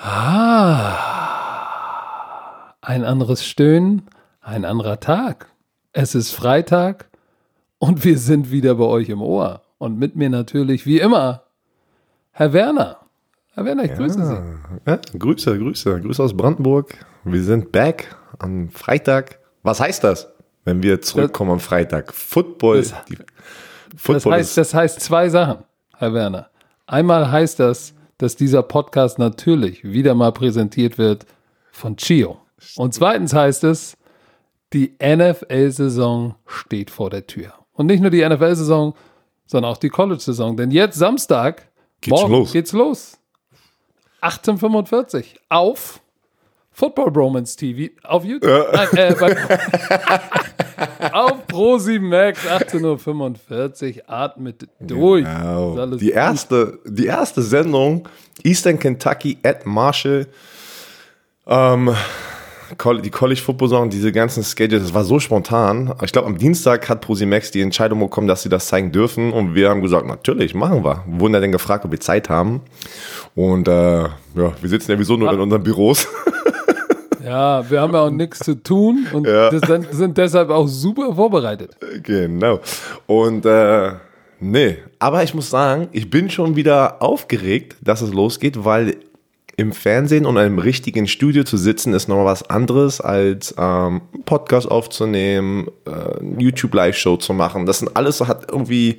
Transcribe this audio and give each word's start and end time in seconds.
Ah, 0.00 0.98
ein 2.80 3.04
anderes 3.04 3.44
Stöhnen, 3.44 4.02
ein 4.40 4.64
anderer 4.64 5.00
Tag. 5.00 5.48
Es 5.92 6.14
ist 6.14 6.32
Freitag 6.32 7.08
und 7.78 8.04
wir 8.04 8.16
sind 8.18 8.50
wieder 8.52 8.74
bei 8.76 8.84
euch 8.84 9.08
im 9.08 9.20
Ohr. 9.22 9.62
Und 9.78 9.98
mit 9.98 10.14
mir 10.16 10.30
natürlich, 10.30 10.86
wie 10.86 10.98
immer, 11.00 11.42
Herr 12.30 12.52
Werner. 12.52 12.98
Herr 13.54 13.64
Werner, 13.64 13.84
ich 13.84 13.94
grüße 13.94 14.24
Sie. 14.24 14.36
Ja, 14.86 14.98
Grüße, 15.18 15.58
Grüße, 15.58 16.00
Grüße 16.00 16.22
aus 16.22 16.36
Brandenburg. 16.36 16.94
Wir 17.24 17.42
sind 17.42 17.72
back 17.72 18.14
am 18.38 18.68
Freitag. 18.70 19.38
Was 19.64 19.80
heißt 19.80 20.04
das, 20.04 20.28
wenn 20.64 20.82
wir 20.82 21.00
zurückkommen 21.02 21.50
am 21.52 21.60
Freitag? 21.60 22.12
Football. 22.14 22.78
Das- 22.78 22.94
die, 23.08 23.16
Das 23.16 23.26
Football 23.96 24.34
heißt, 24.34 24.50
ist, 24.50 24.58
das 24.58 24.74
heißt 24.74 25.00
zwei 25.00 25.28
Sachen, 25.28 25.64
Herr 25.96 26.14
Werner. 26.14 26.48
Einmal 26.86 27.30
heißt 27.30 27.58
das, 27.58 27.94
dass 28.18 28.36
dieser 28.36 28.62
Podcast 28.62 29.18
natürlich 29.18 29.84
wieder 29.84 30.14
mal 30.14 30.32
präsentiert 30.32 30.98
wird 30.98 31.26
von 31.70 31.96
Chio. 31.96 32.38
Und 32.76 32.92
zweitens 32.94 33.32
heißt 33.32 33.64
es, 33.64 33.96
die 34.72 34.94
NFL-Saison 35.02 36.34
steht 36.46 36.90
vor 36.90 37.10
der 37.10 37.26
Tür. 37.26 37.54
Und 37.72 37.86
nicht 37.86 38.00
nur 38.00 38.10
die 38.10 38.28
NFL-Saison, 38.28 38.94
sondern 39.46 39.72
auch 39.72 39.78
die 39.78 39.88
College-Saison. 39.88 40.56
Denn 40.56 40.70
jetzt 40.70 40.98
Samstag, 40.98 41.68
Geht's 42.00 42.20
morgen 42.20 42.32
los. 42.32 42.52
geht's 42.52 42.72
los. 42.72 43.18
1845 44.20 45.36
auf 45.48 46.00
Football 46.78 47.10
Bromance 47.10 47.56
TV 47.56 47.92
auf 48.04 48.24
YouTube. 48.24 48.48
Nein, 48.72 48.88
äh, 48.92 49.14
bei, 49.18 49.36
auf 51.12 51.44
Pro7 51.48 51.98
Max 51.98 52.46
18.45 52.46 53.96
Uhr. 53.96 54.02
Atmet 54.06 54.68
durch. 54.78 55.24
Genau. 55.24 55.74
Die 55.96 56.06
gut. 56.06 56.14
erste, 56.14 56.78
die 56.86 57.06
erste 57.06 57.42
Sendung, 57.42 58.08
Eastern 58.44 58.78
Kentucky 58.78 59.38
at 59.42 59.66
Marshall. 59.66 60.28
Ähm, 61.48 61.96
die 63.02 63.10
College 63.10 63.40
Football 63.40 63.68
Saison, 63.70 63.90
diese 63.90 64.12
ganzen 64.12 64.44
Schedules, 64.44 64.84
das 64.84 64.94
war 64.94 65.02
so 65.02 65.18
spontan. 65.18 65.92
Ich 66.04 66.12
glaube, 66.12 66.28
am 66.28 66.38
Dienstag 66.38 66.88
hat 66.88 67.00
Prosimax 67.00 67.50
die 67.50 67.62
Entscheidung 67.62 67.98
bekommen, 67.98 68.28
dass 68.28 68.42
sie 68.42 68.50
das 68.50 68.68
zeigen 68.68 68.92
dürfen. 68.92 69.32
Und 69.32 69.56
wir 69.56 69.70
haben 69.70 69.82
gesagt, 69.82 70.06
natürlich, 70.06 70.54
machen 70.54 70.84
wir. 70.84 71.02
Wurden 71.06 71.34
ja 71.34 71.40
dann 71.40 71.50
gefragt, 71.50 71.84
ob 71.84 71.90
wir 71.90 71.98
Zeit 71.98 72.28
haben. 72.28 72.60
Und 73.34 73.66
äh, 73.66 74.02
ja, 74.02 74.12
wir 74.34 74.68
sitzen 74.68 74.92
ja 74.92 74.96
sowieso 74.96 75.16
nur 75.16 75.32
in 75.32 75.40
unseren 75.40 75.64
Büros. 75.64 76.06
Ja, 77.24 77.68
wir 77.70 77.80
haben 77.80 77.92
ja 77.92 78.00
auch 78.02 78.10
nichts 78.10 78.40
zu 78.40 78.54
tun 78.62 79.06
und 79.12 79.26
Ja. 79.26 79.50
sind, 79.50 79.92
sind 79.92 80.16
deshalb 80.18 80.50
auch 80.50 80.66
super 80.66 81.14
vorbereitet. 81.14 81.76
Genau. 82.02 82.60
Und 83.06 83.44
äh, 83.46 83.92
nee, 84.40 84.78
aber 84.98 85.22
ich 85.22 85.34
muss 85.34 85.50
sagen, 85.50 85.88
ich 85.92 86.10
bin 86.10 86.30
schon 86.30 86.56
wieder 86.56 87.02
aufgeregt, 87.02 87.76
dass 87.80 88.00
es 88.02 88.12
losgeht, 88.12 88.64
weil 88.64 88.96
im 89.56 89.72
Fernsehen 89.72 90.24
und 90.24 90.38
einem 90.38 90.60
richtigen 90.60 91.08
Studio 91.08 91.42
zu 91.42 91.56
sitzen 91.56 91.92
ist 91.92 92.06
nochmal 92.08 92.26
was 92.26 92.48
anderes 92.48 93.00
als 93.00 93.52
ähm, 93.58 94.02
einen 94.14 94.22
Podcast 94.24 94.70
aufzunehmen, 94.70 95.66
äh, 95.84 95.90
eine 96.20 96.40
YouTube 96.40 96.72
Live-Show 96.74 97.16
zu 97.16 97.32
machen. 97.32 97.66
Das 97.66 97.80
sind 97.80 97.96
alles 97.96 98.20
hat 98.20 98.46
irgendwie 98.50 98.98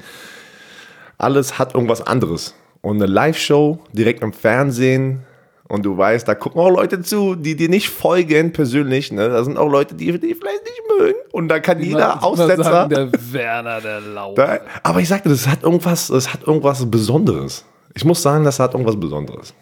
alles 1.18 1.58
hat 1.60 1.76
irgendwas 1.76 2.06
anderes. 2.06 2.56
Und 2.82 2.98
eine 2.98 3.06
Live-Show 3.12 3.80
direkt 3.94 4.22
im 4.22 4.34
Fernsehen 4.34 5.24
und 5.70 5.86
du 5.86 5.98
weißt, 5.98 6.28
da 6.28 6.36
gucken 6.36 6.60
auch 6.60 6.70
Leute 6.70 7.02
zu, 7.02 7.36
die 7.36 7.56
dir 7.56 7.70
nicht 7.70 7.90
folgen 7.90 8.52
persönlich. 8.52 9.12
Ne? 9.14 9.30
Da 9.30 9.44
sind 9.44 9.58
auch 9.58 9.70
Leute, 9.70 9.96
die 9.96 10.06
die 10.20 10.36
vielleicht 10.36 10.64
nicht 10.66 10.82
mögen. 11.00 11.16
Und 11.32 11.48
da 11.48 11.60
kann 11.60 11.80
Ich 11.80 11.88
jeder 11.90 12.22
Aussetzer. 12.24 12.64
sagen, 12.64 12.90
der 12.90 13.12
Werner, 13.32 13.80
der 13.80 14.02
Lauer. 14.02 14.60
Aber 14.84 15.00
ich 15.00 15.08
sagte, 15.08 15.30
das 15.30 15.48
hat 15.48 15.64
irgendwas, 15.64 16.08
das 16.08 16.34
hat 16.34 16.46
irgendwas 16.46 16.90
Besonderes. 16.90 17.64
Ich 17.94 18.04
muss 18.04 18.22
sagen, 18.22 18.44
das 18.44 18.60
hat 18.60 18.74
irgendwas 18.74 19.00
Besonderes. 19.00 19.54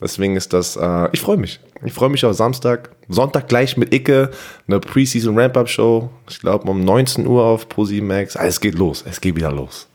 Deswegen 0.00 0.34
ist 0.36 0.52
das, 0.54 0.76
äh, 0.76 1.08
ich 1.12 1.20
freue 1.20 1.36
mich. 1.36 1.60
Ich 1.84 1.92
freue 1.92 2.08
mich 2.08 2.24
auf 2.24 2.34
Samstag. 2.34 2.90
Sonntag 3.08 3.48
gleich 3.48 3.76
mit 3.76 3.92
Icke, 3.92 4.30
eine 4.66 4.80
Preseason 4.80 5.38
Ramp-Up-Show. 5.38 6.08
Ich 6.30 6.40
glaube 6.40 6.70
um 6.70 6.82
19 6.84 7.26
Uhr 7.26 7.44
auf 7.44 7.66
Pro7 7.66 8.02
Max. 8.02 8.36
Ah, 8.36 8.46
es 8.46 8.60
geht 8.60 8.76
los. 8.76 9.04
Es 9.06 9.20
geht 9.20 9.36
wieder 9.36 9.52
los. 9.52 9.88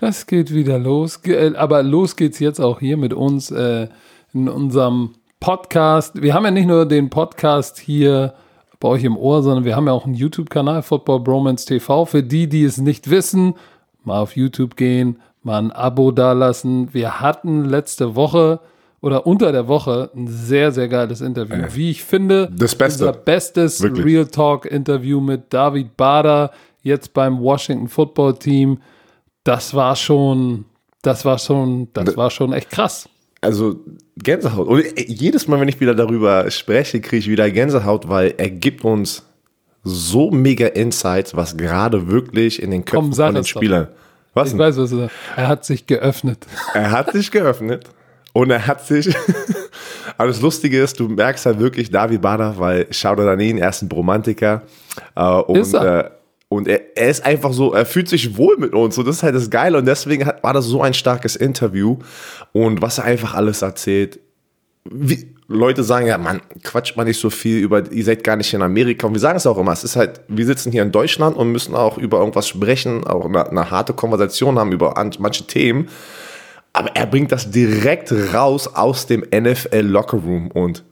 Das 0.00 0.26
geht 0.26 0.52
wieder 0.54 0.78
los. 0.78 1.18
Äh, 1.24 1.52
Aber 1.56 1.82
los 1.82 2.14
geht's 2.16 2.38
jetzt 2.38 2.60
auch 2.60 2.78
hier 2.80 2.96
mit 2.96 3.12
uns 3.12 3.50
äh, 3.50 3.88
in 4.34 4.48
unserem 4.48 5.10
Podcast. 5.40 6.20
Wir 6.20 6.34
haben 6.34 6.44
ja 6.44 6.50
nicht 6.50 6.66
nur 6.66 6.86
den 6.86 7.10
Podcast 7.10 7.78
hier 7.78 8.34
bei 8.80 8.88
euch 8.88 9.04
im 9.04 9.16
Ohr, 9.16 9.42
sondern 9.42 9.64
wir 9.64 9.76
haben 9.76 9.86
ja 9.86 9.92
auch 9.92 10.04
einen 10.04 10.14
YouTube-Kanal, 10.14 10.82
Football 10.82 11.20
Bromance 11.20 11.66
TV. 11.66 12.04
Für 12.04 12.22
die, 12.22 12.48
die 12.48 12.64
es 12.64 12.78
nicht 12.78 13.08
wissen, 13.10 13.54
mal 14.04 14.20
auf 14.20 14.36
YouTube 14.36 14.76
gehen, 14.76 15.20
mal 15.42 15.58
ein 15.58 15.70
Abo 15.72 16.10
dalassen. 16.10 16.92
Wir 16.92 17.20
hatten 17.20 17.64
letzte 17.64 18.14
Woche 18.16 18.60
oder 19.00 19.26
unter 19.26 19.52
der 19.52 19.68
Woche 19.68 20.10
ein 20.14 20.26
sehr, 20.28 20.72
sehr 20.72 20.88
geiles 20.88 21.20
Interview. 21.20 21.64
Wie 21.72 21.90
ich 21.90 22.04
finde, 22.04 22.50
Das 22.56 22.74
Beste. 22.74 23.06
unser 23.06 23.18
bestes 23.18 23.80
Wirklich. 23.82 24.04
Real 24.04 24.26
Talk-Interview 24.26 25.20
mit 25.20 25.52
David 25.52 25.96
Bader, 25.96 26.50
jetzt 26.82 27.12
beim 27.14 27.40
Washington 27.40 27.88
Football 27.88 28.38
Team 28.38 28.78
das 29.44 29.74
war 29.74 29.94
schon, 29.94 30.64
das 31.02 31.24
war 31.24 31.38
schon, 31.38 31.88
das 31.92 32.16
war 32.16 32.30
schon 32.30 32.52
echt 32.54 32.70
krass. 32.70 33.08
Also 33.44 33.80
Gänsehaut. 34.16 34.66
Und 34.68 34.84
jedes 34.96 35.48
Mal, 35.48 35.60
wenn 35.60 35.68
ich 35.68 35.80
wieder 35.80 35.94
darüber 35.94 36.50
spreche, 36.50 37.00
kriege 37.00 37.18
ich 37.18 37.28
wieder 37.30 37.50
Gänsehaut, 37.50 38.08
weil 38.08 38.34
er 38.38 38.50
gibt 38.50 38.84
uns 38.84 39.24
so 39.82 40.30
mega 40.30 40.66
Insights, 40.68 41.36
was 41.36 41.56
gerade 41.56 42.08
wirklich 42.08 42.62
in 42.62 42.70
den 42.70 42.84
Köpfen 42.84 43.10
Komm, 43.10 43.12
von 43.14 43.34
den 43.34 43.42
doch. 43.42 43.48
Spielern. 43.48 43.88
Was 44.32 44.48
Ich 44.48 44.52
denn? 44.52 44.60
weiß, 44.60 44.76
was 44.78 44.90
du 44.90 44.96
sagst. 44.96 45.16
Er 45.36 45.48
hat 45.48 45.64
sich 45.64 45.86
geöffnet. 45.86 46.46
Er 46.72 46.90
hat 46.90 47.12
sich 47.12 47.30
geöffnet 47.30 47.84
und 48.32 48.50
er 48.50 48.66
hat 48.66 48.84
sich. 48.86 49.14
Aber 50.16 50.28
das 50.28 50.40
Lustige 50.40 50.80
ist, 50.82 50.98
du 51.00 51.08
merkst 51.08 51.44
halt 51.46 51.58
wirklich 51.58 51.90
David 51.90 52.22
Bader, 52.22 52.54
weil 52.58 52.86
Shoutout 52.92 53.28
an 53.28 53.40
ihn, 53.40 53.58
er 53.58 53.68
ist 53.70 53.82
ein 53.82 53.88
Bromantiker. 53.88 54.62
Äh, 55.16 55.24
und 55.24 55.56
Ist 55.58 55.74
er? 55.74 56.04
Äh, 56.06 56.10
und 56.54 56.68
er, 56.68 56.96
er 56.96 57.10
ist 57.10 57.24
einfach 57.24 57.52
so, 57.52 57.72
er 57.72 57.86
fühlt 57.86 58.08
sich 58.08 58.36
wohl 58.36 58.56
mit 58.56 58.72
uns. 58.72 58.96
Und 58.98 59.06
das 59.06 59.16
ist 59.16 59.22
halt 59.22 59.34
das 59.34 59.50
Geile. 59.50 59.78
Und 59.78 59.86
deswegen 59.86 60.26
hat, 60.26 60.42
war 60.42 60.52
das 60.52 60.66
so 60.66 60.82
ein 60.82 60.94
starkes 60.94 61.36
Interview. 61.36 61.98
Und 62.52 62.82
was 62.82 62.98
er 62.98 63.04
einfach 63.04 63.34
alles 63.34 63.62
erzählt. 63.62 64.20
Wie, 64.84 65.34
Leute 65.46 65.82
sagen 65.82 66.06
ja, 66.06 66.16
man, 66.16 66.40
quatscht 66.62 66.96
mal 66.96 67.04
nicht 67.04 67.20
so 67.20 67.28
viel 67.28 67.58
über, 67.58 67.90
ihr 67.90 68.04
seid 68.04 68.24
gar 68.24 68.36
nicht 68.36 68.52
in 68.54 68.62
Amerika. 68.62 69.06
Und 69.06 69.14
wir 69.14 69.20
sagen 69.20 69.36
es 69.36 69.46
auch 69.46 69.58
immer, 69.58 69.72
es 69.72 69.84
ist 69.84 69.96
halt, 69.96 70.22
wir 70.28 70.46
sitzen 70.46 70.72
hier 70.72 70.82
in 70.82 70.92
Deutschland 70.92 71.36
und 71.36 71.52
müssen 71.52 71.74
auch 71.74 71.98
über 71.98 72.18
irgendwas 72.18 72.48
sprechen, 72.48 73.06
auch 73.06 73.26
eine, 73.26 73.48
eine 73.50 73.70
harte 73.70 73.92
Konversation 73.92 74.58
haben 74.58 74.72
über 74.72 74.96
an, 74.96 75.10
manche 75.18 75.46
Themen. 75.46 75.88
Aber 76.72 76.90
er 76.94 77.06
bringt 77.06 77.30
das 77.30 77.50
direkt 77.50 78.12
raus 78.32 78.68
aus 78.74 79.06
dem 79.06 79.20
NFL 79.20 79.80
Locker 79.80 80.18
Room 80.18 80.50
und 80.50 80.82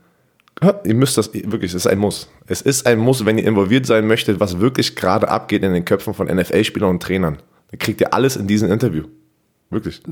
ihr 0.85 0.95
müsst 0.95 1.19
das 1.19 1.33
wirklich, 1.33 1.73
es 1.73 1.75
ist 1.75 1.87
ein 1.87 1.99
Muss. 1.99 2.29
Es 2.47 2.63
ist 2.63 2.87
ein 2.87 2.99
Muss, 2.99 3.25
wenn 3.25 3.39
ihr 3.39 3.47
involviert 3.47 3.87
sein 3.87 4.07
möchtet, 4.07 4.41
was 4.41 4.61
wirklich 4.61 4.95
gerade 4.97 5.29
abgeht 5.29 5.63
in 5.63 5.73
den 5.73 5.85
Köpfen 5.85 6.15
von 6.15 6.29
NFL-Spielern 6.29 6.91
und 6.91 7.03
Trainern. 7.03 7.39
Dann 7.71 7.79
kriegt 7.79 8.01
ihr 8.01 8.15
alles 8.15 8.37
in 8.37 8.47
diesem 8.47 8.71
Interview. 8.71 9.05
Wirklich. 9.71 10.03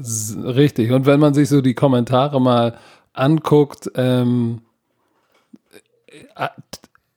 Richtig. 0.42 0.90
Und 0.90 1.06
wenn 1.06 1.20
man 1.20 1.34
sich 1.34 1.48
so 1.48 1.60
die 1.60 1.74
Kommentare 1.74 2.40
mal 2.40 2.78
anguckt, 3.12 3.90
ähm, 3.94 4.62
äh, 6.34 6.48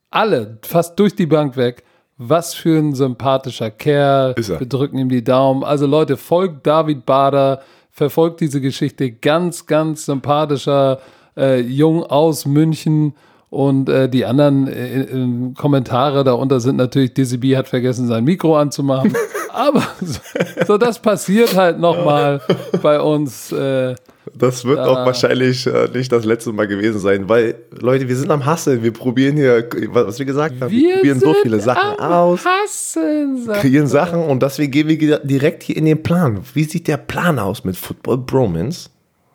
alle, 0.10 0.60
fast 0.62 1.00
durch 1.00 1.16
die 1.16 1.26
Bank 1.26 1.56
weg, 1.56 1.84
was 2.18 2.54
für 2.54 2.78
ein 2.78 2.94
sympathischer 2.94 3.72
Kerl. 3.72 4.34
Ist 4.38 4.50
er. 4.50 4.60
Wir 4.60 4.68
drücken 4.68 4.98
ihm 4.98 5.10
die 5.10 5.24
Daumen. 5.24 5.64
Also 5.64 5.88
Leute, 5.88 6.18
folgt 6.18 6.68
David 6.68 7.06
Bader, 7.06 7.62
verfolgt 7.90 8.42
diese 8.42 8.62
Geschichte. 8.62 9.12
Ganz, 9.12 9.66
ganz 9.66 10.06
sympathischer 10.06 11.00
äh, 11.38 11.60
Jung 11.62 12.04
aus 12.04 12.46
München. 12.46 13.14
Und 13.50 13.88
äh, 13.88 14.10
die 14.10 14.26
anderen 14.26 14.68
äh, 14.68 15.02
äh, 15.02 15.54
Kommentare 15.56 16.24
darunter 16.24 16.60
sind 16.60 16.76
natürlich, 16.78 17.14
Dizzy 17.14 17.38
B 17.38 17.56
hat 17.56 17.68
vergessen, 17.68 18.08
sein 18.08 18.24
Mikro 18.24 18.58
anzumachen. 18.58 19.14
Aber 19.54 19.84
so, 20.02 20.20
so 20.66 20.78
das 20.80 21.00
passiert 21.00 21.56
halt 21.56 21.78
nochmal 21.80 22.42
bei 22.82 23.00
uns. 23.00 23.52
Äh, 23.52 23.94
Das 24.36 24.66
wird 24.66 24.80
auch 24.80 25.06
wahrscheinlich 25.06 25.68
äh, 25.68 25.88
nicht 25.94 26.12
das 26.12 26.26
letzte 26.26 26.52
Mal 26.52 26.66
gewesen 26.68 26.98
sein, 27.00 27.30
weil, 27.30 27.54
Leute, 27.80 28.08
wir 28.10 28.16
sind 28.16 28.32
am 28.32 28.44
Hasseln. 28.44 28.82
Wir 28.82 28.92
probieren 28.92 29.36
hier, 29.38 29.70
was 29.90 30.18
wir 30.18 30.26
gesagt 30.26 30.60
haben, 30.60 30.72
wir, 30.72 30.96
probieren 30.96 31.20
so 31.20 31.36
viele 31.36 31.60
Sachen 31.60 32.00
aus, 32.00 32.40
Hassen, 32.44 33.44
sagt 33.46 33.62
kreieren 33.62 33.86
Sachen 33.86 34.24
und 34.24 34.42
deswegen 34.42 34.72
gehen 34.72 34.88
wir 34.88 35.20
direkt 35.20 35.62
hier 35.62 35.78
in 35.78 35.86
den 35.86 36.02
Plan. 36.02 36.40
Wie 36.56 36.64
sieht 36.64 36.88
der 36.88 36.98
Plan 36.98 37.38
aus 37.38 37.64
mit 37.64 37.78
Football 37.78 38.18
Bromance 38.18 38.90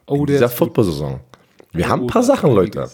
Oh, 0.07 0.17
in 0.17 0.27
der 0.27 0.37
dieser. 0.39 0.49
Football-Saison? 0.49 1.21
Wir 1.73 1.89
haben 1.89 2.03
ein 2.03 2.07
paar 2.07 2.23
Sachen, 2.23 2.53
Leute. 2.55 2.89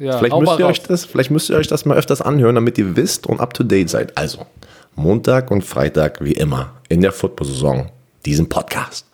Ja, 0.00 0.18
Vielleicht 0.18 0.36
müsst, 0.36 0.58
ihr 0.58 0.64
raus. 0.64 0.70
euch 0.70 0.82
das, 0.82 1.04
vielleicht 1.04 1.30
müsst 1.30 1.50
ihr 1.50 1.56
euch 1.56 1.66
das 1.66 1.84
mal 1.84 1.96
öfters 1.96 2.22
anhören, 2.22 2.54
damit 2.54 2.78
ihr 2.78 2.96
wisst 2.96 3.26
und 3.26 3.40
up 3.40 3.52
to 3.54 3.62
date 3.62 3.90
seid. 3.90 4.16
Also, 4.16 4.46
Montag 4.94 5.50
und 5.50 5.62
Freitag, 5.62 6.22
wie 6.24 6.32
immer, 6.32 6.74
in 6.88 7.00
der 7.02 7.12
Football-Saison, 7.12 7.90
diesen 8.24 8.48
Podcast. 8.48 9.06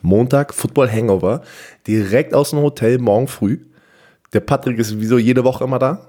Montag, 0.00 0.54
Football 0.54 0.90
Hangover, 0.90 1.42
direkt 1.86 2.34
aus 2.34 2.50
dem 2.50 2.60
Hotel, 2.60 2.98
morgen 2.98 3.28
früh. 3.28 3.58
Der 4.32 4.40
Patrick 4.40 4.78
ist 4.78 4.88
sowieso 4.88 5.18
jede 5.18 5.44
Woche 5.44 5.64
immer 5.64 5.78
da. 5.78 6.06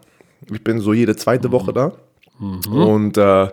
Ich 0.52 0.64
bin 0.64 0.80
so 0.80 0.94
jede 0.94 1.16
zweite 1.16 1.52
Woche 1.52 1.74
da. 1.74 1.92
Und 2.40 3.18
äh, 3.18 3.48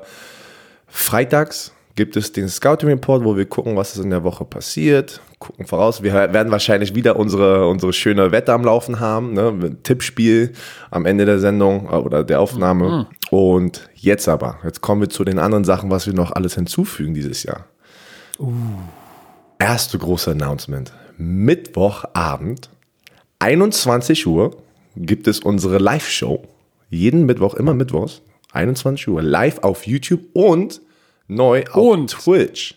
freitags 0.89 1.73
gibt 2.01 2.17
es 2.17 2.33
den 2.33 2.49
Scouting 2.49 2.89
Report, 2.89 3.25
wo 3.25 3.37
wir 3.37 3.45
gucken, 3.45 3.77
was 3.77 3.95
ist 3.95 4.03
in 4.03 4.09
der 4.09 4.25
Woche 4.25 4.47
passiert, 4.47 5.21
gucken 5.39 5.67
voraus. 5.67 6.03
Wir 6.03 6.15
werden 6.15 6.51
wahrscheinlich 6.51 6.95
wieder 6.95 7.17
unsere, 7.17 7.69
unsere 7.69 7.93
schöne 7.93 8.33
Wette 8.33 8.55
am 8.55 8.65
Laufen 8.65 9.01
haben, 9.01 9.35
ne? 9.35 9.77
Tippspiel 9.83 10.53
am 10.91 11.05
Ende 11.05 11.27
der 11.27 11.39
Sendung 11.41 11.91
äh, 11.93 11.97
oder 11.97 12.25
der 12.25 12.41
Aufnahme. 12.41 13.07
Mhm. 13.31 13.37
Und 13.37 13.91
jetzt 13.95 14.31
aber, 14.31 14.57
jetzt 14.65 14.81
kommen 14.81 15.03
wir 15.03 15.11
zu 15.11 15.25
den 15.25 15.39
anderen 15.39 15.65
Sachen, 15.65 15.91
was 15.91 16.07
wir 16.07 16.15
noch 16.15 16.33
alles 16.33 16.55
hinzufügen 16.55 17.13
dieses 17.13 17.43
Jahr. 17.43 17.67
Uh. 18.39 18.51
Erste 19.59 19.99
große 19.99 20.31
Announcement. 20.31 20.95
Mittwochabend, 21.19 22.71
21 23.41 24.27
Uhr, 24.27 24.57
gibt 24.97 25.29
es 25.29 25.41
unsere 25.41 25.77
Live-Show. 25.77 26.45
Jeden 26.89 27.27
Mittwoch, 27.27 27.53
immer 27.53 27.75
Mittwochs, 27.75 28.23
21 28.53 29.07
Uhr, 29.09 29.21
live 29.21 29.59
auf 29.59 29.87
YouTube 29.87 30.23
und 30.33 30.81
neu 31.31 31.65
auf 31.73 31.77
und. 31.77 32.11
Twitch. 32.11 32.75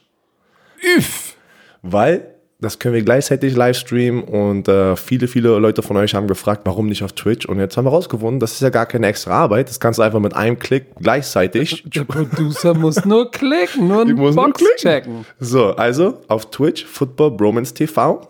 Üff. 0.97 1.35
Weil 1.81 2.33
das 2.63 2.79
können 2.79 2.95
wir 2.95 3.01
gleichzeitig 3.01 3.55
live 3.55 3.77
streamen 3.77 4.23
und 4.23 4.69
äh, 4.69 4.95
viele, 4.95 5.27
viele 5.27 5.59
Leute 5.59 5.81
von 5.81 5.97
euch 5.97 6.15
haben 6.15 6.27
gefragt, 6.27 6.61
warum 6.63 6.87
nicht 6.87 7.03
auf 7.03 7.11
Twitch 7.11 7.45
und 7.45 7.59
jetzt 7.59 7.75
haben 7.75 7.85
wir 7.85 7.89
rausgefunden, 7.89 8.39
das 8.39 8.53
ist 8.53 8.61
ja 8.61 8.69
gar 8.69 8.85
keine 8.85 9.07
extra 9.07 9.33
Arbeit, 9.33 9.67
das 9.67 9.81
kannst 9.81 9.99
du 9.99 10.03
einfach 10.03 10.21
mit 10.21 10.33
einem 10.33 10.57
Klick 10.57 10.85
gleichzeitig. 10.99 11.83
Der 11.87 12.05
Producer 12.05 12.73
muss 12.73 13.03
nur 13.03 13.29
klicken, 13.29 13.89
nur 13.89 14.01
einen 14.03 14.15
Box 14.15 14.61
nur 14.61 14.75
checken. 14.77 15.25
So, 15.39 15.75
also 15.75 16.21
auf 16.29 16.49
Twitch, 16.51 16.85
Football 16.85 17.31
Bromance 17.31 17.73
TV. 17.73 18.29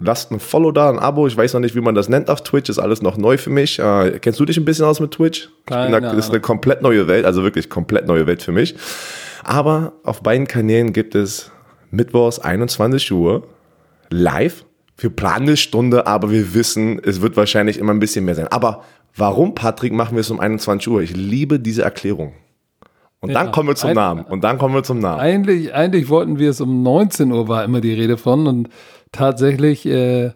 Lasst 0.00 0.32
ein 0.32 0.40
Follow 0.40 0.72
da, 0.72 0.90
ein 0.90 0.98
Abo. 0.98 1.28
Ich 1.28 1.36
weiß 1.36 1.52
noch 1.52 1.60
nicht, 1.60 1.76
wie 1.76 1.80
man 1.80 1.94
das 1.94 2.08
nennt 2.08 2.28
auf 2.28 2.42
Twitch. 2.42 2.68
Ist 2.68 2.80
alles 2.80 3.02
noch 3.02 3.16
neu 3.16 3.38
für 3.38 3.50
mich. 3.50 3.78
Äh, 3.78 4.18
kennst 4.20 4.40
du 4.40 4.44
dich 4.44 4.56
ein 4.56 4.64
bisschen 4.64 4.84
aus 4.84 4.98
mit 4.98 5.12
Twitch? 5.12 5.48
Keine 5.66 6.00
da, 6.00 6.14
das 6.14 6.26
ist 6.26 6.30
eine 6.30 6.40
komplett 6.40 6.82
neue 6.82 7.06
Welt, 7.06 7.24
also 7.24 7.44
wirklich 7.44 7.70
komplett 7.70 8.08
neue 8.08 8.26
Welt 8.26 8.42
für 8.42 8.50
mich. 8.50 8.74
Aber 9.44 9.94
auf 10.04 10.22
beiden 10.22 10.46
Kanälen 10.46 10.92
gibt 10.92 11.14
es 11.14 11.50
Mittwochs 11.90 12.38
21 12.38 13.12
Uhr 13.12 13.46
live. 14.10 14.64
Wir 14.96 15.10
planen 15.10 15.48
eine 15.48 15.56
Stunde, 15.56 16.06
aber 16.06 16.30
wir 16.30 16.54
wissen, 16.54 17.00
es 17.02 17.20
wird 17.22 17.36
wahrscheinlich 17.36 17.78
immer 17.78 17.92
ein 17.92 17.98
bisschen 17.98 18.24
mehr 18.24 18.34
sein. 18.34 18.48
Aber 18.48 18.84
warum, 19.16 19.54
Patrick, 19.54 19.92
machen 19.92 20.14
wir 20.14 20.20
es 20.20 20.30
um 20.30 20.38
21 20.38 20.88
Uhr? 20.88 21.02
Ich 21.02 21.16
liebe 21.16 21.58
diese 21.58 21.82
Erklärung. 21.82 22.34
Und 23.20 23.30
ja, 23.30 23.42
dann 23.42 23.52
kommen 23.52 23.68
wir 23.68 23.76
zum 23.76 23.90
ein, 23.90 23.96
Namen. 23.96 24.24
Und 24.24 24.42
dann 24.42 24.58
kommen 24.58 24.74
wir 24.74 24.82
zum 24.82 24.98
Namen. 24.98 25.20
Eigentlich, 25.20 25.72
eigentlich 25.74 26.08
wollten 26.08 26.38
wir 26.38 26.50
es 26.50 26.60
um 26.60 26.82
19 26.82 27.30
Uhr, 27.30 27.48
war 27.48 27.64
immer 27.64 27.80
die 27.80 27.94
Rede 27.94 28.16
von. 28.16 28.46
Und 28.46 28.68
tatsächlich 29.12 29.86
äh, 29.86 30.32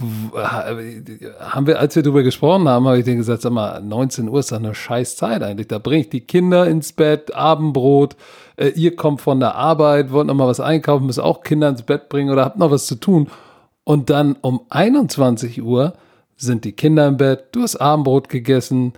haben 0.00 1.66
wir, 1.66 1.78
als 1.78 1.94
wir 1.96 2.02
darüber 2.02 2.22
gesprochen 2.22 2.68
haben, 2.68 2.86
habe 2.86 2.98
ich 2.98 3.04
denen 3.04 3.18
gesagt, 3.18 3.42
sag 3.42 3.52
mal, 3.52 3.80
19 3.82 4.28
Uhr 4.28 4.40
ist 4.40 4.52
doch 4.52 4.56
eine 4.56 4.74
scheiß 4.74 5.16
Zeit 5.16 5.42
eigentlich. 5.42 5.68
Da 5.68 5.78
bringe 5.78 6.02
ich 6.02 6.08
die 6.08 6.22
Kinder 6.22 6.66
ins 6.66 6.92
Bett, 6.92 7.34
Abendbrot, 7.34 8.16
äh, 8.56 8.68
ihr 8.68 8.96
kommt 8.96 9.20
von 9.20 9.40
der 9.40 9.54
Arbeit, 9.54 10.12
wollt 10.12 10.26
noch 10.26 10.34
mal 10.34 10.46
was 10.46 10.60
einkaufen, 10.60 11.06
müsst 11.06 11.20
auch 11.20 11.42
Kinder 11.42 11.68
ins 11.68 11.82
Bett 11.82 12.08
bringen 12.08 12.30
oder 12.30 12.44
habt 12.44 12.58
noch 12.58 12.70
was 12.70 12.86
zu 12.86 12.94
tun. 12.94 13.28
Und 13.84 14.10
dann 14.10 14.36
um 14.40 14.60
21 14.70 15.62
Uhr 15.62 15.94
sind 16.36 16.64
die 16.64 16.72
Kinder 16.72 17.06
im 17.06 17.16
Bett, 17.16 17.48
du 17.52 17.62
hast 17.62 17.76
Abendbrot 17.76 18.28
gegessen, 18.28 18.94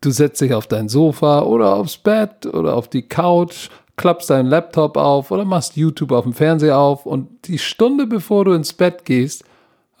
du 0.00 0.10
setzt 0.10 0.40
dich 0.40 0.52
auf 0.52 0.66
dein 0.66 0.88
Sofa 0.88 1.42
oder 1.42 1.76
aufs 1.76 1.96
Bett 1.96 2.46
oder 2.46 2.76
auf 2.76 2.88
die 2.88 3.02
Couch, 3.02 3.70
klappst 3.96 4.30
deinen 4.30 4.48
Laptop 4.48 4.96
auf 4.96 5.30
oder 5.30 5.44
machst 5.44 5.76
YouTube 5.76 6.12
auf 6.12 6.24
dem 6.24 6.34
Fernseher 6.34 6.78
auf 6.78 7.06
und 7.06 7.46
die 7.46 7.58
Stunde 7.58 8.06
bevor 8.06 8.44
du 8.44 8.52
ins 8.52 8.72
Bett 8.72 9.04
gehst, 9.04 9.44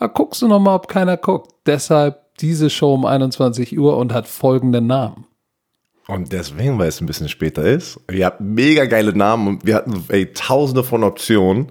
da 0.02 0.08
guckst 0.08 0.42
du 0.42 0.48
nochmal, 0.48 0.74
ob 0.74 0.88
keiner 0.88 1.16
guckt. 1.16 1.52
Deshalb 1.64 2.36
diese 2.38 2.70
Show 2.70 2.92
um 2.92 3.06
21 3.06 3.78
Uhr 3.78 3.96
und 3.96 4.12
hat 4.12 4.26
folgenden 4.26 4.88
Namen. 4.88 5.26
Und 6.08 6.32
deswegen, 6.32 6.76
weil 6.80 6.88
es 6.88 7.00
ein 7.00 7.06
bisschen 7.06 7.28
später 7.28 7.62
ist, 7.62 8.00
wir 8.08 8.26
hatten 8.26 8.52
mega 8.52 8.86
geile 8.86 9.16
Namen 9.16 9.46
und 9.46 9.64
wir 9.64 9.76
hatten 9.76 10.04
ey, 10.08 10.32
tausende 10.32 10.82
von 10.82 11.04
Optionen. 11.04 11.70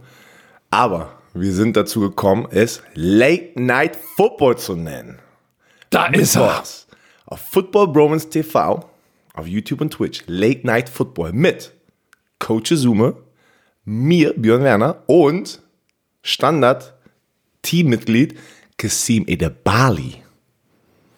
Aber 0.70 1.10
wir 1.34 1.52
sind 1.52 1.76
dazu 1.76 2.00
gekommen, 2.00 2.48
es 2.52 2.82
Late 2.94 3.52
Night 3.62 3.98
Football 4.16 4.58
zu 4.58 4.78
nennen. 4.78 5.20
Da 5.90 6.06
ist 6.06 6.38
er. 6.38 6.64
Auf 7.26 7.42
Football 7.42 7.90
Bromance 7.90 8.30
TV, 8.30 8.86
auf 9.34 9.46
YouTube 9.46 9.82
und 9.82 9.92
Twitch. 9.92 10.24
Late 10.28 10.66
Night 10.66 10.88
Football 10.88 11.34
mit 11.34 11.74
Coach 12.40 12.74
Zume, 12.74 13.18
mir, 13.84 14.34
Björn 14.38 14.64
Werner 14.64 15.04
und 15.08 15.62
Standard 16.22 16.94
Teammitglied 17.62 18.36
Kasim 18.78 19.26
Edebali. 19.28 20.22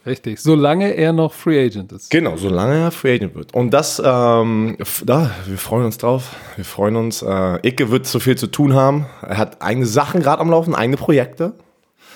Richtig, 0.05 0.39
solange 0.39 0.93
er 0.95 1.13
noch 1.13 1.33
Free 1.33 1.65
Agent 1.65 1.93
ist. 1.93 2.09
Genau, 2.09 2.35
solange 2.35 2.75
er 2.75 2.91
Free 2.91 3.15
Agent 3.15 3.35
wird. 3.35 3.53
Und 3.53 3.71
das, 3.71 4.01
ähm, 4.03 4.75
da, 5.05 5.31
wir 5.47 5.57
freuen 5.57 5.85
uns 5.85 5.97
drauf. 5.97 6.35
Wir 6.57 6.65
freuen 6.65 6.97
uns. 6.97 7.21
Äh, 7.21 7.65
Icke 7.65 7.89
wird 7.89 8.05
so 8.05 8.19
viel 8.19 8.35
zu 8.35 8.47
tun 8.47 8.73
haben. 8.73 9.05
Er 9.21 9.37
hat 9.37 9.61
eigene 9.61 9.85
Sachen 9.85 10.21
gerade 10.21 10.41
am 10.41 10.49
Laufen, 10.49 10.75
eigene 10.75 10.97
Projekte. 10.97 11.53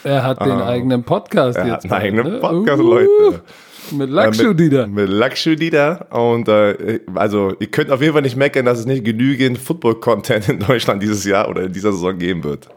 Er 0.04 0.24
hat 0.24 0.42
den 0.42 0.60
äh, 0.60 0.64
eigenen 0.64 1.04
Podcast 1.04 1.58
er 1.58 1.66
jetzt. 1.66 1.86
Hat 1.86 1.92
einen 1.94 2.02
eigenen 2.02 2.34
ne? 2.34 2.40
Podcast, 2.40 2.82
uh, 2.82 2.90
Leute. 2.90 3.42
Mit 3.92 4.10
Lakshu 4.10 4.54
Dieter. 4.54 4.84
Äh, 4.84 4.88
mit, 4.88 5.10
mit 5.10 5.62
Dieter. 5.62 6.08
Und 6.12 6.50
äh, 6.50 7.00
also, 7.16 7.54
ihr 7.58 7.68
könnt 7.68 7.90
auf 7.90 8.02
jeden 8.02 8.12
Fall 8.12 8.22
nicht 8.22 8.36
meckern, 8.36 8.66
dass 8.66 8.80
es 8.80 8.86
nicht 8.86 9.06
genügend 9.06 9.58
Football-Content 9.58 10.50
in 10.50 10.60
Deutschland 10.60 11.02
dieses 11.02 11.24
Jahr 11.24 11.48
oder 11.48 11.64
in 11.64 11.72
dieser 11.72 11.94
Saison 11.94 12.18
geben 12.18 12.44
wird. 12.44 12.68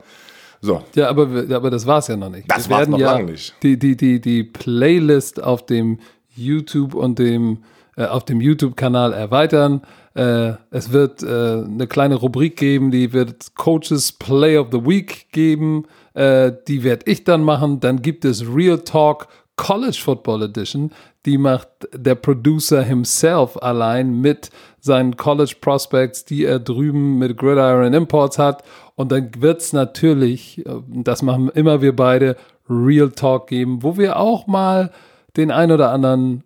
So. 0.60 0.82
Ja, 0.94 1.08
aber, 1.08 1.44
aber 1.50 1.70
das 1.70 1.86
war 1.86 1.98
es 1.98 2.08
ja 2.08 2.16
noch 2.16 2.28
nicht. 2.28 2.50
Das 2.50 2.68
war 2.68 2.82
es 2.82 2.88
noch 2.88 2.98
ja 2.98 3.12
lange 3.12 3.32
nicht. 3.32 3.54
Die, 3.62 3.78
die, 3.78 3.96
die, 3.96 4.20
die 4.20 4.44
Playlist 4.44 5.42
auf 5.42 5.64
dem 5.64 5.98
YouTube 6.28 6.94
und 6.94 7.18
dem, 7.18 7.58
äh, 7.96 8.04
auf 8.04 8.24
dem 8.24 8.40
YouTube-Kanal 8.40 9.12
erweitern. 9.12 9.82
Äh, 10.14 10.52
es 10.70 10.92
wird 10.92 11.22
äh, 11.22 11.26
eine 11.26 11.86
kleine 11.86 12.16
Rubrik 12.16 12.56
geben, 12.56 12.90
die 12.90 13.12
wird 13.12 13.54
Coaches 13.54 14.12
Play 14.12 14.58
of 14.58 14.68
the 14.70 14.84
Week 14.84 15.32
geben. 15.32 15.86
Äh, 16.14 16.52
die 16.68 16.84
werde 16.84 17.10
ich 17.10 17.24
dann 17.24 17.42
machen. 17.42 17.80
Dann 17.80 18.02
gibt 18.02 18.24
es 18.24 18.44
Real 18.46 18.78
Talk 18.78 19.28
College 19.56 19.98
Football 20.02 20.42
Edition. 20.42 20.90
Die 21.26 21.38
macht 21.38 21.68
der 21.92 22.14
Producer 22.14 22.82
himself 22.82 23.56
allein 23.62 24.20
mit 24.20 24.50
seinen 24.80 25.16
College 25.16 25.56
Prospects, 25.60 26.24
die 26.24 26.44
er 26.44 26.58
drüben 26.58 27.18
mit 27.18 27.36
Gridiron 27.36 27.92
Imports 27.92 28.38
hat. 28.38 28.64
Und 28.94 29.12
dann 29.12 29.30
wird 29.38 29.60
es 29.60 29.72
natürlich, 29.72 30.64
äh, 30.66 30.80
das 30.88 31.22
machen 31.22 31.50
immer 31.50 31.82
wir 31.82 31.94
beide, 31.94 32.36
Real 32.68 33.10
Talk 33.10 33.48
geben, 33.48 33.82
wo 33.82 33.96
wir 33.96 34.18
auch 34.18 34.46
mal 34.46 34.92
den 35.36 35.50
ein 35.50 35.72
oder 35.72 35.90
anderen 35.90 36.44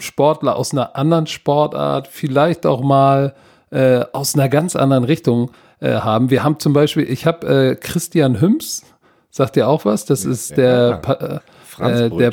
Sportler 0.00 0.56
aus 0.56 0.72
einer 0.72 0.96
anderen 0.96 1.26
Sportart, 1.26 2.08
vielleicht 2.08 2.66
auch 2.66 2.82
mal 2.82 3.34
äh, 3.70 4.04
aus 4.12 4.34
einer 4.34 4.48
ganz 4.48 4.74
anderen 4.76 5.04
Richtung 5.04 5.50
äh, 5.80 5.92
haben. 5.92 6.30
Wir 6.30 6.42
haben 6.42 6.58
zum 6.58 6.72
Beispiel, 6.72 7.08
ich 7.08 7.26
habe 7.26 7.46
äh, 7.46 7.76
Christian 7.76 8.40
Hüms, 8.40 8.84
sagt 9.30 9.56
ihr 9.56 9.68
auch 9.68 9.84
was? 9.84 10.04
Das 10.04 10.24
ist 10.24 10.56
der, 10.56 11.00
ja, 11.06 11.40
äh, 11.80 12.10
der, 12.10 12.30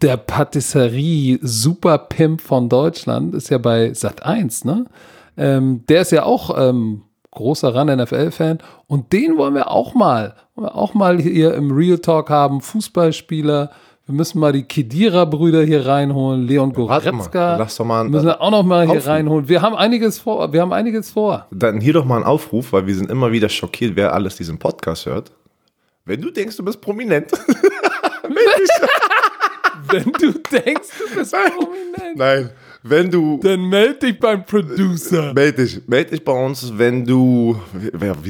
der 0.00 0.16
Patisserie 0.16 1.38
Super 1.42 1.98
Pimp 1.98 2.40
von 2.40 2.68
Deutschland, 2.68 3.34
ist 3.34 3.50
ja 3.50 3.58
bei 3.58 3.92
Sat 3.94 4.24
1, 4.24 4.64
ne? 4.64 4.86
Ähm, 5.36 5.84
der 5.88 6.02
ist 6.02 6.12
ja 6.12 6.24
auch 6.24 6.56
ähm, 6.58 7.02
großer 7.30 7.74
Run 7.74 7.96
NFL-Fan. 7.96 8.58
Und 8.86 9.12
den 9.12 9.38
wollen 9.38 9.54
wir 9.54 9.70
auch 9.70 9.94
mal, 9.94 10.34
wir 10.56 10.74
auch 10.74 10.94
mal 10.94 11.18
hier 11.20 11.54
im 11.54 11.70
Real 11.70 11.98
Talk 11.98 12.30
haben. 12.30 12.60
Fußballspieler. 12.60 13.70
Wir 14.06 14.14
müssen 14.14 14.40
mal 14.40 14.52
die 14.52 14.62
Kedira-Brüder 14.62 15.62
hier 15.64 15.86
reinholen. 15.86 16.46
Leon 16.46 16.72
Goretzka. 16.72 17.56
Lass 17.56 17.76
doch 17.76 17.84
mal 17.84 18.08
müssen 18.08 18.26
wir 18.26 18.40
auch 18.40 18.50
noch 18.50 18.62
mal 18.62 18.86
hier 18.86 18.96
Aufruf. 18.96 19.06
reinholen. 19.06 19.48
Wir 19.48 19.62
haben 19.62 19.76
einiges 19.76 20.18
vor. 20.18 20.52
Wir 20.52 20.62
haben 20.62 20.72
einiges 20.72 21.10
vor. 21.10 21.46
Dann 21.50 21.80
hier 21.80 21.92
doch 21.92 22.06
mal 22.06 22.16
ein 22.16 22.24
Aufruf, 22.24 22.72
weil 22.72 22.86
wir 22.86 22.94
sind 22.94 23.10
immer 23.10 23.32
wieder 23.32 23.48
schockiert, 23.48 23.96
wer 23.96 24.14
alles 24.14 24.36
diesen 24.36 24.58
Podcast 24.58 25.06
hört. 25.06 25.30
Wenn 26.06 26.22
du 26.22 26.30
denkst, 26.30 26.56
du 26.56 26.64
bist 26.64 26.80
prominent. 26.80 27.30
Wenn 29.90 30.12
du 30.12 30.32
denkst, 30.32 30.88
du 30.98 31.14
bist 31.14 31.32
prominent. 31.32 32.16
Nein. 32.16 32.50
Wenn 32.82 33.10
du. 33.10 33.40
Dann 33.42 33.68
melde 33.68 33.98
dich 34.06 34.18
beim 34.18 34.44
Producer. 34.44 35.32
Melde 35.34 35.64
dich. 35.64 35.80
Melde 35.86 36.10
dich 36.10 36.24
bei 36.24 36.32
uns, 36.32 36.76
wenn 36.76 37.04
du. 37.04 37.60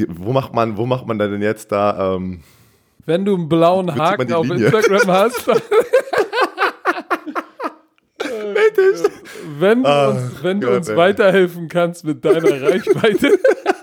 Wo 0.08 0.32
macht 0.32 0.54
man, 0.54 0.76
wo 0.76 0.86
macht 0.86 1.06
man 1.06 1.18
denn 1.18 1.42
jetzt 1.42 1.70
da? 1.70 2.14
Ähm, 2.16 2.40
wenn 3.06 3.24
du 3.24 3.34
einen 3.34 3.48
blauen 3.48 3.94
Haken 3.94 4.32
auf 4.32 4.50
Instagram 4.50 5.06
hast. 5.06 5.46
Melde 8.18 8.72
dich. 8.76 9.02
Wenn 9.58 9.82
du 9.82 9.88
ah, 9.88 10.08
uns, 10.08 10.42
wenn 10.42 10.60
du 10.60 10.76
uns 10.76 10.94
weiterhelfen 10.94 11.68
kannst 11.68 12.04
mit 12.04 12.24
deiner 12.24 12.60
Reichweite. 12.62 13.38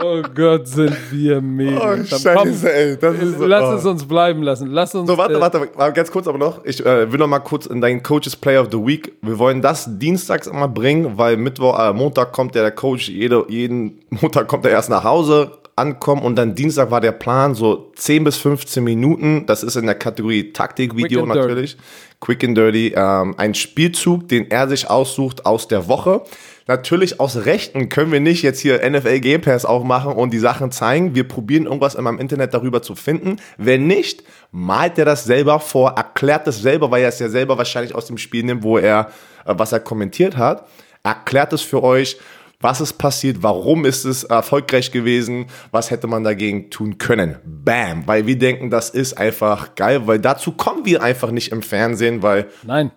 Oh 0.00 0.22
Gott, 0.34 0.68
sind 0.68 0.96
wir 1.10 1.40
mega. 1.40 1.94
Oh, 1.94 2.04
Scheiße, 2.04 2.72
ey. 2.72 2.96
Das 2.98 3.16
ist 3.16 3.38
lass 3.38 3.64
oh. 3.64 3.76
es 3.76 3.84
uns 3.84 4.04
bleiben 4.06 4.42
lassen. 4.42 4.68
Lass 4.68 4.94
uns. 4.94 5.08
So, 5.08 5.18
warte, 5.18 5.34
äh, 5.34 5.40
warte, 5.40 5.68
warte, 5.74 5.92
ganz 5.92 6.10
kurz 6.10 6.28
aber 6.28 6.38
noch. 6.38 6.64
Ich 6.64 6.84
äh, 6.84 7.10
will 7.10 7.18
noch 7.18 7.26
mal 7.26 7.40
kurz 7.40 7.66
in 7.66 7.80
deinen 7.80 8.02
Coaches 8.02 8.36
Player 8.36 8.62
of 8.62 8.68
the 8.70 8.78
Week. 8.78 9.12
Wir 9.22 9.38
wollen 9.38 9.62
das 9.62 9.98
dienstags 9.98 10.46
immer 10.46 10.68
bringen, 10.68 11.16
weil 11.16 11.36
Mittwoch, 11.36 11.78
äh, 11.78 11.92
Montag 11.92 12.32
kommt 12.32 12.54
ja 12.54 12.62
der 12.62 12.72
Coach, 12.72 13.08
jede, 13.08 13.44
jeden 13.48 14.00
Montag 14.10 14.48
kommt 14.48 14.64
er 14.64 14.70
erst 14.70 14.90
nach 14.90 15.04
Hause, 15.04 15.58
ankommen 15.78 16.22
und 16.22 16.36
dann 16.36 16.54
Dienstag 16.54 16.90
war 16.90 17.00
der 17.00 17.12
Plan 17.12 17.54
so 17.54 17.92
10 17.96 18.24
bis 18.24 18.36
15 18.36 18.82
Minuten. 18.82 19.46
Das 19.46 19.62
ist 19.62 19.76
in 19.76 19.86
der 19.86 19.94
Kategorie 19.94 20.52
Taktikvideo 20.52 21.24
natürlich. 21.24 21.76
Quick 22.20 22.44
and 22.44 22.58
Dirty. 22.58 22.92
Ähm, 22.96 23.34
ein 23.38 23.54
Spielzug, 23.54 24.28
den 24.28 24.50
er 24.50 24.68
sich 24.68 24.90
aussucht 24.90 25.46
aus 25.46 25.68
der 25.68 25.88
Woche. 25.88 26.22
Natürlich 26.68 27.18
aus 27.18 27.46
Rechten 27.46 27.88
können 27.88 28.12
wir 28.12 28.20
nicht 28.20 28.42
jetzt 28.42 28.60
hier 28.60 28.88
NFL 28.88 29.20
Game 29.20 29.40
Pass 29.40 29.64
aufmachen 29.64 30.12
und 30.12 30.34
die 30.34 30.38
Sachen 30.38 30.70
zeigen. 30.70 31.14
Wir 31.14 31.26
probieren 31.26 31.64
irgendwas 31.64 31.94
immer 31.94 32.10
im 32.10 32.18
Internet 32.18 32.52
darüber 32.52 32.82
zu 32.82 32.94
finden. 32.94 33.36
Wenn 33.56 33.86
nicht, 33.86 34.22
malt 34.52 34.98
er 34.98 35.06
das 35.06 35.24
selber 35.24 35.60
vor, 35.60 35.92
erklärt 35.92 36.46
das 36.46 36.60
selber, 36.60 36.90
weil 36.90 37.02
er 37.02 37.08
es 37.08 37.20
ja 37.20 37.30
selber 37.30 37.56
wahrscheinlich 37.56 37.94
aus 37.94 38.04
dem 38.04 38.18
Spiel 38.18 38.44
nimmt, 38.44 38.62
wo 38.62 38.76
er, 38.76 39.10
äh, 39.46 39.54
was 39.56 39.72
er 39.72 39.80
kommentiert 39.80 40.36
hat. 40.36 40.68
Erklärt 41.02 41.54
es 41.54 41.62
für 41.62 41.82
euch 41.82 42.18
was 42.60 42.80
ist 42.80 42.94
passiert, 42.94 43.36
warum 43.40 43.84
ist 43.84 44.04
es 44.04 44.24
erfolgreich 44.24 44.90
gewesen, 44.90 45.46
was 45.70 45.92
hätte 45.92 46.08
man 46.08 46.24
dagegen 46.24 46.70
tun 46.70 46.98
können. 46.98 47.36
Bam, 47.44 48.04
weil 48.06 48.26
wir 48.26 48.36
denken, 48.36 48.68
das 48.68 48.90
ist 48.90 49.16
einfach 49.16 49.76
geil, 49.76 50.08
weil 50.08 50.18
dazu 50.18 50.50
kommen 50.50 50.84
wir 50.84 51.00
einfach 51.00 51.30
nicht 51.30 51.52
im 51.52 51.62
Fernsehen, 51.62 52.20
weil 52.20 52.48
Nein. 52.64 52.90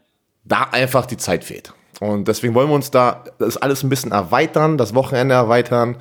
da 0.43 0.63
einfach 0.71 1.05
die 1.05 1.17
Zeit 1.17 1.43
fehlt. 1.43 1.75
Und 2.01 2.27
deswegen 2.27 2.55
wollen 2.55 2.67
wir 2.67 2.73
uns 2.73 2.89
da 2.89 3.23
das 3.37 3.57
alles 3.57 3.83
ein 3.83 3.89
bisschen 3.89 4.11
erweitern, 4.11 4.79
das 4.79 4.95
Wochenende 4.95 5.35
erweitern. 5.35 5.97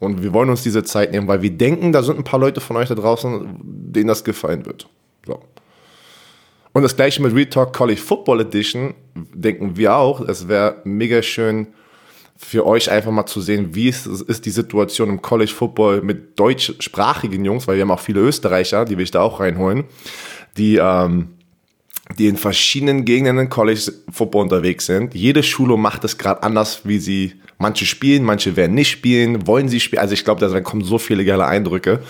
Und 0.00 0.20
wir 0.20 0.32
wollen 0.32 0.50
uns 0.50 0.64
diese 0.64 0.82
Zeit 0.82 1.12
nehmen, 1.12 1.28
weil 1.28 1.42
wir 1.42 1.50
denken, 1.50 1.92
da 1.92 2.02
sind 2.02 2.18
ein 2.18 2.24
paar 2.24 2.40
Leute 2.40 2.60
von 2.60 2.74
euch 2.76 2.88
da 2.88 2.96
draußen, 2.96 3.60
denen 3.62 4.08
das 4.08 4.24
gefallen 4.24 4.66
wird. 4.66 4.88
So. 5.24 5.38
Und 6.72 6.82
das 6.82 6.96
gleiche 6.96 7.22
mit 7.22 7.32
Real 7.36 7.70
College 7.70 8.00
Football 8.00 8.40
Edition 8.40 8.94
denken 9.14 9.76
wir 9.76 9.94
auch. 9.94 10.20
Es 10.22 10.48
wäre 10.48 10.78
mega 10.82 11.22
schön 11.22 11.68
für 12.36 12.66
euch 12.66 12.90
einfach 12.90 13.12
mal 13.12 13.26
zu 13.26 13.40
sehen, 13.40 13.76
wie 13.76 13.88
ist, 13.88 14.06
ist 14.06 14.44
die 14.46 14.50
Situation 14.50 15.08
im 15.08 15.22
College 15.22 15.52
Football 15.52 16.02
mit 16.02 16.36
deutschsprachigen 16.36 17.44
Jungs, 17.44 17.68
weil 17.68 17.76
wir 17.76 17.82
haben 17.82 17.92
auch 17.92 18.00
viele 18.00 18.22
Österreicher, 18.22 18.84
die 18.84 18.96
will 18.96 19.04
ich 19.04 19.12
da 19.12 19.22
auch 19.22 19.38
reinholen, 19.38 19.84
die 20.56 20.78
ähm, 20.82 21.33
die 22.18 22.28
in 22.28 22.36
verschiedenen 22.36 23.04
Gegenden 23.04 23.38
in 23.38 23.48
College 23.48 23.92
Football 24.10 24.42
unterwegs 24.42 24.86
sind. 24.86 25.14
Jede 25.14 25.42
Schule 25.42 25.76
macht 25.76 26.04
es 26.04 26.18
gerade 26.18 26.42
anders, 26.42 26.82
wie 26.84 26.98
sie 26.98 27.34
manche 27.58 27.86
spielen, 27.86 28.24
manche 28.24 28.56
werden 28.56 28.74
nicht 28.74 28.90
spielen, 28.90 29.46
wollen 29.46 29.68
sie 29.68 29.80
spielen. 29.80 30.02
Also 30.02 30.12
ich 30.12 30.24
glaube, 30.24 30.46
da 30.46 30.60
kommen 30.60 30.84
so 30.84 30.98
viele 30.98 31.24
geile 31.24 31.46
Eindrücke 31.46 32.00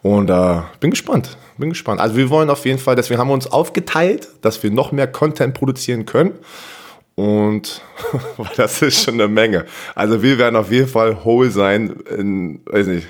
und 0.00 0.30
äh, 0.30 0.62
bin 0.80 0.90
gespannt, 0.90 1.36
bin 1.58 1.68
gespannt. 1.68 2.00
Also 2.00 2.16
wir 2.16 2.30
wollen 2.30 2.48
auf 2.48 2.64
jeden 2.64 2.78
Fall, 2.78 2.96
deswegen 2.96 3.20
haben 3.20 3.28
wir 3.28 3.34
uns 3.34 3.46
aufgeteilt, 3.46 4.28
dass 4.40 4.62
wir 4.62 4.70
noch 4.70 4.90
mehr 4.90 5.06
Content 5.06 5.54
produzieren 5.54 6.06
können. 6.06 6.32
Und 7.14 7.82
das 8.56 8.80
ist 8.80 9.04
schon 9.04 9.14
eine 9.14 9.28
Menge. 9.28 9.66
Also 9.94 10.22
wir 10.22 10.38
werden 10.38 10.56
auf 10.56 10.72
jeden 10.72 10.88
Fall 10.88 11.24
whole 11.24 11.50
sein 11.50 11.94
in, 12.16 12.60
weiß 12.64 12.86
nicht, 12.86 13.06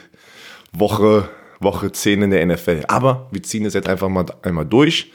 Woche, 0.72 1.28
Woche 1.60 1.92
10 1.92 2.22
in 2.22 2.30
der 2.30 2.44
NFL. 2.44 2.82
Aber 2.88 3.28
wir 3.30 3.42
ziehen 3.42 3.64
es 3.64 3.74
jetzt 3.74 3.88
einfach 3.88 4.08
mal 4.08 4.26
einmal 4.42 4.66
durch. 4.66 5.12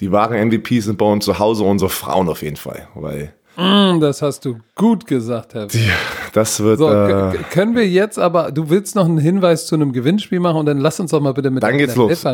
Die 0.00 0.10
wahren 0.12 0.48
MVPs 0.48 0.86
sind 0.86 0.98
bei 0.98 1.06
uns 1.06 1.24
zu 1.24 1.38
Hause 1.38 1.64
unsere 1.64 1.90
Frauen 1.90 2.28
auf 2.28 2.42
jeden 2.42 2.56
Fall, 2.56 2.88
weil 2.94 3.32
Mm, 3.56 4.00
das 4.00 4.20
hast 4.20 4.44
du 4.44 4.56
gut 4.74 5.06
gesagt, 5.06 5.54
Herr. 5.54 5.68
die, 5.68 5.88
das 6.32 6.58
wird. 6.58 6.78
So, 6.78 6.90
äh, 6.90 7.34
können 7.52 7.76
wir 7.76 7.88
jetzt 7.88 8.18
aber, 8.18 8.50
du 8.50 8.68
willst 8.68 8.96
noch 8.96 9.04
einen 9.04 9.18
Hinweis 9.18 9.66
zu 9.66 9.76
einem 9.76 9.92
Gewinnspiel 9.92 10.40
machen 10.40 10.56
und 10.58 10.66
dann 10.66 10.78
lass 10.78 10.98
uns 10.98 11.12
doch 11.12 11.20
mal 11.20 11.34
bitte 11.34 11.50
mit 11.52 11.62
dann 11.62 11.78
geht's 11.78 11.94
los. 11.94 12.24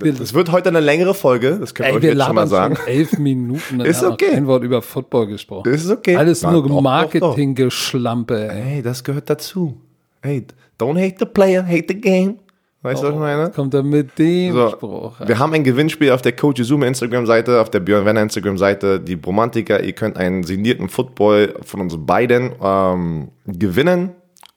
Es 0.00 0.32
wird 0.32 0.50
heute 0.52 0.70
eine 0.70 0.80
längere 0.80 1.12
Folge, 1.12 1.58
das 1.60 1.74
können 1.74 1.88
wir 1.88 1.90
ey, 1.90 1.96
euch 1.98 2.02
wir 2.04 2.10
jetzt 2.14 2.24
schon 2.24 2.34
mal 2.34 2.46
sagen. 2.46 2.76
schon 2.76 2.86
elf 2.86 3.18
Minuten 3.18 3.80
Ist 3.84 4.02
okay. 4.02 4.30
kein 4.32 4.46
Wort 4.46 4.62
über 4.64 4.80
Football 4.80 5.26
gesprochen. 5.26 5.70
Das 5.70 5.84
ist 5.84 5.90
okay. 5.90 6.16
Alles 6.16 6.40
Na, 6.42 6.52
nur. 6.52 6.80
Marketing-Geschlampe. 6.80 8.48
ey. 8.50 8.62
Hey, 8.62 8.82
das 8.82 9.04
gehört 9.04 9.28
dazu. 9.28 9.78
Hey, 10.22 10.46
don't 10.78 10.98
hate 10.98 11.16
the 11.18 11.26
player, 11.26 11.62
hate 11.62 11.86
the 11.88 12.00
game. 12.00 12.36
Weißt 12.82 13.02
du, 13.02 13.08
was 13.08 13.14
ich 13.14 13.20
meine? 13.20 13.50
Kommt 13.50 13.74
er 13.74 13.82
mit 13.82 14.18
dem 14.18 14.54
So, 14.54 14.70
Spruch. 14.70 15.20
wir 15.26 15.38
haben 15.38 15.52
ein 15.52 15.64
Gewinnspiel 15.64 16.12
auf 16.12 16.22
der 16.22 16.32
Coach 16.32 16.62
Zoom 16.62 16.82
Instagram-Seite, 16.82 17.60
auf 17.60 17.68
der 17.70 17.80
Björn 17.80 18.06
Werner 18.06 18.22
Instagram-Seite, 18.22 19.00
die 19.00 19.16
Bromantiker. 19.16 19.82
Ihr 19.82 19.92
könnt 19.92 20.16
einen 20.16 20.44
signierten 20.44 20.88
Football 20.88 21.56
von 21.62 21.80
uns 21.82 21.94
beiden 21.98 22.52
ähm, 22.62 23.32
gewinnen. 23.46 24.12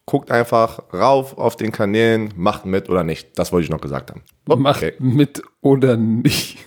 Guckt 0.05 0.31
einfach 0.31 0.83
rauf 0.93 1.37
auf 1.37 1.55
den 1.57 1.71
Kanälen, 1.73 2.33
macht 2.35 2.65
mit 2.65 2.89
oder 2.89 3.03
nicht. 3.03 3.37
Das 3.39 3.51
wollte 3.51 3.65
ich 3.65 3.69
noch 3.69 3.81
gesagt 3.81 4.11
haben. 4.11 4.21
Macht 4.45 4.83
mit 4.99 5.41
oder 5.61 5.97
nicht. 5.97 6.57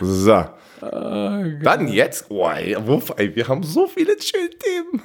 So. 0.00 0.32
Ah, 0.80 1.42
Dann 1.62 1.88
jetzt, 1.88 2.28
boah, 2.28 2.54
ey, 2.54 2.76
ey, 3.16 3.34
wir 3.36 3.48
haben 3.48 3.62
so 3.64 3.88
viele 3.88 4.12
schöne 4.20 4.50
Themen. 4.50 5.02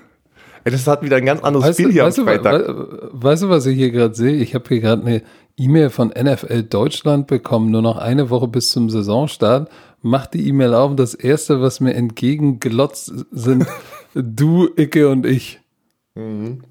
Das 0.66 0.88
hat 0.88 1.02
wieder 1.02 1.18
ein 1.18 1.26
ganz 1.26 1.42
anderes 1.44 1.68
Weißt 1.68 1.80
Spiel 1.80 1.92
hier 1.92 2.06
weißt, 2.06 2.20
am 2.20 2.26
Freitag. 2.26 2.68
we- 2.68 3.10
weißt 3.12 3.44
du, 3.44 3.50
was 3.50 3.66
ich 3.66 3.76
hier 3.78 3.92
gerade 3.92 4.16
sehe? 4.16 4.36
Ich 4.36 4.56
habe 4.56 4.66
hier 4.70 4.80
gerade 4.80 5.02
eine 5.06 5.22
E-Mail 5.58 5.90
von 5.90 6.10
NFL 6.12 6.64
Deutschland 6.64 7.28
bekommen, 7.28 7.70
nur 7.72 7.82
noch 7.82 7.98
eine 7.98 8.30
Woche 8.30 8.48
bis 8.48 8.70
zum 8.70 8.90
Saisonstart. 8.90 9.70
Mach 10.02 10.26
die 10.28 10.48
E-Mail 10.48 10.74
auf 10.74 10.92
und 10.92 11.00
das 11.00 11.14
Erste, 11.16 11.62
was 11.62 11.80
mir 11.80 11.94
entgegengelotzt 11.94 13.14
sind, 13.32 13.66
du, 14.14 14.70
Icke 14.78 15.10
und 15.10 15.26
ich. 15.26 15.60
Mhm. 16.16 16.62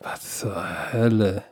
Was 0.00 0.40
zur 0.40 0.54
Hölle? 0.92 1.42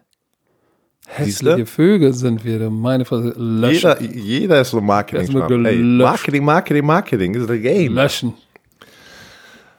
Siehste? 1.18 1.50
Hässliche 1.52 1.66
Vögel 1.66 2.12
sind 2.12 2.44
wir, 2.44 2.58
du 2.60 2.70
meine 2.70 3.04
Fresse. 3.04 3.34
Löschen. 3.36 3.90
Jeder, 4.00 4.02
jeder 4.02 4.60
ist 4.60 4.70
so 4.70 4.80
Marketing. 4.80 5.40
Ey. 5.64 5.76
Marketing, 5.76 6.44
Marketing, 6.44 6.84
Marketing 6.86 7.34
is 7.34 7.48
the 7.48 7.58
game. 7.58 7.94
Löschen. 7.94 8.34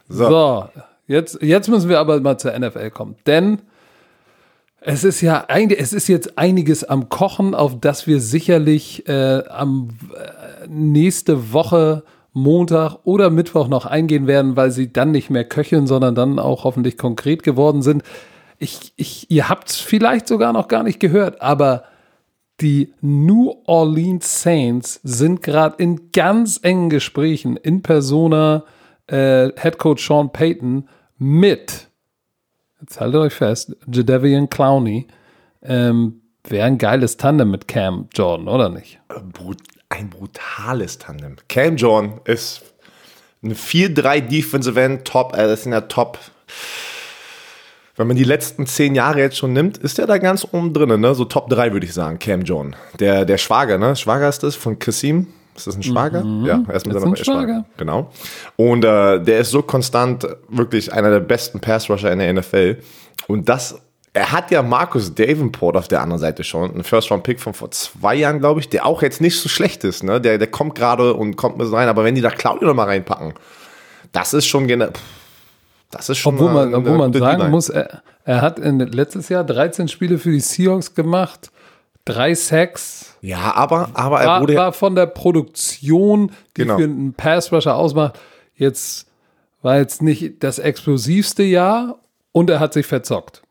So. 0.10 0.30
So, 0.30 0.70
jetzt, 1.12 1.42
jetzt 1.42 1.68
müssen 1.68 1.90
wir 1.90 2.00
aber 2.00 2.20
mal 2.20 2.38
zur 2.38 2.58
NFL 2.58 2.90
kommen. 2.90 3.16
Denn 3.26 3.60
es 4.80 5.04
ist 5.04 5.22
ja 5.22 5.46
eigentlich, 5.48 5.80
es 5.80 5.94
ist 5.94 6.08
jetzt 6.08 6.38
einiges 6.38 6.84
am 6.84 7.10
Kochen, 7.10 7.54
auf 7.54 7.80
das 7.80 8.08
wir 8.08 8.20
sicherlich 8.20 9.08
äh, 9.08 9.44
am 9.48 9.90
äh, 10.16 10.68
nächste 10.68 11.54
Woche 11.54 12.04
Montag 12.34 13.00
oder 13.04 13.30
Mittwoch 13.30 13.68
noch 13.68 13.86
eingehen 13.86 14.26
werden, 14.26 14.56
weil 14.56 14.72
sie 14.72 14.92
dann 14.92 15.12
nicht 15.12 15.30
mehr 15.30 15.44
köcheln, 15.44 15.86
sondern 15.86 16.16
dann 16.16 16.40
auch 16.40 16.64
hoffentlich 16.64 16.98
konkret 16.98 17.44
geworden 17.44 17.82
sind. 17.82 18.04
Ich, 18.58 18.94
ich, 18.96 19.30
ihr 19.30 19.50
habt 19.50 19.70
es 19.70 19.78
vielleicht 19.78 20.28
sogar 20.28 20.54
noch 20.54 20.68
gar 20.68 20.84
nicht 20.84 21.00
gehört, 21.00 21.42
aber 21.42 21.84
die 22.62 22.94
New 23.02 23.54
Orleans 23.66 24.42
Saints 24.44 25.00
sind 25.04 25.44
gerade 25.44 25.76
in 25.78 26.12
ganz 26.12 26.60
engen 26.62 26.90
Gesprächen 26.90 27.58
in 27.58 27.82
Persona 27.82 28.64
äh, 29.08 29.50
Head 29.60 29.78
Coach 29.78 30.08
Sean 30.08 30.32
Payton 30.32 30.88
mit, 31.22 31.88
jetzt 32.82 33.00
haltet 33.00 33.22
euch 33.22 33.34
fest, 33.34 33.76
Jadavian 33.88 34.50
Clowney. 34.50 35.08
Ähm, 35.62 36.22
Wäre 36.44 36.66
ein 36.66 36.80
geiles 36.80 37.18
Tandem 37.18 37.52
mit 37.52 37.68
Cam 37.68 38.10
Jordan, 38.16 38.48
oder 38.48 38.70
nicht? 38.70 39.00
Brut 39.32 39.60
ein 39.90 40.10
brutales 40.10 40.98
Tandem. 40.98 41.36
Cam 41.48 41.76
John 41.76 42.22
ist 42.26 42.64
ein 43.44 43.54
4-3 43.54 44.22
Defensive 44.22 44.82
End, 44.82 45.06
Top, 45.06 45.36
äh, 45.38 45.54
ist 45.54 45.66
in 45.66 45.72
der 45.72 45.88
Top. 45.88 46.18
Wenn 47.96 48.08
man 48.08 48.16
die 48.16 48.24
letzten 48.24 48.66
zehn 48.66 48.96
Jahre 48.96 49.20
jetzt 49.20 49.38
schon 49.38 49.54
nimmt, 49.54 49.78
ist 49.78 50.00
der 50.00 50.08
da 50.08 50.18
ganz 50.18 50.48
oben 50.52 50.74
drin, 50.74 51.00
ne? 51.00 51.14
So 51.14 51.26
Top 51.26 51.50
3 51.50 51.74
würde 51.74 51.86
ich 51.86 51.94
sagen, 51.94 52.18
Cam 52.18 52.42
John. 52.42 52.76
Der, 53.00 53.26
der 53.26 53.38
Schwager, 53.38 53.78
ne? 53.78 53.96
Schwager 53.96 54.28
ist 54.28 54.42
das 54.42 54.56
von 54.56 54.80
Kassim. 54.80 55.28
Ist 55.56 55.68
das 55.68 55.76
ein 55.76 55.84
Schwager? 55.84 56.24
Ja, 56.46 56.64
er 56.68 56.76
ist 56.76 56.86
mit 56.88 56.94
seiner 56.98 57.08
ein 57.08 57.16
Schwager. 57.16 57.66
Genau. 57.78 58.12
Und 58.56 58.84
äh, 58.86 59.20
der 59.22 59.40
ist 59.40 59.52
so 59.52 59.62
konstant, 59.62 60.26
wirklich 60.50 60.92
einer 60.94 61.10
der 61.10 61.20
besten 61.20 61.60
Pass-Rusher 61.60 62.12
in 62.12 62.20
der 62.20 62.34
NFL. 62.34 62.78
Und 63.28 63.50
das, 63.50 63.80
er 64.14 64.32
hat 64.32 64.50
ja 64.52 64.62
Marcus 64.64 65.14
Davenport 65.14 65.76
auf 65.78 65.88
der 65.88 66.02
anderen 66.02 66.20
Seite 66.22 66.44
schon, 66.44 66.76
ein 66.76 66.84
First-Round-Pick 66.84 67.40
von 67.40 67.54
vor 67.54 67.70
zwei 67.72 68.16
Jahren, 68.16 68.40
glaube 68.40 68.60
ich, 68.62 68.70
der 68.70 68.86
auch 68.86 69.02
jetzt 69.02 69.20
nicht 69.22 69.40
so 69.40 69.50
schlecht 69.50 69.84
ist. 69.84 70.04
Ne? 70.04 70.20
Der, 70.22 70.38
der 70.38 70.48
kommt 70.48 70.76
gerade 70.76 71.14
und 71.14 71.36
kommt 71.36 71.58
mit 71.58 71.72
rein, 71.72 71.90
aber 71.90 72.04
wenn 72.04 72.16
die 72.16 72.22
da 72.22 72.30
Claudio 72.32 72.68
noch 72.70 72.76
mal 72.76 72.86
reinpacken, 72.88 73.34
das 74.14 74.34
ist 74.34 74.46
schon 74.48 74.68
pff, 74.94 75.02
das 75.92 76.10
ist 76.10 76.18
schon 76.18 76.36
Obwohl 76.36 76.52
man, 76.54 76.68
eine- 76.70 76.78
obwohl 76.78 76.92
eine 76.94 77.00
man 77.00 77.14
sagen 77.14 77.52
muss, 77.52 77.70
er, 77.70 78.02
er 78.24 78.42
hat 78.42 78.58
in, 78.60 78.80
letztes 78.80 79.28
Jahr 79.30 79.44
13 79.44 79.88
Spiele 79.90 80.18
für 80.18 80.32
die 80.32 80.40
Seahawks 80.40 80.96
gemacht, 80.96 81.52
drei 82.06 82.34
Sacks, 82.36 83.16
Ja, 83.22 83.54
aber, 83.56 83.90
aber 83.94 84.22
er 84.22 84.28
war, 84.28 84.42
wurde 84.42 84.56
war 84.56 84.74
von 84.74 84.96
der 84.96 85.06
Produktion, 85.06 86.32
die 86.58 86.62
Genau. 86.62 86.78
für 86.78 86.84
einen 86.84 87.14
Pass-Rusher 87.14 87.76
ausmacht, 87.76 88.20
jetzt 88.56 89.08
war 89.62 89.78
jetzt 89.78 90.02
nicht 90.02 90.44
das 90.44 90.60
explosivste 90.60 91.44
Jahr 91.44 92.00
und 92.32 92.50
er 92.50 92.60
hat 92.60 92.74
sich 92.74 92.86
verzockt. 92.86 93.42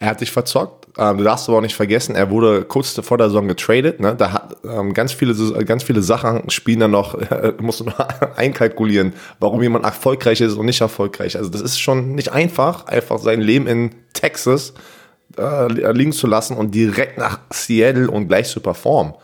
Er 0.00 0.08
hat 0.08 0.18
sich 0.18 0.32
verzockt. 0.32 0.88
Ähm, 0.98 1.18
du 1.18 1.24
darfst 1.24 1.48
aber 1.48 1.58
auch 1.58 1.62
nicht 1.62 1.74
vergessen, 1.74 2.14
er 2.14 2.30
wurde 2.30 2.64
kurz 2.64 2.98
vor 3.02 3.18
der 3.18 3.28
Saison 3.28 3.48
getradet. 3.48 4.00
Ne? 4.00 4.14
Da 4.16 4.32
hat 4.32 4.56
ähm, 4.64 4.94
ganz 4.94 5.12
viele 5.12 5.34
ganz 5.64 5.82
viele 5.82 6.02
Sachen 6.02 6.50
spielen 6.50 6.80
dann 6.80 6.90
noch, 6.92 7.16
musst 7.60 7.80
du 7.80 7.84
noch 7.84 7.98
einkalkulieren, 8.36 9.12
warum 9.40 9.62
jemand 9.62 9.84
erfolgreich 9.84 10.40
ist 10.40 10.54
und 10.54 10.66
nicht 10.66 10.80
erfolgreich. 10.80 11.36
Also 11.36 11.50
das 11.50 11.60
ist 11.60 11.80
schon 11.80 12.14
nicht 12.14 12.32
einfach, 12.32 12.86
einfach 12.86 13.18
sein 13.18 13.40
Leben 13.40 13.66
in 13.66 13.90
Texas 14.12 14.74
äh, 15.38 15.92
liegen 15.92 16.12
zu 16.12 16.26
lassen 16.26 16.56
und 16.56 16.74
direkt 16.74 17.18
nach 17.18 17.40
Seattle 17.50 18.10
und 18.10 18.28
gleich 18.28 18.48
zu 18.48 18.60
performen. 18.60 19.14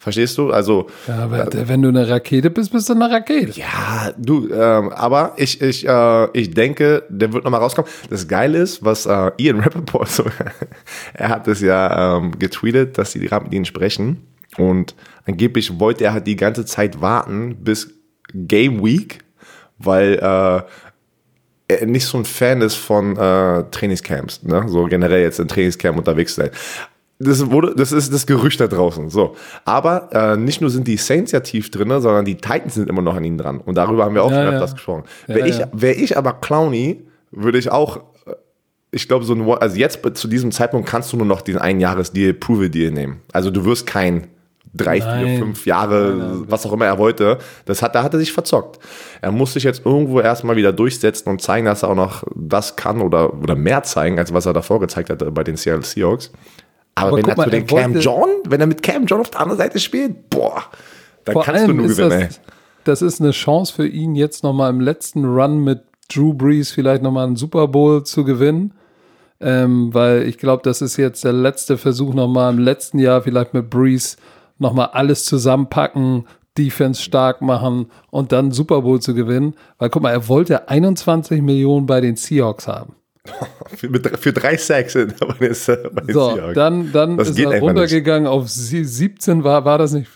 Verstehst 0.00 0.38
du? 0.38 0.50
Also. 0.50 0.86
Ja, 1.06 1.24
aber 1.24 1.46
wenn 1.68 1.82
du 1.82 1.90
eine 1.90 2.08
Rakete 2.08 2.48
bist, 2.48 2.72
bist 2.72 2.88
du 2.88 2.94
eine 2.94 3.10
Rakete. 3.10 3.52
Ja, 3.60 4.10
du, 4.16 4.50
ähm, 4.50 4.88
aber 4.88 5.34
ich, 5.36 5.60
ich, 5.60 5.86
äh, 5.86 6.28
ich 6.32 6.54
denke, 6.54 7.02
der 7.10 7.34
wird 7.34 7.44
nochmal 7.44 7.60
rauskommen. 7.60 7.90
Das 8.08 8.26
Geile 8.26 8.58
ist, 8.58 8.82
was 8.82 9.04
äh, 9.04 9.30
Ian 9.36 9.60
Rappaport 9.60 10.08
so, 10.08 10.24
er 11.12 11.28
hat 11.28 11.46
es 11.48 11.60
ja 11.60 12.16
ähm, 12.16 12.38
getweetet, 12.38 12.96
dass 12.96 13.12
sie 13.12 13.20
gerade 13.20 13.44
mit 13.44 13.52
ihnen 13.52 13.66
sprechen. 13.66 14.26
Und 14.56 14.94
angeblich 15.26 15.78
wollte 15.78 16.04
er 16.04 16.14
halt 16.14 16.26
die 16.26 16.36
ganze 16.36 16.64
Zeit 16.64 17.02
warten 17.02 17.56
bis 17.62 17.92
Game 18.32 18.82
Week, 18.82 19.18
weil 19.76 20.14
äh, 20.14 20.62
nicht 21.86 22.06
so 22.06 22.18
ein 22.18 22.24
Fan 22.24 22.60
ist 22.62 22.76
von 22.76 23.16
äh, 23.16 23.64
Trainingscamps, 23.70 24.42
ne? 24.42 24.64
So 24.68 24.86
generell 24.86 25.22
jetzt 25.22 25.40
in 25.40 25.48
Trainingscamp 25.48 25.98
unterwegs 25.98 26.34
sein 26.34 26.50
das 27.20 27.50
wurde, 27.50 27.74
das 27.76 27.92
ist 27.92 28.12
das 28.12 28.26
Gerücht 28.26 28.60
da 28.60 28.66
draußen. 28.66 29.10
So, 29.10 29.36
aber 29.66 30.08
äh, 30.12 30.36
nicht 30.36 30.62
nur 30.62 30.70
sind 30.70 30.88
die 30.88 30.96
Saints 30.96 31.32
ja 31.32 31.40
tief 31.40 31.70
drin, 31.70 31.88
sondern 32.00 32.24
die 32.24 32.36
Titans 32.36 32.74
sind 32.74 32.88
immer 32.88 33.02
noch 33.02 33.14
an 33.14 33.24
ihnen 33.24 33.36
dran. 33.36 33.60
Und 33.60 33.76
darüber 33.76 34.04
haben 34.04 34.14
wir 34.14 34.24
auch 34.24 34.30
ja, 34.30 34.44
schon 34.44 34.54
öfters 34.54 34.70
ja. 34.70 34.74
gesprochen. 34.74 35.04
Ja, 35.28 35.34
wäre 35.34 35.48
ich, 35.48 35.60
wär 35.72 35.98
ich 35.98 36.16
aber 36.16 36.32
Clowny, 36.32 37.02
würde 37.30 37.58
ich 37.58 37.70
auch, 37.70 37.98
äh, 38.26 38.32
ich 38.90 39.06
glaube 39.06 39.26
so, 39.26 39.34
ein, 39.34 39.46
also 39.46 39.76
jetzt 39.76 40.00
zu 40.14 40.28
diesem 40.28 40.50
Zeitpunkt 40.50 40.88
kannst 40.88 41.12
du 41.12 41.18
nur 41.18 41.26
noch 41.26 41.42
den 41.42 41.58
Einjahres-Deal, 41.58 42.32
Prove-Deal 42.32 42.90
nehmen. 42.90 43.20
Also 43.32 43.50
du 43.50 43.66
wirst 43.66 43.86
kein 43.86 44.28
drei, 44.74 44.98
Nein. 44.98 45.26
vier, 45.26 45.38
fünf 45.38 45.66
Jahre, 45.66 46.14
Nein, 46.16 46.44
was 46.48 46.64
auch 46.66 46.72
immer 46.72 46.86
er 46.86 46.98
wollte. 46.98 47.38
Das 47.64 47.82
hat, 47.82 47.94
da 47.94 48.02
hat 48.02 48.14
er 48.14 48.20
sich 48.20 48.32
verzockt. 48.32 48.78
Er 49.20 49.32
muss 49.32 49.52
sich 49.52 49.64
jetzt 49.64 49.84
irgendwo 49.84 50.20
erstmal 50.20 50.56
wieder 50.56 50.72
durchsetzen 50.72 51.28
und 51.28 51.42
zeigen, 51.42 51.66
dass 51.66 51.82
er 51.82 51.90
auch 51.90 51.96
noch 51.96 52.24
das 52.34 52.76
kann 52.76 53.00
oder, 53.00 53.34
oder 53.34 53.56
mehr 53.56 53.82
zeigen, 53.82 54.18
als 54.18 54.32
was 54.32 54.46
er 54.46 54.52
davor 54.52 54.80
gezeigt 54.80 55.10
hat 55.10 55.34
bei 55.34 55.44
den 55.44 55.56
Seattle 55.56 55.84
Seahawks. 55.84 56.30
Aber, 56.94 57.08
aber 57.08 57.16
wenn 57.18 57.24
er 57.28 57.36
mal, 57.36 57.44
zu 57.44 57.50
den 57.50 57.66
Cam 57.66 57.98
John, 57.98 58.28
wenn 58.48 58.60
er 58.60 58.66
mit 58.66 58.82
Cam 58.82 59.06
John 59.06 59.20
auf 59.20 59.30
der 59.30 59.40
anderen 59.40 59.58
Seite 59.58 59.78
spielt, 59.78 60.30
boah, 60.30 60.64
dann 61.24 61.40
kannst 61.40 61.68
du 61.68 61.72
nur 61.72 61.88
gewinnen. 61.88 62.28
Das, 62.28 62.40
das 62.84 63.02
ist 63.02 63.20
eine 63.20 63.32
Chance 63.32 63.72
für 63.74 63.86
ihn, 63.86 64.14
jetzt 64.14 64.42
nochmal 64.42 64.70
im 64.70 64.80
letzten 64.80 65.24
Run 65.24 65.62
mit 65.62 65.82
Drew 66.12 66.34
Brees 66.34 66.72
vielleicht 66.72 67.02
nochmal 67.02 67.26
einen 67.26 67.36
Super 67.36 67.68
Bowl 67.68 68.04
zu 68.04 68.24
gewinnen. 68.24 68.74
Ähm, 69.42 69.94
weil 69.94 70.24
ich 70.24 70.36
glaube, 70.36 70.62
das 70.64 70.82
ist 70.82 70.98
jetzt 70.98 71.24
der 71.24 71.32
letzte 71.32 71.78
Versuch 71.78 72.12
nochmal 72.12 72.52
im 72.52 72.58
letzten 72.58 72.98
Jahr 72.98 73.22
vielleicht 73.22 73.54
mit 73.54 73.70
Brees 73.70 74.18
nochmal 74.60 74.90
alles 74.92 75.24
zusammenpacken, 75.24 76.26
Defense 76.56 77.00
stark 77.00 77.42
machen 77.42 77.86
und 78.10 78.32
dann 78.32 78.52
Super 78.52 78.82
Bowl 78.82 79.00
zu 79.00 79.14
gewinnen. 79.14 79.54
Weil 79.78 79.90
guck 79.90 80.02
mal, 80.02 80.10
er 80.10 80.28
wollte 80.28 80.68
21 80.68 81.42
Millionen 81.42 81.86
bei 81.86 82.00
den 82.00 82.16
Seahawks 82.16 82.68
haben. 82.68 82.94
für, 83.76 83.88
für 84.18 84.32
drei 84.32 84.56
Sacks 84.56 84.94
bei 84.94 85.04
den, 85.04 85.14
bei 85.28 85.48
den 85.48 85.54
so, 85.54 86.34
Seahawks. 86.34 86.54
dann, 86.54 86.92
dann 86.92 87.18
ist 87.18 87.38
er 87.38 87.60
runtergegangen 87.60 88.24
nicht. 88.24 88.32
auf 88.32 88.48
17, 88.48 89.44
war, 89.44 89.64
war 89.64 89.78
das 89.78 89.92
nicht 89.92 90.08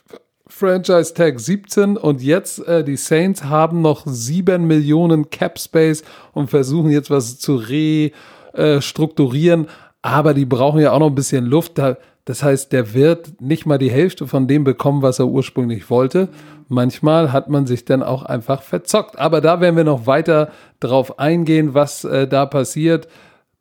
Franchise 0.47 1.15
Tag 1.15 1.41
17 1.41 1.97
und 1.97 2.23
jetzt 2.23 2.67
äh, 2.67 2.85
die 2.85 2.97
Saints 2.97 3.45
haben 3.45 3.83
noch 3.83 4.03
7 4.07 4.65
Millionen 4.67 5.31
Cap 5.31 5.59
Space 5.59 6.05
und 6.33 6.49
versuchen 6.49 6.91
jetzt 6.91 7.11
was 7.11 7.39
zu 7.39 7.57
restrukturieren, 8.55 9.69
aber 10.03 10.33
die 10.35 10.45
brauchen 10.45 10.81
ja 10.81 10.93
auch 10.93 11.01
noch 11.01 11.09
ein 11.09 11.15
bisschen 11.15 11.47
Luft. 11.47 11.79
Da, 11.79 11.97
das 12.25 12.43
heißt, 12.43 12.73
der 12.73 12.95
wird 12.95 13.41
nicht 13.41 13.67
mal 13.67 13.79
die 13.79 13.91
Hälfte 13.91 14.27
von 14.27 14.49
dem 14.49 14.65
bekommen, 14.65 15.03
was 15.03 15.19
er 15.19 15.27
ursprünglich 15.27 15.91
wollte. 15.91 16.29
Manchmal 16.69 17.33
hat 17.33 17.51
man 17.51 17.67
sich 17.67 17.85
dann 17.85 18.03
auch 18.03 18.23
einfach 18.23 18.63
verzockt. 18.63 19.19
Aber 19.19 19.43
da 19.43 19.61
werden 19.61 19.77
wir 19.77 19.85
noch 19.85 20.07
weiter 20.07 20.51
drauf 20.81 21.19
eingehen, 21.19 21.75
was 21.75 22.05
äh, 22.05 22.27
da 22.27 22.47
passiert. 22.47 23.09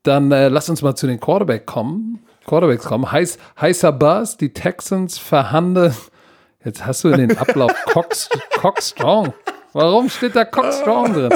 Dann 0.04 0.32
äh, 0.32 0.48
lass 0.48 0.70
uns 0.70 0.82
mal 0.82 0.96
zu 0.96 1.08
den 1.08 1.20
Quarterback 1.20 1.66
kommen. 1.66 2.20
Quarterbacks 2.46 2.86
kommen. 2.86 3.12
Heiß, 3.12 3.38
heißer 3.60 3.92
Buzz, 3.92 4.38
die 4.38 4.54
Texans 4.54 5.18
verhandeln. 5.18 5.94
Jetzt 6.64 6.86
hast 6.86 7.04
du 7.04 7.12
den 7.12 7.38
Ablauf 7.38 7.74
Cox, 7.88 8.30
Cox 8.58 8.90
Strong. 8.90 9.34
Warum 9.74 10.10
steht 10.10 10.36
da 10.36 10.46
Cox 10.46 10.80
Strong 10.80 11.14
drin? 11.14 11.34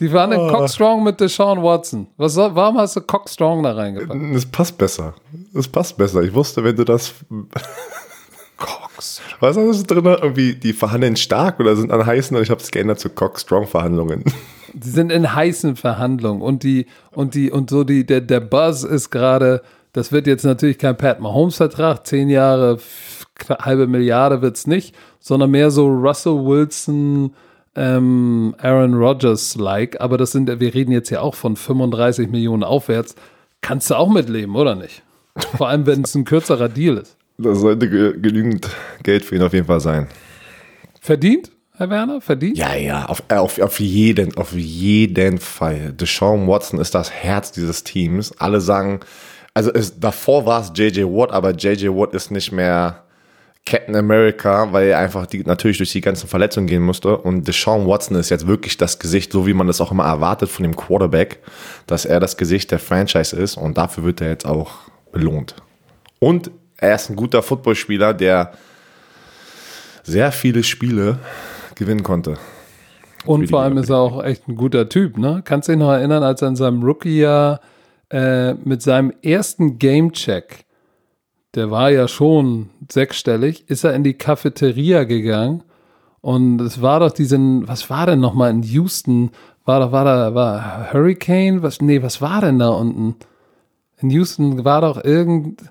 Die 0.00 0.12
waren 0.12 0.32
in 0.32 0.40
oh. 0.40 0.48
Cox 0.48 0.74
Strong 0.74 1.04
mit 1.04 1.20
Deshaun 1.20 1.62
Watson. 1.62 2.06
Was 2.16 2.34
soll, 2.34 2.54
warum 2.54 2.78
hast 2.78 2.96
du 2.96 3.00
Cox 3.00 3.34
Strong 3.34 3.62
da 3.62 3.72
reingepackt? 3.72 4.34
Das 4.34 4.46
passt 4.46 4.76
besser. 4.76 5.14
Das 5.54 5.66
passt 5.66 5.96
besser. 5.96 6.22
Ich 6.22 6.34
wusste, 6.34 6.62
wenn 6.62 6.76
du 6.76 6.84
das. 6.84 7.14
Cox. 8.56 9.20
Was 9.40 9.56
ist 9.56 9.86
drin? 9.86 10.04
Irgendwie, 10.04 10.54
die 10.54 10.72
verhandeln 10.72 11.16
stark 11.16 11.60
oder 11.60 11.76
sind 11.76 11.92
an 11.92 12.04
heißen 12.04 12.36
und 12.36 12.42
ich 12.42 12.50
habe 12.50 12.60
es 12.60 12.70
geändert 12.70 13.00
zu 13.00 13.10
Cox 13.10 13.42
Strong 13.42 13.66
Verhandlungen. 13.66 14.24
Die 14.72 14.90
sind 14.90 15.10
in 15.10 15.34
heißen 15.34 15.74
Verhandlungen 15.76 16.42
und 16.42 16.62
die, 16.62 16.84
und 17.12 17.34
die, 17.34 17.50
und 17.50 17.70
so 17.70 17.82
die, 17.82 18.04
der, 18.04 18.20
der 18.20 18.40
Buzz 18.40 18.82
ist 18.82 19.08
gerade, 19.08 19.62
das 19.94 20.12
wird 20.12 20.26
jetzt 20.26 20.44
natürlich 20.44 20.76
kein 20.76 20.98
Pat 20.98 21.18
Mahomes-Vertrag, 21.18 22.06
zehn 22.06 22.28
Jahre, 22.28 22.78
halbe 23.48 23.86
Milliarde 23.86 24.42
wird 24.42 24.56
es 24.56 24.66
nicht, 24.66 24.94
sondern 25.18 25.50
mehr 25.50 25.70
so 25.70 25.86
Russell 25.86 26.44
Wilson, 26.44 27.32
ähm, 27.76 28.54
Aaron 28.58 28.94
Rodgers-like, 28.94 30.00
aber 30.00 30.16
das 30.16 30.32
sind, 30.32 30.48
wir 30.60 30.74
reden 30.74 30.92
jetzt 30.92 31.10
ja 31.10 31.20
auch 31.20 31.34
von 31.34 31.56
35 31.56 32.28
Millionen 32.28 32.64
aufwärts. 32.64 33.14
Kannst 33.60 33.90
du 33.90 33.94
auch 33.94 34.08
mitleben, 34.08 34.56
oder 34.56 34.74
nicht? 34.74 35.02
Vor 35.56 35.68
allem, 35.68 35.86
wenn 35.86 36.02
es 36.02 36.14
ein 36.14 36.24
kürzerer 36.24 36.68
Deal 36.68 36.96
ist. 36.96 37.16
Das 37.38 37.58
sollte 37.58 37.88
genügend 37.88 38.68
Geld 39.02 39.24
für 39.24 39.36
ihn 39.36 39.42
auf 39.42 39.52
jeden 39.52 39.66
Fall 39.66 39.80
sein. 39.80 40.08
Verdient, 41.00 41.52
Herr 41.76 41.90
Werner? 41.90 42.22
Verdient? 42.22 42.56
Ja, 42.56 42.74
ja, 42.74 43.04
auf, 43.04 43.22
auf, 43.28 43.60
auf, 43.60 43.80
jeden, 43.80 44.34
auf 44.38 44.52
jeden 44.52 45.38
Fall. 45.38 45.92
Deshaun 45.92 46.48
Watson 46.48 46.80
ist 46.80 46.94
das 46.94 47.10
Herz 47.10 47.52
dieses 47.52 47.84
Teams. 47.84 48.32
Alle 48.38 48.62
sagen, 48.62 49.00
also 49.52 49.70
es, 49.72 50.00
davor 50.00 50.46
war 50.46 50.62
es 50.62 50.72
JJ 50.74 51.02
Watt, 51.04 51.32
aber 51.32 51.50
JJ 51.50 51.88
Watt 51.88 52.14
ist 52.14 52.30
nicht 52.30 52.52
mehr 52.52 53.05
Captain 53.66 53.96
America, 53.96 54.72
weil 54.72 54.88
er 54.88 54.98
einfach 54.98 55.26
die, 55.26 55.42
natürlich 55.42 55.78
durch 55.78 55.90
die 55.90 56.00
ganzen 56.00 56.28
Verletzungen 56.28 56.68
gehen 56.68 56.82
musste. 56.82 57.18
Und 57.18 57.48
Deshaun 57.48 57.86
Watson 57.86 58.16
ist 58.16 58.30
jetzt 58.30 58.46
wirklich 58.46 58.76
das 58.76 59.00
Gesicht, 59.00 59.32
so 59.32 59.46
wie 59.46 59.54
man 59.54 59.66
das 59.66 59.80
auch 59.80 59.90
immer 59.90 60.04
erwartet 60.04 60.48
von 60.48 60.62
dem 60.62 60.76
Quarterback, 60.76 61.40
dass 61.86 62.04
er 62.04 62.20
das 62.20 62.36
Gesicht 62.36 62.70
der 62.70 62.78
Franchise 62.78 63.36
ist 63.36 63.56
und 63.56 63.76
dafür 63.76 64.04
wird 64.04 64.20
er 64.20 64.28
jetzt 64.28 64.46
auch 64.46 64.70
belohnt. 65.10 65.56
Und 66.20 66.50
er 66.78 66.94
ist 66.94 67.10
ein 67.10 67.16
guter 67.16 67.42
Footballspieler, 67.42 68.14
der 68.14 68.52
sehr 70.04 70.30
viele 70.30 70.62
Spiele 70.62 71.18
gewinnen 71.74 72.04
konnte. 72.04 72.38
Und 73.24 73.50
vor 73.50 73.62
allem 73.62 73.76
ist 73.78 73.90
er 73.90 73.98
auch 73.98 74.22
echt 74.22 74.46
ein 74.46 74.54
guter 74.54 74.88
Typ, 74.88 75.18
ne? 75.18 75.42
Kannst 75.44 75.68
du 75.68 75.72
dich 75.72 75.80
noch 75.80 75.90
erinnern, 75.90 76.22
als 76.22 76.40
er 76.42 76.48
in 76.48 76.56
seinem 76.56 76.84
Rookie-Jahr 76.84 77.60
äh, 78.10 78.54
mit 78.54 78.82
seinem 78.82 79.12
ersten 79.22 79.80
Game-Check 79.80 80.65
der 81.56 81.70
war 81.70 81.90
ja 81.90 82.06
schon 82.06 82.68
sechsstellig, 82.90 83.68
ist 83.68 83.84
er 83.84 83.94
in 83.94 84.04
die 84.04 84.14
Cafeteria 84.14 85.04
gegangen 85.04 85.62
und 86.20 86.60
es 86.60 86.82
war 86.82 87.00
doch 87.00 87.12
diesen, 87.12 87.68
was 87.68 87.88
war 87.88 88.06
denn 88.06 88.18
nochmal 88.18 88.50
in 88.50 88.62
Houston? 88.64 89.30
War 89.64 89.78
da, 89.80 89.92
war 89.92 90.04
da, 90.04 90.34
war 90.34 90.92
Hurricane? 90.92 91.62
Was, 91.62 91.80
nee, 91.80 92.02
was 92.02 92.20
war 92.20 92.40
denn 92.40 92.58
da 92.58 92.70
unten? 92.70 93.14
In 93.98 94.10
Houston 94.10 94.64
war 94.64 94.80
doch 94.80 95.04
irgend, 95.04 95.62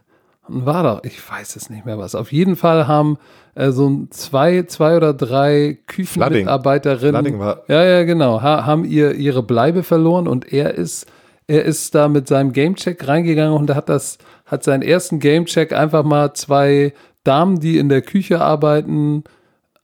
war 0.47 0.83
doch, 0.83 1.03
ich 1.03 1.19
weiß 1.29 1.57
es 1.57 1.69
nicht 1.69 1.85
mehr 1.85 1.97
was. 1.97 2.15
Auf 2.15 2.31
jeden 2.31 2.55
Fall 2.55 2.87
haben 2.87 3.17
äh, 3.55 3.71
so 3.71 4.07
zwei, 4.11 4.63
zwei 4.63 4.95
oder 4.95 5.13
drei 5.13 5.77
Küchenmitarbeiterinnen, 5.87 7.37
ja, 7.67 7.83
ja, 7.83 8.03
genau, 8.03 8.41
ha, 8.41 8.65
haben 8.65 8.85
ihr 8.85 9.13
ihre 9.13 9.43
Bleibe 9.43 9.83
verloren 9.83 10.27
und 10.27 10.53
er 10.53 10.75
ist, 10.75 11.05
er 11.47 11.63
ist 11.63 11.93
da 11.95 12.07
mit 12.07 12.27
seinem 12.27 12.53
Gamecheck 12.53 13.07
reingegangen 13.07 13.53
und 13.53 13.73
hat 13.73 13.89
das 13.89 14.17
hat 14.45 14.63
seinen 14.63 14.83
ersten 14.83 15.19
Gamecheck 15.19 15.73
einfach 15.73 16.03
mal 16.03 16.33
zwei 16.33 16.93
Damen, 17.23 17.59
die 17.59 17.77
in 17.77 17.89
der 17.89 18.01
Küche 18.01 18.41
arbeiten, 18.41 19.23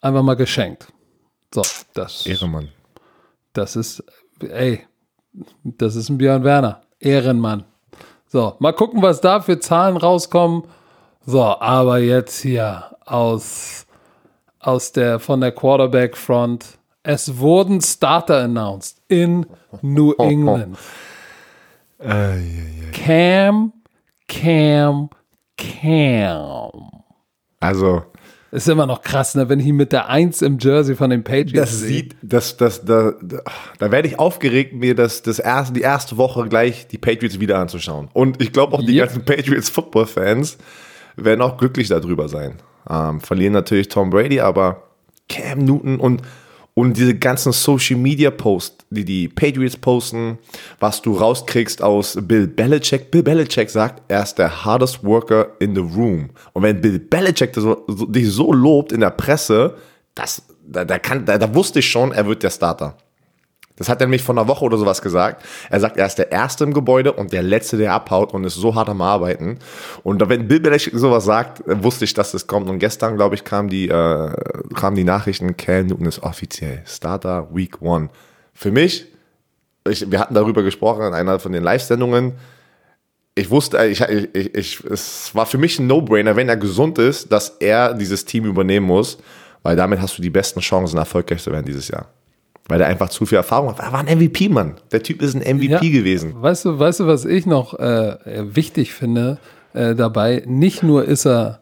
einfach 0.01 0.23
mal 0.23 0.35
geschenkt. 0.35 0.87
So, 1.53 1.63
das. 1.93 2.25
Ehrenmann. 2.25 2.69
Das 3.53 3.75
ist, 3.75 4.03
ey, 4.39 4.85
das 5.63 5.95
ist 5.95 6.09
ein 6.09 6.17
Björn 6.17 6.43
Werner. 6.43 6.81
Ehrenmann. 6.99 7.65
So, 8.27 8.55
mal 8.59 8.73
gucken, 8.73 9.01
was 9.01 9.19
da 9.19 9.41
für 9.41 9.59
Zahlen 9.59 9.97
rauskommen. 9.97 10.63
So, 11.25 11.41
aber 11.43 11.97
jetzt 11.99 12.41
hier 12.41 12.95
aus, 13.05 13.85
aus 14.59 14.91
der, 14.93 15.19
von 15.19 15.41
der 15.41 15.51
Quarterback 15.51 16.15
Front. 16.15 16.77
Es 17.03 17.39
wurden 17.39 17.81
Starter 17.81 18.43
announced 18.43 19.01
in 19.07 19.45
New 19.81 20.13
England. 20.19 20.77
Cam 22.01 23.73
Cam, 24.31 25.09
Cam. 25.57 26.71
Also. 27.59 28.03
Ist 28.51 28.67
immer 28.67 28.85
noch 28.85 29.01
krass, 29.01 29.35
ne? 29.35 29.47
wenn 29.47 29.59
ich 29.59 29.65
ihn 29.65 29.75
mit 29.77 29.91
der 29.93 30.09
Eins 30.09 30.41
im 30.41 30.57
Jersey 30.59 30.95
von 30.95 31.09
den 31.09 31.23
Patriots 31.23 31.71
das 31.71 31.79
sehe. 31.79 31.87
Sieht, 31.89 32.15
das, 32.21 32.57
das, 32.57 32.83
da, 32.83 33.13
da, 33.21 33.39
da 33.79 33.91
werde 33.91 34.07
ich 34.09 34.19
aufgeregt, 34.19 34.73
mir 34.73 34.93
das, 34.93 35.21
das 35.21 35.39
erste, 35.39 35.73
die 35.73 35.81
erste 35.81 36.17
Woche 36.17 36.47
gleich 36.49 36.87
die 36.87 36.97
Patriots 36.97 37.39
wieder 37.39 37.59
anzuschauen. 37.59 38.09
Und 38.13 38.41
ich 38.41 38.51
glaube 38.51 38.73
auch 38.73 38.81
die 38.81 38.95
yep. 38.95 39.07
ganzen 39.07 39.23
Patriots 39.23 39.69
Football-Fans 39.69 40.57
werden 41.15 41.41
auch 41.41 41.57
glücklich 41.57 41.87
darüber 41.87 42.27
sein. 42.27 42.55
Ähm, 42.89 43.21
verlieren 43.21 43.53
natürlich 43.53 43.87
Tom 43.87 44.09
Brady, 44.09 44.41
aber 44.41 44.83
Cam 45.29 45.59
Newton 45.59 45.99
und, 45.99 46.21
Und 46.73 46.95
diese 46.95 47.15
ganzen 47.15 47.51
Social 47.51 47.97
Media 47.97 48.31
Posts, 48.31 48.85
die 48.91 49.03
die 49.03 49.27
Patriots 49.27 49.75
posten, 49.75 50.37
was 50.79 51.01
du 51.01 51.13
rauskriegst 51.13 51.81
aus 51.81 52.17
Bill 52.21 52.47
Belichick. 52.47 53.11
Bill 53.11 53.23
Belichick 53.23 53.69
sagt, 53.69 54.01
er 54.07 54.23
ist 54.23 54.35
der 54.35 54.63
hardest 54.63 55.03
worker 55.03 55.49
in 55.59 55.75
the 55.75 55.81
room. 55.81 56.29
Und 56.53 56.63
wenn 56.63 56.79
Bill 56.79 56.99
Belichick 56.99 57.53
dich 57.53 58.31
so 58.31 58.53
lobt 58.53 58.93
in 58.93 59.01
der 59.01 59.09
Presse, 59.09 59.75
das, 60.15 60.43
da, 60.65 60.85
da, 60.85 60.97
kann, 60.97 61.25
da, 61.25 61.37
da 61.37 61.53
wusste 61.53 61.79
ich 61.79 61.89
schon, 61.89 62.13
er 62.13 62.25
wird 62.25 62.43
der 62.43 62.49
Starter. 62.49 62.97
Das 63.81 63.89
hat 63.89 63.99
er 63.99 64.05
nämlich 64.05 64.21
vor 64.21 64.35
einer 64.37 64.47
Woche 64.47 64.63
oder 64.63 64.77
sowas 64.77 65.01
gesagt. 65.01 65.43
Er 65.71 65.79
sagt, 65.79 65.97
er 65.97 66.05
ist 66.05 66.15
der 66.19 66.31
Erste 66.31 66.63
im 66.63 66.71
Gebäude 66.71 67.13
und 67.13 67.33
der 67.33 67.41
Letzte, 67.41 67.77
der 67.77 67.93
abhaut 67.93 68.31
und 68.31 68.43
ist 68.43 68.53
so 68.53 68.75
hart 68.75 68.89
am 68.89 69.01
Arbeiten. 69.01 69.57
Und 70.03 70.21
wenn 70.29 70.47
Bill 70.47 70.59
Belichick 70.59 70.93
sowas 70.95 71.25
sagt, 71.25 71.63
wusste 71.65 72.05
ich, 72.05 72.13
dass 72.13 72.31
das 72.31 72.45
kommt. 72.45 72.69
Und 72.69 72.77
gestern, 72.77 73.15
glaube 73.15 73.33
ich, 73.33 73.43
kam 73.43 73.69
die, 73.69 73.89
äh, 73.89 74.31
kamen 74.75 74.95
die 74.95 75.03
Nachrichten, 75.03 75.57
Cam 75.57 75.87
Newton 75.87 76.05
ist 76.05 76.21
offiziell 76.21 76.83
Starter 76.85 77.47
Week 77.55 77.81
One. 77.81 78.09
Für 78.53 78.69
mich, 78.69 79.07
ich, 79.89 80.11
wir 80.11 80.19
hatten 80.19 80.35
darüber 80.35 80.61
gesprochen 80.61 81.03
in 81.03 81.15
einer 81.15 81.39
von 81.39 81.51
den 81.51 81.63
Live-Sendungen, 81.63 82.33
ich 83.33 83.49
wusste, 83.49 83.83
ich, 83.87 84.01
ich, 84.01 84.53
ich, 84.53 84.83
es 84.83 85.33
war 85.33 85.47
für 85.47 85.57
mich 85.57 85.79
ein 85.79 85.87
No-Brainer, 85.87 86.35
wenn 86.35 86.49
er 86.49 86.57
gesund 86.57 86.99
ist, 86.99 87.31
dass 87.31 87.57
er 87.59 87.95
dieses 87.95 88.25
Team 88.25 88.45
übernehmen 88.45 88.85
muss, 88.85 89.17
weil 89.63 89.75
damit 89.75 90.01
hast 90.01 90.19
du 90.19 90.21
die 90.21 90.29
besten 90.29 90.59
Chancen, 90.59 90.99
erfolgreich 90.99 91.41
zu 91.41 91.51
werden 91.51 91.65
dieses 91.65 91.87
Jahr 91.87 92.09
weil 92.67 92.81
er 92.81 92.87
einfach 92.87 93.09
zu 93.09 93.25
viel 93.25 93.37
Erfahrung 93.37 93.69
hat. 93.69 93.79
Er 93.79 93.91
war 93.91 94.05
ein 94.05 94.17
MVP, 94.17 94.49
Mann. 94.49 94.75
Der 94.91 95.03
Typ 95.03 95.21
ist 95.21 95.35
ein 95.35 95.57
MVP 95.57 95.71
ja, 95.71 95.79
gewesen. 95.79 96.41
Weißt 96.41 96.65
du, 96.65 96.79
weißt 96.79 97.01
du, 97.01 97.07
was 97.07 97.25
ich 97.25 97.45
noch 97.45 97.77
äh, 97.79 98.17
wichtig 98.55 98.93
finde 98.93 99.39
äh, 99.73 99.95
dabei? 99.95 100.43
Nicht 100.45 100.83
nur 100.83 101.05
ist 101.05 101.25
er 101.25 101.59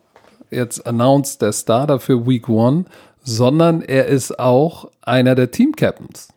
jetzt 0.51 0.85
announced 0.85 1.41
der 1.41 1.53
Starter 1.53 1.99
für 1.99 2.27
Week 2.27 2.47
One, 2.49 2.85
sondern 3.23 3.81
er 3.81 4.07
ist 4.07 4.39
auch 4.39 4.89
einer 5.01 5.35
der 5.35 5.51
Team 5.51 5.75
Captains. 5.75 6.29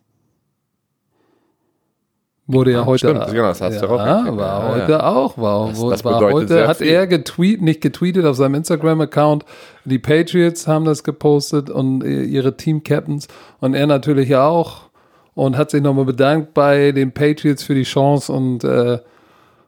Wurde 2.47 2.73
ja, 2.73 2.81
ja 2.81 2.87
heute. 2.87 3.09
Stimmt, 3.09 3.27
genau, 3.29 3.49
das 3.49 3.61
hast 3.61 3.77
ja, 3.77 3.81
du 3.83 3.87
auch 3.87 3.99
war 3.99 4.37
ja, 4.37 4.75
heute 4.75 4.93
ja. 4.93 5.07
auch. 5.07 5.39
War, 5.39 5.69
das, 5.69 5.81
das 5.81 6.05
war 6.05 6.21
heute, 6.21 6.67
hat 6.67 6.79
viel. 6.79 6.89
er 6.89 7.07
getweet, 7.07 7.63
nicht 7.63 7.81
getweetet 7.81 8.27
auf 8.27 8.37
seinem 8.37 8.57
Instagram-Account. 8.57 9.45
Die 9.85 9.99
Patriots 9.99 10.67
haben 10.67 10.85
das 10.85 11.05
gepostet 11.05 11.71
und 11.71 12.03
ihre 12.03 12.57
Team-Captains 12.57 13.29
und 13.61 13.75
er 13.75 13.87
natürlich 13.87 14.35
auch. 14.37 14.91
Und 15.35 15.57
hat 15.57 15.71
sich 15.71 15.81
nochmal 15.81 16.05
bedankt 16.05 16.53
bei 16.53 16.93
den 16.93 17.13
Patriots 17.13 17.63
für 17.63 17.75
die 17.75 17.85
Chance 17.85 18.31
und 18.31 18.65
äh, 18.65 18.99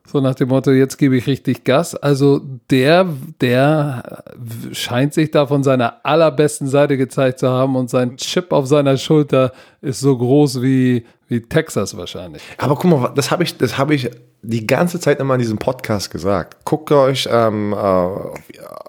so 0.06 0.20
nach 0.20 0.34
dem 0.34 0.50
Motto, 0.50 0.70
jetzt 0.70 0.98
gebe 0.98 1.16
ich 1.16 1.26
richtig 1.26 1.64
Gas. 1.64 1.94
Also 1.94 2.42
der, 2.70 3.06
der 3.40 4.24
scheint 4.72 5.14
sich 5.14 5.30
da 5.30 5.46
von 5.46 5.62
seiner 5.62 6.04
allerbesten 6.04 6.66
Seite 6.66 6.98
gezeigt 6.98 7.38
zu 7.38 7.48
haben 7.48 7.74
und 7.76 7.88
sein 7.88 8.18
Chip 8.18 8.52
auf 8.52 8.66
seiner 8.66 8.98
Schulter 8.98 9.52
ist 9.80 10.00
so 10.00 10.16
groß 10.16 10.60
wie, 10.60 11.06
wie 11.28 11.40
Texas 11.40 11.96
wahrscheinlich. 11.96 12.42
Aber 12.58 12.76
guck 12.76 12.90
mal, 12.90 13.12
das 13.14 13.30
habe 13.30 13.42
ich, 13.42 13.56
das 13.56 13.78
habe 13.78 13.94
ich 13.94 14.10
die 14.42 14.66
ganze 14.66 15.00
Zeit 15.00 15.20
immer 15.20 15.34
in 15.34 15.40
diesem 15.40 15.58
Podcast 15.58 16.10
gesagt. 16.10 16.64
Guckt 16.64 16.92
euch 16.92 17.28
ähm, 17.30 17.72
uh, 17.72 18.34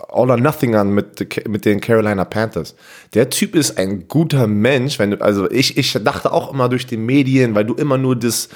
All 0.09 0.29
or 0.29 0.37
Nothing 0.37 0.75
an 0.75 0.91
mit, 0.91 1.47
mit 1.47 1.65
den 1.65 1.79
Carolina 1.81 2.25
Panthers. 2.25 2.75
Der 3.13 3.29
Typ 3.29 3.55
ist 3.55 3.77
ein 3.77 4.07
guter 4.07 4.47
Mensch. 4.47 4.99
Wenn 4.99 5.11
du, 5.11 5.21
also 5.21 5.49
ich, 5.49 5.77
ich 5.77 5.93
dachte 6.03 6.31
auch 6.31 6.53
immer 6.53 6.69
durch 6.69 6.85
die 6.85 6.97
Medien, 6.97 7.55
weil 7.55 7.65
du 7.65 7.73
immer 7.73 7.97
nur 7.97 8.15
das 8.15 8.49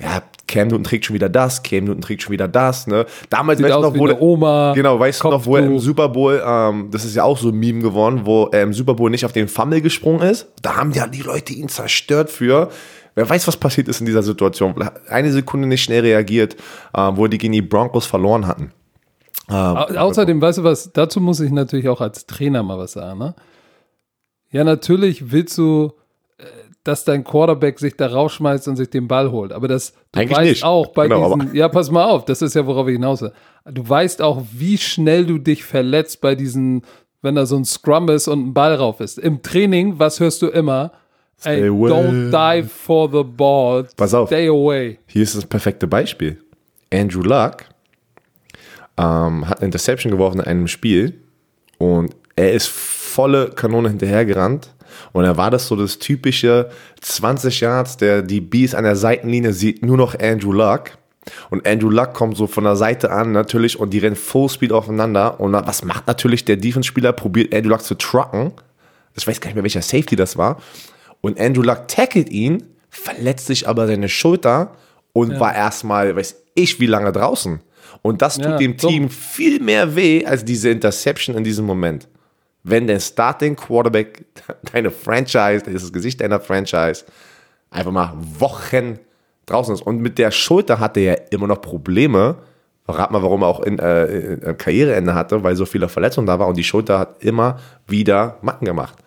ja, 0.00 0.22
Cam 0.48 0.68
Newton 0.68 0.84
trägt 0.84 1.04
schon 1.04 1.14
wieder 1.14 1.28
das, 1.28 1.62
Cam 1.62 1.84
Newton 1.84 2.02
trägt 2.02 2.22
schon 2.22 2.32
wieder 2.32 2.48
das, 2.48 2.86
ne? 2.86 3.06
Damals 3.30 3.58
Sieht 3.58 3.66
weißt 3.66 3.76
du 3.76 3.80
noch, 3.80 3.96
wo 3.96 4.06
der, 4.06 4.20
Oma, 4.20 4.72
genau, 4.74 4.98
weißt 4.98 5.22
du 5.22 5.30
noch, 5.30 5.46
wo 5.46 5.56
er 5.56 5.64
im 5.64 5.78
Super 5.78 6.08
Bowl, 6.08 6.42
ähm, 6.44 6.88
das 6.90 7.04
ist 7.04 7.14
ja 7.14 7.22
auch 7.22 7.38
so 7.38 7.48
ein 7.50 7.56
Meme 7.56 7.80
geworden, 7.80 8.22
wo 8.24 8.46
er 8.46 8.62
im 8.62 8.72
Super 8.72 8.94
Bowl 8.94 9.10
nicht 9.10 9.24
auf 9.24 9.32
den 9.32 9.48
Fummel 9.48 9.80
gesprungen 9.80 10.28
ist. 10.28 10.48
Da 10.62 10.76
haben 10.76 10.92
ja 10.92 11.06
die 11.06 11.22
Leute 11.22 11.52
ihn 11.52 11.68
zerstört 11.68 12.30
für. 12.30 12.70
Wer 13.14 13.28
weiß, 13.28 13.46
was 13.46 13.56
passiert 13.56 13.88
ist 13.88 14.00
in 14.00 14.06
dieser 14.06 14.22
Situation. 14.22 14.74
Eine 15.08 15.32
Sekunde 15.32 15.68
nicht 15.68 15.82
schnell 15.82 16.00
reagiert, 16.00 16.56
äh, 16.92 17.10
wo 17.14 17.26
die 17.26 17.38
gegen 17.38 17.52
die 17.52 17.62
Broncos 17.62 18.06
verloren 18.06 18.46
hatten. 18.46 18.72
Ähm, 19.48 19.54
Außerdem, 19.54 20.40
weißt 20.40 20.58
du 20.58 20.64
was, 20.64 20.92
dazu 20.92 21.20
muss 21.20 21.40
ich 21.40 21.52
natürlich 21.52 21.88
auch 21.88 22.00
als 22.00 22.26
Trainer 22.26 22.62
mal 22.62 22.78
was 22.78 22.92
sagen, 22.92 23.18
ne? 23.18 23.34
Ja, 24.50 24.62
natürlich 24.64 25.32
willst 25.32 25.58
du 25.58 25.92
dass 26.84 27.04
dein 27.04 27.24
Quarterback 27.24 27.78
sich 27.78 27.96
da 27.96 28.06
rausschmeißt 28.06 28.68
und 28.68 28.76
sich 28.76 28.90
den 28.90 29.08
Ball 29.08 29.32
holt. 29.32 29.52
Aber 29.52 29.68
das 29.68 29.94
du 30.12 30.20
Eigentlich 30.20 30.36
weißt 30.36 30.50
nicht. 30.50 30.64
auch 30.64 30.88
bei 30.88 31.08
genau, 31.08 31.34
diesen, 31.34 31.54
ja, 31.54 31.68
pass 31.68 31.90
mal 31.90 32.04
auf, 32.04 32.26
das 32.26 32.42
ist 32.42 32.54
ja, 32.54 32.66
worauf 32.66 32.86
ich 32.88 32.94
hinaus 32.94 33.22
will. 33.22 33.32
Du 33.64 33.88
weißt 33.88 34.20
auch, 34.20 34.42
wie 34.52 34.76
schnell 34.76 35.24
du 35.24 35.38
dich 35.38 35.64
verletzt 35.64 36.20
bei 36.20 36.34
diesen, 36.34 36.82
wenn 37.22 37.34
da 37.34 37.46
so 37.46 37.56
ein 37.56 37.64
Scrum 37.64 38.10
ist 38.10 38.28
und 38.28 38.48
ein 38.48 38.54
Ball 38.54 38.74
rauf 38.74 39.00
ist. 39.00 39.18
Im 39.18 39.40
Training, 39.40 39.98
was 39.98 40.20
hörst 40.20 40.42
du 40.42 40.48
immer? 40.48 40.92
Stay 41.38 41.62
Ey, 41.62 41.68
away. 41.68 41.90
don't 41.90 42.30
dive 42.30 42.68
for 42.70 43.10
the 43.10 43.22
ball. 43.24 43.86
Pass 43.96 44.14
auf. 44.14 44.28
Stay 44.28 44.48
away. 44.48 44.98
Hier 45.06 45.22
ist 45.22 45.36
das 45.36 45.44
perfekte 45.46 45.86
Beispiel. 45.86 46.38
Andrew 46.92 47.22
Luck 47.22 47.64
ähm, 48.96 49.48
hat 49.48 49.58
eine 49.58 49.66
Interception 49.66 50.12
geworfen 50.12 50.40
in 50.40 50.46
einem 50.46 50.68
Spiel 50.68 51.20
und 51.78 52.14
er 52.36 52.52
ist 52.52 52.68
volle 52.68 53.50
Kanone 53.50 53.88
hinterhergerannt 53.88 54.74
und 55.12 55.24
da 55.24 55.36
war 55.36 55.50
das 55.50 55.68
so 55.68 55.76
das 55.76 55.98
typische 55.98 56.70
20 57.00 57.60
Yards, 57.60 57.96
der 57.96 58.22
die 58.22 58.40
Bees 58.40 58.74
an 58.74 58.84
der 58.84 58.96
Seitenlinie 58.96 59.52
sieht 59.52 59.84
nur 59.84 59.96
noch 59.96 60.18
Andrew 60.18 60.52
Luck. 60.52 60.92
Und 61.50 61.66
Andrew 61.66 61.88
Luck 61.88 62.12
kommt 62.12 62.36
so 62.36 62.46
von 62.46 62.64
der 62.64 62.76
Seite 62.76 63.10
an 63.10 63.32
natürlich 63.32 63.80
und 63.80 63.90
die 63.90 63.98
rennen 63.98 64.16
Full 64.16 64.50
Speed 64.50 64.72
aufeinander. 64.72 65.40
Und 65.40 65.52
was 65.54 65.84
macht 65.84 66.06
natürlich 66.06 66.44
der 66.44 66.56
Defense-Spieler? 66.56 67.12
Probiert 67.12 67.54
Andrew 67.54 67.70
Luck 67.70 67.82
zu 67.82 67.94
trucken. 67.94 68.52
Ich 69.16 69.26
weiß 69.26 69.40
gar 69.40 69.48
nicht 69.48 69.54
mehr, 69.54 69.64
welcher 69.64 69.82
Safety 69.82 70.16
das 70.16 70.36
war. 70.36 70.60
Und 71.24 71.40
Andrew 71.40 71.62
Luck 71.62 71.88
tackelt 71.88 72.30
ihn, 72.30 72.62
verletzt 72.88 73.46
sich 73.46 73.68
aber 73.68 73.86
seine 73.86 74.08
Schulter 74.08 74.72
und 75.12 75.32
ja. 75.32 75.40
war 75.40 75.54
erstmal, 75.54 76.14
weiß 76.16 76.42
ich, 76.54 76.80
wie 76.80 76.86
lange 76.86 77.12
draußen. 77.12 77.60
Und 78.02 78.22
das 78.22 78.36
tut 78.36 78.44
ja, 78.44 78.56
dem 78.58 78.76
Team 78.76 79.08
viel 79.08 79.60
mehr 79.60 79.96
weh 79.96 80.24
als 80.26 80.44
diese 80.44 80.70
Interception 80.70 81.36
in 81.36 81.44
diesem 81.44 81.64
Moment 81.64 82.08
wenn 82.64 82.86
der 82.86 82.98
Starting 82.98 83.54
Quarterback 83.54 84.24
deine 84.72 84.90
Franchise, 84.90 85.62
das 85.64 85.92
Gesicht 85.92 86.20
deiner 86.20 86.40
Franchise, 86.40 87.04
einfach 87.70 87.92
mal 87.92 88.14
Wochen 88.38 88.98
draußen 89.46 89.74
ist. 89.74 89.82
Und 89.82 90.00
mit 90.00 90.18
der 90.18 90.30
Schulter 90.30 90.80
hatte 90.80 91.00
er 91.00 91.32
immer 91.32 91.46
noch 91.46 91.60
Probleme. 91.60 92.36
Rat 92.86 93.10
mal, 93.10 93.22
warum 93.22 93.42
er 93.42 93.48
auch 93.48 93.60
in, 93.60 93.78
äh, 93.78 94.06
in 94.06 94.58
Karriereende 94.58 95.14
hatte, 95.14 95.42
weil 95.42 95.56
so 95.56 95.64
viele 95.64 95.88
Verletzungen 95.88 96.26
da 96.26 96.38
waren 96.38 96.48
und 96.48 96.56
die 96.56 96.64
Schulter 96.64 96.98
hat 96.98 97.22
immer 97.22 97.58
wieder 97.86 98.38
Macken 98.42 98.66
gemacht. 98.66 98.98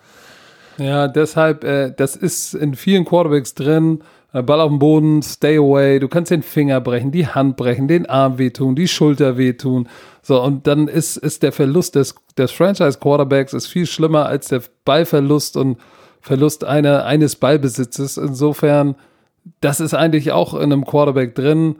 Ja, 0.78 1.08
deshalb, 1.08 1.64
äh, 1.64 1.92
das 1.96 2.16
ist 2.16 2.54
in 2.54 2.74
vielen 2.74 3.04
Quarterbacks 3.04 3.54
drin. 3.54 4.00
Äh, 4.32 4.42
Ball 4.42 4.60
auf 4.60 4.68
dem 4.68 4.78
Boden, 4.78 5.22
stay 5.22 5.56
away. 5.58 5.98
Du 5.98 6.08
kannst 6.08 6.30
den 6.30 6.42
Finger 6.42 6.80
brechen, 6.80 7.10
die 7.10 7.26
Hand 7.26 7.56
brechen, 7.56 7.88
den 7.88 8.06
Arm 8.06 8.38
wehtun, 8.38 8.76
die 8.76 8.88
Schulter 8.88 9.36
wehtun. 9.36 9.88
So, 10.22 10.42
und 10.42 10.66
dann 10.66 10.86
ist, 10.86 11.16
ist 11.16 11.42
der 11.42 11.52
Verlust 11.52 11.94
des, 11.94 12.14
des 12.36 12.52
Franchise-Quarterbacks 12.52 13.54
ist 13.54 13.66
viel 13.66 13.86
schlimmer 13.86 14.26
als 14.26 14.48
der 14.48 14.62
Ballverlust 14.84 15.56
und 15.56 15.78
Verlust 16.20 16.64
einer, 16.64 17.04
eines 17.04 17.36
Ballbesitzes. 17.36 18.16
Insofern, 18.16 18.94
das 19.60 19.80
ist 19.80 19.94
eigentlich 19.94 20.32
auch 20.32 20.54
in 20.54 20.72
einem 20.72 20.84
Quarterback 20.84 21.34
drin. 21.34 21.76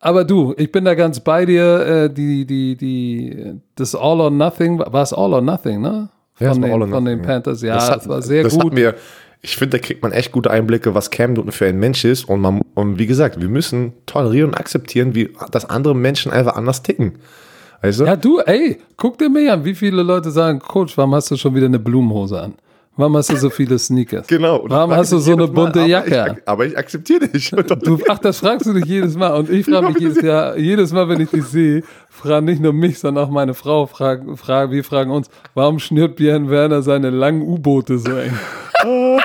Aber 0.00 0.24
du, 0.24 0.54
ich 0.58 0.72
bin 0.72 0.84
da 0.84 0.94
ganz 0.94 1.20
bei 1.20 1.46
dir. 1.46 1.86
Äh, 1.86 2.10
die, 2.10 2.44
die, 2.44 2.76
die, 2.76 3.60
das 3.76 3.94
All 3.94 4.20
or 4.20 4.30
Nothing, 4.30 4.78
war 4.78 5.02
es 5.02 5.12
All 5.12 5.32
or 5.32 5.40
Nothing, 5.40 5.80
ne? 5.80 6.10
Von, 6.36 6.62
ja, 6.62 6.78
den, 6.78 6.90
von 6.90 7.04
den 7.04 7.22
Panthers, 7.22 7.62
ja, 7.62 7.74
das, 7.74 7.90
hat, 7.90 7.96
das 7.98 8.08
war 8.08 8.22
sehr 8.22 8.42
das 8.42 8.58
gut. 8.58 8.74
Mir, 8.74 8.94
ich 9.40 9.56
finde, 9.56 9.78
da 9.78 9.84
kriegt 9.84 10.02
man 10.02 10.12
echt 10.12 10.32
gute 10.32 10.50
Einblicke, 10.50 10.94
was 10.94 11.10
Cam 11.10 11.32
Newton 11.32 11.52
für 11.52 11.66
ein 11.66 11.78
Mensch 11.78 12.04
ist. 12.04 12.28
Und, 12.28 12.40
man, 12.40 12.62
und 12.74 12.98
wie 12.98 13.06
gesagt, 13.06 13.40
wir 13.40 13.48
müssen 13.48 13.92
tolerieren 14.06 14.50
und 14.50 14.54
akzeptieren, 14.56 15.14
wie, 15.14 15.30
dass 15.50 15.68
andere 15.70 15.94
Menschen 15.94 16.32
einfach 16.32 16.56
anders 16.56 16.82
ticken. 16.82 17.14
Weißt 17.80 18.00
du? 18.00 18.04
Ja, 18.04 18.16
du, 18.16 18.40
ey, 18.40 18.78
guck 18.96 19.18
dir 19.18 19.28
mir 19.28 19.52
an, 19.52 19.64
wie 19.64 19.74
viele 19.74 20.02
Leute 20.02 20.30
sagen, 20.30 20.58
Coach, 20.58 20.96
warum 20.96 21.14
hast 21.14 21.30
du 21.30 21.36
schon 21.36 21.54
wieder 21.54 21.66
eine 21.66 21.78
Blumenhose 21.78 22.40
an? 22.40 22.54
Warum 22.98 23.14
hast 23.18 23.30
du 23.30 23.36
so 23.36 23.50
viele 23.50 23.78
Sneakers? 23.78 24.26
Genau. 24.26 24.64
Warum 24.66 24.90
hast 24.92 25.12
du 25.12 25.18
so 25.18 25.32
eine 25.32 25.46
bunte 25.46 25.80
Mal, 25.80 25.88
Jacke 25.88 26.22
aber 26.22 26.32
ich, 26.32 26.48
aber 26.48 26.66
ich 26.66 26.78
akzeptiere 26.78 27.28
dich. 27.28 27.50
Du, 27.50 27.98
ach, 28.08 28.18
das 28.18 28.38
fragst 28.38 28.66
du 28.66 28.72
dich 28.72 28.86
jedes 28.86 29.16
Mal. 29.16 29.36
Und 29.36 29.50
ich 29.50 29.66
frage 29.66 29.88
mich 29.88 29.98
jedes 29.98 30.22
Jahr, 30.22 30.56
jedes 30.56 30.92
Mal, 30.92 31.06
wenn 31.06 31.20
ich 31.20 31.28
dich 31.28 31.44
sehe, 31.44 31.82
frage 32.08 32.46
nicht 32.46 32.62
nur 32.62 32.72
mich, 32.72 32.98
sondern 32.98 33.24
auch 33.24 33.30
meine 33.30 33.52
Frau, 33.52 33.84
frag, 33.86 34.22
frag, 34.36 34.70
wir 34.70 34.82
fragen 34.82 35.10
uns, 35.10 35.28
warum 35.52 35.78
schnürt 35.78 36.16
Björn 36.16 36.48
Werner 36.48 36.80
seine 36.80 37.10
langen 37.10 37.42
U-Boote 37.42 37.98
so 37.98 38.16
eng? 38.16 38.32
oh 38.84 39.20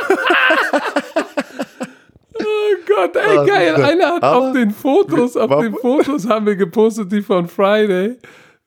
Gott, 2.87 3.15
ey, 3.15 3.47
geil. 3.47 3.75
Einer 3.75 4.15
hat 4.15 4.23
auf 4.23 4.51
den 4.51 4.71
Fotos, 4.71 5.37
auf 5.37 5.61
den 5.61 5.75
Fotos 5.75 6.27
haben 6.27 6.45
wir 6.45 6.57
gepostet, 6.57 7.09
die 7.09 7.21
von 7.21 7.47
Friday. 7.47 8.17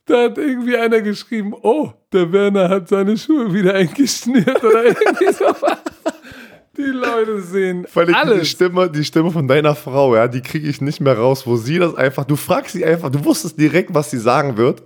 Da 0.06 0.24
hat 0.24 0.38
irgendwie 0.38 0.76
einer 0.78 1.02
geschrieben, 1.02 1.54
oh, 1.62 1.90
der 2.14 2.32
Werner 2.32 2.68
hat 2.68 2.88
seine 2.88 3.16
Schuhe 3.18 3.52
wieder 3.52 3.74
eingeschnürt 3.74 4.62
oder 4.62 4.84
irgendwie 4.84 5.32
sowas. 5.32 5.78
Die 6.76 6.82
Leute 6.82 7.40
sehen 7.40 7.86
Völlig 7.86 8.16
alles. 8.16 8.40
Die 8.40 8.46
Stimme, 8.46 8.90
die 8.90 9.04
Stimme 9.04 9.30
von 9.30 9.46
deiner 9.46 9.74
Frau, 9.74 10.16
ja, 10.16 10.26
die 10.26 10.40
kriege 10.40 10.68
ich 10.68 10.80
nicht 10.80 11.00
mehr 11.00 11.16
raus, 11.16 11.46
wo 11.46 11.56
sie 11.56 11.78
das 11.78 11.94
einfach, 11.94 12.24
du 12.24 12.36
fragst 12.36 12.72
sie 12.72 12.84
einfach, 12.84 13.10
du 13.10 13.24
wusstest 13.24 13.58
direkt, 13.58 13.94
was 13.94 14.10
sie 14.10 14.18
sagen 14.18 14.56
wird. 14.56 14.82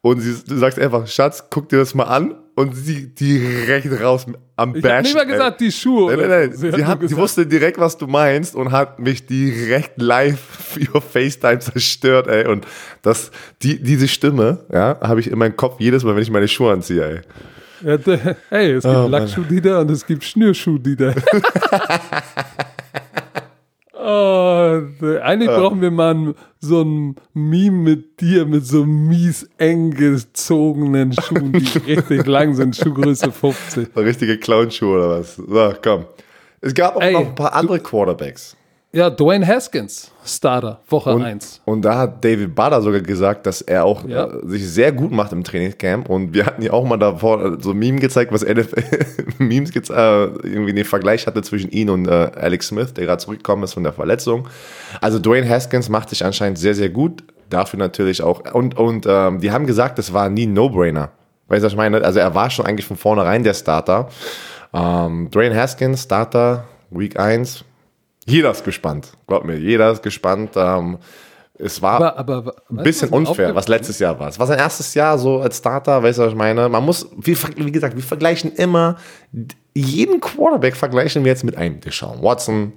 Und 0.00 0.20
sie, 0.20 0.34
du 0.46 0.56
sagst 0.56 0.78
einfach, 0.78 1.06
Schatz, 1.06 1.44
guck 1.50 1.68
dir 1.68 1.78
das 1.78 1.94
mal 1.94 2.04
an. 2.04 2.34
Und 2.56 2.74
sie 2.74 3.14
direkt 3.14 3.88
raus 4.00 4.26
am 4.56 4.74
Ich 4.76 4.82
Bash. 4.82 5.02
nicht 5.04 5.14
mal 5.16 5.26
gesagt, 5.26 5.60
die 5.60 5.72
Schuhe. 5.72 6.16
Nein, 6.16 6.28
nein, 6.28 6.48
nein. 6.50 6.56
so. 6.56 6.70
Sie, 6.70 6.84
hat 6.84 7.00
sie 7.02 7.16
wusste 7.16 7.46
direkt, 7.46 7.78
was 7.78 7.96
du 7.98 8.06
meinst 8.06 8.54
und 8.54 8.70
hat 8.70 8.98
mich 9.00 9.26
direkt 9.26 10.00
live 10.00 10.76
über 10.76 11.00
FaceTime 11.00 11.58
zerstört, 11.58 12.28
ey. 12.28 12.46
Und 12.46 12.66
das, 13.02 13.30
die, 13.62 13.82
diese 13.82 14.06
Stimme, 14.08 14.64
ja, 14.72 14.98
habe 15.00 15.20
ich 15.20 15.30
in 15.30 15.38
meinem 15.38 15.56
Kopf 15.56 15.80
jedes 15.80 16.04
Mal, 16.04 16.14
wenn 16.14 16.22
ich 16.22 16.30
meine 16.30 16.48
Schuhe 16.48 16.72
anziehe, 16.72 17.04
ey. 17.04 17.20
Ja, 17.82 17.98
hey, 18.50 18.72
es 18.72 18.84
gibt 18.84 18.94
Oh. 18.96 19.08
Lackschuh-Dieter 19.08 19.80
und 19.80 19.90
es 19.90 20.06
gibt 20.06 20.24
Schnürschuh-Dieter. 20.24 21.14
oh, 24.04 24.80
eigentlich 25.22 25.48
brauchen 25.48 25.80
wir 25.80 25.90
mal 25.90 26.34
so 26.60 26.82
ein 26.82 27.16
Meme 27.32 27.78
mit 27.78 28.20
dir 28.20 28.46
mit 28.46 28.66
so 28.66 28.84
mies 28.84 29.48
eng 29.58 29.90
gezogenen 29.90 31.12
Schuhen, 31.12 31.52
die 31.52 31.78
richtig 31.86 32.26
lang 32.26 32.54
sind, 32.54 32.76
Schuhgröße 32.76 33.32
50. 33.32 33.88
So 33.94 34.00
richtige 34.00 34.38
Clownschuhe 34.38 34.98
oder 34.98 35.20
was? 35.20 35.36
So, 35.36 35.74
komm. 35.82 36.06
Es 36.60 36.74
gab 36.74 36.96
auch 36.96 37.02
Ey, 37.02 37.12
noch 37.12 37.20
ein 37.20 37.34
paar 37.34 37.54
andere 37.54 37.80
Quarterbacks. 37.80 38.56
Ja, 38.94 39.10
Dwayne 39.10 39.44
Haskins, 39.44 40.12
Starter, 40.24 40.80
Woche 40.88 41.12
Und, 41.12 41.22
1. 41.24 41.60
und 41.64 41.82
da 41.84 41.98
hat 41.98 42.24
David 42.24 42.54
Bader 42.54 42.80
sogar 42.80 43.00
gesagt, 43.00 43.44
dass 43.44 43.60
er 43.60 43.84
auch 43.84 44.06
Ja. 44.06 44.26
äh, 44.26 44.46
sich 44.48 44.68
sehr 44.70 44.92
gut 44.92 45.10
macht 45.10 45.32
im 45.32 45.42
Trainingscamp. 45.42 46.08
Und 46.08 46.32
wir 46.32 46.46
hatten 46.46 46.62
ja 46.62 46.72
auch 46.72 46.84
mal 46.84 46.96
davor 46.96 47.44
äh, 47.44 47.56
so 47.60 47.74
Meme 47.74 47.98
gezeigt, 47.98 48.32
was 48.32 48.42
NFL 48.44 48.84
Memes 49.38 49.72
gez- 49.72 49.90
äh, 49.92 50.26
irgendwie 50.46 50.72
den 50.74 50.84
Vergleich 50.84 51.26
hatte 51.26 51.42
zwischen 51.42 51.70
ihn 51.72 51.90
und 51.90 52.06
äh, 52.06 52.30
Alex 52.36 52.68
Smith, 52.68 52.94
der 52.94 53.06
gerade 53.06 53.18
zurückgekommen 53.18 53.64
ist 53.64 53.74
von 53.74 53.82
der 53.82 53.92
Verletzung. 53.92 54.46
Also 55.00 55.18
Dwayne 55.18 55.48
Haskins 55.48 55.88
macht 55.88 56.10
sich 56.10 56.24
anscheinend 56.24 56.58
sehr, 56.58 56.74
sehr 56.76 56.88
gut. 56.90 57.24
Dafür 57.50 57.80
natürlich 57.80 58.22
auch. 58.22 58.42
Und, 58.54 58.78
und 58.78 59.06
ähm, 59.08 59.40
die 59.40 59.50
haben 59.50 59.66
gesagt, 59.66 59.98
das 59.98 60.12
war 60.12 60.28
nie 60.28 60.46
ein 60.46 60.52
No-Brainer. 60.54 61.10
Weißt 61.48 61.62
du, 61.62 61.66
was 61.66 61.72
ich 61.72 61.76
meine? 61.76 62.00
Also 62.04 62.20
er 62.20 62.34
war 62.36 62.48
schon 62.48 62.64
eigentlich 62.64 62.86
von 62.86 62.96
vornherein 62.96 63.42
der 63.42 63.54
Starter. 63.54 64.08
Ähm, 64.72 65.28
Dwayne 65.32 65.54
Haskins, 65.60 66.04
Starter, 66.04 66.64
Week 66.90 67.18
1. 67.18 67.64
Jeder 68.26 68.50
ist 68.50 68.64
gespannt. 68.64 69.12
Glaub 69.26 69.44
mir, 69.44 69.56
jeder 69.56 69.90
ist 69.92 70.02
gespannt. 70.02 70.50
Ähm, 70.56 70.98
es 71.56 71.80
war 71.82 72.00
Aber, 72.16 72.16
aber 72.18 72.54
ein 72.70 72.78
bisschen 72.82 73.10
unfair, 73.10 73.54
was 73.54 73.68
letztes 73.68 73.98
Jahr 74.00 74.18
war. 74.18 74.28
Es 74.28 74.38
war 74.40 74.46
sein 74.46 74.58
erstes 74.58 74.94
Jahr 74.94 75.18
so 75.18 75.40
als 75.40 75.58
Starter, 75.58 76.02
weißt 76.02 76.18
du, 76.18 76.22
was 76.22 76.30
ich 76.30 76.34
meine? 76.38 76.68
Man 76.68 76.84
muss, 76.84 77.08
wie, 77.16 77.36
wie 77.56 77.70
gesagt, 77.70 77.94
wir 77.94 78.02
vergleichen 78.02 78.52
immer, 78.52 78.96
jeden 79.74 80.20
Quarterback 80.20 80.74
vergleichen 80.76 81.24
wir 81.24 81.30
jetzt 81.30 81.44
mit 81.44 81.56
einem 81.56 81.80
Deshaun 81.80 82.22
Watson, 82.22 82.72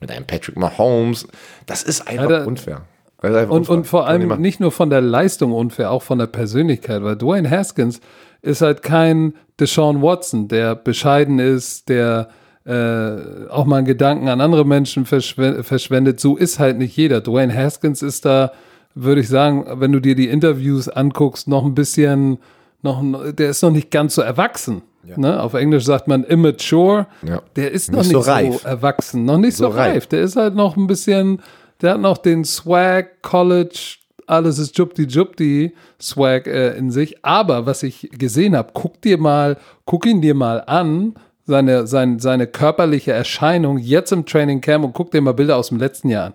mit 0.00 0.10
einem 0.12 0.26
Patrick 0.26 0.56
Mahomes. 0.56 1.26
Das 1.66 1.82
ist 1.82 2.06
einfach 2.06 2.28
da- 2.28 2.44
unfair. 2.44 2.82
Das 3.20 3.32
ist 3.32 3.36
einfach 3.36 3.52
Und, 3.54 3.58
unfair. 3.62 3.76
und 3.76 3.86
vor 3.86 4.06
allem 4.06 4.40
nicht 4.40 4.60
nur 4.60 4.70
von 4.72 4.88
der 4.90 5.00
Leistung 5.00 5.52
unfair, 5.52 5.90
auch 5.90 6.02
von 6.02 6.18
der 6.18 6.26
Persönlichkeit, 6.26 7.02
weil 7.02 7.16
Dwayne 7.16 7.50
Haskins 7.50 8.00
ist 8.42 8.62
halt 8.62 8.82
kein 8.82 9.34
Deshaun 9.58 10.00
Watson, 10.02 10.48
der 10.48 10.74
bescheiden 10.74 11.38
ist, 11.38 11.88
der 11.90 12.28
äh, 12.70 13.48
auch 13.50 13.64
mal 13.64 13.78
einen 13.78 13.86
Gedanken 13.86 14.28
an 14.28 14.40
andere 14.40 14.64
Menschen 14.64 15.04
verschw 15.06 15.62
verschwendet. 15.62 16.20
So 16.20 16.36
ist 16.36 16.58
halt 16.58 16.78
nicht 16.78 16.96
jeder. 16.96 17.20
Dwayne 17.20 17.54
Haskins 17.54 18.02
ist 18.02 18.24
da, 18.24 18.52
würde 18.94 19.20
ich 19.22 19.28
sagen, 19.28 19.64
wenn 19.80 19.92
du 19.92 20.00
dir 20.00 20.14
die 20.14 20.28
Interviews 20.28 20.88
anguckst, 20.88 21.48
noch 21.48 21.64
ein 21.64 21.74
bisschen, 21.74 22.38
noch, 22.82 23.02
der 23.32 23.50
ist 23.50 23.62
noch 23.62 23.70
nicht 23.70 23.90
ganz 23.90 24.14
so 24.14 24.22
erwachsen. 24.22 24.82
Ne? 25.16 25.42
Auf 25.42 25.54
Englisch 25.54 25.84
sagt 25.84 26.06
man 26.08 26.22
immature. 26.24 27.06
Ja. 27.26 27.42
Der 27.56 27.72
ist 27.72 27.90
noch 27.90 27.98
Nicht 28.00 28.12
nicht, 28.12 28.24
so 28.24 28.30
reif. 28.30 28.60
so 28.62 28.68
erwachsen, 28.68 29.24
noch 29.24 29.38
nicht 29.38 29.56
so, 29.56 29.64
So 29.64 29.70
reif. 29.70 29.94
reif. 29.94 30.06
Der 30.06 30.20
ist 30.22 30.36
halt 30.36 30.54
noch 30.54 30.76
ein 30.76 30.86
bisschen, 30.86 31.40
der 31.80 31.94
hat 31.94 32.00
noch 32.00 32.18
den 32.18 32.44
Swag, 32.44 33.22
College, 33.22 33.96
alles 34.26 34.58
ist 34.58 34.78
Jupti 34.78 35.04
Jupti 35.06 35.72
Swag 36.00 36.46
äh, 36.46 36.76
in 36.76 36.90
sich. 36.92 37.24
Aber 37.24 37.66
was 37.66 37.82
ich 37.82 38.10
gesehen 38.12 38.54
habe, 38.56 38.70
guck 38.74 39.00
dir 39.00 39.18
mal, 39.18 39.56
guck 39.86 40.06
ihn 40.06 40.20
dir 40.20 40.34
mal 40.34 40.62
an, 40.66 41.14
seine, 41.50 41.86
sein, 41.86 42.18
seine 42.18 42.46
körperliche 42.46 43.12
Erscheinung 43.12 43.76
jetzt 43.76 44.12
im 44.12 44.24
Training 44.24 44.60
Camp 44.60 44.84
und 44.84 44.94
guck 44.94 45.10
dir 45.10 45.20
mal 45.20 45.34
Bilder 45.34 45.56
aus 45.56 45.68
dem 45.68 45.78
letzten 45.78 46.08
Jahr 46.08 46.26
an. 46.26 46.34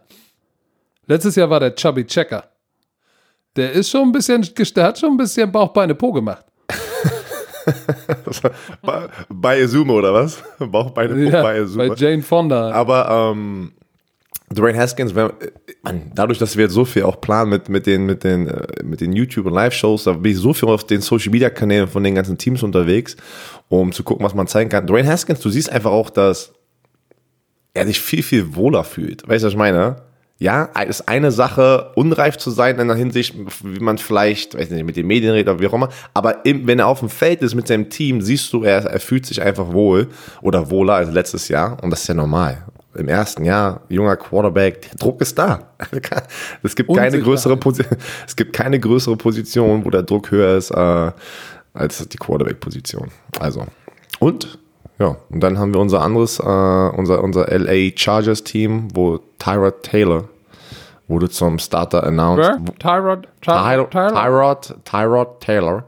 Letztes 1.07 1.35
Jahr 1.35 1.49
war 1.49 1.59
der 1.59 1.73
Chubby 1.75 2.05
Checker. 2.05 2.43
Der 3.55 3.71
ist 3.71 3.89
schon 3.89 4.01
ein 4.01 4.11
bisschen, 4.11 4.47
der 4.75 4.83
hat 4.83 4.99
schon 4.99 5.11
ein 5.11 5.17
bisschen 5.17 5.51
Bauchbeine 5.51 5.95
Po 5.95 6.11
gemacht. 6.11 6.45
bei, 8.83 9.07
bei 9.29 9.63
Azuma 9.63 9.93
oder 9.93 10.13
was? 10.13 10.43
Bauchbeine 10.59 11.23
Ja, 11.23 11.41
bei 11.41 11.53
bei 11.53 11.61
Azuma. 11.61 11.95
Jane 11.95 12.21
Fonda. 12.21 12.71
Aber 12.71 13.31
ähm, 13.31 13.71
Dwayne 14.53 14.77
Haskins, 14.77 15.15
wenn, 15.15 15.31
Mann, 15.81 16.11
dadurch, 16.13 16.37
dass 16.37 16.55
wir 16.55 16.65
jetzt 16.65 16.73
so 16.73 16.85
viel 16.85 17.03
auch 17.03 17.19
planen 17.19 17.49
mit, 17.49 17.69
mit 17.69 17.87
den, 17.87 18.05
mit 18.05 18.23
den, 18.23 18.47
äh, 18.47 18.83
mit 18.83 19.01
den 19.01 19.13
YouTube- 19.13 19.47
und 19.47 19.53
Live-Shows, 19.53 20.03
da 20.03 20.13
bin 20.13 20.31
ich 20.31 20.37
so 20.37 20.53
viel 20.53 20.69
auf 20.69 20.85
den 20.85 21.01
Social-Media-Kanälen 21.01 21.87
von 21.87 22.03
den 22.03 22.15
ganzen 22.15 22.37
Teams 22.37 22.61
unterwegs, 22.61 23.17
um 23.69 23.91
zu 23.91 24.03
gucken, 24.03 24.25
was 24.25 24.33
man 24.33 24.47
zeigen 24.47 24.69
kann. 24.69 24.87
Dwayne 24.87 25.07
Haskins, 25.07 25.39
du 25.39 25.49
siehst 25.49 25.71
einfach 25.71 25.91
auch, 25.91 26.09
dass 26.09 26.53
er 27.73 27.85
sich 27.85 27.99
viel, 27.99 28.23
viel 28.23 28.55
wohler 28.55 28.83
fühlt. 28.83 29.27
Weißt 29.27 29.43
du, 29.43 29.47
was 29.47 29.53
ich 29.53 29.57
meine? 29.57 29.97
Ja, 30.37 30.69
es 30.75 30.99
ist 30.99 31.07
eine 31.07 31.31
Sache, 31.31 31.91
unreif 31.95 32.37
zu 32.37 32.51
sein 32.51 32.77
in 32.77 32.89
der 32.89 32.97
Hinsicht, 32.97 33.35
wie 33.63 33.79
man 33.79 33.97
vielleicht, 33.97 34.53
weiß 34.53 34.69
nicht, 34.69 34.83
mit 34.83 34.97
den 34.97 35.07
Medien 35.07 35.31
redet 35.31 35.53
oder 35.53 35.61
wie 35.61 35.67
auch 35.67 35.73
immer, 35.73 35.89
aber 36.13 36.45
im, 36.45 36.67
wenn 36.67 36.79
er 36.79 36.87
auf 36.87 36.99
dem 36.99 37.07
Feld 37.07 37.41
ist 37.41 37.55
mit 37.55 37.67
seinem 37.67 37.89
Team, 37.89 38.21
siehst 38.21 38.51
du, 38.51 38.63
er, 38.63 38.83
er 38.83 38.99
fühlt 38.99 39.25
sich 39.25 39.41
einfach 39.41 39.71
wohl 39.71 40.09
oder 40.41 40.69
wohler 40.69 40.95
als 40.95 41.11
letztes 41.11 41.47
Jahr 41.47 41.81
und 41.81 41.89
das 41.89 42.01
ist 42.01 42.07
ja 42.07 42.15
normal. 42.15 42.65
Im 42.95 43.07
ersten 43.07 43.45
Jahr, 43.45 43.81
junger 43.87 44.17
Quarterback, 44.17 44.81
der 44.81 44.95
Druck 44.95 45.21
ist 45.21 45.37
da. 45.37 45.71
Es 46.63 46.75
gibt 46.75 46.93
keine 46.93 47.19
größere 47.21 47.55
Position, 47.55 47.97
es 48.27 48.35
gibt 48.35 48.51
keine 48.53 48.79
größere 48.79 49.15
Position, 49.15 49.85
wo 49.85 49.89
der 49.89 50.03
Druck 50.03 50.31
höher 50.31 50.57
ist, 50.57 50.71
äh, 50.71 51.11
als 51.75 52.07
die 52.07 52.17
Quarterback-Position. 52.17 53.09
Also, 53.39 53.65
und 54.19 54.57
ja, 54.97 55.17
und 55.29 55.41
dann 55.41 55.59
haben 55.59 55.73
wir 55.73 55.81
unser 55.81 56.01
anderes, 56.01 56.39
äh, 56.39 56.43
unser, 56.43 57.21
unser 57.23 57.47
LA 57.47 57.91
Chargers 57.95 58.43
Team, 58.43 58.87
wo 58.93 59.19
Tyrod 59.39 59.83
Taylor 59.83 60.29
wurde 61.07 61.29
zum 61.29 61.59
Starter 61.59 62.03
announced. 62.03 62.49
Wer? 62.63 62.75
Tyrod, 62.79 63.27
Tyrod, 63.41 63.91
Tyrod, 63.91 64.13
Tyrod, 64.13 64.75
Tyrod 64.85 65.39
Taylor. 65.41 65.83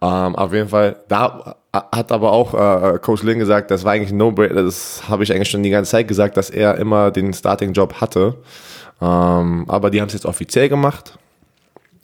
Ähm, 0.00 0.36
auf 0.36 0.52
jeden 0.52 0.68
Fall, 0.68 0.96
da 1.08 1.56
hat 1.72 2.12
aber 2.12 2.32
auch 2.32 2.54
äh, 2.54 2.98
Coach 2.98 3.22
Lynn 3.22 3.38
gesagt, 3.38 3.70
das 3.70 3.84
war 3.84 3.92
eigentlich 3.92 4.12
ein 4.12 4.16
No-Brainer, 4.16 4.62
das 4.62 5.02
habe 5.08 5.22
ich 5.22 5.32
eigentlich 5.32 5.50
schon 5.50 5.62
die 5.62 5.70
ganze 5.70 5.90
Zeit 5.90 6.08
gesagt, 6.08 6.36
dass 6.36 6.50
er 6.50 6.76
immer 6.76 7.10
den 7.10 7.34
Starting-Job 7.34 8.00
hatte. 8.00 8.36
Ähm, 9.00 9.64
aber 9.68 9.90
die 9.90 10.00
haben 10.00 10.08
es 10.08 10.14
jetzt 10.14 10.26
offiziell 10.26 10.68
gemacht. 10.68 11.18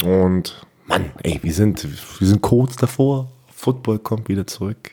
Und 0.05 0.67
Mann, 0.87 1.13
ey, 1.23 1.39
wir 1.43 1.53
sind, 1.53 1.87
wir 2.21 2.27
sind 2.27 2.43
kurz 2.43 2.77
davor. 2.77 3.29
Football 3.55 3.99
kommt 3.99 4.29
wieder 4.29 4.47
zurück. 4.47 4.91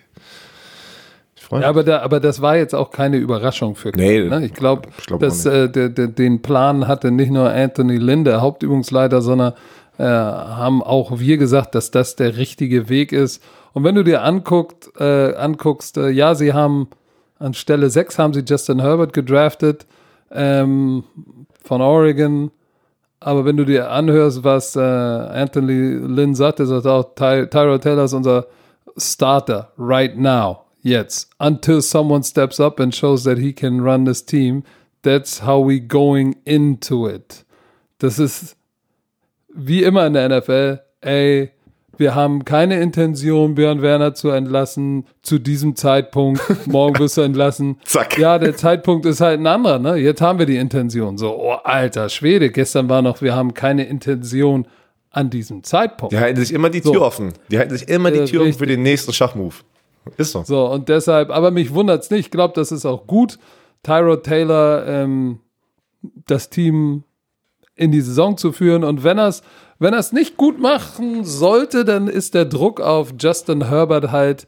Ich 1.36 1.44
freue 1.44 1.60
mich. 1.60 1.64
Ja, 1.64 1.70
aber, 1.70 1.84
da, 1.84 2.00
aber 2.02 2.20
das 2.20 2.42
war 2.42 2.56
jetzt 2.56 2.74
auch 2.74 2.92
keine 2.92 3.18
Überraschung 3.18 3.76
für 3.76 3.90
Nee, 3.90 4.28
Klopp, 4.28 4.40
ne? 4.40 4.46
Ich 4.46 4.54
glaube, 4.54 4.90
glaub 5.06 5.20
dass 5.20 5.46
äh, 5.46 5.70
der, 5.70 5.90
der, 5.90 6.08
den 6.08 6.42
Plan 6.42 6.88
hatte 6.88 7.12
nicht 7.12 7.32
nur 7.32 7.52
Anthony 7.52 7.98
Lynn, 7.98 8.24
der 8.24 8.42
Hauptübungsleiter, 8.42 9.22
sondern 9.22 9.54
äh, 9.98 10.04
haben 10.04 10.82
auch 10.82 11.20
wir 11.20 11.38
gesagt, 11.38 11.76
dass 11.76 11.92
das 11.92 12.16
der 12.16 12.38
richtige 12.38 12.88
Weg 12.88 13.12
ist. 13.12 13.44
Und 13.74 13.84
wenn 13.84 13.96
du 13.96 14.04
dir 14.04 14.24
anguckt, 14.24 14.90
äh, 15.00 15.36
anguckst, 15.36 15.98
äh, 15.98 16.10
ja, 16.10 16.36
sie 16.36 16.54
haben 16.54 16.88
an 17.40 17.54
Stelle 17.54 17.90
6 17.90 18.20
haben 18.20 18.34
sie 18.34 18.44
Justin 18.48 18.80
Herbert 18.82 19.14
gedraftet 19.14 19.86
ähm, 20.32 21.04
von 21.64 21.82
Oregon. 21.82 22.52
Aber 23.24 23.46
wenn 23.46 23.56
du 23.56 23.66
dir 23.66 23.92
anhörst, 23.92 24.44
was 24.44 24.76
äh, 24.76 24.80
Anthony 24.80 25.94
Lynn 25.94 26.34
sagt, 26.34 26.60
er 26.60 26.66
sagt 26.66 26.88
auch, 26.88 27.14
Ty 27.16 27.48
Tyrod 27.48 27.84
Taylor 27.84 28.06
ist 28.06 28.14
unser 28.14 28.48
Starter 28.98 29.72
right 29.78 30.18
now, 30.18 30.66
jetzt. 30.82 31.30
Until 31.38 31.84
someone 31.84 32.24
steps 32.24 32.60
up 32.60 32.80
and 32.80 32.94
shows 32.96 33.24
that 33.24 33.38
he 33.38 33.54
can 33.54 33.80
run 33.80 34.06
this 34.06 34.26
team, 34.26 34.64
that's 35.04 35.46
how 35.46 35.64
we 35.64 35.80
going 35.80 36.36
into 36.46 37.08
it. 37.08 37.46
Das 38.00 38.18
ist 38.18 38.58
wie 39.54 39.84
immer 39.84 40.08
in 40.08 40.14
der 40.14 40.28
NFL, 40.28 40.80
ey, 41.02 41.52
wir 42.02 42.16
haben 42.16 42.44
keine 42.44 42.82
Intention, 42.82 43.56
Björn 43.56 43.82
Werner 43.82 44.14
zu 44.14 44.30
entlassen 44.32 45.06
zu 45.22 45.40
diesem 45.40 45.78
Zeitpunkt. 45.78 46.42
Morgen 46.68 47.00
wirst 47.00 47.16
du 47.16 47.22
entlassen. 47.22 47.78
Zack. 47.86 48.18
Ja, 48.18 48.40
der 48.40 48.58
Zeitpunkt 48.58 49.06
ist 49.06 49.22
halt 49.22 49.40
ein 49.40 49.48
anderer, 49.48 49.80
ne? 49.80 49.96
Jetzt 49.96 50.20
haben 50.20 50.40
wir 50.40 50.46
die 50.46 50.58
Intention. 50.58 51.18
So, 51.18 51.40
oh, 51.40 51.52
alter 51.64 52.10
Schwede, 52.10 52.50
gestern 52.50 52.90
war 52.90 53.02
noch, 53.02 53.22
wir 53.22 53.36
haben 53.36 53.54
keine 53.54 53.86
Intention 53.86 54.68
an 55.12 55.30
diesem 55.30 55.64
Zeitpunkt. 55.64 56.12
Die 56.12 56.20
halten 56.20 56.40
sich 56.40 56.52
immer 56.54 56.70
die 56.70 56.82
Tür 56.82 57.04
offen. 57.04 57.34
Die 57.50 57.60
halten 57.60 57.78
sich 57.78 57.88
immer 57.88 58.12
die 58.12 58.20
Äh, 58.20 58.26
Tür 58.26 58.42
offen 58.42 58.54
für 58.54 58.66
den 58.66 58.82
nächsten 58.82 59.14
Schachmove. 59.14 59.64
Ist 60.18 60.32
so. 60.32 60.44
So, 60.44 60.66
und 60.66 60.90
deshalb, 60.90 61.30
aber 61.30 61.52
mich 61.52 61.74
wundert's 61.74 62.10
nicht. 62.10 62.22
Ich 62.22 62.32
glaube, 62.32 62.54
das 62.56 62.72
ist 62.72 62.86
auch 62.86 63.06
gut. 63.06 63.38
Tyrod 63.84 64.24
Taylor, 64.24 64.88
ähm, 64.88 65.40
das 66.26 66.50
Team 66.50 67.04
in 67.76 67.92
die 67.92 68.02
Saison 68.02 68.38
zu 68.38 68.52
führen. 68.52 68.84
Und 68.84 69.04
wenn 69.04 69.20
er 69.20 69.28
es 69.28 69.44
wenn 69.82 69.96
er's 69.96 70.12
nicht 70.12 70.38
gut 70.38 70.60
machen 70.60 71.26
sollte, 71.26 71.84
dann 71.86 72.08
ist 72.08 72.36
der 72.36 72.46
Druck 72.46 72.80
auf 72.80 73.14
Justin 73.20 73.68
Herbert 73.68 74.12
halt 74.12 74.46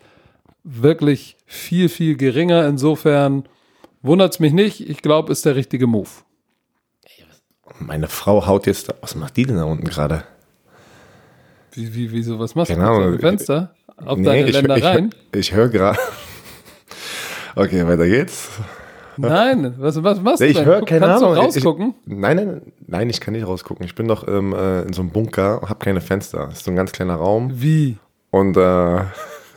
wirklich 0.64 1.38
viel, 1.48 1.90
viel 1.90 2.16
geringer. 2.16 2.68
Insofern 2.68 3.50
wundert's 4.04 4.40
mich 4.40 4.54
nicht. 4.54 4.88
Ich 4.88 5.02
glaube, 5.02 5.32
ist 5.32 5.44
der 5.46 5.56
richtige 5.56 5.88
Move. 5.88 6.10
Meine 7.80 8.08
Frau 8.08 8.46
haut 8.46 8.68
jetzt. 8.68 8.94
Was 9.02 9.16
macht 9.16 9.36
die 9.36 9.48
denn 9.48 9.56
da 9.56 9.64
unten 9.64 9.88
gerade? 9.88 10.24
Wie, 11.72 11.96
wie, 11.96 12.12
wieso, 12.12 12.38
was 12.38 12.54
machst 12.54 12.72
Keine 12.72 12.86
du? 12.86 12.92
Am 12.92 13.20
Fenster? 13.20 13.74
auf 13.98 14.22
deine 14.22 14.48
ich, 14.48 14.54
Ländereien? 14.54 15.16
Ich, 15.32 15.40
ich 15.40 15.54
höre 15.54 15.70
gerade. 15.70 16.00
Okay, 17.56 17.86
weiter 17.86 18.08
geht's. 18.08 18.50
Nein, 19.18 19.76
was, 19.78 20.02
was 20.04 20.22
machst 20.22 20.42
du 20.42 20.46
ich 20.46 20.64
höre 20.64 20.82
keine 20.86 21.02
Kannst 21.08 21.24
Ahnung. 21.24 21.36
du 21.36 21.40
Ich- 21.42 21.46
rausgucken? 21.48 21.94
Nein, 22.06 22.38
nein, 22.38 22.62
nein, 22.88 23.10
ich 23.10 23.20
kann 23.22 23.34
nicht 23.34 23.46
rausgucken. 23.48 23.86
Ich 23.86 23.96
bin 23.96 24.08
doch 24.08 24.28
ähm, 24.28 24.54
äh, 24.54 24.82
in 24.84 24.94
so 24.94 25.02
einem 25.02 25.12
Bunker, 25.12 25.62
habe 25.62 25.80
keine 25.80 26.02
Fenster. 26.02 26.46
Das 26.48 26.56
ist 26.60 26.66
so 26.66 26.72
ein 26.72 26.76
ganz 26.78 26.92
kleiner 26.92 27.16
Raum. 27.16 27.52
Wie? 27.54 27.98
Und 28.32 28.58
äh, 28.58 29.00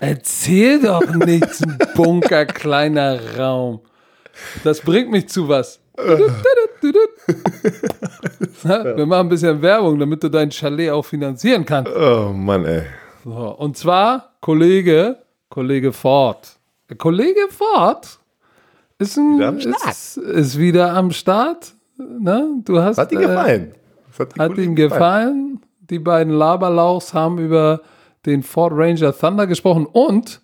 Erzähl 0.00 0.80
doch 0.82 1.06
nichts, 1.14 1.62
ein 1.62 1.78
Bunker, 1.94 2.44
kleiner 2.46 3.18
Raum. 3.38 3.80
Das 4.64 4.80
bringt 4.80 5.10
mich 5.10 5.28
zu 5.28 5.48
was. 5.48 5.80
Wir 8.62 9.06
machen 9.06 9.26
ein 9.26 9.28
bisschen 9.30 9.60
Werbung, 9.62 9.98
damit 9.98 10.22
du 10.22 10.28
dein 10.28 10.50
Chalet 10.50 10.90
auch 10.90 11.04
finanzieren 11.04 11.64
kannst. 11.64 11.90
oh 11.94 12.32
Mann, 12.34 12.64
ey. 12.66 12.82
So, 13.24 13.30
und 13.30 13.76
zwar 13.76 14.34
Kollege, 14.40 15.16
Kollege 15.48 15.92
Ford. 15.92 16.58
Der 16.90 16.96
Kollege 16.96 17.48
Ford 17.50 18.18
ist, 18.98 19.16
ein, 19.16 19.36
Wieder 19.38 19.48
am 19.48 19.60
Start. 19.60 19.88
ist, 19.88 20.16
ist 20.16 20.58
wieder 20.58 20.94
am 20.94 21.10
Start. 21.10 21.74
Ne? 21.98 22.60
Du 22.64 22.80
hast, 22.80 22.98
Hat 22.98 23.10
dir 23.10 23.20
äh, 23.20 23.26
gefallen? 23.26 23.74
Hat, 24.18 24.38
Hat 24.38 24.58
ihm 24.58 24.74
gefallen. 24.74 25.60
Die 25.80 25.98
beiden 25.98 26.32
Laberlauchs 26.32 27.14
haben 27.14 27.38
über 27.38 27.82
den 28.24 28.42
Ford 28.42 28.72
Ranger 28.74 29.16
Thunder 29.16 29.46
gesprochen 29.46 29.86
und 29.86 30.40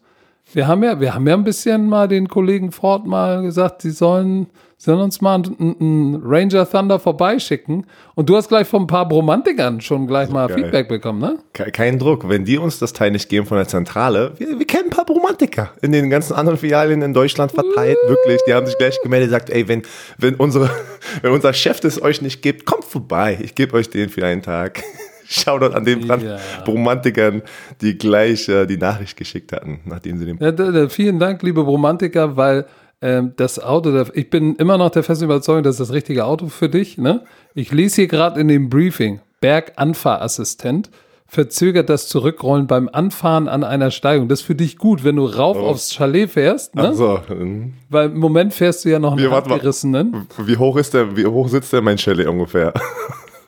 wir 0.55 0.67
haben 0.67 0.83
ja, 0.85 1.01
wir 1.01 1.15
haben 1.15 1.27
ja 1.27 1.35
ein 1.35 1.45
bisschen 1.45 1.87
mal 1.87 2.09
den 2.09 2.29
Kollegen 2.29 2.73
Ford 2.73 3.07
mal 3.07 3.43
gesagt, 3.43 3.83
sie 3.83 3.91
sollen, 3.91 4.47
sollen 4.77 5.01
uns 5.01 5.21
mal 5.21 5.37
einen, 5.37 5.77
einen 5.81 6.21
Ranger 6.25 6.69
Thunder 6.69 6.99
vorbeischicken. 6.99 7.87
Und 8.15 8.29
du 8.29 8.37
hast 8.37 8.49
gleich 8.49 8.67
von 8.67 8.83
ein 8.83 8.87
paar 8.87 9.09
Bromantikern 9.09 9.81
schon 9.81 10.07
gleich 10.07 10.29
mal 10.31 10.49
geil. 10.49 10.57
Feedback 10.59 10.89
bekommen, 10.89 11.21
ne? 11.21 11.39
Ke- 11.53 11.71
Kein 11.71 11.99
Druck. 11.99 12.29
Wenn 12.29 12.45
die 12.45 12.59
uns 12.59 12.79
das 12.79 12.93
Teil 12.93 13.11
nicht 13.13 13.29
geben 13.29 13.47
von 13.47 13.57
der 13.57 13.69
Zentrale, 13.69 14.33
wir, 14.39 14.59
wir 14.59 14.67
kennen 14.67 14.85
ein 14.87 14.91
paar 14.91 15.07
Romantiker 15.07 15.71
in 15.83 15.93
den 15.93 16.11
ganzen 16.11 16.35
anderen 16.35 16.59
Filialen 16.59 17.01
in 17.03 17.15
Deutschland 17.15 17.53
verteilt, 17.53 17.97
wirklich. 18.07 18.41
Die 18.47 18.55
haben 18.55 18.67
sich 18.67 18.77
gleich 18.79 19.01
gemeldet, 19.03 19.29
gesagt, 19.29 19.51
ey, 19.51 19.69
wenn, 19.69 19.83
wenn, 20.19 20.35
unsere, 20.35 20.69
wenn 21.23 21.33
unser 21.33 21.53
Chef 21.53 21.81
das 21.81 22.01
euch 22.03 22.21
nicht 22.23 22.43
gibt, 22.43 22.67
kommt 22.67 22.85
vorbei. 22.85 23.39
Ich 23.41 23.55
gebe 23.55 23.75
euch 23.77 23.89
den 23.91 24.09
für 24.09 24.25
einen 24.27 24.43
Tag. 24.43 24.83
Shoutout 25.27 25.75
an 25.75 25.85
den 25.85 26.07
Ja. 26.07 26.39
Romantikern, 26.67 27.43
die 27.81 27.97
gleich 27.99 28.49
äh, 28.49 28.67
die 28.67 28.77
Nachricht 28.77 29.17
geschickt 29.17 29.53
hatten, 29.53 29.81
nachdem 29.85 30.19
sie 30.19 30.27
den 30.27 30.39
Ja, 30.39 30.53
da, 30.53 30.71
da, 30.71 30.89
vielen 30.89 31.19
Dank, 31.19 31.43
liebe 31.43 31.61
Romantiker, 31.61 32.37
weil 32.37 32.67
ähm, 33.01 33.33
das 33.37 33.59
Auto, 33.59 34.05
ich 34.15 34.31
bin 34.31 34.55
immer 34.57 34.79
noch 34.79 34.91
der 34.91 35.03
festen 35.03 35.25
Überzeugung, 35.25 35.63
das 35.65 35.75
ist 35.75 35.81
das 35.89 35.93
richtige 35.93 36.25
Auto 36.25 36.49
für 36.49 36.69
dich. 36.69 36.99
Ne? 36.99 37.23
Ich 37.55 37.73
lese 37.73 37.97
hier 38.03 38.07
gerade 38.09 38.41
in 38.41 38.49
dem 38.49 38.69
Briefing, 38.71 39.21
Berganfahrassistent 39.41 40.91
verzögert 41.27 41.89
das 41.89 42.09
Zurückrollen 42.09 42.67
beim 42.67 42.91
Anfahren 42.93 43.49
an 43.49 43.65
einer 43.65 43.91
Steigung. 43.91 44.29
Das 44.29 44.41
ist 44.41 44.47
für 44.47 44.55
dich 44.55 44.77
gut, 44.77 45.03
wenn 45.03 45.17
du 45.17 45.25
rauf 45.25 45.57
aufs 45.57 45.95
Chalet 45.95 46.31
fährst, 46.31 46.75
ne? 46.77 46.93
So, 46.95 47.21
ähm, 47.31 47.73
weil 47.89 48.11
im 48.11 48.19
Moment 48.19 48.53
fährst 48.53 48.85
du 48.85 48.91
ja 48.91 48.99
noch 48.99 49.13
einen 49.13 49.23
Wir- 49.23 49.33
abgerissenen. 49.33 50.27
wie 50.45 50.59
hoch 50.59 50.77
ist 50.77 50.93
der, 50.93 51.17
wie 51.17 51.25
hoch 51.25 51.49
sitzt 51.49 51.73
der 51.73 51.81
mein 51.81 51.97
Chalet 51.97 52.27
ungefähr? 52.29 52.75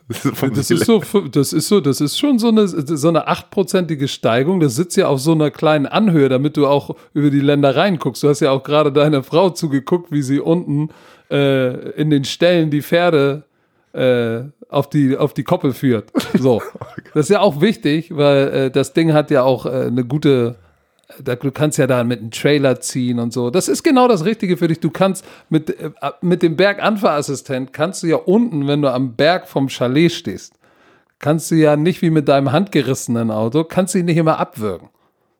Das 0.07 0.69
ist, 0.69 0.85
so, 0.85 1.01
das 1.31 1.51
ist 1.51 1.67
so, 1.67 1.79
das 1.79 1.99
ist 1.99 2.19
schon 2.19 2.37
so 2.37 2.49
eine, 2.49 2.67
so 2.67 3.07
eine 3.07 3.27
achtprozentige 3.27 4.07
Steigung. 4.07 4.59
Das 4.59 4.75
sitzt 4.75 4.97
ja 4.97 5.07
auf 5.07 5.19
so 5.19 5.31
einer 5.31 5.49
kleinen 5.49 5.87
Anhöhe, 5.87 6.29
damit 6.29 6.57
du 6.57 6.67
auch 6.67 6.95
über 7.13 7.31
die 7.31 7.39
Ländereien 7.39 7.97
guckst. 7.97 8.21
Du 8.21 8.29
hast 8.29 8.39
ja 8.39 8.51
auch 8.51 8.63
gerade 8.63 8.91
deiner 8.91 9.23
Frau 9.23 9.49
zugeguckt, 9.49 10.11
wie 10.11 10.21
sie 10.21 10.39
unten 10.39 10.89
äh, 11.31 11.91
in 11.91 12.11
den 12.11 12.23
Ställen 12.23 12.69
die 12.69 12.83
Pferde 12.83 13.43
äh, 13.93 14.41
auf 14.69 14.89
die, 14.89 15.17
auf 15.17 15.33
die 15.33 15.43
Koppel 15.43 15.73
führt. 15.73 16.11
So. 16.37 16.61
Das 17.13 17.27
ist 17.27 17.29
ja 17.29 17.39
auch 17.39 17.61
wichtig, 17.61 18.13
weil 18.13 18.47
äh, 18.49 18.71
das 18.71 18.91
Ding 18.91 19.13
hat 19.13 19.31
ja 19.31 19.43
auch 19.43 19.65
äh, 19.65 19.85
eine 19.85 20.03
gute, 20.03 20.55
da, 21.23 21.35
du 21.35 21.51
kannst 21.51 21.77
ja 21.77 21.87
da 21.87 22.03
mit 22.03 22.19
einem 22.19 22.31
Trailer 22.31 22.79
ziehen 22.79 23.19
und 23.19 23.31
so. 23.31 23.49
Das 23.49 23.67
ist 23.67 23.83
genau 23.83 24.07
das 24.07 24.25
Richtige 24.25 24.57
für 24.57 24.67
dich. 24.67 24.79
Du 24.79 24.89
kannst 24.89 25.25
mit, 25.49 25.69
äh, 25.79 25.91
mit 26.21 26.41
dem 26.41 26.55
Berganfahrassistent 26.55 27.73
kannst 27.73 28.03
du 28.03 28.07
ja 28.07 28.17
unten, 28.17 28.67
wenn 28.67 28.81
du 28.81 28.91
am 28.91 29.15
Berg 29.15 29.47
vom 29.47 29.69
Chalet 29.69 30.11
stehst, 30.11 30.53
kannst 31.19 31.51
du 31.51 31.55
ja 31.55 31.75
nicht 31.75 32.01
wie 32.01 32.09
mit 32.09 32.27
deinem 32.27 32.51
handgerissenen 32.51 33.31
Auto, 33.31 33.63
kannst 33.63 33.93
du 33.93 33.99
ihn 33.99 34.05
nicht 34.05 34.17
immer 34.17 34.39
abwürgen. 34.39 34.89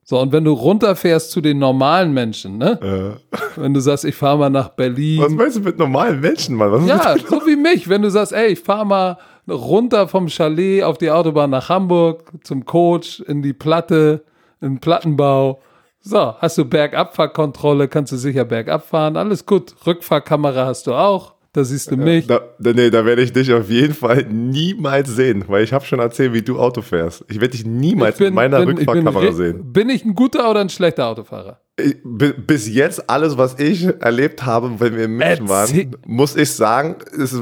So, 0.07 0.19
und 0.19 0.31
wenn 0.31 0.43
du 0.43 0.51
runterfährst 0.51 1.31
zu 1.31 1.41
den 1.41 1.57
normalen 1.57 2.13
Menschen, 2.13 2.59
ne? 2.59 3.17
Wenn 3.55 3.73
du 3.73 3.79
sagst, 3.79 4.05
ich 4.05 4.13
fahre 4.13 4.37
mal 4.37 4.49
nach 4.51 4.69
Berlin. 4.69 5.19
Was 5.23 5.31
meinst 5.31 5.57
du 5.57 5.61
mit 5.61 5.79
normalen 5.79 6.19
Menschen, 6.19 6.55
Mann? 6.55 6.71
Was 6.71 6.85
Ja, 6.85 7.15
so 7.17 7.41
wie 7.47 7.55
mich. 7.55 7.89
Wenn 7.89 8.03
du 8.03 8.11
sagst, 8.11 8.31
ey, 8.31 8.49
ich 8.49 8.59
fahre 8.59 8.85
mal 8.85 9.17
runter 9.47 10.07
vom 10.07 10.27
Chalet 10.27 10.83
auf 10.83 10.99
die 10.99 11.09
Autobahn 11.09 11.49
nach 11.49 11.69
Hamburg 11.69 12.31
zum 12.43 12.65
Coach 12.65 13.19
in 13.21 13.41
die 13.41 13.53
Platte, 13.53 14.23
den 14.65 14.79
Plattenbau. 14.79 15.61
So, 16.01 16.35
hast 16.39 16.57
du 16.57 16.65
Bergabfahrkontrolle, 16.65 17.87
kannst 17.87 18.11
du 18.11 18.17
sicher 18.17 18.45
bergab 18.45 18.87
fahren, 18.87 19.17
alles 19.17 19.45
gut. 19.45 19.73
Rückfahrkamera 19.87 20.65
hast 20.67 20.85
du 20.85 20.93
auch, 20.93 21.33
da 21.53 21.63
siehst 21.63 21.89
du 21.89 21.97
mich. 21.97 22.27
Da, 22.27 22.41
da, 22.59 22.73
nee, 22.73 22.89
da 22.91 23.05
werde 23.05 23.23
ich 23.23 23.33
dich 23.33 23.51
auf 23.53 23.69
jeden 23.71 23.93
Fall 23.95 24.23
niemals 24.29 25.09
sehen, 25.09 25.45
weil 25.47 25.63
ich 25.63 25.73
habe 25.73 25.83
schon 25.85 25.99
erzählt, 25.99 26.33
wie 26.33 26.43
du 26.43 26.59
Auto 26.59 26.81
fährst. 26.83 27.25
Ich 27.27 27.41
werde 27.41 27.53
dich 27.53 27.65
niemals 27.65 28.19
mit 28.19 28.33
meiner 28.35 28.59
ich 28.61 28.67
Rückfahrkamera 28.67 29.19
re- 29.19 29.33
sehen. 29.33 29.73
Bin 29.73 29.89
ich 29.89 30.05
ein 30.05 30.13
guter 30.13 30.49
oder 30.51 30.59
ein 30.61 30.69
schlechter 30.69 31.07
Autofahrer? 31.07 31.59
Ich, 31.77 31.95
bi- 32.03 32.33
bis 32.33 32.67
jetzt 32.69 33.09
alles, 33.09 33.37
was 33.37 33.57
ich 33.59 33.85
erlebt 33.99 34.45
habe, 34.45 34.79
wenn 34.79 34.95
wir 34.95 35.05
in 35.05 35.11
München 35.17 35.47
Erzähl- 35.47 35.49
waren, 35.91 35.95
muss 36.05 36.35
ich 36.35 36.51
sagen, 36.51 36.97
ist, 37.13 37.35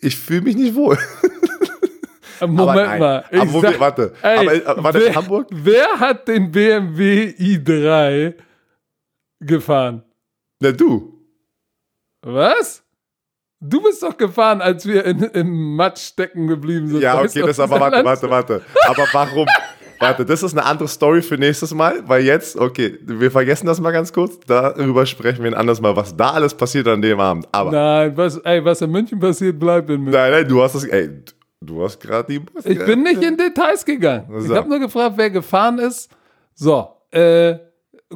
ich 0.00 0.16
fühle 0.16 0.42
mich 0.42 0.56
nicht 0.56 0.74
wohl. 0.76 0.98
Moment 2.52 2.76
nein. 2.88 2.98
mal. 3.00 3.24
Aber 3.32 3.52
wo 3.52 3.62
wir- 3.62 3.80
warte. 3.80 4.12
Aber, 4.22 4.54
äh, 4.54 4.62
warte, 4.76 4.98
in 4.98 5.04
wer, 5.04 5.14
Hamburg? 5.14 5.46
Wer 5.50 5.86
hat 6.00 6.28
den 6.28 6.50
BMW 6.50 7.30
i3 7.38 8.34
gefahren? 9.40 10.02
Na 10.60 10.72
du. 10.72 11.12
Was? 12.22 12.82
Du 13.60 13.82
bist 13.82 14.02
doch 14.02 14.16
gefahren, 14.16 14.60
als 14.60 14.86
wir 14.86 15.04
in, 15.04 15.20
im 15.22 15.76
Matsch 15.76 16.00
stecken 16.08 16.46
geblieben 16.46 16.88
sind. 16.88 17.00
Ja, 17.00 17.18
okay, 17.20 17.40
das 17.46 17.58
aber 17.60 17.80
warte, 17.80 18.04
warte, 18.04 18.30
warte. 18.30 18.62
Aber 18.86 19.06
warum? 19.12 19.46
Warte, 20.00 20.24
das 20.26 20.42
ist 20.42 20.52
eine 20.52 20.66
andere 20.66 20.88
Story 20.88 21.22
für 21.22 21.36
nächstes 21.38 21.72
Mal, 21.72 22.02
weil 22.06 22.24
jetzt, 22.24 22.56
okay, 22.56 22.98
wir 23.02 23.30
vergessen 23.30 23.66
das 23.66 23.80
mal 23.80 23.92
ganz 23.92 24.12
kurz. 24.12 24.38
Darüber 24.46 25.06
sprechen 25.06 25.42
wir 25.44 25.50
ein 25.52 25.54
anderes 25.56 25.80
Mal, 25.80 25.96
was 25.96 26.14
da 26.14 26.32
alles 26.32 26.52
passiert 26.52 26.88
an 26.88 27.00
dem 27.00 27.18
Abend. 27.20 27.46
Aber 27.52 27.70
Nein, 27.70 28.16
was, 28.16 28.36
ey, 28.38 28.62
was 28.64 28.82
in 28.82 28.90
München 28.90 29.18
passiert, 29.18 29.58
bleibt 29.58 29.88
in 29.88 30.02
München. 30.02 30.20
nein, 30.20 30.30
nein, 30.32 30.48
du 30.48 30.60
hast 30.62 30.74
das, 30.74 30.84
ey, 30.84 31.08
du 31.66 31.84
hast 31.84 32.00
gerade 32.00 32.32
die. 32.32 32.40
Ich 32.68 32.84
bin 32.84 33.02
nicht 33.02 33.22
in 33.22 33.36
Details 33.36 33.84
gegangen. 33.84 34.26
Ich 34.38 34.48
So. 34.48 34.56
habe 34.56 34.68
nur 34.68 34.78
gefragt, 34.78 35.14
wer 35.16 35.30
gefahren 35.30 35.78
ist. 35.78 36.10
So, 36.54 36.88
äh, 37.10 37.56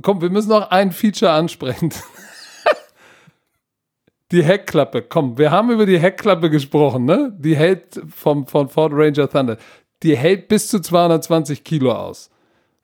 komm, 0.03 0.21
wir 0.21 0.31
müssen 0.31 0.51
noch 0.51 0.71
ein 0.71 0.93
Feature 0.93 1.33
ansprechen. 1.33 1.93
die 4.33 4.43
Heckklappe, 4.43 5.03
komm, 5.03 5.39
wir 5.39 5.51
haben 5.51 5.71
über 5.71 5.87
die 5.87 5.99
Heckklappe 5.99 6.51
gesprochen, 6.51 7.05
ne? 7.05 7.33
Die 7.39 7.57
hält 7.57 8.01
vom, 8.15 8.47
von 8.47 8.69
Ford 8.69 8.93
Ranger 8.95 9.29
Thunder. 9.29 9.57
Die 10.03 10.17
hält 10.17 10.49
bis 10.49 10.69
zu 10.69 10.81
220 10.81 11.65
Kilo 11.65 11.93
aus. 11.93 12.31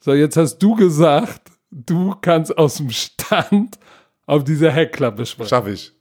So, 0.00 0.14
jetzt 0.14 0.36
hast 0.36 0.58
du 0.58 0.74
gesagt, 0.74 1.50
du 1.70 2.14
kannst 2.20 2.56
aus 2.56 2.76
dem 2.76 2.90
Stand 2.90 3.78
auf 4.26 4.44
dieser 4.44 4.70
Heckklappe 4.70 5.26
springen. 5.26 5.48
Schaff 5.48 5.66
ich. 5.66 5.92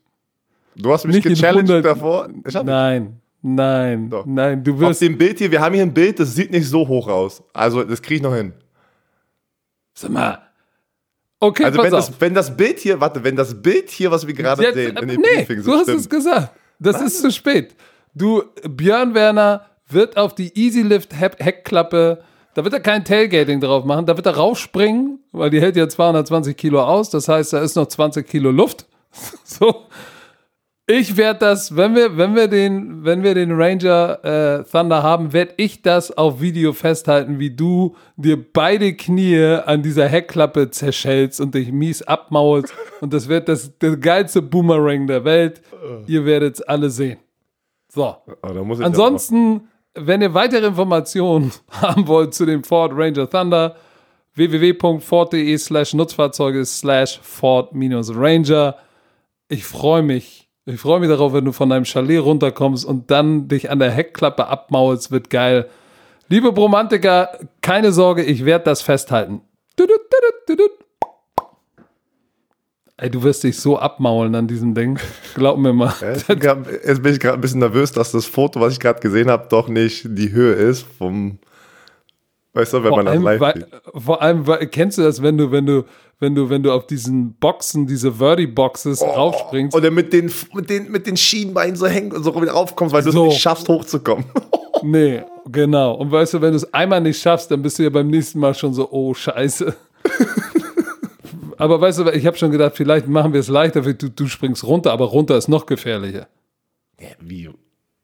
Du 0.76 0.92
hast 0.92 1.06
mich 1.06 1.18
Nicht 1.18 1.28
gechallenged 1.28 1.70
100 1.70 1.86
davor. 1.86 2.30
Ich. 2.48 2.54
Nein, 2.64 3.22
nein, 3.44 4.10
Doch. 4.10 4.26
nein, 4.26 4.64
du 4.64 4.74
Auf 4.74 4.80
wirst. 4.80 5.02
dem 5.02 5.18
Bild 5.18 5.38
hier, 5.38 5.52
wir 5.52 5.62
haben 5.62 5.76
hier 5.76 5.84
ein 5.84 5.94
Bild, 5.94 6.20
das 6.20 6.34
sieht 6.34 6.50
nicht 6.52 6.68
so 6.68 6.88
hoch 6.88 7.08
aus. 7.08 7.44
Also, 7.54 7.84
das 7.84 8.02
kriege 8.02 8.16
ich 8.16 8.22
noch 8.24 8.34
hin. 8.36 8.54
Sag 9.94 10.10
mal. 10.10 10.40
Okay, 11.40 11.66
Also, 11.66 11.78
wenn 11.84 11.94
auf. 11.94 12.08
das, 12.08 12.22
wenn 12.22 12.34
das 12.34 12.56
Bild 12.58 12.80
hier, 12.80 13.00
warte, 13.02 13.24
wenn 13.24 13.36
das 13.36 13.62
Bild 13.62 13.90
hier, 13.90 14.10
was 14.10 14.26
wir 14.26 14.34
gerade 14.34 14.64
Jetzt, 14.64 14.76
sehen, 14.76 14.98
in 14.98 15.08
dem 15.10 15.22
nee, 15.22 15.28
Briefing 15.38 15.58
du 15.58 15.64
so 15.64 15.74
hast 15.74 15.84
stimmt. 15.84 16.00
es 16.00 16.10
gesagt. 16.10 16.50
Das 16.80 17.02
ist 17.02 17.22
zu 17.22 17.32
spät. 17.32 17.76
Du, 18.16 18.44
Björn 18.68 19.14
Werner 19.14 19.66
wird 19.90 20.18
auf 20.18 20.34
die 20.36 20.52
Easylift 20.58 21.14
Heck- 21.14 21.40
Heckklappe, 21.44 22.24
da 22.56 22.64
wird 22.64 22.74
er 22.74 22.80
kein 22.80 23.04
Tailgating 23.04 23.60
drauf 23.60 23.84
machen, 23.84 24.06
da 24.06 24.16
wird 24.16 24.26
er 24.26 24.36
rausspringen, 24.38 25.20
weil 25.32 25.50
die 25.50 25.60
hält 25.60 25.76
ja 25.76 25.90
220 25.90 26.56
Kilo 26.56 26.82
aus, 26.82 27.10
das 27.10 27.28
heißt, 27.28 27.54
da 27.54 27.60
ist 27.62 27.76
noch 27.76 27.88
20 27.88 28.28
Kilo 28.28 28.52
Luft. 28.52 28.88
so. 29.44 29.86
Ich 30.86 31.16
werde 31.16 31.40
das, 31.40 31.78
wenn 31.78 31.96
wir, 31.96 32.18
wenn 32.18 32.36
wir 32.36 32.50
den, 32.50 33.06
wenn 33.06 33.24
wir 33.24 33.34
den 33.34 33.54
Ranger 33.54 34.20
äh, 34.24 34.64
Thunder 34.70 35.02
haben, 35.02 35.32
werde 35.32 35.54
ich 35.56 35.82
das 35.82 36.12
auf 36.12 36.42
Video 36.42 36.74
festhalten, 36.74 37.40
wie 37.40 37.52
du 37.52 37.96
dir 38.18 38.38
beide 38.52 38.94
Knie 38.94 39.62
an 39.66 39.82
dieser 39.82 40.10
Heckklappe 40.10 40.72
zerschellst 40.72 41.40
und 41.40 41.56
dich 41.56 41.72
mies 41.72 42.02
abmaulst. 42.02 42.74
Und 43.00 43.14
das 43.14 43.30
wird 43.30 43.48
das, 43.48 43.78
der 43.80 43.96
geilste 43.96 44.42
Boomerang 44.42 45.08
der 45.08 45.24
Welt. 45.24 45.62
Ihr 46.06 46.26
werdet 46.26 46.56
es 46.56 46.62
alle 46.62 46.90
sehen. 46.90 47.20
So. 47.88 48.18
Ich 48.28 48.84
Ansonsten, 48.84 49.70
wenn 49.94 50.22
ihr 50.22 50.34
weitere 50.34 50.68
Informationen 50.68 51.54
haben 51.72 52.08
wollt 52.08 52.34
zu 52.34 52.46
dem 52.46 52.62
Ford 52.62 52.92
Ranger 52.94 53.30
Thunder, 53.30 53.78
www.ford.de 54.36 55.58
slash 55.58 55.94
Nutzfahrzeuge 55.94 56.66
slash 56.66 57.22
Ford-Ranger. 57.22 58.76
Ich 59.48 59.64
freue 59.64 60.02
mich. 60.02 60.43
Ich 60.66 60.80
freue 60.80 61.02
mich 61.02 61.10
darauf, 61.10 61.34
wenn 61.34 61.44
du 61.44 61.52
von 61.52 61.70
deinem 61.70 61.84
Chalet 61.84 62.24
runterkommst 62.24 62.86
und 62.86 63.12
dann 63.12 63.50
dich 63.50 63.70
an 63.70 63.80
der 63.80 63.92
Heckklappe 63.92 64.48
abmaulst, 64.48 65.12
wird 65.12 65.30
geil. 65.30 65.70
Liebe 66.30 66.54
Bromantiker, 66.54 67.38
keine 67.62 67.92
Sorge, 67.92 68.24
ich 68.24 68.46
werde 68.46 68.66
das 68.66 68.82
festhalten. 68.82 69.42
Ey, 72.96 73.10
du 73.10 73.24
wirst 73.24 73.44
dich 73.44 73.58
so 73.60 73.78
abmaulen 73.78 74.36
an 74.36 74.48
diesem 74.48 74.74
Ding. 74.74 75.00
Glaub 75.36 75.58
mir 75.58 75.74
mal. 75.74 75.94
Jetzt 76.02 77.04
bin 77.04 77.14
ich 77.14 77.20
gerade 77.20 77.38
ein 77.38 77.42
bisschen 77.42 77.60
nervös, 77.60 77.92
dass 77.92 78.14
das 78.14 78.26
Foto, 78.26 78.62
was 78.62 78.74
ich 78.74 78.80
gerade 78.80 79.02
gesehen 79.02 79.30
habe, 79.30 79.48
doch 79.50 79.68
nicht 79.68 80.06
die 80.10 80.32
Höhe 80.32 80.54
ist 80.54 80.86
vom. 80.98 81.40
Weißt 82.54 82.74
du, 82.74 82.84
wenn 82.84 82.90
vor 82.90 82.98
man 82.98 83.06
das 83.06 83.14
allem, 83.14 83.24
live 83.24 83.42
weil, 83.42 83.68
vor 83.96 84.22
allem, 84.22 84.46
weil, 84.46 84.68
kennst 84.68 85.00
du 85.00 85.02
das, 85.02 85.24
wenn 85.24 85.38
du, 85.38 85.52
wenn 85.52 85.66
du, 85.66 85.86
wenn 86.20 86.36
du, 86.36 86.50
wenn 86.50 86.62
du 86.62 86.72
auf 86.72 86.86
diesen 86.86 87.34
Boxen, 87.34 87.88
diese 87.88 88.14
Verdi-Boxes 88.14 89.02
raufspringst? 89.02 89.76
Oder 89.76 89.90
mit 89.90 90.14
den, 90.14 90.32
mit, 90.54 90.70
den, 90.70 90.92
mit 90.92 91.08
den 91.08 91.18
Schienbeinen 91.18 91.76
so 91.76 91.88
hängt 91.88 92.14
und 92.14 92.24
so 92.24 92.40
wieder 92.40 92.52
raufkommst, 92.52 92.94
weil 92.94 93.04
du 93.04 93.12
So. 93.12 93.26
es 93.26 93.30
nicht 93.34 93.42
schaffst, 93.42 93.68
hochzukommen. 93.68 94.26
Nee, 94.86 95.24
genau. 95.50 95.94
Und 95.94 96.12
weißt 96.12 96.34
du, 96.34 96.42
wenn 96.42 96.50
du 96.50 96.58
es 96.58 96.74
einmal 96.74 97.00
nicht 97.00 97.22
schaffst, 97.22 97.50
dann 97.50 97.62
bist 97.62 97.80
du 97.80 97.84
ja 97.84 97.90
beim 97.90 98.08
nächsten 98.08 98.38
Mal 98.38 98.54
schon 98.54 98.74
so, 98.74 98.92
oh, 98.92 99.14
scheiße. 99.14 99.74
aber 101.58 101.80
weißt 101.80 102.00
du, 102.00 102.10
ich 102.10 102.26
habe 102.26 102.36
schon 102.36 102.52
gedacht, 102.52 102.74
vielleicht 102.76 103.08
machen 103.08 103.32
wir 103.32 103.40
es 103.40 103.48
leichter, 103.48 103.82
du, 103.82 104.10
du 104.10 104.28
springst 104.28 104.66
runter, 104.66 104.92
aber 104.92 105.06
runter 105.06 105.38
ist 105.38 105.48
noch 105.48 105.66
gefährlicher. 105.68 106.28
Ja, 107.00 107.08
wie? 107.22 107.50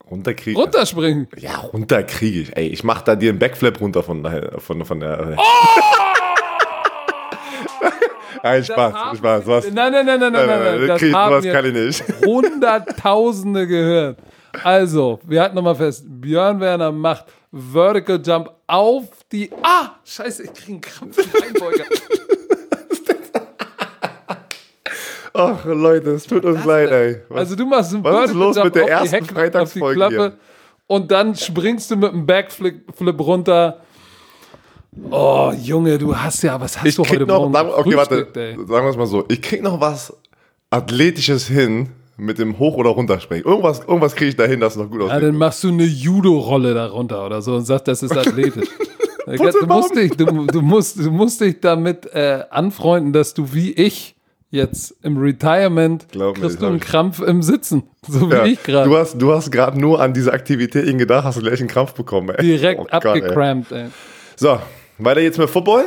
Runterkriegen? 0.10 0.60
Runterspringen. 0.62 1.28
Ja, 1.38 1.58
runter 1.58 2.04
kriege 2.04 2.42
ich. 2.42 2.58
Ey, 2.58 2.68
ich 2.68 2.84
mach 2.84 3.02
da 3.02 3.16
dir 3.16 3.30
einen 3.30 3.40
Backflip 3.40 3.80
runter 3.80 4.04
von 4.04 4.24
der. 4.24 4.60
Von, 4.60 4.84
von 4.86 5.00
der 5.00 5.36
Oh! 5.38 5.42
Nein, 8.44 8.64
Spaß, 8.64 9.18
Spaß. 9.18 9.48
Was? 9.48 9.72
Nein, 9.72 9.92
nein, 9.92 10.06
nein, 10.06 10.20
nein, 10.20 10.32
nein, 10.32 10.48
nein, 10.48 10.64
nein. 10.64 10.88
Das 10.88 11.00
Krieg, 11.00 11.14
haben 11.14 11.44
kann 11.44 11.66
ich 11.66 11.74
nicht. 11.74 12.04
Hunderttausende 12.26 13.68
gehört. 13.68 14.18
Also, 14.64 15.20
wir 15.26 15.42
halten 15.42 15.56
nochmal 15.56 15.76
fest, 15.76 16.06
Björn 16.08 16.60
Werner 16.60 16.92
macht 16.92 17.26
Vertical 17.52 18.20
Jump 18.24 18.52
auf 18.68 19.06
die. 19.32 19.52
Ah, 19.62 19.92
scheiße, 20.06 20.44
ich 20.44 20.54
krieg 20.54 20.70
einen 20.70 20.82
Krampf 20.82 21.18
im 21.18 21.30
Beinbeuger. 21.32 21.84
Ach, 25.40 25.66
Leute, 25.66 26.12
es 26.12 26.26
tut 26.26 26.44
uns 26.46 26.66
leid, 26.66 26.92
ey. 26.92 27.18
Was? 27.30 27.40
Also 27.40 27.56
du 27.56 27.66
machst 27.66 27.94
einen 27.94 28.04
Was 28.04 28.30
ist 28.30 28.36
los 28.36 28.64
mit 28.64 28.76
der 28.76 28.88
ersten 28.90 29.26
Freitagsfolge 29.26 29.96
Klappe 29.96 30.34
und 30.88 31.12
dann 31.12 31.36
springst 31.36 31.92
du 31.92 31.96
mit 31.96 32.12
einem 32.12 32.26
Backflip 32.26 32.96
Flip 32.96 33.20
runter. 33.20 33.82
Oh, 35.12 35.54
Junge, 35.56 35.98
du 35.98 36.16
hast 36.16 36.42
ja, 36.42 36.60
was 36.60 36.78
hast 36.78 36.88
ich 36.88 36.96
du 36.96 37.04
heute 37.04 37.26
noch, 37.26 37.50
Morgen 37.50 37.72
okay, 37.72 37.96
warte, 37.96 38.28
ey? 38.36 38.56
sagen 38.56 38.86
wir 38.86 38.90
es 38.90 38.98
mal 38.98 39.06
so. 39.06 39.24
Ich 39.30 39.42
krieg 39.42 39.62
noch 39.62 39.80
was 39.80 40.14
Athletisches 40.72 41.48
hin 41.48 41.90
mit 42.18 42.38
dem 42.38 42.60
Hoch- 42.60 42.76
oder 42.76 42.90
Runterspringen. 42.90 43.46
Irgendwas, 43.46 43.80
irgendwas 43.80 44.16
kriege 44.16 44.30
ich 44.30 44.36
da 44.36 44.46
hin, 44.46 44.60
das 44.60 44.76
noch 44.76 44.90
gut 44.90 45.00
Ja, 45.02 45.08
aussieht. 45.08 45.24
dann 45.24 45.36
machst 45.38 45.64
du 45.64 45.70
eine 45.70 45.86
Judo-Rolle 45.86 46.74
darunter 46.74 47.26
oder 47.26 47.42
so 47.42 47.56
und 47.56 47.66
sagst, 47.66 47.88
das 47.88 48.04
ist 48.04 48.16
athletisch. 48.16 48.68
du, 49.26 49.66
musst 49.68 49.96
dich, 49.96 50.12
du, 50.18 50.26
du, 50.48 50.62
musst, 50.62 50.98
du 51.00 51.12
musst 51.12 51.40
dich 51.40 51.60
damit 51.62 52.06
äh, 52.14 52.44
anfreunden, 52.50 53.14
dass 53.14 53.34
du 53.34 53.54
wie 53.54 53.72
ich 53.72 54.16
jetzt 54.52 54.96
im 55.04 55.18
Retirement 55.18 56.08
Glaub 56.12 56.36
mir, 56.38 56.42
kriegst 56.42 56.56
das 56.56 56.60
du 56.62 56.68
einen. 56.68 56.80
Krampf 56.80 57.20
im 57.22 57.42
Sitzen. 57.42 57.84
So 58.08 58.30
wie 58.32 58.36
Ja, 58.36 58.46
ich 58.46 58.64
gerade. 58.64 58.90
du 58.90 58.98
hast, 58.98 59.18
du 59.22 59.34
hast 59.34 59.52
gerade 59.52 59.80
nur 59.80 60.02
an 60.02 60.14
diese 60.14 60.32
Aktivitäten 60.34 60.98
gedacht, 60.98 61.24
hast 61.26 61.38
du 61.38 61.42
gleich 61.42 61.60
einen 61.60 61.68
Krampf 61.70 61.94
bekommen. 61.94 62.30
Ey. 62.30 62.44
Direkt 62.46 62.80
Oh 62.80 62.86
Gott, 62.90 63.06
ey. 63.06 63.12
abgecrampt, 63.12 63.72
ey. 63.72 63.88
So, 64.36 64.58
weiter 64.98 65.22
jetzt 65.22 65.38
mit 65.38 65.50
Football. 65.50 65.86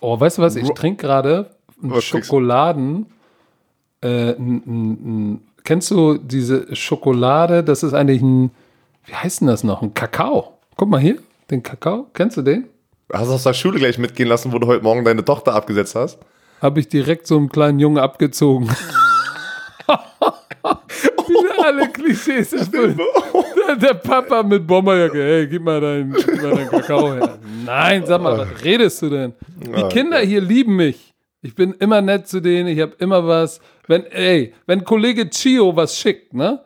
Oh, 0.00 0.18
weißt 0.20 0.38
du 0.38 0.42
was? 0.42 0.54
Ich 0.56 0.68
trinke 0.70 1.06
gerade 1.06 1.50
einen? 1.82 2.00
Schokoladen. 2.00 3.06
Äh, 4.02 4.30
n, 4.32 4.62
n, 4.66 4.98
n, 5.04 5.40
kennst 5.64 5.90
du 5.90 6.18
diese 6.18 6.74
Schokolade? 6.76 7.64
Das 7.64 7.82
ist 7.82 7.94
eigentlich 7.94 8.22
ein, 8.22 8.50
wie 9.06 9.14
heißt 9.14 9.40
denn 9.40 9.48
das 9.48 9.64
noch? 9.64 9.82
Ein 9.82 9.94
Kakao. 9.94 10.58
Guck 10.76 10.88
mal 10.88 11.00
hier, 11.00 11.16
den 11.50 11.62
Kakao. 11.64 12.06
Kennst 12.14 12.36
du 12.36 12.42
den? 12.42 12.68
Hast 13.12 13.28
du 13.28 13.32
aus 13.34 13.42
der 13.42 13.54
Schule 13.54 13.78
gleich 13.78 13.98
mitgehen 13.98 14.28
lassen, 14.28 14.52
wo 14.52 14.58
du 14.58 14.66
heute 14.68 14.84
Morgen 14.84 15.04
deine 15.04 15.24
Tochter 15.24 15.54
abgesetzt 15.54 15.94
hast? 15.96 16.18
Habe 16.60 16.80
ich 16.80 16.88
direkt 16.88 17.26
so 17.26 17.36
einem 17.36 17.48
kleinen 17.48 17.78
Jungen 17.78 17.98
abgezogen. 17.98 18.68
Wieder 21.28 21.64
alle 21.66 21.88
Klischees 21.88 22.52
erfüllt. 22.52 22.98
Der, 23.66 23.76
der 23.76 23.94
Papa 23.94 24.42
mit 24.42 24.66
Bomberjacke, 24.66 25.22
hey, 25.22 25.46
gib 25.46 25.62
mal 25.62 25.80
deinen, 25.80 26.12
deinen 26.12 26.68
Kakao 26.68 27.14
her. 27.14 27.38
Nein, 27.64 28.04
sag 28.06 28.22
mal, 28.22 28.38
was 28.38 28.64
redest 28.64 29.02
du 29.02 29.10
denn? 29.10 29.34
Die 29.56 29.82
Kinder 29.88 30.18
hier 30.20 30.40
lieben 30.40 30.76
mich. 30.76 31.14
Ich 31.42 31.54
bin 31.54 31.74
immer 31.74 32.00
nett 32.00 32.26
zu 32.26 32.40
denen, 32.40 32.68
ich 32.68 32.80
habe 32.80 32.94
immer 32.98 33.26
was. 33.26 33.60
Wenn, 33.86 34.04
ey, 34.06 34.54
wenn 34.66 34.84
Kollege 34.84 35.28
Chio 35.30 35.76
was 35.76 35.96
schickt, 35.96 36.34
ne? 36.34 36.60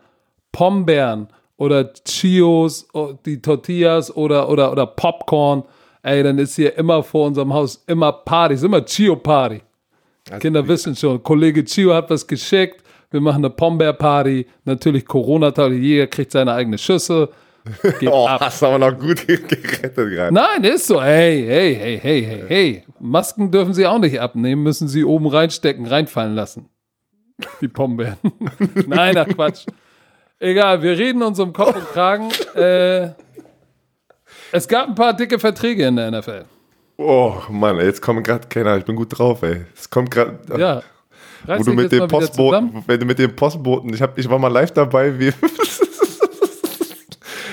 Pombeeren 0.51 1.29
oder 1.57 1.93
Chios, 2.07 2.89
die 3.27 3.41
Tortillas 3.41 4.15
oder, 4.15 4.49
oder, 4.49 4.73
oder 4.73 4.87
Popcorn, 4.87 5.65
ey, 6.03 6.23
dann 6.23 6.39
ist 6.39 6.57
hier 6.57 6.77
immer 6.77 7.03
vor 7.03 7.27
unserem 7.27 7.53
Haus 7.53 7.83
immer 7.87 8.13
Party, 8.13 8.55
ist 8.55 8.65
immer 8.65 8.85
Chio-Party. 8.85 9.61
Kinder 10.41 10.67
wissen 10.69 10.95
schon, 10.97 11.23
Kollege 11.23 11.65
Chio 11.65 11.95
hat 11.95 12.09
was 12.11 12.27
geschickt, 12.27 12.83
wir 13.11 13.21
machen 13.21 13.45
eine 13.45 13.51
Pombeer-Party, 13.51 14.47
natürlich 14.65 15.05
Corona-Tag, 15.05 15.73
jeder 15.73 16.07
kriegt 16.07 16.33
seine 16.33 16.53
eigene 16.53 16.79
Schüssel. 16.79 17.29
Geht 18.01 18.09
Oh, 18.11 18.27
ab. 18.27 18.41
hast 18.41 18.61
du 18.63 18.67
aber 18.67 18.79
noch 18.79 18.99
gut 18.99 19.27
gerettet 19.27 19.95
gerade. 19.95 20.35
Nein, 20.35 20.65
ist 20.65 20.87
so. 20.87 21.01
Hey, 21.01 21.45
hey, 21.47 21.75
hey, 21.77 21.99
hey, 22.01 22.23
hey, 22.25 22.45
hey. 22.49 22.85
Masken 22.99 23.51
dürfen 23.53 23.73
sie 23.75 23.87
auch 23.87 23.99
nicht 23.99 24.21
abnehmen, 24.21 24.63
müssen 24.65 24.89
sie 24.89 25.05
oben 25.05 25.27
reinstecken, 25.29 25.87
reinfallen 25.87 26.35
lassen. 26.35 26.69
Die 27.61 27.69
Pombeeren. 27.69 28.17
Nein, 28.87 29.17
ach 29.17 29.29
Quatsch. 29.29 29.67
Egal, 30.41 30.83
wir 30.83 30.99
reden 30.99 31.23
uns 31.23 31.39
um 31.39 31.53
Kopf 31.53 31.77
und 31.77 31.87
Kragen. 31.91 32.31
Äh, 32.57 33.11
es 34.51 34.67
gab 34.67 34.89
ein 34.89 34.95
paar 34.97 35.15
dicke 35.15 35.39
Verträge 35.39 35.87
in 35.87 35.97
der 35.97 36.11
NFL. 36.11 36.45
Oh, 36.97 37.35
Mann, 37.51 37.79
jetzt 37.79 38.01
kommt 38.03 38.25
gerade 38.25 38.47
keiner. 38.49 38.77
Ich 38.77 38.85
bin 38.85 38.97
gut 38.97 39.19
drauf, 39.19 39.43
ey. 39.43 39.63
Es 39.77 39.89
kommt 39.91 40.11
gerade. 40.11 40.39
Ja. 40.57 40.83
Wo 41.47 41.63
du 41.65 41.73
mit 41.73 41.91
dem 41.91 42.07
Postboten, 42.07 42.85
wenn 42.87 43.01
du 43.01 43.07
mit 43.07 43.19
dem 43.19 43.35
Postboten, 43.35 43.93
ich, 43.93 44.01
hab, 44.01 44.17
ich 44.17 44.29
war 44.31 44.39
mal 44.39 44.49
live 44.49 44.71
dabei, 44.73 45.19
wie. 45.19 45.33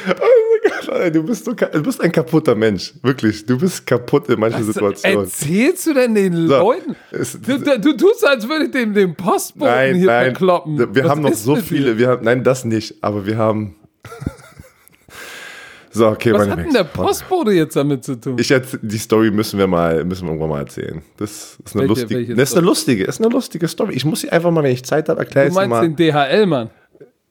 Oh 0.08 0.12
mein 0.16 0.72
Gott, 0.88 1.00
ey, 1.02 1.12
du 1.12 1.22
bist, 1.24 1.46
so, 1.46 1.54
du 1.54 1.84
bist 1.84 2.02
ein 2.02 2.12
kaputter 2.12 2.56
Mensch. 2.56 2.94
Wirklich. 3.04 3.46
Du 3.46 3.60
bist 3.60 3.86
kaputt 3.86 4.28
in 4.30 4.40
manchen 4.40 4.62
Was 4.68 4.74
Situationen. 4.74 5.26
erzählst 5.26 5.86
du 5.86 5.94
denn 5.94 6.16
den 6.16 6.48
So, 6.48 6.58
Leuten? 6.58 6.96
es- 7.12 7.40
Du, 7.40 7.60
du, 7.60 7.96
tust, 7.96 8.26
als 8.26 8.48
würde 8.50 8.66
ich 8.66 8.72
dem, 8.72 8.94
dem 8.96 9.14
Postboten 9.14 9.72
Nein, 9.72 9.96
hier 9.98 10.08
nein. 10.08 10.26
verkloppen. 10.28 10.96
Wir 10.96 11.04
Was 11.04 11.12
haben 11.12 11.22
noch 11.22 11.34
so 11.34 11.58
viele. 11.58 11.92
dir? 11.94 11.98
Wir 12.00 12.08
haben, 12.08 12.24
nein, 12.26 12.44
das 12.44 12.66
nicht. 12.66 13.04
Aber 13.04 13.26
wir 13.28 13.38
haben. 13.38 13.76
so, 15.92 16.08
okay, 16.08 16.34
Was 16.34 16.48
hat 16.50 16.60
denn 16.60 16.74
der 16.74 16.84
Postbote 16.84 17.52
jetzt 17.52 17.76
damit 17.76 18.04
zu 18.04 18.16
tun? 18.16 18.38
Ich 18.40 18.50
jetzt, 18.50 18.78
die 18.82 18.98
Story 18.98 19.32
müssen 19.32 19.58
wir 19.60 19.68
mal, 19.68 20.04
müssen 20.06 20.24
wir 20.26 20.30
irgendwann 20.30 20.50
mal 20.50 20.60
erzählen. 20.60 21.02
Das 21.18 21.58
ist 21.64 21.76
eine 21.76 21.82
Welche- 21.82 21.88
lustige, 21.88 22.16
welche 22.20 22.36
das 22.36 22.50
ist 22.52 22.58
eine 22.58 22.66
lustige, 22.66 23.04
ist 23.06 23.22
eine 23.22 23.30
lustige 23.30 23.68
Story. 23.68 23.94
Ich 23.94 24.06
muss 24.06 24.22
sie 24.22 24.30
einfach 24.32 24.52
mal, 24.52 24.64
wenn 24.64 24.72
ich 24.72 24.84
Zeit 24.86 25.10
habe, 25.10 25.20
erkläre 25.20 25.50
Du 25.50 25.54
meinst 25.56 25.70
mal. 25.70 25.82
den 25.90 25.96
DHL-Mann. 25.96 26.70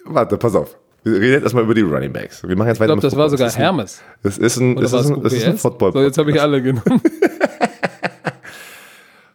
Warte, 0.05 0.37
pass 0.39 0.55
auf. 0.55 0.77
Wir 1.05 1.15
reden 1.21 1.33
jetzt 1.35 1.43
erstmal 1.45 1.63
über 1.65 1.75
die 1.75 1.83
Running 1.83 2.13
Backs. 2.13 2.43
Wir 2.47 2.57
machen 2.57 2.69
jetzt 2.69 2.81
Ich 2.81 2.85
glaube, 2.87 3.01
das 3.01 3.17
war 3.17 3.29
Football. 3.29 3.31
sogar 3.31 3.47
Das 3.47 3.57
ein- 3.57 3.63
Hermes. 3.63 4.03
Das 4.23 4.39
ist 4.39 4.57
ein, 4.59 4.77
das 4.77 4.93
war 4.93 5.01
ist 5.01 5.11
ein, 5.11 5.23
das 5.23 5.33
ist 5.33 5.45
ein? 5.47 5.57
Football. 5.59 5.93
So, 5.93 6.03
jetzt 6.03 6.19
habe 6.19 6.31
ich 6.33 6.41
alle 6.41 6.61
genommen. 6.61 7.01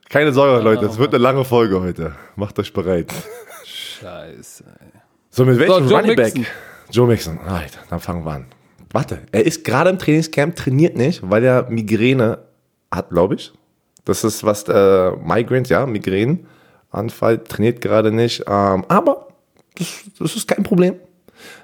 Keine 0.09 0.31
Sorge, 0.31 0.63
Leute, 0.63 0.85
es 0.85 0.97
wird 0.97 1.13
eine 1.13 1.23
lange 1.23 1.43
Folge 1.43 1.81
heute. 1.81 2.13
Macht 2.35 2.59
euch 2.59 2.71
bereit. 2.73 3.11
Scheiße. 3.65 4.63
ey. 4.79 4.87
So, 5.31 5.45
mit 5.45 5.57
welchem 5.57 5.87
Joe 5.87 5.97
Running 5.99 6.15
Mixon. 6.15 6.43
Back? 6.43 6.51
Joe 6.91 7.07
Mixon. 7.07 7.39
Alter, 7.39 7.79
dann 7.89 7.99
fangen 7.99 8.23
wir 8.23 8.31
an. 8.31 8.45
Warte, 8.93 9.23
er 9.31 9.45
ist 9.45 9.63
gerade 9.65 9.89
im 9.89 9.99
Trainingscamp, 9.99 10.55
trainiert 10.55 10.95
nicht, 10.95 11.21
weil 11.27 11.43
er 11.43 11.69
Migräne 11.69 12.39
hat, 12.91 13.09
glaube 13.09 13.35
ich. 13.35 13.51
Das 14.05 14.23
ist 14.23 14.43
was, 14.43 14.63
äh, 14.69 15.11
Migraines, 15.11 15.69
ja, 15.69 15.85
Migränenanfall, 15.85 17.39
trainiert 17.39 17.81
gerade 17.81 18.11
nicht. 18.11 18.43
Ähm, 18.47 18.85
aber 18.87 19.29
das, 19.75 19.87
das 20.19 20.35
ist 20.35 20.47
kein 20.47 20.63
Problem. 20.63 20.95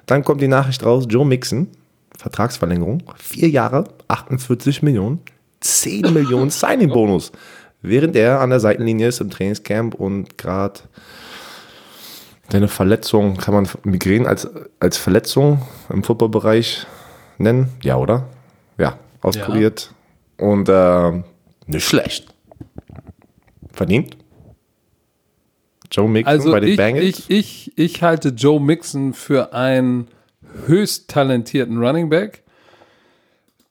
Dann 0.07 0.23
kommt 0.23 0.41
die 0.41 0.47
Nachricht 0.47 0.84
raus, 0.84 1.05
Joe 1.07 1.25
Mixon, 1.25 1.67
Vertragsverlängerung, 2.17 3.03
vier 3.17 3.49
Jahre, 3.49 3.84
48 4.07 4.82
Millionen, 4.82 5.21
10 5.59 6.11
Millionen 6.13 6.49
Signing-Bonus. 6.49 7.32
Während 7.82 8.15
er 8.15 8.41
an 8.41 8.49
der 8.49 8.59
Seitenlinie 8.59 9.07
ist 9.07 9.21
im 9.21 9.30
Trainingscamp 9.30 9.93
und 9.93 10.38
gerade 10.38 10.82
Deine 12.49 12.67
Verletzung, 12.67 13.38
kann 13.38 13.53
man 13.53 13.69
Migräne 13.84 14.27
als, 14.27 14.47
als 14.80 14.97
Verletzung 14.97 15.61
im 15.89 16.03
Footballbereich 16.03 16.88
nennen? 17.39 17.69
Ja, 17.81 17.97
oder? 17.97 18.27
Ja, 18.77 18.97
auskuriert. 19.21 19.93
Und 20.37 20.69
äh, 20.69 21.23
nicht 21.67 21.85
schlecht. 21.85 22.33
Verdient. 23.71 24.17
Joe 25.91 26.07
Mixon 26.07 26.31
Also 26.31 26.51
bei 26.51 26.59
den 26.59 26.69
ich, 26.69 26.77
Bengals. 26.77 27.05
ich, 27.05 27.29
ich, 27.29 27.77
ich 27.77 28.03
halte 28.03 28.29
Joe 28.29 28.59
Mixon 28.59 29.13
für 29.13 29.53
einen 29.53 30.07
höchst 30.67 31.09
talentierten 31.09 31.77
Running 31.83 32.09
Back. 32.09 32.43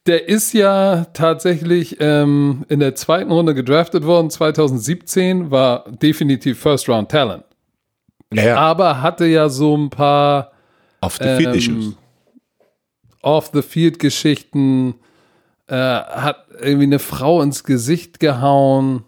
Der 0.06 0.28
ist 0.28 0.52
ja 0.54 1.06
tatsächlich 1.12 1.98
ähm, 2.00 2.64
in 2.68 2.80
der 2.80 2.94
zweiten 2.94 3.30
Runde 3.30 3.54
gedraftet 3.54 4.04
worden, 4.04 4.30
2017, 4.30 5.50
war 5.50 5.84
definitiv 5.90 6.58
First 6.58 6.88
Round 6.88 7.10
Talent. 7.10 7.44
ja, 8.32 8.44
ja. 8.44 8.56
Aber 8.56 9.02
hatte 9.02 9.26
ja 9.26 9.48
so 9.48 9.76
ein 9.76 9.90
paar 9.90 10.52
Auf 11.00 11.18
the 11.18 11.24
field 11.36 11.48
ähm, 11.48 11.54
issues. 11.54 11.96
Off-the-Field-Geschichten. 13.22 14.94
äh, 15.68 15.74
hat 15.74 16.46
irgendwie 16.60 16.84
eine 16.84 16.98
Frau 16.98 17.42
ins 17.42 17.62
Gesicht 17.62 18.20
gehauen. 18.20 19.04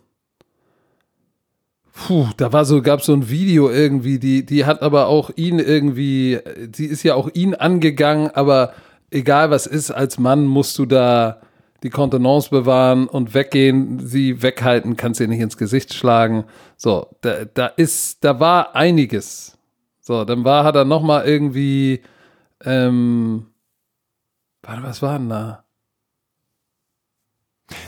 Puh, 1.92 2.28
da 2.36 2.52
war 2.52 2.64
so, 2.64 2.82
gab 2.82 3.02
so 3.02 3.12
ein 3.12 3.28
Video 3.28 3.70
irgendwie, 3.70 4.18
die, 4.18 4.46
die 4.46 4.64
hat 4.64 4.82
aber 4.82 5.08
auch 5.08 5.30
ihn 5.36 5.58
irgendwie, 5.58 6.38
sie 6.74 6.86
ist 6.86 7.02
ja 7.02 7.14
auch 7.14 7.28
ihn 7.34 7.54
angegangen, 7.54 8.30
aber 8.30 8.72
egal 9.11 9.50
was 9.50 9.66
ist, 9.66 9.90
als 9.90 10.18
Mann 10.18 10.46
musst 10.46 10.78
du 10.78 10.86
da 10.86 11.40
die 11.82 11.90
Kontenance 11.90 12.50
bewahren 12.50 13.06
und 13.06 13.34
weggehen, 13.34 14.06
sie 14.06 14.42
weghalten, 14.42 14.96
kannst 14.96 15.20
ihr 15.20 15.28
nicht 15.28 15.40
ins 15.40 15.56
Gesicht 15.56 15.94
schlagen. 15.94 16.44
So, 16.76 17.06
da, 17.22 17.44
da 17.52 17.66
ist, 17.66 18.22
da 18.22 18.38
war 18.38 18.74
einiges. 18.76 19.58
So, 20.00 20.24
dann 20.24 20.44
war, 20.44 20.64
hat 20.64 20.76
er 20.76 20.84
nochmal 20.84 21.26
irgendwie, 21.26 22.02
ähm, 22.64 23.46
warte, 24.62 24.82
was 24.82 25.02
war 25.02 25.18
denn 25.18 25.28
da? 25.28 25.64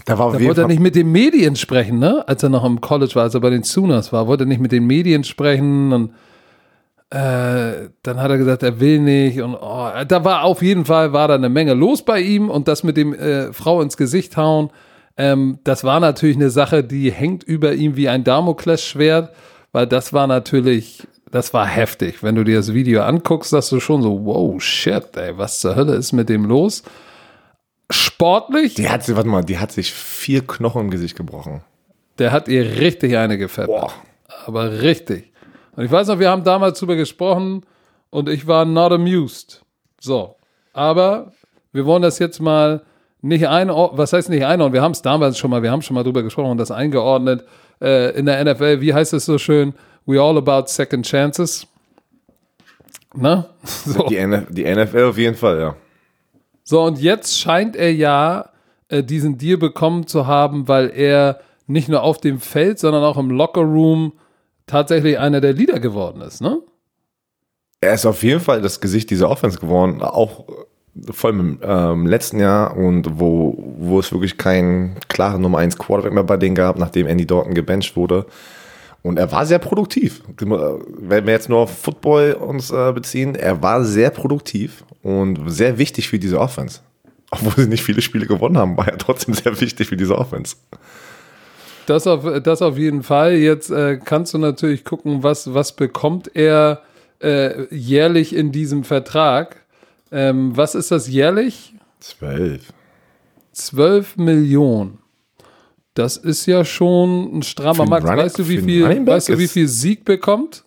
Da, 0.05 0.19
war 0.19 0.33
da 0.33 0.41
wollte 0.41 0.63
er 0.63 0.69
nicht 0.69 0.81
mit 0.81 0.95
den 0.95 1.11
Medien 1.11 1.57
sprechen, 1.57 1.99
ne? 1.99 2.27
Als 2.29 2.43
er 2.43 2.49
noch 2.49 2.65
im 2.65 2.81
College 2.81 3.15
war, 3.17 3.25
als 3.25 3.35
er 3.35 3.41
bei 3.41 3.51
den 3.51 3.65
Sooners 3.65 4.13
war, 4.13 4.29
wollte 4.29 4.45
er 4.45 4.47
nicht 4.47 4.61
mit 4.61 4.73
den 4.73 4.87
Medien 4.87 5.25
sprechen 5.25 5.93
und 5.93 6.15
äh, 7.11 7.91
dann 8.03 8.21
hat 8.21 8.31
er 8.31 8.39
gesagt, 8.39 8.63
er 8.63 8.81
will 8.81 9.01
nicht 9.01 9.41
und 9.43 9.55
oh, 9.55 9.91
da 10.07 10.25
war 10.25 10.45
auf 10.45 10.63
jeden 10.63 10.85
Fall 10.85 11.13
war 11.13 11.29
da 11.29 11.35
eine 11.35 11.49
Menge 11.49 11.75
los 11.75 12.05
bei 12.05 12.21
ihm 12.21 12.49
und 12.49 12.69
das 12.69 12.85
mit 12.85 12.97
dem 12.97 13.13
äh, 13.13 13.53
Frau 13.53 13.83
ins 13.83 13.97
Gesicht 13.97 14.37
hauen, 14.37 14.71
ähm, 15.17 15.59
das 15.65 15.85
war 15.85 16.01
natürlich 16.01 16.37
eine 16.37 16.51
Sache, 16.51 16.83
die 16.83 17.13
hängt 17.13 17.45
über 17.45 17.75
ihm 17.75 17.97
wie 17.97 18.09
ein 18.09 18.25
Damoklesschwert, 18.25 19.35
weil 19.73 19.87
das 19.87 20.13
war 20.13 20.27
natürlich, 20.27 21.07
das 21.33 21.53
war 21.53 21.67
heftig. 21.67 22.23
Wenn 22.23 22.37
du 22.37 22.45
dir 22.45 22.57
das 22.57 22.73
Video 22.73 23.03
anguckst, 23.03 23.51
sagst 23.51 23.73
du 23.73 23.81
schon 23.81 24.03
so, 24.03 24.25
wow, 24.25 24.63
shit, 24.63 25.17
ey, 25.17 25.37
was 25.37 25.59
zur 25.59 25.75
Hölle 25.75 25.95
ist 25.97 26.13
mit 26.13 26.29
dem 26.29 26.45
los? 26.45 26.85
sportlich. 27.93 28.75
Die 28.75 28.89
hat, 28.89 29.09
warte 29.15 29.29
mal, 29.29 29.45
die 29.45 29.59
hat 29.59 29.73
sich 29.73 29.93
vier 29.93 30.47
Knochen 30.47 30.83
im 30.83 30.91
Gesicht 30.91 31.17
gebrochen. 31.17 31.63
Der 32.19 32.33
hat 32.33 32.49
ihr 32.49 32.79
richtig 32.79 33.17
eine 33.17 33.39
gefettet. 33.39 33.69
Boah. 33.69 33.93
Aber 34.47 34.81
richtig. 34.83 35.33
Und 35.77 35.85
ich 35.85 35.91
weiß 35.91 36.09
noch, 36.09 36.19
wir 36.19 36.31
haben 36.31 36.45
damals 36.45 36.79
drüber 36.79 36.97
gesprochen 36.97 37.65
und 38.11 38.29
ich 38.29 38.47
war 38.47 38.65
not 38.65 38.93
amused. 38.93 39.63
So. 40.01 40.37
Aber 40.73 41.33
wir 41.73 41.87
wollen 41.87 42.03
das 42.03 42.19
jetzt 42.19 42.41
mal 42.41 42.83
nicht 43.23 43.49
einordnen. 43.49 43.99
Was 43.99 44.13
heißt 44.13 44.29
nicht 44.29 44.45
einordnen? 44.45 44.75
Wir 44.75 44.83
haben 44.83 44.93
es 44.93 45.03
damals 45.03 45.39
schon 45.39 45.51
mal, 45.51 45.63
wir 45.63 45.71
haben 45.71 45.83
schon 45.83 45.95
mal 45.95 46.03
drüber 46.03 46.23
gesprochen 46.23 46.51
und 46.51 46.59
das 46.59 46.71
eingeordnet. 46.71 47.45
Äh, 47.81 48.17
in 48.17 48.27
der 48.27 48.45
NFL, 48.45 48.81
wie 48.81 48.95
heißt 48.95 49.13
es 49.15 49.25
so 49.25 49.39
schön? 49.39 49.75
We 50.07 50.21
all 50.21 50.37
about 50.37 50.69
second 50.69 51.07
chances. 51.07 51.67
Ne? 53.15 53.47
So. 53.65 54.07
Die, 54.09 54.17
NF 54.17 54.47
die 54.51 54.65
NFL 54.65 55.05
auf 55.05 55.19
jeden 55.19 55.37
Fall, 55.37 55.61
ja. 55.61 55.77
So, 56.65 56.83
und 56.83 56.99
jetzt 57.01 57.39
scheint 57.39 57.77
er 57.77 57.93
ja 57.93 58.51
äh, 58.89 59.03
diesen 59.03 59.39
Deal 59.39 59.59
bekommen 59.59 60.07
zu 60.07 60.27
haben, 60.27 60.69
weil 60.69 60.91
er 60.95 61.41
nicht 61.67 61.89
nur 61.89 62.03
auf 62.03 62.19
dem 62.19 62.41
Feld, 62.41 62.79
sondern 62.79 63.03
auch 63.05 63.19
im 63.19 63.31
Lockerroom 63.31 64.13
tatsächlich 64.67 65.19
einer 65.19 65.41
der 65.41 65.53
Leader 65.53 65.81
geworden 65.81 66.21
ist, 66.23 66.41
ne? 66.41 66.61
Er 67.81 67.95
ist 67.95 68.07
auf 68.07 68.23
jeden 68.23 68.41
Fall 68.41 68.63
das 68.63 68.81
Gesicht 68.81 69.11
dieser 69.11 69.29
Offense 69.29 69.59
geworden, 69.59 70.03
auch 70.03 70.45
vor 71.11 71.31
allem 71.31 71.41
im 71.41 71.59
ähm, 71.63 72.07
letzten 72.07 72.39
Jahr 72.39 72.77
und 72.77 73.19
wo, 73.19 73.57
wo 73.79 73.99
es 73.99 74.13
wirklich 74.13 74.39
keinen 74.39 74.97
klaren 75.09 75.43
Nummer 75.43 75.59
1 75.59 75.79
Quarterback 75.79 76.13
mehr 76.13 76.23
bei 76.23 76.37
denen 76.37 76.55
gab, 76.55 76.79
nachdem 76.79 77.07
Andy 77.07 77.27
Dalton 77.27 77.55
gebencht 77.55 77.97
wurde. 77.97 78.27
Und 79.03 79.19
er 79.19 79.33
war 79.33 79.47
sehr 79.47 79.59
produktiv. 79.59 80.23
Wenn 80.39 81.27
wir 81.27 81.33
jetzt 81.33 81.49
nur 81.49 81.59
auf 81.59 81.77
Football 81.77 82.35
uns 82.35 82.71
äh, 82.71 82.93
beziehen, 82.93 83.35
er 83.35 83.61
war 83.63 83.85
sehr 83.85 84.11
produktiv 84.11 84.85
und 85.03 85.51
sehr 85.51 85.79
wichtig 85.79 86.09
für 86.09 86.19
diese 86.19 86.39
Offense. 86.39 86.81
Obwohl 87.31 87.65
sie 87.65 87.69
nicht 87.69 87.83
viele 87.83 88.03
Spiele 88.03 88.27
gewonnen 88.27 88.59
haben, 88.59 88.77
war 88.77 88.89
er 88.89 88.99
trotzdem 88.99 89.35
sehr 89.35 89.61
wichtig 89.61 89.89
für 89.89 89.97
diese 89.97 90.17
Offense. 90.17 90.57
Das 91.87 92.07
auf, 92.07 92.25
das 92.43 92.63
auf 92.63 92.79
jeden 92.79 93.03
Fall. 93.03 93.35
Jetzt 93.35 93.71
äh, 93.71 93.99
kannst 94.03 94.35
du 94.35 94.39
natürlich 94.39 94.85
gucken, 94.85 95.23
was, 95.23 95.53
was 95.53 95.75
bekommt 95.75 96.31
er 96.35 96.83
äh, 97.21 97.75
jährlich 97.75 98.37
in 98.37 98.53
diesem 98.53 98.85
Vertrag. 98.85 99.57
Ähm, 100.13 100.57
was 100.57 100.75
ist 100.75 100.91
das 100.91 101.09
jährlich? 101.09 101.75
Zwölf. 101.99 102.73
Zwölf 103.53 104.17
Millionen. 104.17 104.99
Das 105.95 106.17
ist 106.17 106.47
ja 106.47 106.65
schon 106.65 107.39
ein 107.39 107.43
strammer 107.43 107.85
Max. 107.85 108.07
Weißt 108.07 108.39
du, 108.39 108.49
wie 108.49 108.59
viel, 108.59 109.07
weißt 109.07 109.29
du, 109.29 109.39
wie 109.39 109.49
viel 109.49 109.69
Sieg 109.69 110.05
bekommt? 110.05 110.65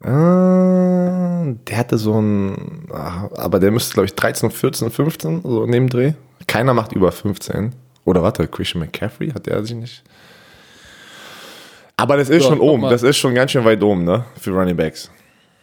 Äh, 0.00 0.06
der 0.06 1.76
hatte 1.76 1.98
so 1.98 2.20
ein, 2.20 2.86
ah, 2.92 3.28
aber 3.36 3.58
der 3.58 3.72
müsste, 3.72 3.94
glaube 3.94 4.06
ich, 4.06 4.14
13, 4.14 4.50
14, 4.50 4.90
15, 4.90 5.42
so 5.42 5.64
in 5.64 5.72
dem 5.72 5.88
Dreh. 5.88 6.12
Keiner 6.46 6.72
macht 6.72 6.92
über 6.92 7.10
15. 7.10 7.74
Oder 8.04 8.22
warte, 8.22 8.46
Christian 8.46 8.80
McCaffrey, 8.80 9.30
hat 9.30 9.46
der 9.46 9.64
sich 9.64 9.74
nicht? 9.74 10.04
Aber 11.96 12.16
das 12.16 12.30
ist 12.30 12.44
so, 12.44 12.50
schon 12.50 12.60
oben, 12.60 12.82
das 12.82 13.02
ist 13.02 13.16
schon 13.16 13.34
ganz 13.34 13.50
schön 13.50 13.64
weit 13.64 13.82
oben, 13.82 14.04
ne, 14.04 14.24
für 14.40 14.52
Running 14.52 14.76
Backs. 14.76 15.10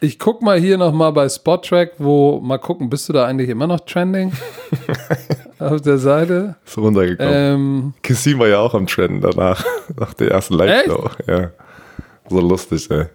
Ich 0.00 0.18
guck 0.18 0.42
mal 0.42 0.58
hier 0.58 0.76
nochmal 0.76 1.12
bei 1.12 1.28
Spottrack, 1.28 1.92
wo, 1.98 2.38
mal 2.40 2.58
gucken, 2.58 2.90
bist 2.90 3.08
du 3.08 3.14
da 3.14 3.24
eigentlich 3.24 3.48
immer 3.48 3.66
noch 3.66 3.80
trending? 3.80 4.32
Auf 5.58 5.80
der 5.80 5.96
Seite. 5.96 6.56
Ist 6.66 6.76
runtergekommen. 6.76 7.32
Ähm, 7.34 7.94
Cassim 8.02 8.38
war 8.38 8.48
ja 8.48 8.58
auch 8.58 8.74
am 8.74 8.86
Trenden 8.86 9.22
danach, 9.22 9.64
nach 9.98 10.12
der 10.12 10.32
ersten 10.32 10.54
Live-Show. 10.54 11.10
Ja. 11.26 11.50
So 12.28 12.40
lustig, 12.40 12.90
ey. 12.90 13.06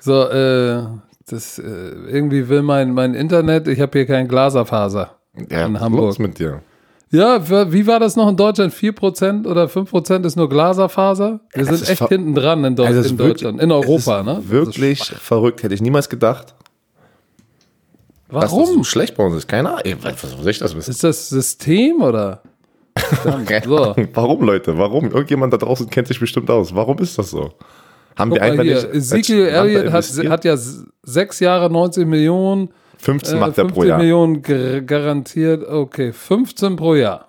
So, 0.00 0.28
äh, 0.28 0.82
das, 1.26 1.58
äh, 1.58 1.62
irgendwie 1.62 2.48
will 2.50 2.62
mein, 2.62 2.92
mein 2.92 3.14
Internet, 3.14 3.66
ich 3.66 3.80
habe 3.80 3.98
hier 3.98 4.06
kein 4.06 4.28
Glaserfaser 4.28 5.16
ja, 5.50 5.64
in 5.64 5.80
Hamburg. 5.80 6.08
Was 6.08 6.18
mit 6.18 6.38
dir? 6.38 6.60
Ja, 7.12 7.72
wie 7.72 7.86
war 7.86 8.00
das 8.00 8.16
noch 8.16 8.26
in 8.26 8.38
Deutschland? 8.38 8.72
4% 8.72 9.46
oder 9.46 9.66
5% 9.66 10.24
ist 10.24 10.34
nur 10.36 10.48
Glaserfaser? 10.48 11.40
Wir 11.52 11.64
sind 11.66 11.88
echt 11.88 12.08
hinten 12.08 12.34
dran 12.34 12.64
in, 12.64 12.74
Deu 12.74 12.86
also 12.86 13.06
in 13.06 13.18
Deutschland, 13.18 13.60
in 13.60 13.70
Europa. 13.70 14.22
ne? 14.22 14.42
Wirklich 14.48 15.00
verrückt, 15.02 15.62
hätte 15.62 15.74
ich 15.74 15.82
niemals 15.82 16.08
gedacht. 16.08 16.54
Warum? 18.28 18.60
Das 18.60 18.72
so 18.72 18.84
schlecht 18.84 19.14
bei 19.14 19.24
uns 19.26 19.36
ist. 19.36 19.46
Keine 19.46 19.68
Ahnung. 19.68 19.98
Was 20.00 20.22
soll 20.22 20.48
ich 20.48 20.58
das 20.58 20.74
wissen? 20.74 20.90
Ist 20.90 21.04
das 21.04 21.28
System 21.28 22.00
oder? 22.00 22.40
so. 23.24 23.94
Warum, 24.14 24.42
Leute? 24.42 24.78
Warum? 24.78 25.10
Irgendjemand 25.10 25.52
da 25.52 25.58
draußen 25.58 25.90
kennt 25.90 26.08
sich 26.08 26.18
bestimmt 26.18 26.50
aus. 26.50 26.74
Warum 26.74 26.98
ist 26.98 27.18
das 27.18 27.30
so? 27.30 27.52
Haben 28.16 28.30
Guck 28.30 28.38
wir 28.38 28.42
einfach 28.42 28.62
hier. 28.62 28.74
nicht. 28.74 28.94
Ezekiel 28.94 29.46
Elliott 29.48 29.92
hat, 29.92 30.04
hat 30.30 30.44
ja 30.46 30.56
sechs 31.02 31.40
Jahre 31.40 31.70
90 31.70 32.06
Millionen 32.06 32.70
15 33.02 33.38
macht 33.40 33.58
er 33.58 33.64
pro 33.66 33.82
Jahr. 33.82 33.98
Millionen 33.98 34.42
garantiert. 34.42 35.68
Okay, 35.68 36.12
15 36.12 36.76
pro 36.76 36.94
Jahr. 36.94 37.26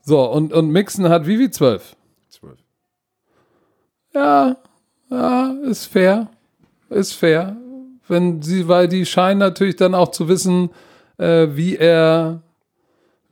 So, 0.00 0.24
und, 0.24 0.54
und 0.54 0.70
Mixen 0.70 1.08
hat 1.10 1.26
wie 1.26 1.36
viel? 1.36 1.50
12? 1.50 1.96
12. 2.30 2.54
Ja, 4.14 4.56
ja, 5.10 5.54
ist 5.64 5.84
fair. 5.86 6.28
Ist 6.88 7.12
fair. 7.12 7.56
Wenn 8.08 8.40
sie, 8.40 8.68
weil 8.68 8.88
die 8.88 9.04
scheinen 9.04 9.38
natürlich 9.38 9.76
dann 9.76 9.94
auch 9.94 10.12
zu 10.12 10.28
wissen, 10.28 10.70
äh, 11.18 11.48
wie 11.50 11.76
er 11.76 12.40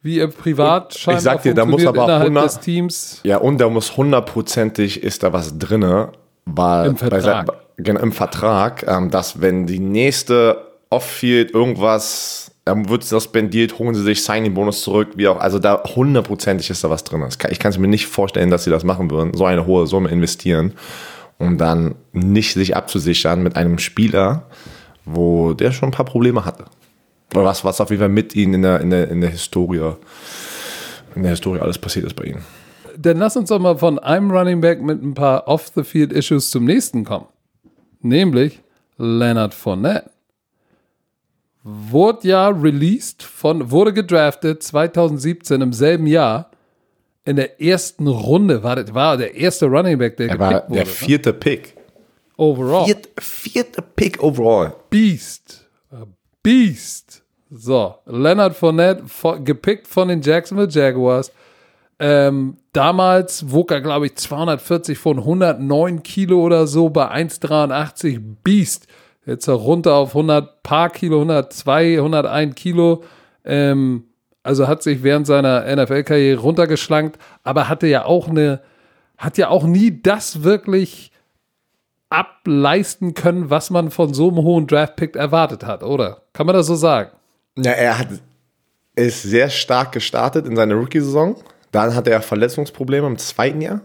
wie 0.03 0.21
er 0.21 0.29
privat 0.29 0.95
scheint. 0.95 1.19
Ich 1.19 1.25
sag 1.25 1.43
dir, 1.43 1.55
da 1.55 1.65
muss 1.65 1.85
aber 1.85 2.05
auch 2.05 2.09
100, 2.09 2.45
des 2.45 2.61
Teams. 2.61 3.21
Ja, 3.25 3.39
und 3.39 3.59
da 3.59 3.71
muss 3.71 3.97
hundertprozentig 3.97 5.03
ist 5.03 5.23
da 5.23 5.33
was 5.33 5.59
drinne, 5.59 6.13
weil 6.45 6.89
im 6.89 6.97
Vertrag, 6.97 7.47
bei, 7.47 7.55
genau, 7.79 8.01
im 8.01 8.13
Vertrag 8.13 8.87
ähm, 8.87 9.11
dass 9.11 9.41
wenn 9.41 9.67
die 9.67 9.81
nächste 9.81 10.66
Off-Field 10.91 11.53
irgendwas, 11.53 12.53
er 12.65 12.89
wird 12.89 13.05
suspendiert, 13.05 13.79
holen 13.79 13.95
sie 13.95 14.03
sich 14.03 14.23
Signing-Bonus 14.23 14.83
zurück, 14.83 15.11
wie 15.17 15.29
auch, 15.29 15.39
also 15.39 15.59
da 15.59 15.83
hundertprozentig 15.85 16.71
ist 16.71 16.85
da 16.85 16.91
was 16.91 17.05
drin. 17.05 17.25
Ich 17.51 17.59
kann 17.59 17.71
es 17.71 17.79
mir 17.79 17.89
nicht 17.89 18.07
vorstellen, 18.07 18.51
dass 18.51 18.65
sie 18.65 18.71
das 18.71 18.85
machen 18.85 19.11
würden, 19.11 19.35
so 19.35 19.45
eine 19.45 19.67
hohe 19.67 19.87
Summe 19.87 20.11
investieren, 20.11 20.73
um 21.39 21.59
dann 21.59 21.97
nicht 22.13 22.55
sich 22.55 22.77
abzusichern 22.77 23.43
mit 23.43 23.57
einem 23.57 23.79
Spieler, 23.79 24.47
wo 25.05 25.55
der 25.55 25.73
schon 25.73 25.89
ein 25.89 25.93
paar 25.93 26.07
Probleme 26.07 26.45
hatte. 26.45 26.65
Oder 27.35 27.45
was, 27.45 27.65
was 27.65 27.81
auf 27.81 27.91
jeden 27.91 28.01
Fall 28.01 28.09
mit 28.09 28.35
ihnen 28.37 28.55
in 28.55 28.63
der, 28.63 28.81
in 28.81 28.91
der, 28.91 29.11
in 29.11 29.21
der 29.21 29.31
Historie, 29.31 29.95
in 31.15 31.23
der 31.23 31.33
Historie 31.33 31.61
alles 31.61 31.79
passiert 31.79 32.07
ist 32.07 32.15
bei 32.15 32.25
ihnen. 32.25 32.45
Dann 32.97 33.19
lass 33.19 33.37
uns 33.37 33.49
doch 33.49 33.59
mal 33.59 33.77
von 33.77 33.99
einem 33.99 34.31
Running 34.31 34.61
Back 34.61 34.81
mit 34.81 35.03
ein 35.03 35.15
paar 35.15 35.47
Off-the-Field-Issues 35.49 36.51
zum 36.51 36.65
nächsten 36.65 37.05
kommen. 37.05 37.27
Nämlich 38.01 38.61
Leonard 38.97 39.53
Fournette 39.53 40.11
wurde 41.67 42.29
ja 42.29 42.49
released 42.49 43.25
von, 43.25 43.71
wurde 43.73 43.93
gedraftet 43.93 44.63
2017 44.63 45.61
im 45.61 45.73
selben 45.73 46.07
Jahr. 46.07 46.51
In 47.25 47.35
der 47.35 47.61
ersten 47.61 48.07
Runde 48.07 48.63
war, 48.63 48.77
das, 48.77 48.95
war 48.95 49.17
der 49.17 49.35
erste 49.35 49.67
Running 49.67 49.99
Back, 49.99 50.17
der 50.17 50.29
er 50.29 50.39
war 50.39 50.53
wurde. 50.69 50.75
Der 50.75 50.85
ne? 50.85 50.87
vierte 50.87 51.31
ne? 51.31 51.35
Pick. 51.35 51.77
Overall. 52.37 52.87
Viert, 52.87 53.09
vierte 53.19 53.83
Pick 53.83 54.23
overall. 54.23 54.75
Beast. 54.91 55.67
Beast. 56.43 57.25
So, 57.51 57.97
Leonard 58.07 58.55
Fournette, 58.55 59.05
gepickt 59.43 59.89
von 59.89 60.07
den 60.07 60.21
Jacksonville 60.21 60.69
Jaguars. 60.69 61.33
Ähm, 61.99 62.59
damals 62.73 63.51
wog 63.51 63.73
er, 63.73 63.81
glaube 63.81 64.07
ich, 64.07 64.17
240 64.17 64.97
von 64.97 65.19
109 65.19 66.05
Kilo 66.05 66.41
oder 66.43 66.69
so 66.69 66.91
bei 66.91 67.11
1,83 67.11 68.21
Beast. 68.45 68.87
Jetzt 69.27 69.49
runter 69.49 69.95
auf 69.95 70.11
100 70.11 70.63
paar 70.63 70.91
Kilo, 70.91 71.17
102, 71.17 71.97
101 71.99 72.55
Kilo. 72.55 73.03
Ähm, 73.45 74.05
also 74.45 74.69
hat 74.69 74.85
sich 74.85 75.03
während 75.03 75.27
seiner 75.27 75.65
NFL-Karriere 75.75 76.41
runtergeschlankt, 76.41 77.19
aber 77.43 77.69
hatte 77.69 77.89
ja 77.89 78.05
auch 78.05 78.29
eine, 78.29 78.61
hat 79.19 79.37
ja 79.39 79.49
auch 79.49 79.65
nie 79.65 80.01
das 80.01 80.45
wirklich 80.45 81.11
ableisten 82.09 83.15
können, 83.15 83.51
was 83.51 83.71
man 83.71 83.91
von 83.91 84.15
so 84.15 84.29
einem 84.29 84.39
hohen 84.39 84.69
Draft-Pick 84.69 85.17
erwartet 85.17 85.67
hat, 85.67 85.83
oder? 85.83 86.23
Kann 86.33 86.47
man 86.47 86.55
das 86.55 86.67
so 86.67 86.77
sagen? 86.77 87.11
Ja, 87.57 87.73
er 87.73 87.99
hat, 87.99 88.09
ist 88.95 89.23
sehr 89.23 89.51
stark 89.51 89.91
gestartet 89.91 90.47
in 90.47 90.55
seiner 90.55 90.77
Rookie-Saison. 90.77 91.37
Dann 91.73 91.97
hatte 91.97 92.11
er 92.11 92.23
Verletzungsprobleme 92.23 93.09
im 93.09 93.19
zweiten 93.19 93.61
Jahr. 93.61 93.81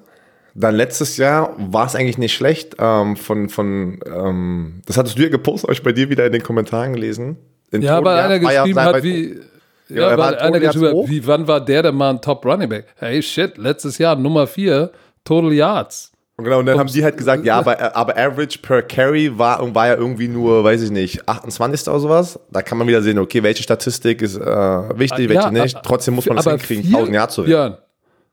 Dann 0.53 0.75
letztes 0.75 1.17
Jahr 1.17 1.55
war 1.57 1.85
es 1.85 1.95
eigentlich 1.95 2.17
nicht 2.17 2.33
schlecht. 2.33 2.75
Ähm, 2.79 3.15
von, 3.15 3.49
von, 3.49 3.99
ähm, 4.05 4.81
das 4.85 4.97
hattest 4.97 5.17
du 5.17 5.23
ja 5.23 5.29
gepostet, 5.29 5.63
habe 5.67 5.73
ich 5.73 5.83
bei 5.83 5.93
dir 5.93 6.09
wieder 6.09 6.25
in 6.25 6.31
den 6.31 6.43
Kommentaren 6.43 6.93
gelesen. 6.93 7.37
In 7.71 7.81
ja, 7.81 8.03
weil 8.03 8.19
einer 8.19 8.39
geschrieben 8.39 8.79
hat, 8.79 9.03
wie, 9.03 9.39
ja, 9.87 10.11
ja 10.11 10.17
weil 10.17 10.35
einer 10.35 10.59
geschrieben 10.59 10.87
hat, 10.87 11.09
wie, 11.09 11.25
wann 11.25 11.47
war 11.47 11.63
der 11.63 11.83
der 11.83 11.91
mal 11.91 12.09
ein 12.09 12.21
Top 12.21 12.45
Running 12.45 12.69
Back? 12.69 12.85
Hey, 12.97 13.21
shit, 13.21 13.57
letztes 13.57 13.97
Jahr 13.97 14.15
Nummer 14.15 14.45
4, 14.45 14.91
Total 15.23 15.53
Yards. 15.53 16.11
Und 16.41 16.45
genau, 16.45 16.59
und 16.59 16.65
dann 16.65 16.75
und, 16.75 16.79
haben 16.79 16.89
die 16.91 17.03
halt 17.03 17.17
gesagt, 17.17 17.45
ja, 17.45 17.59
aber, 17.59 17.95
aber 17.95 18.17
Average 18.17 18.59
per 18.59 18.81
Carry 18.81 19.37
war, 19.37 19.75
war 19.75 19.87
ja 19.87 19.95
irgendwie 19.95 20.27
nur, 20.27 20.63
weiß 20.63 20.81
ich 20.81 20.89
nicht, 20.89 21.29
28. 21.29 21.87
oder 21.87 21.99
sowas. 21.99 22.39
Da 22.49 22.63
kann 22.63 22.79
man 22.79 22.87
wieder 22.87 23.03
sehen, 23.03 23.19
okay, 23.19 23.43
welche 23.43 23.61
Statistik 23.61 24.23
ist 24.23 24.37
äh, 24.37 24.41
wichtig, 24.41 25.29
welche 25.29 25.43
ja, 25.43 25.51
nicht. 25.51 25.77
Trotzdem 25.83 26.15
muss 26.15 26.25
man 26.25 26.37
das 26.37 26.47
hinkriegen, 26.47 26.85
1000 26.85 27.13
Yards 27.13 27.35
zu 27.35 27.43
Björn, 27.43 27.77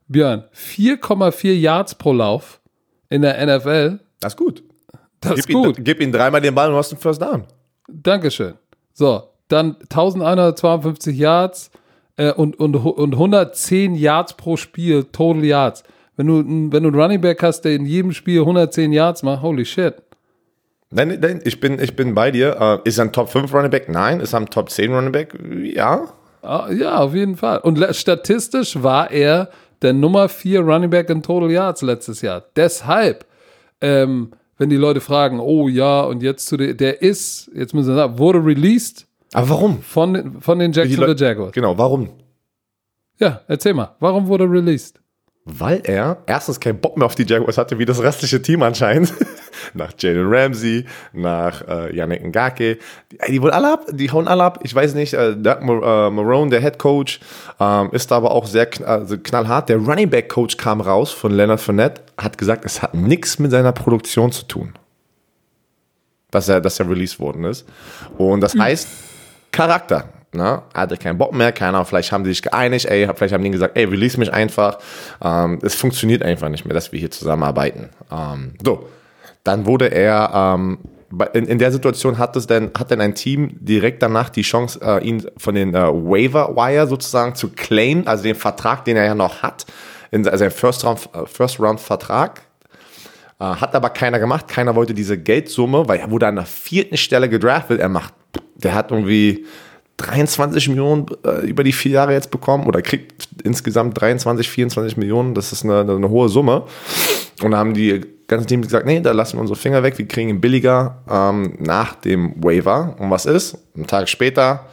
Björn, 0.08 0.44
4,4 0.54 1.52
Yards 1.52 1.94
pro 1.94 2.12
Lauf 2.12 2.60
in 3.10 3.22
der 3.22 3.44
NFL. 3.46 4.00
Das 4.20 4.32
ist 4.32 4.36
gut. 4.36 4.62
Das 5.20 5.34
gib 5.34 5.38
ist 5.38 5.52
gut. 5.52 5.78
Ihn, 5.78 5.84
gib 5.84 6.00
ihm 6.00 6.12
dreimal 6.12 6.40
den 6.40 6.54
Ball 6.54 6.70
und 6.70 6.76
hast 6.76 6.92
einen 6.92 7.00
First 7.00 7.20
Down. 7.22 7.44
Dankeschön. 7.88 8.54
So, 8.92 9.22
dann 9.48 9.76
1152 9.82 11.16
Yards 11.16 11.70
äh, 12.16 12.32
und, 12.32 12.58
und, 12.58 12.76
und 12.76 13.12
110 13.12 13.94
Yards 13.94 14.34
pro 14.34 14.56
Spiel, 14.56 15.04
Total 15.04 15.44
Yards. 15.44 15.84
Wenn 16.16 16.26
du, 16.26 16.38
wenn 16.72 16.82
du 16.82 16.88
einen 16.88 17.00
Running 17.00 17.20
Back 17.20 17.42
hast, 17.42 17.62
der 17.62 17.74
in 17.74 17.86
jedem 17.86 18.12
Spiel 18.12 18.40
110 18.40 18.92
Yards 18.92 19.22
macht, 19.22 19.42
holy 19.42 19.64
shit. 19.64 19.94
Nein, 20.90 21.18
nein, 21.20 21.40
ich 21.44 21.60
bin, 21.60 21.78
ich 21.78 21.96
bin 21.96 22.14
bei 22.14 22.30
dir. 22.30 22.56
Uh, 22.60 22.88
ist 22.88 22.98
er 22.98 23.04
ein 23.04 23.12
Top 23.12 23.28
5 23.28 23.52
Running 23.52 23.70
Back? 23.70 23.88
Nein. 23.88 24.20
Ist 24.20 24.32
er 24.32 24.40
ein 24.40 24.46
Top 24.46 24.70
10 24.70 24.92
Running 24.92 25.12
Back? 25.12 25.38
Ja. 25.62 26.08
Ah, 26.42 26.70
ja, 26.72 26.98
auf 26.98 27.14
jeden 27.14 27.36
Fall. 27.36 27.58
Und 27.58 27.84
statistisch 27.94 28.82
war 28.82 29.10
er 29.10 29.50
der 29.82 29.92
Nummer 29.92 30.28
4 30.28 30.60
Running 30.60 30.90
Back 30.90 31.10
in 31.10 31.22
Total 31.22 31.50
Yards 31.50 31.82
letztes 31.82 32.22
Jahr. 32.22 32.44
Deshalb, 32.56 33.26
ähm, 33.80 34.32
wenn 34.56 34.70
die 34.70 34.76
Leute 34.76 35.00
fragen, 35.00 35.40
oh 35.40 35.68
ja, 35.68 36.02
und 36.02 36.22
jetzt 36.22 36.46
zu 36.46 36.56
der, 36.56 36.74
der 36.74 37.02
ist, 37.02 37.50
jetzt 37.54 37.74
müssen 37.74 37.88
wir 37.88 37.94
sagen, 37.94 38.18
wurde 38.18 38.44
released. 38.44 39.06
Aber 39.32 39.48
warum? 39.50 39.82
Von, 39.82 40.40
von 40.40 40.58
den 40.58 40.72
Jacksonville 40.72 41.16
Jaguars. 41.16 41.52
Genau, 41.52 41.76
warum? 41.76 42.10
Ja, 43.18 43.42
erzähl 43.46 43.74
mal, 43.74 43.94
warum 44.00 44.26
wurde 44.26 44.44
released? 44.44 45.00
weil 45.48 45.80
er 45.84 46.18
erstens 46.26 46.60
keinen 46.60 46.78
Bock 46.78 46.96
mehr 46.96 47.06
auf 47.06 47.14
die 47.14 47.24
Jaguars 47.24 47.58
hatte, 47.58 47.78
wie 47.78 47.84
das 47.84 48.02
restliche 48.02 48.42
Team 48.42 48.62
anscheinend. 48.62 49.14
Nach 49.74 49.92
Jalen 49.98 50.26
Ramsey, 50.28 50.84
nach 51.12 51.66
äh, 51.66 51.94
Yannick 51.94 52.24
Ngake. 52.24 52.78
Die, 53.10 53.32
die 53.32 53.42
wollen 53.42 53.52
alle 53.52 53.72
ab, 53.72 53.86
die 53.90 54.10
hauen 54.10 54.28
alle 54.28 54.44
ab. 54.44 54.60
Ich 54.62 54.74
weiß 54.74 54.94
nicht, 54.94 55.14
äh, 55.14 55.34
Doug 55.36 55.60
Mar 55.62 56.06
äh, 56.06 56.10
Marone, 56.10 56.50
der 56.50 56.60
Head 56.60 56.78
Coach, 56.78 57.20
ähm, 57.60 57.90
ist 57.92 58.12
aber 58.12 58.32
auch 58.32 58.46
sehr 58.46 58.66
kn 58.66 58.84
also 58.84 59.18
knallhart. 59.18 59.68
Der 59.68 59.78
Running 59.78 60.10
Back 60.10 60.28
Coach 60.28 60.56
kam 60.56 60.80
raus 60.80 61.10
von 61.10 61.32
Leonard 61.32 61.60
Fournette, 61.60 62.02
hat 62.16 62.38
gesagt, 62.38 62.64
es 62.64 62.82
hat 62.82 62.94
nichts 62.94 63.38
mit 63.38 63.50
seiner 63.50 63.72
Produktion 63.72 64.32
zu 64.32 64.44
tun. 64.46 64.74
Dass 66.30 66.48
er, 66.48 66.60
dass 66.60 66.78
er 66.78 66.88
released 66.90 67.20
worden 67.20 67.44
ist. 67.44 67.66
Und 68.18 68.42
das 68.42 68.54
heißt, 68.54 68.86
Charakter 69.50 70.04
ne, 70.32 70.62
hatte 70.74 70.96
keinen 70.96 71.18
Bock 71.18 71.32
mehr, 71.32 71.52
keiner, 71.52 71.84
vielleicht 71.84 72.12
haben 72.12 72.24
die 72.24 72.30
sich 72.30 72.42
geeinigt, 72.42 72.86
ey, 72.86 73.08
vielleicht 73.14 73.34
haben 73.34 73.44
die 73.44 73.50
gesagt, 73.50 73.76
ey, 73.76 73.84
release 73.84 74.18
mich 74.18 74.32
einfach. 74.32 74.78
Ähm, 75.22 75.58
es 75.62 75.74
funktioniert 75.74 76.22
einfach 76.22 76.48
nicht 76.48 76.64
mehr, 76.64 76.74
dass 76.74 76.92
wir 76.92 76.98
hier 76.98 77.10
zusammenarbeiten. 77.10 77.90
Ähm, 78.10 78.54
so, 78.64 78.88
dann 79.48 79.64
wurde 79.64 79.86
er, 79.86 80.30
ähm, 80.34 80.78
in, 81.32 81.46
in 81.46 81.58
der 81.58 81.72
Situation 81.72 82.18
hat 82.18 82.36
es 82.36 82.46
denn, 82.46 82.70
hat 82.78 82.90
denn 82.90 83.00
ein 83.00 83.14
Team 83.14 83.56
direkt 83.60 84.02
danach 84.02 84.28
die 84.28 84.42
Chance, 84.42 84.78
äh, 84.82 85.02
ihn 85.02 85.26
von 85.38 85.54
den 85.54 85.74
äh, 85.74 85.86
Waiver 85.86 86.54
Wire 86.54 86.86
sozusagen 86.86 87.34
zu 87.34 87.48
claimen, 87.48 88.06
also 88.06 88.24
den 88.24 88.34
Vertrag, 88.34 88.84
den 88.84 88.98
er 88.98 89.06
ja 89.06 89.14
noch 89.14 89.42
hat, 89.42 89.64
in 90.10 90.28
also 90.28 90.50
First 90.50 90.84
Round, 90.84 91.08
äh, 91.14 91.24
First 91.24 91.58
Round 91.60 91.80
Vertrag, 91.80 92.42
äh, 93.40 93.44
hat 93.44 93.74
aber 93.74 93.88
keiner 93.88 94.18
gemacht. 94.18 94.48
Keiner 94.48 94.74
wollte 94.74 94.92
diese 94.92 95.16
Geldsumme, 95.16 95.88
weil 95.88 95.98
er 95.98 96.10
wurde 96.10 96.26
an 96.26 96.36
der 96.36 96.44
vierten 96.44 96.98
Stelle 96.98 97.30
gedraftet. 97.30 97.80
Er 97.80 97.88
macht, 97.88 98.12
der 98.56 98.74
hat 98.74 98.90
irgendwie 98.90 99.46
23 99.96 100.68
Millionen 100.68 101.06
äh, 101.24 101.46
über 101.46 101.64
die 101.64 101.72
vier 101.72 101.92
Jahre 101.92 102.12
jetzt 102.12 102.30
bekommen 102.30 102.66
oder 102.66 102.82
kriegt 102.82 103.28
insgesamt 103.44 103.98
23, 103.98 104.50
24 104.50 104.98
Millionen. 104.98 105.34
Das 105.34 105.52
ist 105.52 105.64
eine, 105.64 105.80
eine 105.80 106.10
hohe 106.10 106.28
Summe. 106.28 106.64
Und 107.42 107.52
da 107.52 107.58
haben 107.58 107.74
die 107.74 108.04
ganzen 108.26 108.46
Teams 108.46 108.66
gesagt, 108.66 108.86
nee, 108.86 109.00
da 109.00 109.12
lassen 109.12 109.36
wir 109.36 109.40
unsere 109.40 109.58
Finger 109.58 109.82
weg, 109.82 109.98
wir 109.98 110.06
kriegen 110.06 110.28
ihn 110.28 110.40
billiger 110.40 111.02
ähm, 111.10 111.54
nach 111.58 111.94
dem 111.94 112.34
Waiver. 112.42 112.96
Und 112.98 113.10
was 113.10 113.26
ist? 113.26 113.58
Einen 113.74 113.86
Tag 113.86 114.08
später, 114.08 114.66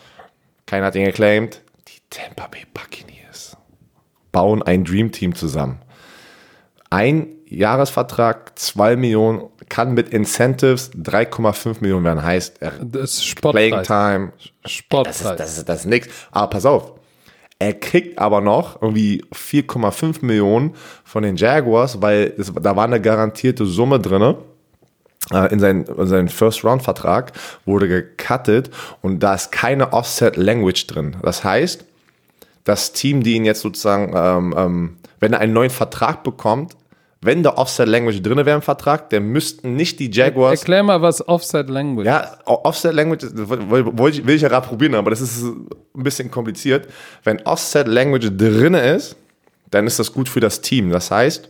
keiner 0.65 0.87
hat 0.87 0.95
ihn 0.95 1.05
geclaimed, 1.05 1.61
die 1.87 1.99
Tampa 2.09 2.47
Bay 2.47 2.63
Buccaneers 2.73 3.57
bauen 4.31 4.61
ein 4.61 4.83
Dream 4.83 5.11
Team 5.11 5.35
zusammen. 5.35 5.79
Ein 6.89 7.27
Jahresvertrag 7.47 8.57
2 8.57 8.95
Millionen, 8.95 9.43
kann 9.69 9.93
mit 9.93 10.09
Incentives 10.09 10.91
3,5 10.91 11.77
Millionen 11.81 12.05
werden. 12.05 12.23
Heißt, 12.23 12.59
das 12.81 13.17
ist 13.17 13.41
Playing 13.41 13.83
Time. 13.83 14.33
Sportpreis. 14.65 15.19
Das 15.19 15.31
ist, 15.31 15.39
das 15.39 15.57
ist, 15.57 15.69
das 15.69 15.79
ist 15.81 15.85
nix. 15.85 16.07
Aber 16.31 16.49
pass 16.49 16.65
auf. 16.65 16.93
Er 17.59 17.73
kriegt 17.73 18.19
aber 18.19 18.41
noch 18.41 18.81
irgendwie 18.81 19.23
4,5 19.33 20.25
Millionen 20.25 20.75
von 21.05 21.23
den 21.23 21.37
Jaguars, 21.37 22.01
weil 22.01 22.33
es, 22.37 22.53
da 22.53 22.75
war 22.75 22.83
eine 22.83 22.99
garantierte 22.99 23.65
Summe 23.65 23.99
drin 23.99 24.35
äh, 25.31 25.53
in 25.53 25.59
seinen, 25.59 25.85
in 25.85 26.07
seinen 26.07 26.29
First-Round-Vertrag, 26.29 27.31
wurde 27.65 27.87
gecuttet 27.87 28.71
und 29.01 29.19
da 29.19 29.35
ist 29.35 29.51
keine 29.53 29.93
Offset-Language 29.93 30.87
drin. 30.87 31.15
Das 31.21 31.45
heißt, 31.45 31.85
das 32.65 32.91
Team, 32.91 33.23
die 33.23 33.35
ihn 33.35 33.45
jetzt 33.45 33.61
sozusagen, 33.61 34.11
ähm, 34.15 34.53
ähm, 34.57 34.97
wenn 35.19 35.33
er 35.33 35.39
einen 35.39 35.53
neuen 35.53 35.69
Vertrag 35.69 36.23
bekommt, 36.23 36.75
wenn 37.25 37.41
da 37.41 37.51
Offset 37.51 37.87
Language 37.87 38.21
drin 38.21 38.37
wäre 38.37 38.55
im 38.55 38.61
Vertrag, 38.61 39.09
dann 39.09 39.23
müssten 39.23 39.75
nicht 39.75 39.99
die 39.99 40.11
Jaguars. 40.11 40.59
Erklär 40.59 40.83
mal, 40.83 41.01
was 41.01 41.27
Offset 41.27 41.69
Language 41.69 42.05
Ja, 42.05 42.37
Offset 42.45 42.93
Language 42.93 43.23
will, 43.33 44.35
ich 44.35 44.41
ja 44.41 44.47
gerade 44.47 44.67
probieren, 44.67 44.93
aber 44.95 45.09
das 45.09 45.21
ist 45.21 45.43
ein 45.43 45.67
bisschen 45.93 46.29
kompliziert. 46.29 46.87
Wenn 47.23 47.41
Offset 47.41 47.87
Language 47.87 48.29
drin 48.37 48.75
ist, 48.75 49.15
dann 49.71 49.87
ist 49.87 49.97
das 49.97 50.13
gut 50.13 50.29
für 50.29 50.39
das 50.39 50.61
Team. 50.61 50.91
Das 50.91 51.09
heißt, 51.09 51.49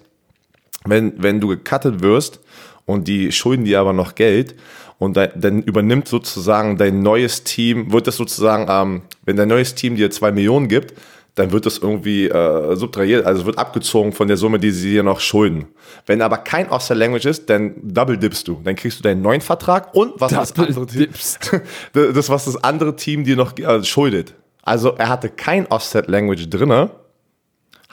wenn, 0.86 1.22
wenn 1.22 1.42
du 1.42 1.50
gecuttet 1.50 2.02
wirst 2.02 2.40
und 2.86 3.08
die 3.08 3.32
schulden 3.32 3.66
dir 3.66 3.82
aber 3.82 3.92
noch 3.92 4.16
Geld 4.16 4.56
und 4.98 5.18
dann, 5.18 5.30
dann 5.36 5.62
übernimmt 5.62 6.08
sozusagen 6.08 6.78
dein 6.78 7.02
neues 7.02 7.44
Team, 7.44 7.92
wird 7.92 8.08
das 8.08 8.16
sozusagen, 8.16 8.68
ähm, 8.70 9.02
wenn 9.26 9.36
dein 9.36 9.50
neues 9.50 9.76
Team 9.76 9.98
dir 9.98 10.10
zwei 10.10 10.32
Millionen 10.32 10.70
gibt, 10.70 10.94
dann 11.36 11.52
wird 11.52 11.66
das 11.66 11.78
irgendwie 11.78 12.28
äh, 12.28 12.76
subtrahiert, 12.76 13.26
also 13.26 13.46
wird 13.46 13.58
abgezogen 13.58 14.14
von 14.14 14.28
der 14.28 14.38
Summe, 14.38 14.58
die 14.58 14.72
sie 14.72 14.92
dir 14.92 15.04
noch 15.04 15.20
schulden. 15.20 15.68
Wenn 16.06 16.22
aber 16.22 16.38
kein 16.38 16.70
Offset 16.70 16.98
Language 16.98 17.26
ist, 17.26 17.50
dann 17.50 17.76
double 17.84 18.18
dippst 18.18 18.48
du. 18.48 18.62
Dann 18.64 18.76
kriegst 18.76 19.00
du 19.00 19.04
deinen 19.04 19.22
neuen 19.22 19.42
Vertrag 19.42 19.94
und 19.94 20.14
was 20.20 20.32
das 20.32 20.58
andere 20.58 20.88
Team, 20.88 21.10
das, 21.94 22.30
was 22.30 22.46
das 22.46 22.64
andere 22.64 22.96
Team 22.96 23.26
dir 23.26 23.36
noch 23.36 23.58
äh, 23.58 23.84
schuldet. 23.84 24.34
Also 24.62 24.96
er 24.98 25.10
hatte 25.10 25.30
kein 25.30 25.68
Offset 25.68 26.08
Language 26.08 26.50
drinne 26.50 26.90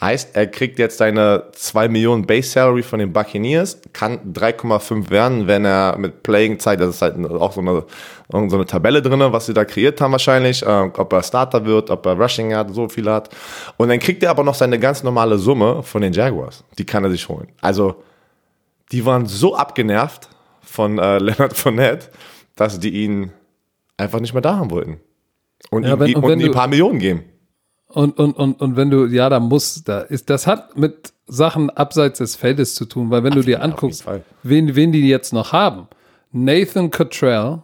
Heißt, 0.02 0.34
er 0.34 0.48
kriegt 0.48 0.80
jetzt 0.80 0.98
seine 0.98 1.44
2 1.52 1.86
Millionen 1.86 2.26
Base 2.26 2.50
Salary 2.50 2.82
von 2.82 2.98
den 2.98 3.12
Buccaneers, 3.12 3.80
kann 3.92 4.18
3,5 4.34 5.10
werden, 5.10 5.46
wenn 5.46 5.64
er 5.64 5.96
mit 5.96 6.24
Playing 6.24 6.58
Zeit, 6.58 6.80
das 6.80 6.96
ist 6.96 7.02
halt 7.02 7.24
auch 7.24 7.52
so 7.52 7.60
eine, 7.60 7.84
so 8.28 8.56
eine 8.56 8.66
Tabelle 8.66 9.00
drin, 9.00 9.20
was 9.20 9.46
sie 9.46 9.54
da 9.54 9.64
kreiert 9.64 10.00
haben 10.00 10.10
wahrscheinlich, 10.10 10.60
äh, 10.64 10.90
ob 10.96 11.12
er 11.12 11.22
Starter 11.22 11.64
wird, 11.64 11.88
ob 11.88 12.04
er 12.04 12.18
Rushing 12.18 12.52
hat, 12.52 12.74
so 12.74 12.88
viel 12.88 13.08
hat. 13.08 13.28
Und 13.76 13.90
dann 13.90 14.00
kriegt 14.00 14.24
er 14.24 14.30
aber 14.30 14.42
noch 14.42 14.56
seine 14.56 14.80
ganz 14.80 15.04
normale 15.04 15.38
Summe 15.38 15.84
von 15.84 16.02
den 16.02 16.12
Jaguars. 16.12 16.64
Die 16.78 16.84
kann 16.84 17.04
er 17.04 17.10
sich 17.12 17.28
holen. 17.28 17.46
Also, 17.60 18.02
die 18.90 19.06
waren 19.06 19.26
so 19.26 19.54
abgenervt 19.54 20.28
von 20.62 20.98
äh, 20.98 21.18
Leonard 21.20 21.56
Fournette, 21.56 22.08
dass 22.56 22.80
die 22.80 23.04
ihn 23.04 23.30
einfach 23.98 24.18
nicht 24.18 24.34
mehr 24.34 24.42
da 24.42 24.56
haben 24.56 24.72
wollten. 24.72 24.98
Und 25.70 25.84
ja, 25.84 25.94
ihm, 25.94 26.00
wenn, 26.00 26.14
und 26.16 26.24
und 26.24 26.40
ihm 26.40 26.46
ein 26.46 26.52
paar 26.52 26.66
Millionen 26.66 26.98
geben. 26.98 27.24
Und, 27.94 28.18
und, 28.18 28.32
und, 28.32 28.60
und 28.60 28.76
wenn 28.76 28.90
du, 28.90 29.06
ja, 29.06 29.28
da 29.28 29.38
muss, 29.38 29.84
da 29.84 30.00
ist, 30.00 30.30
das 30.30 30.46
hat 30.46 30.78
mit 30.78 31.12
Sachen 31.26 31.68
abseits 31.70 32.18
des 32.18 32.36
Feldes 32.36 32.74
zu 32.74 32.86
tun, 32.86 33.10
weil 33.10 33.22
wenn 33.22 33.32
Ach, 33.32 33.36
du 33.36 33.42
dir 33.42 33.62
anguckst, 33.62 34.04
wen, 34.42 34.74
wen 34.74 34.92
die 34.92 35.08
jetzt 35.08 35.32
noch 35.32 35.52
haben, 35.52 35.88
Nathan 36.32 36.90
Cottrell, 36.90 37.62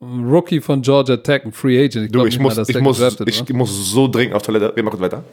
Rookie 0.00 0.60
von 0.60 0.82
Georgia 0.82 1.18
Tech, 1.18 1.44
ein 1.44 1.52
Free 1.52 1.78
Agent. 1.78 2.06
Ich 2.06 2.12
du, 2.12 2.24
ich, 2.24 2.38
muss, 2.38 2.56
ich, 2.56 2.80
muss, 2.80 3.00
ich 3.26 3.52
muss 3.52 3.92
so 3.92 4.08
dringend 4.08 4.34
auf 4.34 4.42
Toilette. 4.42 4.82
Mal 4.82 4.90
kurz 4.90 5.02
weiter. 5.02 5.24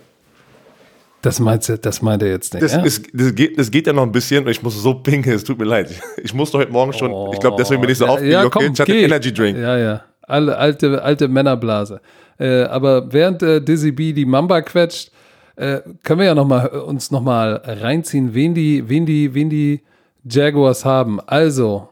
Das 1.21 1.39
meinst 1.39 1.69
du, 1.69 1.77
das 1.77 2.01
meint 2.01 2.23
er 2.23 2.29
jetzt 2.29 2.53
nicht. 2.53 2.63
Das, 2.63 2.73
ja? 2.73 2.81
ist, 2.81 3.07
das, 3.13 3.35
geht, 3.35 3.57
das 3.57 3.69
geht 3.69 3.85
ja 3.85 3.93
noch 3.93 4.03
ein 4.03 4.11
bisschen 4.11 4.43
und 4.43 4.49
ich 4.49 4.61
muss 4.63 4.81
so 4.81 4.93
pinkeln, 4.95 5.35
es 5.35 5.43
tut 5.43 5.57
mir 5.59 5.65
leid. 5.65 5.89
Ich 6.23 6.33
musste 6.33 6.57
heute 6.57 6.71
Morgen 6.71 6.93
schon, 6.93 7.11
oh, 7.11 7.31
ich 7.33 7.39
glaube, 7.39 7.57
deswegen 7.59 7.81
bin 7.81 7.91
ich 7.91 7.97
so 7.97 8.05
oh, 8.05 8.07
ja, 8.07 8.13
aufgeregt, 8.13 8.31
ja, 8.31 8.45
okay, 8.45 8.71
ich 8.73 8.79
hatte 8.79 8.93
Energy 8.93 9.33
Drink. 9.33 9.57
Ja, 9.57 9.77
ja. 9.77 10.03
alle, 10.23 10.57
alte, 10.57 11.01
alte 11.03 11.27
Männerblase. 11.27 12.01
Äh, 12.41 12.63
aber 12.63 13.13
während 13.13 13.43
äh, 13.43 13.61
Dizzy 13.61 13.91
B 13.91 14.13
die 14.13 14.25
Mamba 14.25 14.61
quetscht, 14.61 15.11
äh, 15.57 15.81
können 16.03 16.21
wir 16.21 16.25
ja 16.25 16.35
noch 16.35 16.47
mal, 16.47 16.65
uns 16.69 17.11
nochmal 17.11 17.61
reinziehen, 17.63 18.33
wen 18.33 18.55
die, 18.55 18.89
wen 18.89 19.05
die, 19.05 19.35
wen 19.35 19.51
die 19.51 19.81
Jaguars 20.23 20.83
haben. 20.83 21.19
Also, 21.19 21.89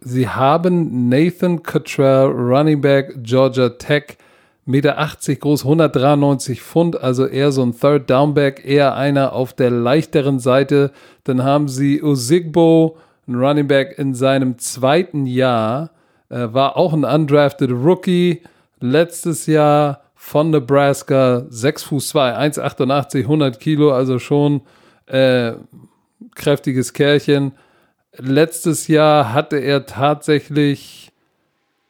sie 0.00 0.28
haben 0.28 1.08
Nathan 1.08 1.62
Cottrell, 1.62 2.26
Running 2.26 2.80
Back, 2.80 3.22
Georgia 3.22 3.68
Tech, 3.68 4.18
Meter 4.64 4.98
80 4.98 5.38
groß, 5.38 5.62
193 5.62 6.60
Pfund, 6.60 7.00
also 7.00 7.24
eher 7.26 7.52
so 7.52 7.62
ein 7.62 7.78
Third 7.78 8.10
Downback, 8.10 8.64
eher 8.66 8.96
einer 8.96 9.32
auf 9.32 9.52
der 9.52 9.70
leichteren 9.70 10.40
Seite. 10.40 10.90
Dann 11.22 11.44
haben 11.44 11.68
sie 11.68 12.02
Osigbo, 12.02 12.96
ein 13.28 13.36
Running 13.36 13.68
Back 13.68 13.96
in 13.96 14.14
seinem 14.14 14.58
zweiten 14.58 15.24
Jahr, 15.24 15.90
äh, 16.30 16.48
war 16.50 16.76
auch 16.76 16.92
ein 16.92 17.04
undrafted 17.04 17.70
Rookie. 17.70 18.42
Letztes 18.80 19.46
Jahr 19.46 20.02
von 20.14 20.50
Nebraska, 20.50 21.46
6 21.48 21.84
Fuß 21.84 22.08
2, 22.08 22.36
1,88, 22.36 23.20
100 23.20 23.60
Kilo, 23.60 23.92
also 23.92 24.18
schon 24.18 24.62
äh, 25.06 25.52
kräftiges 26.34 26.92
Kerlchen. 26.92 27.52
Letztes 28.16 28.88
Jahr 28.88 29.32
hatte 29.32 29.58
er 29.58 29.86
tatsächlich 29.86 31.12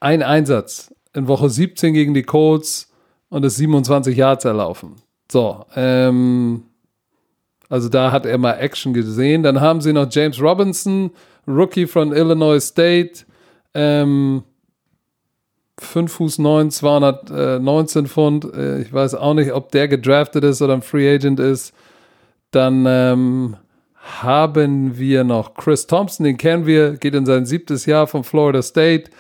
einen 0.01 0.23
Einsatz 0.23 0.95
in 1.15 1.27
Woche 1.27 1.51
17 1.51 1.95
gegen 1.95 2.15
die 2.15 2.23
Colts 2.23 2.93
und 3.31 3.45
ist 3.45 3.57
27 3.57 4.17
Yards 4.17 4.45
erlaufen. 4.45 4.97
So, 5.31 5.65
ähm, 5.75 6.65
also 7.69 7.89
da 7.89 8.13
hat 8.13 8.25
er 8.25 8.39
mal 8.39 8.55
Action 8.55 8.95
gesehen. 8.95 9.43
Dann 9.43 9.61
haben 9.61 9.81
sie 9.81 9.93
noch 9.93 10.09
James 10.11 10.41
Robinson, 10.41 11.11
Rookie 11.47 11.87
von 11.87 12.13
Illinois 12.13 12.61
State, 12.61 13.25
ähm, 13.75 14.43
5 15.81 16.13
Fuß 16.13 16.39
9, 16.39 16.71
219 16.71 18.07
Pfund. 18.07 18.45
Äh, 18.55 18.83
ich 18.83 18.93
weiß 18.93 19.15
auch 19.15 19.35
nicht, 19.35 19.53
ob 19.53 19.71
der 19.73 19.89
gedraftet 19.89 20.45
ist 20.45 20.63
oder 20.63 20.75
ein 20.75 20.83
Free 20.83 21.13
Agent 21.13 21.41
ist. 21.41 21.73
Dann 22.51 22.85
ähm, 22.87 23.57
haben 24.23 24.99
wir 24.99 25.25
noch 25.25 25.55
Chris 25.55 25.87
Thompson, 25.87 26.25
den 26.25 26.37
kennen 26.37 26.67
wir, 26.67 26.93
geht 26.93 27.15
in 27.15 27.27
sein 27.27 27.47
siebtes 27.47 27.87
Jahr 27.87 28.07
von 28.07 28.25
Florida 28.25 28.63
State. 28.63 29.11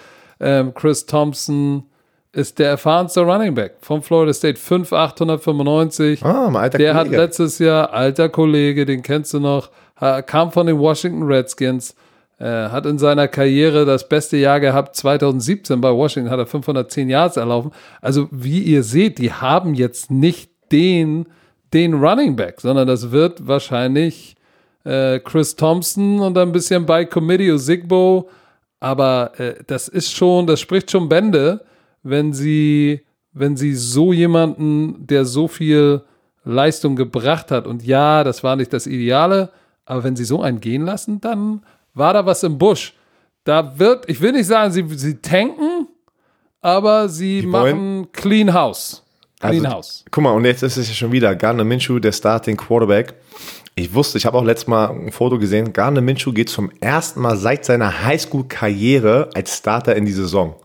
Ähm, 0.41 0.73
Chris 0.75 1.07
Thompson 1.07 1.85
ist 2.33 2.59
der 2.59 2.71
erfahrenste 2.71 3.21
Running 3.21 3.55
Back 3.55 3.77
von 3.81 4.03
Florida 4.03 4.33
State, 4.33 4.59
5,895. 4.59 6.25
Ah, 6.25 6.49
mein 6.51 6.63
alter 6.63 6.79
der 6.79 6.93
Kollege. 6.93 7.17
hat 7.17 7.23
letztes 7.23 7.59
Jahr, 7.59 7.93
alter 7.93 8.29
Kollege, 8.29 8.87
den 8.87 9.03
kennst 9.03 9.35
du 9.35 9.41
noch, 9.41 9.71
kam 10.27 10.53
von 10.53 10.67
den 10.67 10.79
Washington 10.79 11.25
Redskins, 11.25 11.95
äh, 12.39 12.45
hat 12.45 12.87
in 12.87 12.99
seiner 12.99 13.29
Karriere 13.29 13.85
das 13.85 14.09
beste 14.09 14.37
Jahr 14.37 14.61
gehabt, 14.61 14.97
2017 14.97 15.81
bei 15.81 15.93
Washington 15.93 16.31
hat 16.31 16.39
er 16.39 16.47
510 16.47 17.09
Yards 17.09 17.37
erlaufen. 17.37 17.73
Also 18.01 18.29
wie 18.31 18.63
ihr 18.63 18.83
seht, 18.83 19.19
die 19.19 19.33
haben 19.33 19.75
jetzt 19.75 20.11
nicht 20.11 20.51
den, 20.73 21.27
den 21.73 21.95
Running 21.95 22.37
Back, 22.37 22.61
sondern 22.61 22.87
das 22.87 23.11
wird 23.11 23.47
wahrscheinlich 23.47 24.37
äh, 24.85 25.19
Chris 25.21 25.57
Thompson 25.57 26.21
und 26.21 26.37
ein 26.39 26.53
bisschen 26.53 26.87
bei 26.87 27.05
Committee 27.05 27.57
Sigbo 27.59 28.29
aber 28.81 29.39
äh, 29.39 29.55
das 29.67 29.89
ist 29.89 30.13
schon, 30.13 30.47
das 30.47 30.61
spricht 30.61 30.91
schon 30.91 31.09
Bände, 31.09 31.65
wenn 32.03 32.33
sie, 32.33 33.05
wenn 33.33 33.57
sie 33.57 33.75
so 33.75 34.13
jemanden, 34.13 35.07
der 35.07 35.25
so 35.25 35.49
viel 35.49 36.03
Leistung 36.45 36.97
gebracht 36.97 37.51
hat, 37.51 37.67
und 37.67 37.85
ja, 37.85 38.25
das 38.25 38.43
war 38.45 38.57
nicht 38.57 38.73
das 38.73 38.87
Ideale, 38.87 39.51
aber 39.85 40.05
wenn 40.05 40.17
sie 40.17 40.25
so 40.25 40.43
einen 40.43 40.61
gehen 40.61 40.85
lassen, 40.85 41.21
dann 41.21 41.63
war 41.95 42.13
da 42.13 42.25
was 42.25 42.43
im 42.43 42.59
Busch. 42.59 42.95
Da 43.45 43.79
wird, 43.79 44.09
ich 44.09 44.21
will 44.21 44.33
nicht 44.33 44.47
sagen, 44.47 44.73
sie, 44.73 44.87
sie 44.97 45.17
tanken, 45.17 45.89
aber 46.61 47.09
sie 47.09 47.41
die 47.41 47.47
machen 47.47 48.09
Clean 48.13 48.53
House. 48.53 49.03
Clean 49.41 49.65
also, 49.65 49.77
House. 49.77 50.05
Guck 50.11 50.25
mal, 50.25 50.33
und 50.33 50.45
jetzt 50.45 50.63
ist 50.63 50.77
es 50.77 50.89
ja 50.89 50.95
schon 50.95 51.13
wieder 51.13 51.35
Garner 51.37 51.65
Minshew, 51.65 51.99
der 51.99 52.13
Starting 52.13 52.57
Quarterback. 52.57 53.15
Ich 53.75 53.95
wusste, 53.95 54.19
ich 54.19 54.27
habe 54.27 54.37
auch 54.37 54.45
letztes 54.45 54.67
Mal 54.67 54.91
ein 54.91 55.13
Foto 55.13 55.39
gesehen, 55.39 55.73
Garner 55.73 56.01
Minshew 56.01 56.33
geht 56.33 56.49
zum 56.49 56.71
ersten 56.81 57.21
Mal 57.21 57.37
seit 57.37 57.65
seiner 57.65 58.05
Highschool-Karriere 58.05 59.31
als 59.35 59.57
Starter 59.57 59.95
in 59.95 60.05
die 60.05 60.13
Saison. 60.13 60.57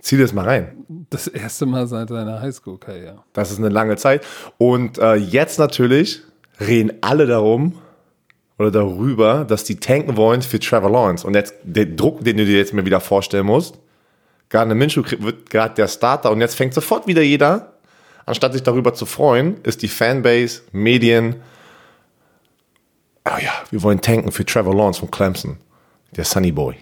Zieh 0.00 0.16
das 0.16 0.32
mal 0.32 0.46
rein. 0.46 0.86
Das 1.10 1.26
erste 1.26 1.66
Mal 1.66 1.86
seit 1.86 2.08
seiner 2.08 2.40
Highschool-Karriere. 2.40 3.24
Das 3.32 3.50
ist 3.50 3.58
eine 3.58 3.68
lange 3.68 3.96
Zeit. 3.96 4.24
Und 4.56 4.98
äh, 4.98 5.16
jetzt 5.16 5.58
natürlich 5.58 6.22
reden 6.60 6.92
alle 7.00 7.26
darum 7.26 7.74
oder 8.60 8.70
darüber, 8.70 9.44
dass 9.44 9.64
die 9.64 9.76
tanken 9.76 10.16
wollen 10.16 10.42
für 10.42 10.60
Trevor 10.60 10.90
Lawrence. 10.90 11.26
Und 11.26 11.34
jetzt 11.34 11.54
der 11.64 11.86
Druck, 11.86 12.22
den 12.24 12.36
du 12.36 12.44
dir 12.44 12.58
jetzt 12.58 12.72
mir 12.72 12.84
wieder 12.84 13.00
vorstellen 13.00 13.46
musst, 13.46 13.78
Gardner 14.50 14.74
Minshew 14.74 15.02
wird 15.18 15.50
gerade 15.50 15.74
der 15.74 15.88
Starter 15.88 16.30
und 16.30 16.40
jetzt 16.40 16.54
fängt 16.54 16.74
sofort 16.74 17.06
wieder 17.06 17.22
jeder 17.22 17.72
anstatt 18.30 18.52
sich 18.52 18.62
darüber 18.62 18.94
zu 18.94 19.06
freuen, 19.06 19.60
ist 19.64 19.82
die 19.82 19.88
Fanbase, 19.88 20.62
Medien, 20.72 21.36
oh 23.26 23.38
ja, 23.42 23.52
wir 23.70 23.82
wollen 23.82 24.00
tanken 24.00 24.32
für 24.32 24.46
Trevor 24.46 24.74
Lawrence 24.74 25.00
von 25.00 25.10
Clemson, 25.10 25.56
der 26.16 26.24
Sunny 26.24 26.52
Boy. 26.52 26.76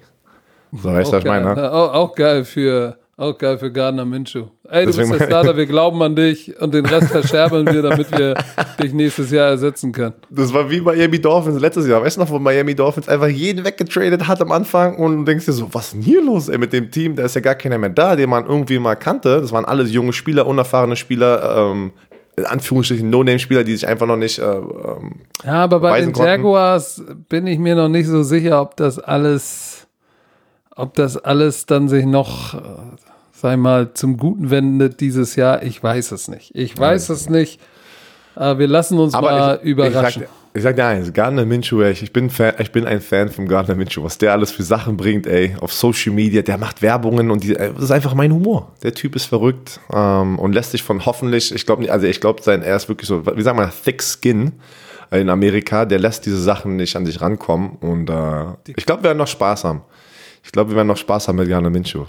So 0.72 0.90
heißt 0.90 1.12
das 1.12 1.24
meine. 1.24 1.54
Ne? 1.54 1.72
Auch, 1.72 1.94
auch 1.94 2.14
geil 2.14 2.44
für 2.44 2.98
auch 3.18 3.36
geil 3.36 3.58
für 3.58 3.72
Gardner 3.72 4.04
Minshew. 4.04 4.44
Ey, 4.70 4.84
du 4.84 4.92
Deswegen 4.92 5.10
bist 5.10 5.20
der 5.22 5.26
Starter, 5.26 5.56
wir 5.56 5.66
glauben 5.66 6.00
an 6.02 6.14
dich 6.14 6.58
und 6.60 6.72
den 6.72 6.86
Rest 6.86 7.08
verscherbeln 7.08 7.66
wir, 7.66 7.82
damit 7.82 8.10
wir 8.16 8.34
dich 8.80 8.92
nächstes 8.92 9.32
Jahr 9.32 9.48
ersetzen 9.48 9.90
können. 9.90 10.14
Das 10.30 10.54
war 10.54 10.70
wie 10.70 10.80
Miami 10.80 11.20
Dolphins 11.20 11.60
letztes 11.60 11.88
Jahr. 11.88 12.00
Weißt 12.00 12.16
du 12.16 12.20
noch, 12.20 12.30
wo 12.30 12.38
Miami 12.38 12.76
Dolphins 12.76 13.08
einfach 13.08 13.26
jeden 13.26 13.64
weggetradet 13.64 14.28
hat 14.28 14.40
am 14.40 14.52
Anfang 14.52 14.96
und 14.96 15.18
du 15.18 15.24
denkst 15.24 15.46
dir 15.46 15.52
so, 15.52 15.68
was 15.72 15.86
ist 15.86 15.94
denn 15.94 16.02
hier 16.02 16.22
los 16.22 16.48
ey, 16.48 16.58
mit 16.58 16.72
dem 16.72 16.92
Team? 16.92 17.16
Da 17.16 17.24
ist 17.24 17.34
ja 17.34 17.40
gar 17.40 17.56
keiner 17.56 17.76
mehr 17.76 17.90
da, 17.90 18.14
den 18.14 18.30
man 18.30 18.46
irgendwie 18.46 18.78
mal 18.78 18.94
kannte. 18.94 19.40
Das 19.40 19.50
waren 19.52 19.64
alles 19.64 19.92
junge 19.92 20.12
Spieler, 20.12 20.46
unerfahrene 20.46 20.94
Spieler, 20.94 21.72
ähm, 21.72 21.92
in 22.38 22.44
Anführungsstrichen 22.44 23.10
No-Name-Spieler, 23.10 23.64
die 23.64 23.72
sich 23.72 23.86
einfach 23.86 24.06
noch 24.06 24.16
nicht. 24.16 24.38
Äh, 24.38 24.44
ähm, 24.44 25.22
ja, 25.44 25.64
aber 25.64 25.80
bei 25.80 26.00
den 26.00 26.14
Jaguars 26.14 27.02
bin 27.28 27.46
ich 27.46 27.58
mir 27.58 27.74
noch 27.74 27.88
nicht 27.88 28.06
so 28.06 28.22
sicher, 28.22 28.62
ob 28.62 28.76
das 28.76 28.98
alles, 28.98 29.67
ob 30.78 30.94
das 30.94 31.16
alles 31.16 31.66
dann 31.66 31.88
sich 31.88 32.06
noch 32.06 32.54
äh, 32.54 32.58
sei 33.40 33.56
mal, 33.56 33.94
zum 33.94 34.16
Guten 34.16 34.50
wendet 34.50 35.00
dieses 35.00 35.36
Jahr? 35.36 35.62
Ich 35.62 35.82
weiß 35.82 36.12
es 36.12 36.28
nicht. 36.28 36.54
Ich 36.54 36.78
weiß 36.78 37.08
es 37.10 37.28
nicht. 37.28 37.60
Aber 38.34 38.58
wir 38.58 38.68
lassen 38.68 38.98
uns 38.98 39.14
Aber 39.14 39.30
mal 39.30 39.60
ich, 39.62 39.70
überraschen. 39.70 40.24
Ich 40.54 40.62
sag, 40.62 40.76
dir 40.76 40.86
eins, 40.86 41.12
Gardner 41.12 41.44
Minshew, 41.44 41.82
ey, 41.82 41.92
ich 41.92 42.12
bin, 42.12 42.30
Fan, 42.30 42.54
ich 42.58 42.72
bin 42.72 42.86
ein 42.86 43.00
Fan 43.00 43.28
von 43.28 43.46
Gardner 43.46 43.74
Minshew, 43.74 44.02
was 44.02 44.18
der 44.18 44.32
alles 44.32 44.50
für 44.50 44.62
Sachen 44.62 44.96
bringt, 44.96 45.26
ey, 45.26 45.54
auf 45.60 45.72
Social 45.72 46.12
Media, 46.12 46.42
der 46.42 46.58
macht 46.58 46.82
Werbungen 46.82 47.30
und 47.30 47.44
die, 47.44 47.52
das 47.52 47.80
ist 47.80 47.90
einfach 47.90 48.14
mein 48.14 48.32
Humor. 48.32 48.72
Der 48.82 48.94
Typ 48.94 49.14
ist 49.14 49.26
verrückt 49.26 49.78
ähm, 49.92 50.38
und 50.38 50.52
lässt 50.52 50.72
sich 50.72 50.82
von 50.82 51.04
hoffentlich, 51.04 51.54
ich 51.54 51.66
glaube 51.66 51.82
nicht, 51.82 51.92
also 51.92 52.06
ich 52.06 52.20
glaube, 52.20 52.42
sein, 52.42 52.62
er 52.62 52.76
ist 52.76 52.88
wirklich 52.88 53.08
so, 53.08 53.24
wie 53.26 53.42
sagen 53.42 53.58
wir, 53.58 53.70
thick 53.84 54.02
skin 54.02 54.52
in 55.10 55.28
Amerika, 55.28 55.84
der 55.84 55.98
lässt 56.00 56.26
diese 56.26 56.40
Sachen 56.40 56.76
nicht 56.76 56.96
an 56.96 57.06
sich 57.06 57.20
rankommen 57.20 57.76
und 57.80 58.10
äh, 58.10 58.72
ich 58.74 58.86
glaube, 58.86 59.02
wir 59.02 59.08
werden 59.10 59.18
noch 59.18 59.28
Spaß 59.28 59.64
haben. 59.64 59.82
Ich 60.48 60.52
glaube, 60.52 60.70
wir 60.70 60.76
werden 60.76 60.88
noch 60.88 60.96
Spaß 60.96 61.28
haben 61.28 61.36
mit 61.36 61.50
Gardner 61.50 61.68
Minshew. 61.68 62.06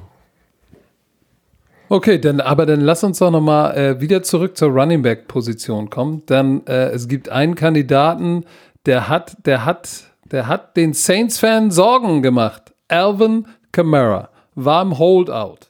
Okay, 1.89 2.21
dann, 2.21 2.39
aber 2.39 2.65
dann 2.65 2.79
lass 2.79 3.03
uns 3.03 3.19
doch 3.19 3.31
nochmal 3.31 3.77
äh, 3.77 3.99
wieder 3.99 4.23
zurück 4.23 4.55
zur 4.55 4.69
Running 4.69 5.01
Back 5.01 5.27
Position 5.27 5.89
kommen. 5.89 6.23
Dann, 6.25 6.65
äh, 6.65 6.91
es 6.91 7.09
gibt 7.09 7.27
einen 7.27 7.55
Kandidaten, 7.55 8.45
der 8.85 9.09
hat, 9.09 9.45
der 9.45 9.65
hat, 9.65 10.03
der 10.31 10.47
hat 10.47 10.77
den 10.77 10.93
Saints-Fan 10.93 11.69
Sorgen 11.69 12.21
gemacht. 12.21 12.73
Alvin 12.87 13.45
Kamara 13.73 14.29
war 14.55 14.83
im 14.83 14.97
Holdout. 14.97 15.67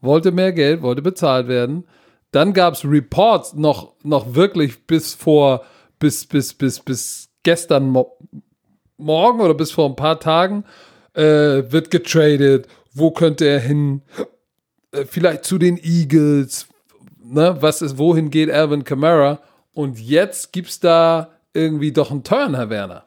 Wollte 0.00 0.32
mehr 0.32 0.54
Geld, 0.54 0.80
wollte 0.80 1.02
bezahlt 1.02 1.48
werden. 1.48 1.84
Dann 2.30 2.54
gab 2.54 2.72
es 2.72 2.84
Reports 2.86 3.52
noch, 3.52 3.92
noch 4.02 4.34
wirklich 4.34 4.86
bis 4.86 5.12
vor, 5.12 5.64
bis, 5.98 6.24
bis, 6.24 6.54
bis, 6.54 6.80
bis 6.80 7.28
gestern 7.42 7.90
mo 7.90 8.16
morgen 8.96 9.40
oder 9.40 9.54
bis 9.54 9.70
vor 9.70 9.86
ein 9.86 9.96
paar 9.96 10.18
Tagen 10.18 10.64
äh, 11.14 11.70
wird 11.70 11.90
getradet. 11.90 12.66
Wo 12.92 13.10
könnte 13.10 13.46
er 13.46 13.60
hin? 13.60 14.02
Äh, 14.92 15.04
vielleicht 15.04 15.44
zu 15.44 15.58
den 15.58 15.78
Eagles, 15.82 16.66
ne, 17.22 17.56
was 17.60 17.82
ist, 17.82 17.98
wohin 17.98 18.30
geht 18.30 18.50
Alvin 18.50 18.84
Kamara? 18.84 19.40
Und 19.72 20.00
jetzt 20.00 20.52
gibt 20.52 20.68
es 20.68 20.80
da 20.80 21.30
irgendwie 21.52 21.92
doch 21.92 22.10
einen 22.10 22.24
Turn, 22.24 22.54
Herr 22.54 22.70
Werner. 22.70 23.04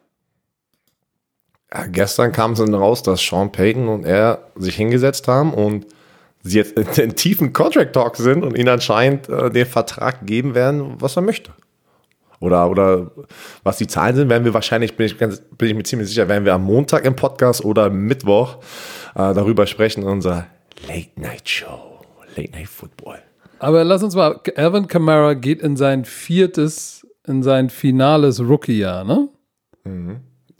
Ja, 1.74 1.88
gestern 1.88 2.32
kam 2.32 2.54
es 2.54 2.60
dann 2.60 2.74
raus, 2.74 3.04
dass 3.04 3.22
Sean 3.22 3.52
Payton 3.52 3.88
und 3.88 4.06
er 4.06 4.40
sich 4.56 4.76
hingesetzt 4.76 5.28
haben 5.28 5.54
und 5.54 5.88
sie 6.44 6.58
jetzt 6.58 6.78
in, 6.78 6.88
in 7.04 7.16
tiefen 7.16 7.52
Contract 7.52 7.94
Talk 7.94 8.16
sind 8.16 8.44
und 8.44 8.58
ihn 8.58 8.70
anscheinend 8.70 9.28
äh, 9.30 9.50
den 9.50 9.66
Vertrag 9.66 10.26
geben 10.26 10.56
werden, 10.56 10.96
was 11.00 11.16
er 11.16 11.22
möchte. 11.24 11.52
Oder, 12.44 12.70
oder 12.70 13.12
was 13.64 13.78
die 13.78 13.88
Zahlen 13.88 14.18
sind, 14.18 14.30
werden 14.30 14.44
wir 14.44 14.54
wahrscheinlich, 14.54 14.98
bin 14.98 15.06
ich, 15.06 15.18
ganz, 15.18 15.42
bin 15.58 15.70
ich 15.70 15.76
mir 15.76 15.84
ziemlich 15.84 16.10
sicher, 16.10 16.28
werden 16.28 16.44
wir 16.44 16.54
am 16.54 16.64
Montag 16.66 17.06
im 17.06 17.16
Podcast 17.16 17.64
oder 17.64 17.90
Mittwoch 17.90 18.58
äh, 19.16 19.34
darüber 19.34 19.66
sprechen 19.66 20.02
in 20.04 20.10
unserer 20.10 20.48
Late 20.86 21.12
Night 21.16 21.48
Show, 21.48 22.02
Late 22.36 22.52
Night 22.52 22.68
Football. 22.68 23.20
Aber 23.60 23.86
lass 23.86 24.04
uns 24.04 24.14
mal, 24.14 24.42
Alvin 24.58 24.88
Kamara 24.90 25.36
geht 25.36 25.62
in 25.62 25.78
sein 25.78 26.04
viertes, 26.04 27.08
in 27.26 27.44
sein 27.44 27.70
finales 27.70 28.42
Rookie-Jahr, 28.42 29.06
ne? 29.06 29.30
Mhm. 29.86 30.18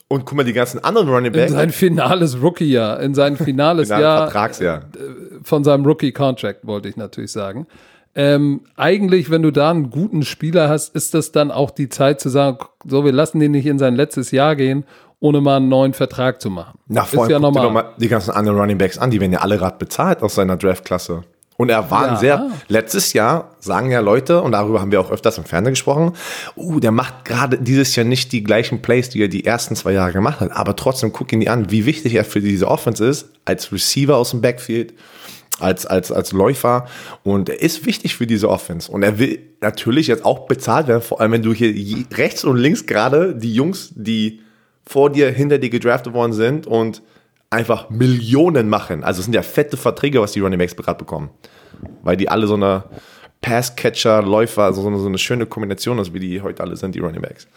Und 0.08 0.26
guck 0.26 0.38
mal, 0.38 0.44
die 0.46 0.54
ganzen 0.54 0.82
anderen 0.82 1.10
Running 1.10 1.34
In 1.34 1.40
Backs. 1.40 1.52
sein 1.52 1.72
finales 1.72 2.42
Rookie-Jahr, 2.42 3.02
in 3.02 3.14
sein 3.14 3.36
finales 3.50 3.90
in 3.90 4.00
Jahr 4.00 4.30
Vertragsjahr. 4.30 4.84
von 5.44 5.66
seinem 5.66 5.86
Rookie-Contract, 5.86 6.66
wollte 6.66 6.88
ich 6.88 6.96
natürlich 6.96 7.34
sagen. 7.34 7.68
Ähm, 8.16 8.62
eigentlich, 8.76 9.32
wenn 9.32 9.42
du 9.42 9.52
da 9.52 9.72
einen 9.72 9.90
guten 9.90 10.24
Spieler 10.24 10.70
hast, 10.70 10.96
ist 10.96 11.14
das 11.14 11.32
dann 11.32 11.50
auch 11.52 11.72
die 11.72 11.90
Zeit 11.90 12.22
zu 12.22 12.30
sagen, 12.30 12.60
so, 12.88 13.04
wir 13.06 13.12
lassen 13.12 13.40
den 13.40 13.52
nicht 13.52 13.66
in 13.66 13.80
sein 13.80 13.96
letztes 13.96 14.32
Jahr 14.32 14.56
gehen, 14.56 14.86
ohne 15.20 15.42
mal 15.42 15.58
einen 15.58 15.70
neuen 15.70 15.94
Vertrag 15.94 16.42
zu 16.42 16.50
machen. 16.50 16.78
Na, 16.88 17.04
ist 17.04 17.10
vor 17.10 17.24
allem 17.24 17.32
ja 17.32 17.40
guck 17.40 17.54
dir 17.54 17.62
normal. 17.62 17.64
doch 17.64 17.74
mal 17.74 17.94
die 17.98 18.10
ganzen 18.10 18.32
anderen 18.32 18.60
Running 18.60 18.78
Backs 18.78 18.98
an, 18.98 19.10
die 19.10 19.20
werden 19.20 19.32
ja 19.32 19.40
alle 19.40 19.58
gerade 19.58 19.78
bezahlt 19.78 20.22
aus 20.22 20.36
seiner 20.36 20.58
Draftklasse. 20.58 21.24
Und 21.56 21.70
er 21.70 21.90
war 21.92 22.04
ein 22.06 22.14
Ja. 22.14 22.18
sehr, 22.18 22.52
letztes 22.68 23.14
Jahr 23.14 23.52
sagen 23.60 23.92
ja 23.92 24.00
Leute, 24.00 24.42
und 24.42 24.52
darüber 24.54 24.82
haben 24.82 24.92
wir 24.92 25.00
auch 25.00 25.12
öfters 25.12 25.38
im 25.38 25.46
Fernsehen 25.46 25.74
gesprochen, 25.74 26.14
uh, 26.58 26.80
der 26.80 26.92
macht 26.92 27.26
gerade 27.26 27.58
dieses 27.58 27.96
Jahr 27.96 28.06
nicht 28.06 28.32
die 28.32 28.44
gleichen 28.44 28.82
Plays, 28.82 29.10
die 29.10 29.22
er 29.22 29.28
die 29.28 29.46
ersten 29.46 29.76
zwei 29.76 29.94
Jahre 29.94 30.12
gemacht 30.12 30.40
hat, 30.40 30.52
aber 30.52 30.76
trotzdem 30.76 31.14
guck 31.14 31.32
ihn 31.32 31.40
dir 31.42 31.54
an, 31.54 31.72
wie 31.72 31.86
wichtig 31.86 32.16
er 32.16 32.26
für 32.26 32.42
diese 32.42 32.68
Offense 32.68 33.06
ist, 33.06 33.30
als 33.46 33.72
Receiver 33.72 34.18
aus 34.18 34.32
dem 34.32 34.42
Backfield, 34.42 34.94
als, 35.64 35.86
als, 35.86 36.12
als 36.12 36.32
Läufer 36.32 36.86
und 37.24 37.50
er 37.50 37.62
ist 37.62 37.86
wichtig 37.86 38.16
für 38.16 38.28
diese 38.28 38.50
Offense 38.50 38.92
und 38.92 39.04
er 39.04 39.20
will 39.20 39.40
natürlich 39.62 40.08
jetzt 40.08 40.26
auch 40.26 40.48
bezahlt 40.48 40.88
werden, 40.88 41.02
vor 41.02 41.22
allem 41.22 41.32
wenn 41.32 41.42
du 41.42 41.54
hier 41.54 41.74
rechts 42.16 42.44
und 42.44 42.58
links 42.58 42.86
gerade 42.86 43.36
die 43.36 43.54
Jungs, 43.54 43.94
die 43.96 44.42
vor 44.86 45.10
dir, 45.10 45.32
hinter 45.32 45.58
dir 45.58 45.70
gedraftet 45.70 46.14
worden 46.14 46.34
sind 46.34 46.68
und 46.68 47.02
einfach 47.50 47.90
Millionen 47.90 48.68
machen. 48.68 49.04
Also 49.04 49.20
es 49.20 49.26
sind 49.26 49.34
ja 49.34 49.44
fette 49.44 49.78
Verträge, 49.78 50.20
was 50.20 50.34
die 50.34 50.40
Running 50.40 50.60
Backs 50.60 50.76
gerade 50.76 50.98
bekommen. 50.98 51.30
Weil 52.04 52.18
die 52.18 52.28
alle 52.28 52.48
so 52.48 52.56
eine 52.56 52.84
Passcatcher, 53.42 54.22
Läufer, 54.22 54.64
also 54.64 54.82
so 54.82 54.88
eine, 54.88 55.00
so 55.00 55.08
eine 55.08 55.18
schöne 55.18 55.46
Kombination 55.46 56.00
ist, 56.00 56.14
wie 56.14 56.20
die 56.20 56.42
heute 56.42 56.64
alle 56.64 56.76
sind, 56.76 56.96
die 56.96 57.00
Running 57.00 57.22
Backs. 57.22 57.48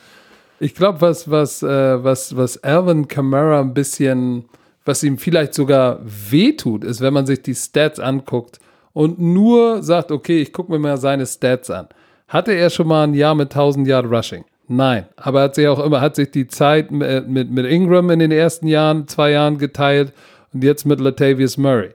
Ich 0.59 0.75
glaube, 0.75 1.01
was, 1.01 1.31
was, 1.31 1.63
äh, 1.63 2.03
was, 2.03 2.37
was 2.37 2.63
Alvin 2.63 3.09
Kamara 3.09 3.61
ein 3.61 3.75
bisschen, 3.75 4.47
was 4.87 5.03
ihm 5.03 5.18
vielleicht 5.18 5.53
sogar 5.53 6.01
wehtut, 6.03 6.84
ist, 6.84 7.01
wenn 7.01 7.12
man 7.12 7.26
sich 7.26 7.43
die 7.43 7.55
Stats 7.55 8.01
anguckt 8.01 8.59
und 8.93 9.18
nur 9.20 9.82
sagt, 9.82 10.11
okay, 10.11 10.41
ich 10.41 10.53
gucke 10.53 10.72
mir 10.72 10.78
mal 10.78 10.97
seine 10.97 11.26
Stats 11.26 11.70
an. 11.70 11.89
Hatte 12.28 12.53
er 12.53 12.70
schon 12.70 12.89
mal 12.89 13.05
ein 13.05 13.14
Jahr 13.14 13.34
mit 13.34 13.53
1000 13.53 13.87
Yard 13.87 14.07
Rushing? 14.07 14.45
Nein, 14.68 15.07
aber 15.16 15.43
hat 15.43 15.55
sich 15.55 15.68
auch 15.68 15.84
immer, 15.84 16.01
hat 16.01 16.16
sich 16.16 16.30
die 16.30 16.49
Zeit 16.49 16.91
mit, 16.91 17.28
mit, 17.28 17.51
mit 17.51 17.66
Ingram 17.66 18.11
in 18.11 18.18
den 18.18 18.32
ersten 18.32 18.66
Jahren, 18.66 19.07
zwei 19.07 19.32
Jahren 19.32 19.59
geteilt 19.59 20.12
und 20.53 20.64
jetzt 20.64 20.87
mit 20.87 21.01
Latavius 21.01 21.57
Murray. 21.57 21.91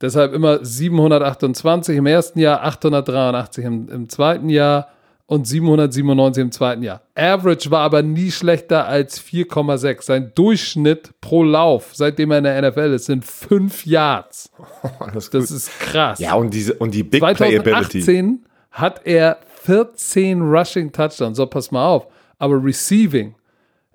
Deshalb 0.00 0.34
immer 0.34 0.64
728 0.64 1.96
im 1.96 2.06
ersten 2.06 2.38
Jahr, 2.38 2.62
883 2.64 3.64
im, 3.64 3.88
im 3.88 4.08
zweiten 4.08 4.50
Jahr 4.50 4.88
und 5.26 5.46
797 5.46 6.40
im 6.40 6.52
zweiten 6.52 6.82
Jahr. 6.82 7.02
Average 7.14 7.70
war 7.70 7.80
aber 7.80 8.02
nie 8.02 8.30
schlechter 8.30 8.86
als 8.86 9.20
4,6. 9.20 10.02
Sein 10.02 10.32
Durchschnitt 10.34 11.20
pro 11.20 11.42
Lauf, 11.42 11.90
seitdem 11.94 12.30
er 12.30 12.38
in 12.38 12.44
der 12.44 12.70
NFL 12.70 12.92
ist, 12.94 13.06
sind 13.06 13.24
5 13.24 13.86
Yards. 13.86 14.50
Alles 15.00 15.30
Das 15.30 15.50
ist 15.50 15.78
krass. 15.80 16.18
ja, 16.20 16.34
und, 16.34 16.54
diese, 16.54 16.74
und 16.74 16.94
die 16.94 17.02
Big 17.02 17.20
Playability. 17.20 18.00
2018 18.02 18.46
hat 18.70 19.00
er 19.04 19.38
14 19.62 20.42
Rushing 20.42 20.92
Touchdowns. 20.92 21.36
So, 21.36 21.46
pass 21.46 21.70
mal 21.70 21.84
auf. 21.86 22.06
Aber 22.38 22.62
Receiving, 22.62 23.34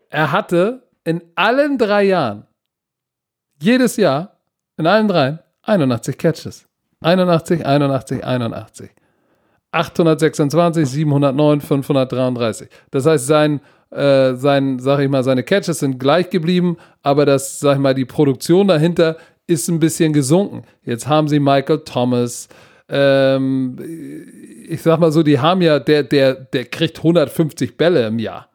er 0.10 0.32
hatte 0.32 0.84
in 1.04 1.22
allen 1.36 1.78
drei 1.78 2.04
Jahren, 2.04 2.46
jedes 3.62 3.96
Jahr, 3.96 4.38
in 4.78 4.88
allen 4.88 5.08
dreien, 5.08 5.40
81 5.64 6.18
Catches. 6.18 6.66
81, 7.02 7.66
81, 7.66 8.24
81. 8.24 8.90
826, 9.72 10.86
709, 10.88 11.62
533. 11.62 12.70
Das 12.92 13.06
heißt, 13.06 13.26
sein, 13.26 13.62
äh, 13.90 14.36
sein, 14.36 14.80
sag 14.80 15.00
ich 15.00 15.10
mal, 15.10 15.24
seine 15.24 15.44
Catches 15.44 15.80
sind 15.80 16.00
gleich 16.00 16.30
geblieben, 16.30 16.78
aber 17.04 17.26
das, 17.26 17.60
sag 17.60 17.76
ich 17.76 17.82
mal, 17.82 17.94
die 17.94 18.06
Produktion 18.06 18.68
dahinter 18.68 19.18
ist 19.48 19.68
ein 19.70 19.80
bisschen 19.80 20.14
gesunken. 20.14 20.64
Jetzt 20.84 21.08
haben 21.08 21.28
sie 21.28 21.40
Michael 21.40 21.80
Thomas, 21.80 22.48
ähm, 22.90 23.78
ich 24.68 24.82
sag 24.82 25.00
mal 25.00 25.12
so, 25.12 25.24
die 25.24 25.40
haben 25.40 25.62
ja, 25.62 25.80
der, 25.80 26.04
der, 26.04 26.36
der 26.36 26.66
kriegt 26.66 26.98
150 26.98 27.78
Bälle 27.78 28.08
im 28.08 28.20
Jahr. 28.20 28.50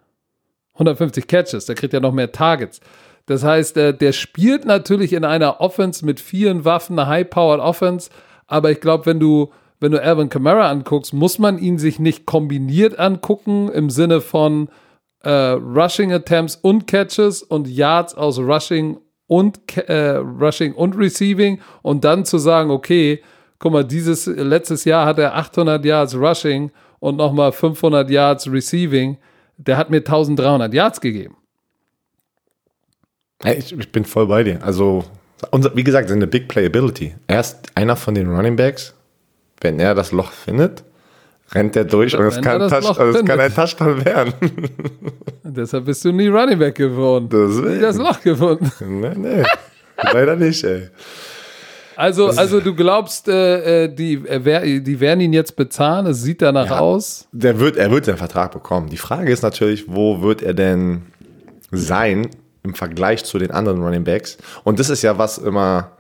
150 0.75 1.27
Catches, 1.27 1.67
der 1.67 1.75
kriegt 1.75 1.95
ja 1.95 2.01
noch 2.01 2.13
mehr 2.13 2.33
Targets. 2.33 2.81
Das 3.27 3.43
heißt, 3.43 3.77
der, 3.77 3.93
der 3.93 4.13
spielt 4.13 4.65
natürlich 4.65 5.13
in 5.13 5.25
einer 5.25 5.61
Offense 5.61 6.05
mit 6.05 6.21
vielen 6.21 6.65
Waffen, 6.65 6.99
eine 6.99 7.09
High-Powered 7.09 7.61
Offense, 7.61 8.11
aber 8.47 8.71
ich 8.71 8.81
glaube, 8.81 9.07
wenn 9.07 9.19
du, 9.19 9.51
wenn 9.81 9.93
du 9.93 10.03
Alvin 10.03 10.29
Kamara 10.29 10.71
anguckst, 10.71 11.13
muss 11.13 11.39
man 11.39 11.59
ihn 11.59 11.79
sich 11.79 11.99
nicht 11.99 12.27
kombiniert 12.27 12.99
angucken 12.99 13.71
im 13.71 13.91
Sinne 13.91 14.21
von 14.21 14.69
äh, 15.23 15.31
Rushing 15.31 16.13
Attempts 16.13 16.57
und 16.57 16.87
Catches 16.87 17.43
und 17.43 17.69
Yards 17.69 18.15
aus 18.15 18.39
Rushing 18.39 18.99
und 19.27 19.77
äh, 19.77 20.17
Rushing 20.17 20.73
und 20.75 20.97
Receiving 20.97 21.61
und 21.83 22.05
dann 22.05 22.25
zu 22.25 22.39
sagen, 22.39 22.71
okay, 22.71 23.23
guck 23.59 23.73
mal, 23.73 23.85
dieses 23.85 24.27
letztes 24.27 24.85
Jahr 24.85 25.07
hat 25.07 25.19
er 25.19 25.35
800 25.35 25.85
Yards 25.85 26.15
Rushing 26.15 26.71
und 27.01 27.17
nochmal 27.17 27.53
500 27.53 28.09
Yards 28.09 28.51
Receiving. 28.51 29.19
Der 29.59 29.77
hat 29.77 29.91
mir 29.91 29.99
1300 29.99 30.73
Yards 30.73 31.01
gegeben. 31.01 31.37
Hey, 33.43 33.59
ich, 33.59 33.73
ich 33.77 33.93
bin 33.93 34.05
voll 34.05 34.27
bei 34.27 34.43
dir. 34.43 34.63
Also, 34.63 35.05
wie 35.75 35.85
gesagt, 35.85 36.09
seine 36.09 36.27
Big 36.27 36.49
Playability. 36.49 37.15
Er 37.27 37.41
ist 37.41 37.59
einer 37.75 37.97
von 37.97 38.15
den 38.15 38.29
Running 38.29 38.57
Backs. 38.57 38.95
Wenn 39.61 39.81
er 39.81 39.95
das 39.95 40.13
Loch 40.13 40.33
findet, 40.33 40.85
rennt 41.53 41.77
er 41.77 41.85
durch 41.85 42.17
und 42.17 42.25
es 42.27 42.37
Wenn 42.37 42.45
kann, 42.45 42.63
also 42.63 42.93
kann 43.25 43.41
ein 43.41 43.55
Touchdown 43.55 44.05
werden. 44.05 44.33
Deshalb 45.45 45.87
bist 45.87 46.05
du 46.05 46.13
nie 46.13 46.29
Running 46.29 46.59
Back 46.59 46.75
geworden. 46.75 47.29
Deswegen. 47.31 47.81
Das 47.81 47.97
Loch 47.97 48.21
gefunden. 48.21 48.71
nee, 49.01 49.15
nee. 49.17 49.45
Leider 50.13 50.37
nicht, 50.37 50.63
ey. 50.65 50.89
Also, 51.97 52.27
also 52.27 52.61
du 52.61 52.75
glaubst, 52.75 53.27
äh, 53.27 53.85
äh, 53.85 53.89
die, 53.89 54.15
äh, 54.27 54.81
die 54.81 55.01
werden 55.01 55.21
ihn 55.21 55.33
jetzt 55.33 55.57
bezahlen? 55.57 56.05
Es 56.07 56.21
sieht 56.23 56.43
danach 56.43 56.67
Ja. 56.69 56.79
aus. 56.81 57.27
Der 57.33 57.59
wird, 57.59 57.79
er 57.79 57.91
wird 57.91 58.05
seinen 58.05 58.19
Vertrag 58.19 58.53
bekommen. 58.53 58.91
Die 58.91 58.99
Frage 58.99 59.33
ist 59.33 59.43
natürlich, 59.43 59.87
wo 59.89 60.21
wird 60.21 60.43
er 60.43 60.53
denn 60.53 61.07
sein 61.71 62.29
im 62.63 62.75
Vergleich 62.75 63.25
zu 63.25 63.39
den 63.39 63.51
anderen 63.51 63.83
Running 63.83 64.05
Backs? 64.05 64.37
Und 64.63 64.79
das 64.79 64.91
ist 64.91 65.01
ja 65.03 65.17
was 65.17 65.39
immer, 65.39 65.93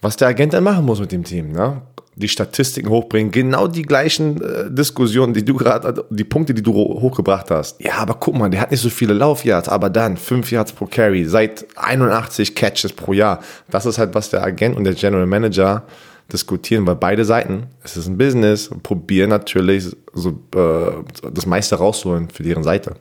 was 0.00 0.16
der 0.16 0.28
Agent 0.28 0.52
dann 0.52 0.62
machen 0.62 0.84
muss 0.84 1.00
mit 1.00 1.10
dem 1.10 1.24
Team, 1.24 1.50
ne? 1.50 1.82
Die 2.18 2.28
Statistiken 2.28 2.88
hochbringen, 2.88 3.30
genau 3.30 3.68
die 3.68 3.82
gleichen 3.82 4.42
äh, 4.42 4.70
Diskussionen, 4.70 5.32
die 5.34 5.44
du 5.44 5.54
gerade, 5.54 6.04
die 6.10 6.24
Punkte, 6.24 6.52
die 6.52 6.62
du 6.62 6.74
ho- 6.74 7.00
hochgebracht 7.00 7.50
hast. 7.50 7.80
Ja, 7.80 7.94
aber 7.98 8.14
guck 8.14 8.36
mal, 8.36 8.50
der 8.50 8.60
hat 8.60 8.70
nicht 8.72 8.80
so 8.80 8.90
viele 8.90 9.14
Laufyards, 9.14 9.68
aber 9.68 9.88
dann 9.88 10.16
5 10.16 10.50
Yards 10.50 10.72
pro 10.72 10.86
Carry, 10.86 11.24
seit 11.24 11.64
81 11.76 12.54
Catches 12.56 12.92
pro 12.92 13.12
Jahr. 13.12 13.40
Das 13.70 13.86
ist 13.86 13.98
halt, 13.98 14.14
was 14.14 14.30
der 14.30 14.42
Agent 14.42 14.76
und 14.76 14.84
der 14.84 14.94
General 14.94 15.26
Manager 15.26 15.84
diskutieren, 16.32 16.86
weil 16.86 16.96
beide 16.96 17.24
Seiten, 17.24 17.68
es 17.84 17.96
ist 17.96 18.06
ein 18.08 18.18
Business, 18.18 18.68
probieren 18.82 19.30
natürlich 19.30 19.96
so, 20.12 20.30
äh, 20.56 21.30
das 21.32 21.46
meiste 21.46 21.76
rauszuholen 21.76 22.28
für 22.30 22.42
deren 22.42 22.62
Seite. 22.64 22.96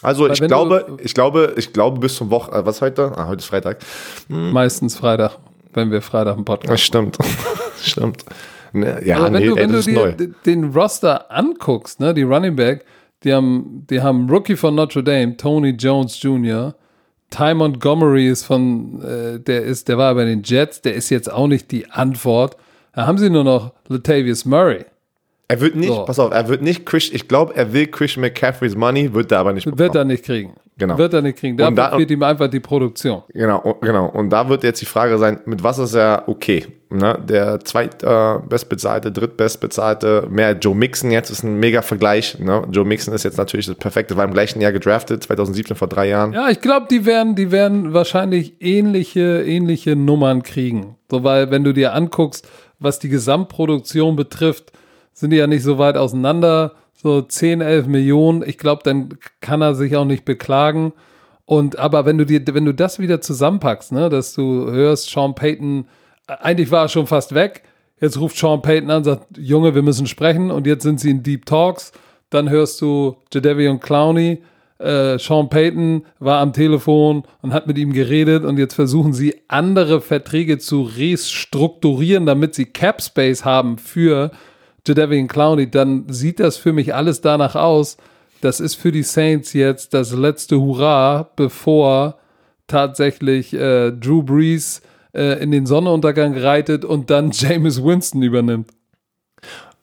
Also 0.00 0.28
ich 0.30 0.40
glaube, 0.40 0.96
ich 1.02 1.12
glaube, 1.14 1.54
ich 1.56 1.72
glaube 1.72 1.98
bis 1.98 2.14
zum 2.16 2.30
Woche, 2.30 2.52
äh, 2.52 2.64
was 2.64 2.80
heute? 2.82 3.12
Ah, 3.16 3.26
heute 3.26 3.38
ist 3.40 3.46
Freitag. 3.46 3.78
Meistens 4.28 4.96
Freitag, 4.96 5.38
wenn 5.74 5.90
wir 5.90 6.02
Freitag 6.02 6.36
einen 6.36 6.44
Podcast 6.44 6.72
Das 6.72 6.80
stimmt. 6.80 7.18
stimmt. 7.82 8.24
Ne, 8.72 9.00
ja, 9.04 9.18
Aber 9.18 9.26
wenn 9.26 9.32
nee, 9.34 9.46
du, 9.46 9.54
ey, 9.56 9.62
wenn 9.62 9.72
du 9.72 9.80
dir 9.82 9.94
neu. 9.94 10.28
den 10.44 10.64
Roster 10.72 11.30
anguckst, 11.30 12.00
ne, 12.00 12.12
die 12.12 12.22
Running 12.22 12.56
Back, 12.56 12.84
die 13.22 13.32
haben, 13.32 13.86
die 13.88 14.00
haben 14.02 14.28
Rookie 14.28 14.56
von 14.56 14.74
Notre 14.74 15.02
Dame, 15.02 15.36
Tony 15.36 15.70
Jones 15.70 16.20
Jr., 16.20 16.74
Ty 17.30 17.54
Montgomery 17.54 18.28
ist 18.28 18.44
von, 18.44 19.02
äh, 19.02 19.40
der 19.40 19.62
ist, 19.62 19.88
der 19.88 19.98
war 19.98 20.14
bei 20.14 20.24
den 20.24 20.42
Jets, 20.44 20.82
der 20.82 20.94
ist 20.94 21.10
jetzt 21.10 21.32
auch 21.32 21.48
nicht 21.48 21.70
die 21.72 21.90
Antwort. 21.90 22.56
Da 22.92 23.06
haben 23.06 23.18
sie 23.18 23.28
nur 23.28 23.42
noch 23.42 23.72
Latavius 23.88 24.44
Murray. 24.44 24.84
Er 25.48 25.60
wird 25.60 25.76
nicht, 25.76 25.88
So. 25.88 26.04
pass 26.06 26.18
auf, 26.18 26.32
er 26.32 26.48
wird 26.48 26.62
nicht 26.62 26.86
Chris, 26.86 27.10
ich 27.12 27.28
glaube, 27.28 27.54
er 27.54 27.72
will 27.72 27.86
Christian 27.86 28.22
McCaffreys 28.22 28.74
Money, 28.76 29.12
wird 29.12 29.30
er 29.30 29.40
aber 29.40 29.52
nicht 29.52 29.64
bekommen. 29.64 29.78
Wird 29.78 29.94
er 29.94 30.04
nicht 30.04 30.24
kriegen. 30.24 30.54
Genau. 30.78 30.98
Wird 30.98 31.12
er 31.14 31.22
nicht 31.22 31.38
kriegen. 31.38 31.56
Da, 31.56 31.68
Und 31.68 31.76
da- 31.76 31.94
fehlt 31.96 32.10
ihm 32.10 32.22
einfach 32.22 32.48
die 32.48 32.58
Produktion. 32.60 33.22
Genau, 33.32 33.60
und- 33.60 33.80
genau. 33.82 34.06
Und 34.08 34.30
da 34.30 34.48
wird 34.48 34.64
jetzt 34.64 34.80
die 34.80 34.86
Frage 34.86 35.18
sein, 35.18 35.38
mit 35.44 35.62
was 35.62 35.78
ist 35.78 35.94
er 35.94 36.24
okay? 36.26 36.66
Ne? 36.90 37.18
Der 37.28 37.60
zweit 37.60 38.02
äh, 38.02 38.38
bestbezahlte, 38.48 39.12
drittbestbezahlte, 39.12 40.26
mehr 40.30 40.52
Joe 40.52 40.74
Mixon 40.74 41.10
jetzt 41.10 41.30
ist 41.30 41.42
ein 41.44 41.58
mega 41.60 41.82
Vergleich. 41.82 42.38
Ne? 42.38 42.62
Joe 42.72 42.84
Mixon 42.84 43.14
ist 43.14 43.22
jetzt 43.24 43.36
natürlich 43.38 43.66
das 43.66 43.76
Perfekte, 43.76 44.16
war 44.16 44.24
im 44.24 44.32
gleichen 44.32 44.60
Jahr 44.60 44.72
gedraftet, 44.72 45.22
2017 45.22 45.76
vor 45.76 45.88
drei 45.88 46.08
Jahren. 46.08 46.32
Ja, 46.32 46.48
ich 46.50 46.60
glaube, 46.60 46.86
die 46.90 47.04
werden, 47.06 47.34
die 47.36 47.52
werden 47.52 47.92
wahrscheinlich 47.92 48.54
ähnliche, 48.60 49.42
ähnliche 49.44 49.94
Nummern 49.94 50.42
kriegen. 50.42 50.96
So, 51.10 51.22
weil, 51.22 51.50
wenn 51.50 51.62
du 51.64 51.72
dir 51.72 51.92
anguckst, 51.94 52.48
was 52.80 52.98
die 52.98 53.08
Gesamtproduktion 53.08 54.16
betrifft, 54.16 54.72
sind 55.14 55.30
die 55.30 55.36
ja 55.36 55.46
nicht 55.46 55.62
so 55.62 55.78
weit 55.78 55.96
auseinander. 55.96 56.72
So 56.92 57.22
10, 57.22 57.60
11 57.60 57.86
Millionen. 57.86 58.42
Ich 58.46 58.58
glaube, 58.58 58.82
dann 58.84 59.18
kann 59.40 59.62
er 59.62 59.74
sich 59.74 59.96
auch 59.96 60.04
nicht 60.04 60.24
beklagen. 60.24 60.92
Und 61.46 61.78
aber 61.78 62.06
wenn 62.06 62.18
du 62.18 62.26
dir, 62.26 62.42
wenn 62.52 62.64
du 62.64 62.74
das 62.74 62.98
wieder 62.98 63.20
zusammenpackst, 63.20 63.92
ne, 63.92 64.08
dass 64.08 64.34
du 64.34 64.70
hörst, 64.70 65.10
Sean 65.10 65.34
Payton, 65.34 65.86
äh, 66.26 66.34
eigentlich 66.40 66.70
war 66.70 66.84
er 66.84 66.88
schon 66.88 67.06
fast 67.06 67.34
weg. 67.34 67.62
Jetzt 68.00 68.18
ruft 68.18 68.36
Sean 68.36 68.60
Payton 68.60 68.90
an, 68.90 69.04
sagt, 69.04 69.38
Junge, 69.38 69.74
wir 69.74 69.82
müssen 69.82 70.06
sprechen. 70.06 70.50
Und 70.50 70.66
jetzt 70.66 70.82
sind 70.82 71.00
sie 71.00 71.10
in 71.10 71.22
Deep 71.22 71.46
Talks. 71.46 71.92
Dann 72.30 72.50
hörst 72.50 72.80
du 72.80 73.16
Jadevion 73.32 73.80
Clowney, 73.80 74.42
äh, 74.78 75.18
Sean 75.18 75.48
Payton 75.48 76.04
war 76.18 76.40
am 76.40 76.52
Telefon 76.52 77.22
und 77.42 77.52
hat 77.52 77.66
mit 77.66 77.78
ihm 77.78 77.92
geredet 77.92 78.44
und 78.44 78.58
jetzt 78.58 78.74
versuchen 78.74 79.12
sie 79.12 79.42
andere 79.46 80.00
Verträge 80.00 80.58
zu 80.58 80.82
restrukturieren, 80.82 82.26
damit 82.26 82.54
sie 82.54 82.66
Cap 82.66 83.00
Space 83.00 83.44
haben 83.44 83.78
für 83.78 84.32
Jadavian 84.86 85.28
Clowney, 85.28 85.70
dann 85.70 86.04
sieht 86.08 86.40
das 86.40 86.56
für 86.56 86.72
mich 86.72 86.94
alles 86.94 87.20
danach 87.20 87.54
aus. 87.54 87.96
Das 88.40 88.60
ist 88.60 88.74
für 88.74 88.92
die 88.92 89.02
Saints 89.02 89.54
jetzt 89.54 89.94
das 89.94 90.12
letzte 90.12 90.60
Hurra, 90.60 91.30
bevor 91.36 92.18
tatsächlich 92.66 93.54
äh, 93.54 93.90
Drew 93.92 94.22
Brees 94.22 94.82
äh, 95.14 95.42
in 95.42 95.50
den 95.50 95.66
Sonnenuntergang 95.66 96.36
reitet 96.36 96.84
und 96.84 97.10
dann 97.10 97.30
Jameis 97.32 97.82
Winston 97.82 98.22
übernimmt. 98.22 98.68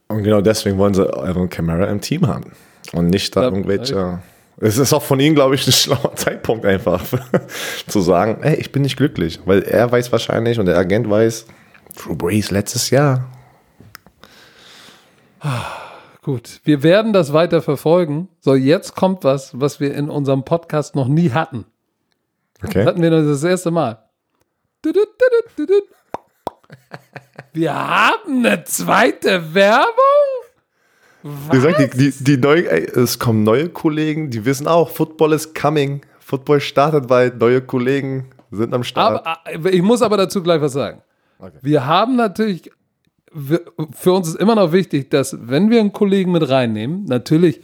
Und 0.07 0.23
genau 0.23 0.41
deswegen 0.41 0.77
wollen 0.77 0.93
sie 0.93 1.11
Alvin 1.11 1.49
Kamara 1.49 1.85
im 1.85 2.01
Team 2.01 2.27
haben. 2.27 2.51
Und 2.93 3.07
nicht 3.07 3.35
da 3.35 3.43
irgendwelche. 3.43 4.19
Es 4.57 4.77
ist 4.77 4.93
auch 4.93 5.01
von 5.01 5.19
ihnen, 5.19 5.33
glaube 5.33 5.55
ich, 5.55 5.65
ein 5.65 5.71
schlauer 5.71 6.15
Zeitpunkt 6.15 6.65
einfach 6.65 7.03
zu 7.87 8.01
sagen, 8.01 8.43
ey, 8.43 8.55
ich 8.55 8.71
bin 8.71 8.81
nicht 8.83 8.97
glücklich. 8.97 9.39
Weil 9.45 9.63
er 9.63 9.91
weiß 9.91 10.11
wahrscheinlich 10.11 10.59
und 10.59 10.65
der 10.65 10.77
Agent 10.77 11.09
weiß, 11.09 11.45
Drew 11.97 12.15
Brees 12.15 12.51
letztes 12.51 12.89
Jahr. 12.89 13.27
Gut, 16.21 16.61
wir 16.63 16.83
werden 16.83 17.13
das 17.13 17.33
weiter 17.33 17.61
verfolgen. 17.61 18.29
So, 18.39 18.55
jetzt 18.55 18.95
kommt 18.95 19.23
was, 19.23 19.59
was 19.59 19.79
wir 19.79 19.93
in 19.95 20.09
unserem 20.09 20.45
Podcast 20.45 20.95
noch 20.95 21.07
nie 21.07 21.31
hatten. 21.31 21.65
Okay. 22.63 22.85
Hatten 22.85 23.01
wir 23.01 23.09
das, 23.09 23.25
das 23.25 23.43
erste 23.43 23.71
Mal. 23.71 24.03
Wir 27.53 27.73
haben 27.73 28.45
eine 28.45 28.63
zweite 28.65 29.53
Werbung? 29.53 29.87
Wie 31.23 31.55
gesagt, 31.55 31.79
die, 31.79 32.11
die, 32.11 32.23
die 32.23 32.37
neu, 32.37 32.61
es 32.61 33.19
kommen 33.19 33.43
neue 33.43 33.69
Kollegen, 33.69 34.31
die 34.31 34.45
wissen 34.45 34.67
auch, 34.67 34.89
Football 34.89 35.33
is 35.33 35.53
coming. 35.53 36.01
Football 36.19 36.61
startet 36.61 37.07
bald, 37.07 37.39
neue 37.39 37.61
Kollegen 37.61 38.31
sind 38.51 38.73
am 38.73 38.83
Start. 38.83 39.25
Aber 39.25 39.39
äh, 39.45 39.69
ich 39.69 39.81
muss 39.81 40.01
aber 40.01 40.17
dazu 40.17 40.41
gleich 40.41 40.61
was 40.61 40.73
sagen. 40.73 41.01
Okay. 41.39 41.57
Wir 41.61 41.85
haben 41.85 42.15
natürlich, 42.15 42.71
für 43.33 44.13
uns 44.13 44.29
ist 44.29 44.35
immer 44.35 44.55
noch 44.55 44.71
wichtig, 44.71 45.09
dass 45.09 45.37
wenn 45.39 45.69
wir 45.69 45.79
einen 45.79 45.93
Kollegen 45.93 46.31
mit 46.31 46.49
reinnehmen, 46.49 47.05
natürlich, 47.05 47.61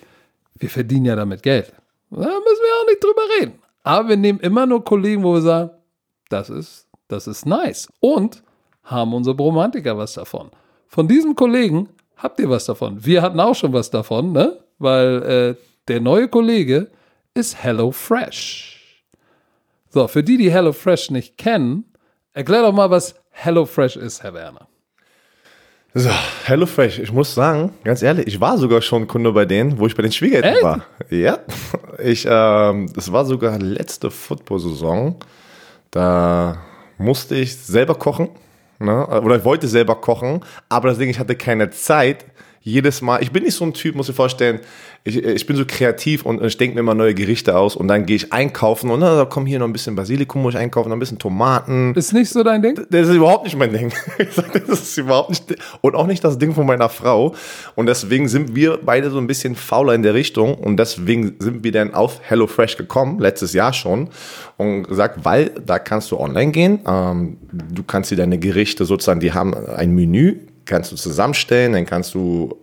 wir 0.56 0.70
verdienen 0.70 1.06
ja 1.06 1.16
damit 1.16 1.44
Geld. 1.44 1.74
Da 2.10 2.18
müssen 2.18 2.28
wir 2.28 2.82
auch 2.82 2.88
nicht 2.88 3.04
drüber 3.04 3.22
reden. 3.40 3.60
Aber 3.84 4.10
wir 4.10 4.18
nehmen 4.18 4.40
immer 4.40 4.66
nur 4.66 4.84
Kollegen, 4.84 5.24
wo 5.24 5.34
wir 5.34 5.42
sagen, 5.42 5.72
das 6.30 6.50
ist, 6.50 6.88
das 7.08 7.28
ist 7.28 7.46
nice. 7.46 7.90
Und 8.00 8.44
haben 8.84 9.14
unsere 9.14 9.36
Bromantiker 9.36 9.98
was 9.98 10.14
davon. 10.14 10.52
Von 10.88 11.08
diesem 11.08 11.36
Kollegen 11.36 11.90
habt 12.16 12.40
ihr 12.40 12.50
was 12.50 12.66
davon. 12.66 13.06
Wir 13.06 13.22
hatten 13.22 13.40
auch 13.40 13.56
schon 13.56 13.74
was 13.74 13.90
davon, 13.90 14.32
ne? 14.32 14.58
Weil 14.80 15.24
äh, 15.24 15.56
der 15.88 16.02
neue 16.02 16.28
Kollege 16.28 16.90
ist 17.34 17.62
Hello 17.62 17.92
Fresh. 17.92 18.78
So, 19.90 20.08
für 20.08 20.24
die, 20.24 20.38
die 20.38 20.52
HelloFresh 20.52 21.12
nicht 21.12 21.38
kennen, 21.38 21.86
erklär 22.34 22.62
doch 22.62 22.74
mal, 22.74 22.90
was 22.90 23.16
HelloFresh 23.32 23.96
ist, 23.96 24.22
Herr 24.22 24.34
Werner. 24.34 24.68
So, 26.00 26.12
HelloFresh, 26.46 27.00
ich 27.00 27.12
muss 27.12 27.34
sagen, 27.34 27.72
ganz 27.84 28.04
ehrlich, 28.04 28.28
ich 28.28 28.40
war 28.40 28.60
sogar 28.60 28.84
schon 28.84 29.08
Kunde 29.08 29.32
bei 29.32 29.46
denen, 29.46 29.80
wo 29.80 29.88
ich 29.88 29.96
bei 29.96 30.04
den 30.04 30.12
Schwiegereltern 30.12 30.54
Echt? 30.54 30.64
war. 30.64 30.86
Ja, 31.10 31.40
ich, 31.98 32.28
ähm, 32.30 32.94
das 32.94 33.12
war 33.12 33.26
sogar 33.26 33.58
letzte 33.58 34.12
Football-Saison. 34.12 35.16
Da 35.90 36.60
musste 37.00 37.34
ich 37.34 37.56
selber 37.58 37.96
kochen, 37.96 38.30
ne? 38.78 39.08
oder 39.08 39.38
ich 39.38 39.44
wollte 39.44 39.68
selber 39.68 39.96
kochen, 39.96 40.42
aber 40.70 40.90
das 40.90 41.00
Ding, 41.00 41.10
ich 41.10 41.18
hatte 41.18 41.36
keine 41.36 41.72
Zeit. 41.72 42.26
Jedes 42.68 43.02
Mal, 43.02 43.24
ich 43.24 43.32
bin 43.32 43.44
nicht 43.44 43.56
so 43.56 43.64
ein 43.64 43.74
Typ, 43.74 43.96
muss 43.96 44.10
ich 44.10 44.16
vorstellen, 44.16 44.60
ich, 45.06 45.24
ich 45.24 45.46
bin 45.46 45.56
so 45.56 45.64
kreativ 45.66 46.26
und 46.26 46.44
ich 46.44 46.58
denke 46.58 46.76
mir 46.76 46.82
immer 46.82 46.96
neue 46.96 47.14
Gerichte 47.14 47.58
aus 47.58 47.78
und 47.78 47.88
dann 47.88 48.06
gehe 48.06 48.18
ich 48.18 48.34
einkaufen 48.34 48.90
und 48.92 49.00
na, 49.00 49.16
da 49.16 49.24
kommt 49.24 49.48
hier 49.48 49.58
noch 49.60 49.68
ein 49.68 49.72
bisschen 49.72 49.96
Basilikum, 49.96 50.42
muss 50.42 50.54
ich 50.54 50.60
einkaufen, 50.60 50.90
noch 50.90 50.98
ein 50.98 51.00
bisschen 51.00 51.18
Tomaten, 51.18 51.96
Ist 51.96 52.12
nicht 52.12 52.30
so 52.30 52.44
dein 52.44 52.62
Ding? 52.62 52.78
das 52.90 53.08
ist 53.08 53.16
überhaupt 53.16 53.46
nicht 53.46 53.56
mein 53.58 53.72
Ding. 53.72 53.94
Das 54.68 54.82
ist 54.82 54.98
überhaupt 54.98 55.30
nicht 55.30 55.56
und 55.80 55.96
auch 55.96 56.08
nicht 56.08 56.22
das 56.26 56.38
Ding 56.38 56.54
von 56.54 56.66
meiner 56.66 56.90
Frau. 56.90 57.34
Und 57.76 57.86
deswegen 57.86 58.28
sind 58.28 58.54
wir 58.54 58.80
beide 58.84 59.12
so 59.12 59.18
ein 59.18 59.28
bisschen 59.28 59.56
fauler 59.56 59.94
in 59.94 60.04
der 60.04 60.14
Richtung 60.14 60.56
und 60.56 60.76
deswegen 60.76 61.36
sind 61.40 61.64
wir 61.64 61.72
dann 61.72 61.94
auf 61.94 62.20
HelloFresh 62.24 62.76
gekommen, 62.76 63.20
letztes 63.20 63.54
Jahr 63.54 63.72
schon 63.72 64.10
und 64.58 64.84
gesagt, 64.84 65.24
weil 65.24 65.52
da 65.66 65.80
kannst 65.80 66.12
du 66.12 66.20
online 66.20 66.52
gehen, 66.52 66.80
ähm, 66.86 67.38
du 67.50 67.84
kannst 67.84 68.12
dir 68.12 68.18
deine 68.18 68.40
Gerichte 68.40 68.84
sozusagen, 68.84 69.22
die 69.22 69.32
haben 69.32 69.54
ein 69.56 69.96
Menü, 69.96 70.47
kannst 70.68 70.92
du 70.92 70.96
zusammenstellen, 70.96 71.74
dann 71.74 71.86
kannst 71.86 72.14
du 72.14 72.56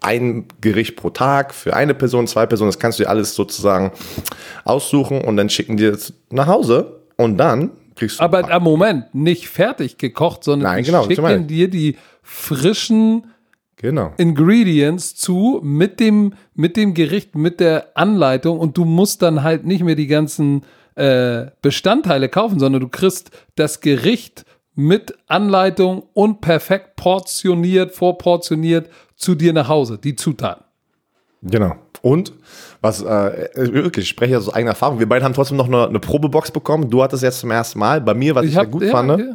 ein 0.00 0.46
Gericht 0.60 0.96
pro 0.96 1.10
Tag 1.10 1.54
für 1.54 1.74
eine 1.74 1.94
Person, 1.94 2.26
zwei 2.26 2.46
Personen, 2.46 2.68
das 2.70 2.78
kannst 2.78 2.98
du 2.98 3.04
dir 3.04 3.10
alles 3.10 3.34
sozusagen 3.34 3.92
aussuchen 4.64 5.20
und 5.22 5.36
dann 5.36 5.50
schicken 5.50 5.76
die 5.76 5.90
das 5.90 6.12
nach 6.30 6.46
Hause 6.46 7.00
und 7.16 7.36
dann 7.36 7.70
kriegst 7.96 8.18
du 8.18 8.24
Aber 8.24 8.50
am 8.50 8.62
Moment, 8.62 9.14
nicht 9.14 9.48
fertig 9.48 9.98
gekocht, 9.98 10.44
sondern 10.44 10.72
Nein, 10.72 10.84
genau, 10.84 11.04
schicken 11.04 11.46
dir 11.46 11.68
die 11.68 11.96
frischen 12.22 13.26
genau. 13.76 14.12
Ingredients 14.16 15.14
zu 15.16 15.60
mit 15.62 16.00
dem, 16.00 16.32
mit 16.54 16.76
dem 16.76 16.94
Gericht, 16.94 17.34
mit 17.34 17.60
der 17.60 17.88
Anleitung 17.94 18.58
und 18.58 18.76
du 18.78 18.84
musst 18.86 19.20
dann 19.22 19.42
halt 19.42 19.66
nicht 19.66 19.84
mehr 19.84 19.96
die 19.96 20.06
ganzen 20.06 20.62
äh, 20.94 21.46
Bestandteile 21.62 22.28
kaufen, 22.28 22.58
sondern 22.58 22.80
du 22.80 22.88
kriegst 22.88 23.30
das 23.54 23.80
Gericht 23.80 24.44
mit 24.74 25.14
Anleitung 25.26 26.04
und 26.14 26.40
perfekt 26.40 26.96
portioniert, 26.96 27.94
vorportioniert 27.94 28.88
zu 29.16 29.34
dir 29.34 29.52
nach 29.52 29.68
Hause, 29.68 29.98
die 29.98 30.16
Zutaten. 30.16 30.64
Genau. 31.42 31.74
Und 32.02 32.32
was 32.80 33.02
äh, 33.02 33.48
wirklich, 33.54 34.04
ich 34.04 34.08
spreche 34.10 34.36
aus 34.38 34.52
eigener 34.52 34.70
Erfahrung. 34.72 34.98
Wir 34.98 35.08
beide 35.08 35.24
haben 35.24 35.34
trotzdem 35.34 35.56
noch 35.56 35.66
eine, 35.68 35.86
eine 35.88 36.00
Probebox 36.00 36.50
bekommen. 36.50 36.88
Du 36.90 37.02
hattest 37.02 37.22
jetzt 37.22 37.40
zum 37.40 37.50
ersten 37.50 37.78
Mal. 37.78 38.00
Bei 38.00 38.14
mir, 38.14 38.34
was 38.34 38.44
ich, 38.44 38.52
Ich 38.52 38.56
hab- 38.56 38.70
gut 38.70 38.82
ja, 38.82 38.90
fand, 38.90 39.10
okay. 39.10 39.32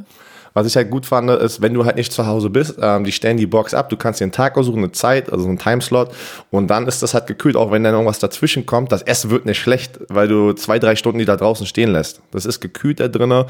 Was 0.55 0.65
ich 0.65 0.75
halt 0.77 0.89
gut 0.89 1.05
fand, 1.05 1.29
ist, 1.29 1.61
wenn 1.61 1.73
du 1.73 1.85
halt 1.85 1.97
nicht 1.97 2.13
zu 2.13 2.25
Hause 2.25 2.49
bist, 2.49 2.77
ähm, 2.81 3.03
die 3.03 3.11
stellen 3.11 3.35
die 3.35 3.45
Box 3.45 3.73
ab, 3.73 3.89
du 3.89 3.97
kannst 3.97 4.21
dir 4.21 4.23
einen 4.23 4.31
Tag 4.31 4.57
aussuchen, 4.57 4.79
eine 4.79 4.91
Zeit, 4.93 5.31
also 5.31 5.45
einen 5.47 5.59
Timeslot 5.59 6.11
und 6.49 6.67
dann 6.67 6.87
ist 6.87 7.03
das 7.03 7.13
halt 7.13 7.27
gekühlt, 7.27 7.57
auch 7.57 7.71
wenn 7.71 7.83
dann 7.83 7.93
irgendwas 7.93 8.19
dazwischen 8.19 8.65
kommt. 8.65 8.91
Das 8.91 9.01
Essen 9.01 9.29
wird 9.29 9.45
nicht 9.45 9.59
schlecht, 9.59 9.99
weil 10.07 10.29
du 10.29 10.53
zwei, 10.53 10.79
drei 10.79 10.95
Stunden 10.95 11.19
die 11.19 11.25
da 11.25 11.35
draußen 11.35 11.67
stehen 11.67 11.91
lässt. 11.91 12.21
Das 12.31 12.45
ist 12.45 12.61
gekühlt 12.61 13.01
da 13.01 13.09
drinnen 13.09 13.43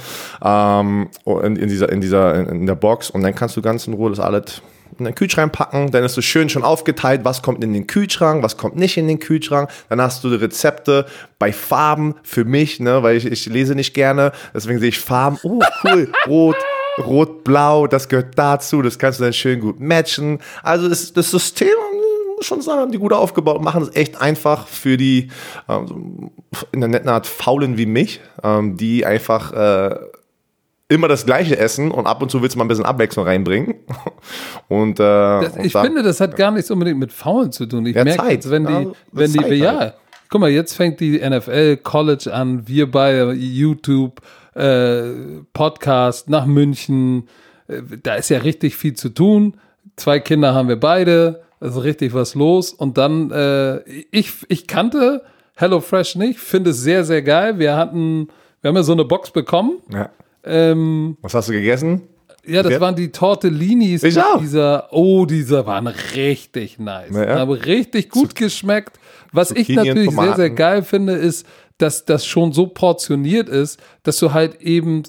ähm, 0.44 1.10
in, 1.26 1.56
in 1.56 1.70
dieser, 1.70 1.92
in 1.92 2.02
dieser, 2.02 2.50
in, 2.50 2.66
der 2.66 2.76
Box 2.76 3.12
und 3.12 3.22
dann 3.22 3.36
kannst 3.36 3.56
du 3.56 3.62
ganz 3.62 3.86
in 3.86 3.94
Ruhe 3.94 4.10
das 4.10 4.20
alles 4.20 4.64
in 4.98 5.06
den 5.06 5.16
Kühlschrank 5.16 5.52
packen, 5.52 5.92
dann 5.92 6.04
ist 6.04 6.18
es 6.18 6.26
schön 6.26 6.50
schon 6.50 6.64
aufgeteilt, 6.64 7.22
was 7.24 7.42
kommt 7.42 7.64
in 7.64 7.74
den 7.74 7.86
Kühlschrank, 7.86 8.44
was 8.44 8.58
kommt 8.58 8.78
nicht 8.78 8.98
in 8.98 9.08
den 9.08 9.20
Kühlschrank. 9.20 9.70
Dann 9.90 10.02
hast 10.02 10.24
du 10.24 10.30
die 10.30 10.36
Rezepte 10.36 11.06
bei 11.38 11.52
Farben 11.52 12.16
für 12.24 12.46
mich, 12.46 12.80
ne, 12.80 13.04
weil 13.04 13.18
ich, 13.18 13.26
ich 13.26 13.46
lese 13.48 13.76
nicht 13.76 13.94
gerne, 13.94 14.32
deswegen 14.54 14.80
sehe 14.80 14.90
ich 14.90 15.00
Farben. 15.00 15.38
Oh, 15.44 15.60
cool, 15.84 16.12
rot, 16.28 16.56
rot, 17.00 17.44
blau, 17.44 17.88
das 17.88 18.08
gehört 18.10 18.38
dazu, 18.38 18.82
das 18.82 18.98
kannst 19.00 19.20
du 19.20 19.24
dann 19.24 19.34
schön 19.34 19.60
gut 19.60 19.80
matchen. 19.80 20.40
Also 20.64 20.88
das, 20.90 21.12
das 21.14 21.32
System, 21.32 21.68
muss 22.38 22.46
schon 22.46 22.62
sagen, 22.62 22.82
haben 22.82 22.92
die 22.92 22.98
gut 22.98 23.14
aufgebaut, 23.14 23.62
machen 23.62 23.82
es 23.84 23.96
echt 23.96 24.22
einfach 24.22 24.68
für 24.68 24.98
die 24.98 25.30
ähm, 25.70 26.32
in 26.72 26.82
der 26.82 26.90
netten 26.90 27.10
Art 27.10 27.28
Faulen 27.28 27.78
wie 27.78 27.86
mich, 27.86 28.20
ähm, 28.44 28.78
die 28.78 29.06
einfach 29.06 29.52
äh, 29.54 29.96
immer 30.88 31.08
das 31.08 31.26
gleiche 31.26 31.58
essen 31.58 31.92
und 31.92 32.06
ab 32.08 32.22
und 32.22 32.30
zu 32.30 32.42
willst 32.42 32.56
du 32.56 32.60
mal 32.60 32.66
ein 32.66 32.68
bisschen 32.68 32.86
Abwechslung 32.86 33.26
reinbringen. 33.26 33.76
Und, 34.68 35.00
äh, 35.00 35.04
Das, 35.04 35.54
und 35.58 35.66
ich 35.66 35.74
da- 35.74 35.84
finde, 35.84 36.02
das 36.04 36.20
hat 36.20 36.36
gar 36.36 36.50
nichts 36.52 36.70
unbedingt 36.72 37.00
mit 37.00 37.12
Faulen 37.14 37.52
zu 37.52 37.66
tun. 37.68 37.86
Ich 37.86 37.96
Ja, 37.96 38.04
merke 38.04 38.24
Zeit. 38.24 38.32
jetzt, 38.32 38.50
wenn 38.52 38.66
die, 38.66 38.74
Ja, 38.74 38.92
wenn 39.12 39.32
die, 39.32 39.40
Zeit 39.40 39.52
ja, 39.54 39.78
halt. 39.78 39.94
guck 40.30 40.42
mal, 40.42 40.50
jetzt 40.50 40.74
fängt 40.74 41.00
die 41.00 41.20
NFL 41.20 41.78
College 41.78 42.34
an, 42.34 42.68
wir 42.68 42.90
bei 42.90 43.32
YouTube, 43.34 44.22
äh, 44.56 45.44
Podcast 45.54 46.30
nach 46.30 46.46
München, 46.46 47.28
äh, 47.68 47.82
da 48.02 48.16
ist 48.16 48.30
ja 48.30 48.40
richtig 48.40 48.76
viel 48.76 48.94
zu 48.94 49.10
tun. 49.10 49.58
Zwei 49.96 50.20
Kinder 50.20 50.54
haben 50.54 50.68
wir 50.68 50.80
beide, 50.80 51.44
ist 51.60 51.82
richtig 51.84 52.14
was 52.14 52.36
los. 52.36 52.74
Und 52.74 52.98
dann, 52.98 53.32
äh, 53.32 53.80
ich, 54.12 54.34
ich 54.50 54.68
kannte 54.68 55.24
HelloFresh 55.56 56.16
nicht, 56.16 56.40
finde 56.40 56.72
es 56.72 56.82
sehr, 56.82 57.04
sehr 57.06 57.22
geil. 57.22 57.60
Wir 57.60 57.76
hatten, 57.76 58.30
wir 58.62 58.70
haben 58.70 58.76
ja 58.76 58.84
so 58.84 58.94
eine 58.94 59.06
Box 59.06 59.32
bekommen. 59.32 59.78
ja. 59.92 60.10
Ähm, 60.48 61.18
Was 61.22 61.34
hast 61.34 61.50
du 61.50 61.54
gegessen? 61.54 62.04
ja, 62.48 62.64
das 62.64 62.80
waren 62.80 62.96
die 62.96 63.12
Tortellinis. 63.12 64.04
Ich 64.04 64.20
auch. 64.20 64.40
Dieser, 64.40 64.88
oh, 64.92 65.26
dieser 65.26 65.66
waren 65.66 65.88
richtig 65.88 66.80
nice. 66.80 67.16
Ja. 67.16 67.40
Haben 67.40 67.52
richtig 67.52 68.10
gut 68.10 68.36
geschmeckt. 68.36 69.00
Was 69.32 69.52
ich 69.52 69.68
Zucchini 69.68 69.80
und 69.80 69.88
natürlich 69.88 70.16
sehr, 70.16 70.36
sehr 70.36 70.50
geil 70.52 70.84
finde, 70.84 71.14
ist, 71.14 71.46
dass 71.78 72.06
das 72.06 72.26
schon 72.26 72.54
so 72.54 72.68
portioniert 72.68 73.50
ist, 73.50 73.80
dass 74.04 74.18
du 74.18 74.34
halt 74.34 74.62
eben 74.62 75.04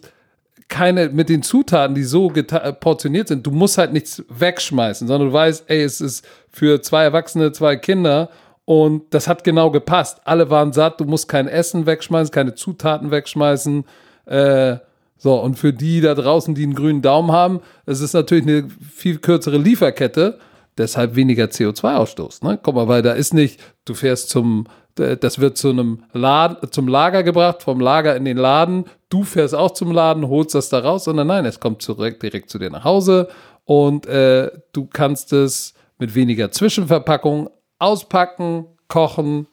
keine, 0.69 1.11
mit 1.11 1.29
den 1.29 1.43
Zutaten, 1.43 1.95
die 1.95 2.03
so 2.03 2.33
portioniert 2.81 3.29
sind, 3.29 3.47
du 3.47 3.53
musst 3.53 3.79
halt 3.79 3.93
nichts 3.93 4.25
wegschmeißen, 4.29 5.07
sondern 5.07 5.29
du 5.29 5.33
weißt, 5.33 5.64
ey, 5.69 5.83
es 5.83 6.01
ist 6.01 6.27
für 6.51 6.83
zwei 6.83 7.05
Erwachsene, 7.05 7.53
zwei 7.53 7.77
Kinder 7.77 8.31
und 8.64 9.14
das 9.14 9.29
hat 9.29 9.45
genau 9.45 9.71
gepasst. 9.71 10.21
Alle 10.25 10.51
waren 10.51 10.73
satt, 10.73 11.01
du 11.01 11.05
musst 11.05 11.29
kein 11.29 11.47
Essen 11.47 11.87
wegschmeißen, 11.87 12.33
keine 12.33 12.57
Zutaten 12.57 13.12
wegschmeißen. 13.12 13.85
Äh, 14.27 14.79
so, 15.17 15.41
und 15.41 15.57
für 15.57 15.73
die 15.73 16.01
da 16.01 16.14
draußen, 16.14 16.55
die 16.55 16.64
einen 16.64 16.75
grünen 16.75 17.01
Daumen 17.01 17.31
haben, 17.31 17.61
es 17.87 18.01
ist 18.01 18.12
natürlich 18.12 18.47
eine 18.47 18.69
viel 18.93 19.19
kürzere 19.19 19.57
Lieferkette, 19.57 20.39
deshalb 20.77 21.14
weniger 21.14 21.45
CO2-Ausstoß. 21.45 22.45
Ne? 22.45 22.59
Guck 22.61 22.75
mal, 22.75 22.89
weil 22.89 23.03
da 23.03 23.12
ist 23.12 23.33
nicht, 23.33 23.61
du 23.85 23.95
fährst 23.95 24.31
zum, 24.31 24.67
Das 24.97 25.38
wird 25.38 25.59
zu 25.59 25.68
einem 25.70 26.05
Laden, 26.12 26.72
zum 26.72 26.88
Lager 26.88 27.22
gebracht, 27.22 27.62
vom 27.62 27.80
Lager 27.80 28.16
in 28.16 28.24
den 28.24 28.38
Laden. 28.38 28.86
Du 29.11 29.24
fährst 29.24 29.55
auch 29.55 29.72
zum 29.72 29.92
Laden, 29.92 30.28
holst 30.28 30.55
das 30.55 30.70
da 30.70 30.78
raus, 30.78 31.05
sondern 31.05 31.26
nein, 31.26 31.44
es 31.44 31.61
kommt 31.61 31.82
zurück 31.82 32.18
direkt 32.20 32.49
zu 32.49 32.59
dir 32.59 32.70
nach 32.70 32.84
Hause 32.84 33.28
und 33.64 34.07
äh, 34.07 34.51
du 34.72 34.86
kannst 34.86 35.32
es 35.32 35.74
mit 35.99 36.14
weniger 36.14 36.51
Zwischenverpackung 36.51 37.51
auspacken, 37.78 38.66
kochen. 38.88 39.47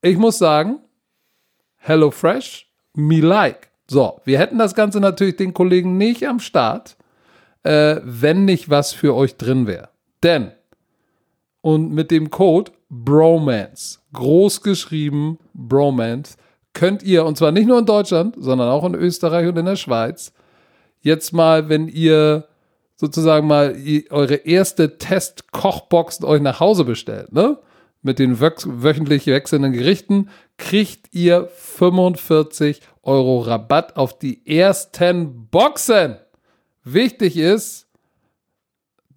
Ich 0.00 0.16
muss 0.16 0.38
sagen, 0.38 0.80
Hello 1.76 2.10
Fresh, 2.10 2.70
me 2.94 3.20
like. 3.20 3.70
So, 3.88 4.20
wir 4.24 4.38
hätten 4.38 4.58
das 4.58 4.74
Ganze 4.74 5.00
natürlich 5.00 5.36
den 5.36 5.52
Kollegen 5.52 5.98
nicht 5.98 6.26
am 6.26 6.38
Start, 6.38 6.96
äh, 7.64 7.96
wenn 8.04 8.44
nicht 8.44 8.70
was 8.70 8.92
für 8.92 9.14
euch 9.14 9.36
drin 9.36 9.66
wäre. 9.66 9.88
Denn, 10.22 10.52
und 11.60 11.92
mit 11.92 12.10
dem 12.10 12.30
Code 12.30 12.72
Bromance, 12.88 13.98
groß 14.12 14.62
geschrieben 14.62 15.38
Bromance, 15.54 16.36
könnt 16.74 17.02
ihr, 17.02 17.24
und 17.24 17.36
zwar 17.36 17.52
nicht 17.52 17.66
nur 17.66 17.78
in 17.78 17.86
Deutschland, 17.86 18.34
sondern 18.38 18.68
auch 18.68 18.84
in 18.84 18.94
Österreich 18.94 19.46
und 19.48 19.58
in 19.58 19.66
der 19.66 19.76
Schweiz, 19.76 20.32
jetzt 21.00 21.32
mal, 21.32 21.68
wenn 21.68 21.88
ihr 21.88 22.48
sozusagen 22.96 23.46
mal 23.46 23.76
eure 24.10 24.34
erste 24.36 24.96
Test-Kochbox 24.98 26.22
euch 26.24 26.40
nach 26.40 26.60
Hause 26.60 26.84
bestellt, 26.84 27.32
ne? 27.32 27.58
Mit 28.04 28.18
den 28.18 28.38
wöch- 28.38 28.66
wöchentlich 28.66 29.26
wechselnden 29.28 29.72
Gerichten, 29.72 30.28
kriegt 30.56 31.14
ihr 31.14 31.48
45 31.54 32.80
Euro 33.02 33.40
Rabatt 33.40 33.96
auf 33.96 34.18
die 34.18 34.44
ersten 34.46 35.46
Boxen. 35.50 36.16
Wichtig 36.84 37.36
ist, 37.36 37.86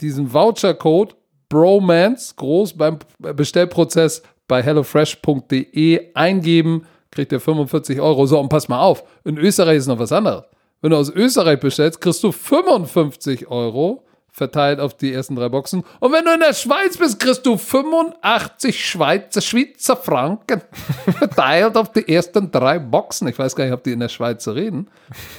diesen 0.01 0.33
Vouchercode 0.33 1.15
Bromance 1.49 2.33
groß 2.35 2.73
beim 2.73 2.99
Bestellprozess 3.19 4.21
bei 4.47 4.61
hellofresh.de 4.63 6.11
eingeben, 6.13 6.85
kriegt 7.11 7.31
ihr 7.31 7.39
45 7.39 7.99
Euro. 8.01 8.25
So, 8.25 8.39
und 8.39 8.49
pass 8.49 8.67
mal 8.67 8.79
auf, 8.81 9.03
in 9.23 9.37
Österreich 9.37 9.77
ist 9.77 9.87
noch 9.87 9.99
was 9.99 10.11
anderes. 10.11 10.43
Wenn 10.81 10.91
du 10.91 10.97
aus 10.97 11.09
Österreich 11.09 11.59
bestellst, 11.59 12.01
kriegst 12.01 12.23
du 12.23 12.31
55 12.31 13.47
Euro 13.47 14.03
verteilt 14.29 14.81
auf 14.81 14.97
die 14.97 15.13
ersten 15.13 15.37
drei 15.37 15.47
Boxen. 15.47 15.81
Und 16.01 16.11
wenn 16.11 16.25
du 16.25 16.33
in 16.33 16.41
der 16.41 16.53
Schweiz 16.53 16.97
bist, 16.97 17.21
kriegst 17.21 17.45
du 17.45 17.55
85 17.57 18.85
Schweizer, 18.85 19.39
Schweizer 19.39 19.95
Franken 19.95 20.61
verteilt 21.17 21.77
auf 21.77 21.93
die 21.93 22.13
ersten 22.13 22.51
drei 22.51 22.77
Boxen. 22.77 23.29
Ich 23.29 23.39
weiß 23.39 23.55
gar 23.55 23.63
nicht, 23.63 23.73
ob 23.73 23.81
die 23.85 23.93
in 23.93 24.01
der 24.01 24.09
Schweiz 24.09 24.43
so 24.43 24.51
reden. 24.51 24.89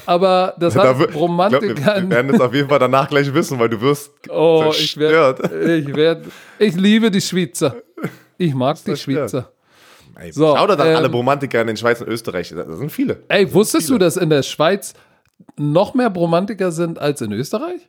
Aber 0.07 0.55
das 0.59 0.73
Da 0.73 0.85
hat 0.89 0.99
wir- 0.99 1.05
ich 1.05 1.11
glaub, 1.13 1.21
Romantik 1.21 1.77
wir, 1.77 1.77
wir 1.77 2.11
werden 2.11 2.35
es 2.35 2.41
auf 2.41 2.55
jeden 2.55 2.71
Fall 2.71 2.79
danach 2.79 3.07
gleich 3.11 3.33
wissen, 3.35 3.59
weil 3.59 3.69
du 3.69 3.79
wirst 3.83 4.11
Oh, 4.31 4.65
ich 4.71 4.77
zerstört. 4.79 5.43
werde, 5.43 5.77
ich 5.77 5.95
werde, 5.95 6.23
ich 6.59 6.75
liebe 6.75 7.11
die 7.11 7.21
Schweizer. 7.21 7.77
Ich 8.39 8.55
mag 8.55 8.77
die. 8.85 8.97
Schweizer. 8.97 9.51
Ey, 10.19 10.33
So, 10.33 10.55
Schau 10.57 10.67
dir 10.67 10.77
dann 10.77 10.89
ähm, 10.89 10.97
alle 10.97 11.09
Bromantiker 11.09 11.61
in 11.61 11.67
den 11.67 11.77
Schweiz 11.77 12.01
und 12.01 12.09
Österreich. 12.09 12.49
Das 12.55 12.79
sind 12.79 12.91
viele. 12.91 13.23
Ey, 13.29 13.53
wusstest 13.53 13.91
du, 13.91 13.99
dass 13.99 14.17
in 14.17 14.31
der 14.31 14.43
Schweiz 14.43 14.95
noch 15.57 15.95
mehr 15.95 16.11
Bromantiker 16.11 16.73
sind 16.73 16.99
als 16.99 17.21
in 17.21 17.33
Österreich? 17.33 17.89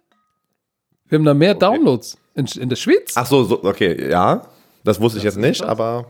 Wir 1.07 1.17
haben 1.19 1.25
da 1.25 1.33
mehr 1.33 1.55
Downloads. 1.55 2.17
In, 2.35 2.45
in 2.59 2.69
der 2.69 2.75
Schweiz? 2.75 3.13
Ach 3.15 3.25
so, 3.25 3.43
so, 3.43 3.63
okay, 3.63 4.09
ja. 4.09 4.45
Das 4.83 4.99
wusste 4.99 5.17
ich 5.19 5.23
jetzt 5.23 5.37
nicht, 5.37 5.61
aber 5.63 6.05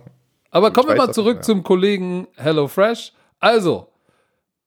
Aber 0.52 0.72
kommen 0.72 0.90
wir 0.90 0.96
mal 0.96 1.14
zurück 1.14 1.38
ja. 1.38 1.42
zum 1.42 1.64
Kollegen 1.64 2.28
HelloFresh. 2.36 3.14
Also, 3.40 3.88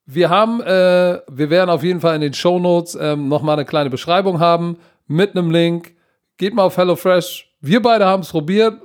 wir 0.06 0.30
haben, 0.30 0.60
äh, 0.62 1.20
wir 1.28 1.50
werden 1.50 1.70
auf 1.70 1.82
jeden 1.82 2.00
Fall 2.00 2.14
in 2.14 2.20
den 2.20 2.32
Shownotes 2.32 2.96
ähm, 3.00 3.28
nochmal 3.28 3.54
eine 3.54 3.64
kleine 3.64 3.90
Beschreibung 3.90 4.38
haben 4.40 4.78
mit 5.06 5.36
einem 5.36 5.50
Link. 5.50 5.94
Geht 6.36 6.54
mal 6.54 6.62
auf 6.64 6.76
HelloFresh. 6.76 7.52
Wir 7.60 7.82
beide 7.82 8.06
haben 8.06 8.22
es 8.22 8.30
probiert. 8.30 8.80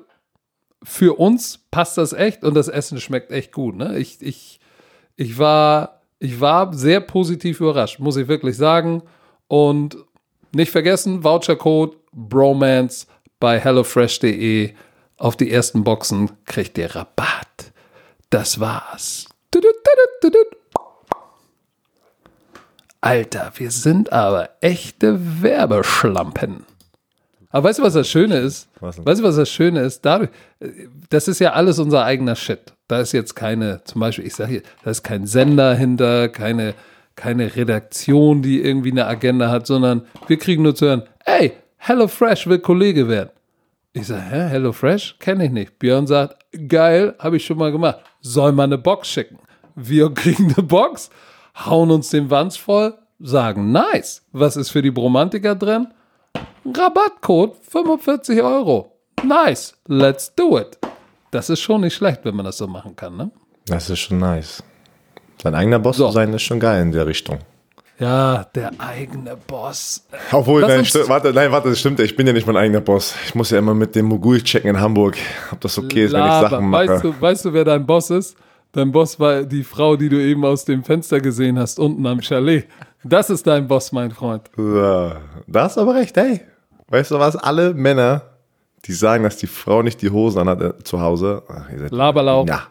Für 0.84 1.20
uns 1.20 1.66
passt 1.72 1.98
das 1.98 2.14
echt 2.14 2.44
und 2.44 2.54
das 2.54 2.68
Essen 2.68 3.00
schmeckt 3.00 3.32
echt 3.32 3.52
gut. 3.52 3.76
Ne? 3.76 3.98
Ich, 3.98 4.22
ich, 4.22 4.60
ich, 5.16 5.38
war, 5.38 6.02
ich 6.20 6.40
war 6.40 6.74
sehr 6.74 7.02
positiv 7.02 7.60
überrascht, 7.60 8.00
muss 8.00 8.18
ich 8.18 8.28
wirklich 8.28 8.58
sagen. 8.58 9.04
Und 9.48 9.98
nicht 10.54 10.72
vergessen, 10.72 11.24
Vouchercode 11.24 11.98
Bromance 12.12 13.08
bei 13.40 13.60
hellofresh.de 13.60 14.74
auf 15.18 15.36
die 15.36 15.52
ersten 15.52 15.84
Boxen 15.84 16.32
kriegt 16.46 16.78
ihr 16.78 16.96
Rabatt. 16.96 17.72
Das 18.30 18.60
war's. 18.60 19.28
Alter, 23.02 23.52
wir 23.56 23.72
sind 23.72 24.12
aber 24.12 24.50
echte 24.62 25.42
Werbeschlampen. 25.42 26.66
Aber 27.56 27.70
weißt 27.70 27.80
du, 27.80 27.84
was 27.84 27.94
das 27.94 28.10
Schöne 28.10 28.40
ist? 28.40 28.68
Was? 28.82 28.98
Weißt 29.06 29.22
du, 29.22 29.24
was 29.24 29.38
das 29.38 29.50
Schöne 29.50 29.80
ist? 29.80 30.02
Dadurch, 30.02 30.30
das 31.10 31.30
ist 31.30 31.40
ja 31.40 31.54
alles 31.54 31.80
unser 31.80 32.04
eigener 32.04 32.36
Shit. 32.36 32.74
Da 32.90 33.00
ist 33.00 33.14
jetzt 33.14 33.34
keine, 33.34 33.82
zum 33.86 34.02
Beispiel, 34.02 34.28
ich 34.28 34.36
sage 34.36 34.52
hier, 34.52 34.62
da 34.84 34.92
ist 34.92 35.04
kein 35.04 35.26
Sender 35.26 35.74
hinter, 35.74 36.28
keine, 36.28 36.74
keine 37.16 37.56
Redaktion, 37.56 38.42
die 38.42 38.62
irgendwie 38.62 38.92
eine 38.92 39.08
Agenda 39.08 39.50
hat, 39.50 39.68
sondern 39.68 40.02
wir 40.28 40.38
kriegen 40.38 40.64
nur 40.64 40.76
zu 40.76 40.88
hören, 40.88 41.04
ey, 41.24 41.54
HelloFresh 41.78 42.46
will 42.48 42.60
Kollege 42.60 43.08
werden. 43.08 43.30
Ich 43.94 44.08
sage, 44.08 44.24
hä, 44.24 44.50
HelloFresh? 44.50 45.16
Kenne 45.20 45.46
ich 45.46 45.52
nicht. 45.52 45.80
Björn 45.80 46.08
sagt, 46.08 46.36
geil, 46.68 47.16
habe 47.20 47.38
ich 47.38 47.46
schon 47.46 47.58
mal 47.58 47.72
gemacht. 47.72 48.00
Soll 48.20 48.52
mal 48.52 48.64
eine 48.64 48.78
Box 48.78 49.08
schicken. 49.08 49.40
Wir 49.76 50.10
kriegen 50.14 50.54
eine 50.54 50.68
Box, 50.68 51.10
hauen 51.66 51.90
uns 51.90 52.10
den 52.10 52.30
Wanz 52.30 52.58
voll, 52.58 52.96
sagen, 53.22 53.72
nice. 53.72 54.26
Was 54.34 54.58
ist 54.58 54.72
für 54.72 54.82
die 54.82 54.92
Bromantiker 54.92 55.56
drin? 55.56 55.88
Rabattcode 56.74 57.56
45 57.70 58.42
Euro. 58.42 58.92
Nice, 59.24 59.76
let's 59.88 60.34
do 60.36 60.58
it. 60.58 60.78
Das 61.32 61.50
ist 61.50 61.60
schon 61.62 61.82
nicht 61.82 61.94
schlecht, 61.96 62.22
wenn 62.24 62.36
man 62.36 62.46
das 62.46 62.58
so 62.58 62.68
machen 62.68 62.96
kann, 62.96 63.18
ne? 63.18 63.32
das 63.68 63.90
ist 63.90 64.00
schon 64.00 64.20
nice. 64.20 64.64
Sein 65.42 65.54
eigener 65.56 65.80
Boss 65.80 65.98
So. 65.98 66.08
zu 66.08 66.14
sein 66.14 66.34
ist 66.34 66.44
schon 66.44 66.60
geil 66.60 66.82
in 66.82 66.92
der 66.92 67.06
Richtung. 67.08 67.40
Ja, 68.00 68.46
der 68.56 68.72
eigene 68.78 69.38
Boss. 69.48 70.06
Obwohl, 70.32 70.62
Lass 70.62 70.94
nein, 70.94 71.08
warte, 71.08 71.34
nein, 71.34 71.52
warte, 71.52 71.70
das 71.70 71.80
stimmt. 71.80 72.00
Ich 72.02 72.16
bin 72.16 72.28
ja 72.28 72.34
nicht 72.34 72.46
mein 72.46 72.58
eigener 72.58 72.82
Boss. 72.82 73.16
Ich 73.26 73.36
muss 73.36 73.52
ja 73.52 73.60
immer 73.60 73.74
mit 73.74 73.96
dem 73.96 74.06
Mogul 74.06 74.42
checken 74.42 74.70
in 74.72 74.80
Hamburg, 74.80 75.16
ob 75.52 75.62
das 75.62 75.78
okay 75.78 76.06
ist, 76.06 76.14
wenn 76.14 76.20
ich 76.22 76.26
Laber. 76.28 76.50
Sachen 76.50 76.70
mache. 76.70 76.88
Weißt 76.88 77.04
du, 77.04 77.22
weißt 77.22 77.46
du, 77.46 77.54
wer 77.54 77.64
dein 77.64 77.86
Boss 77.86 78.10
ist? 78.10 78.36
Dein 78.74 78.92
Boss 78.92 79.20
war 79.20 79.44
die 79.44 79.64
Frau, 79.64 79.96
die 79.96 80.10
du 80.10 80.18
eben 80.22 80.44
aus 80.46 80.66
dem 80.66 80.84
Fenster 80.84 81.22
gesehen 81.22 81.58
hast, 81.58 81.80
unten 81.80 82.06
am 82.06 82.22
Chalet. 82.22 82.68
Das 83.04 83.30
ist 83.30 83.48
dein 83.48 83.68
Boss, 83.68 83.92
mein 83.94 84.12
Freund. 84.12 84.50
So, 84.58 85.14
da 85.48 85.64
hast 85.64 85.78
du 85.78 85.82
aber 85.82 85.96
recht, 85.96 86.18
ey. 86.18 86.42
Weißt 86.88 87.12
du 87.12 87.20
was? 87.20 87.36
Alle 87.36 87.74
Männer, 87.74 88.22
die 88.86 88.94
sagen, 88.94 89.24
dass 89.24 89.38
die 89.38 89.48
Frau 89.48 89.82
nicht 89.82 90.02
die 90.02 90.10
Hosen 90.10 90.40
anhat 90.40 90.62
äh, 90.62 90.84
zu 90.84 91.02
Hause. 91.02 91.44
Ach, 91.48 91.70
ihr 91.72 91.80
seid, 91.80 91.92
Laberlauch. 91.92 92.48
Ja. 92.48 92.68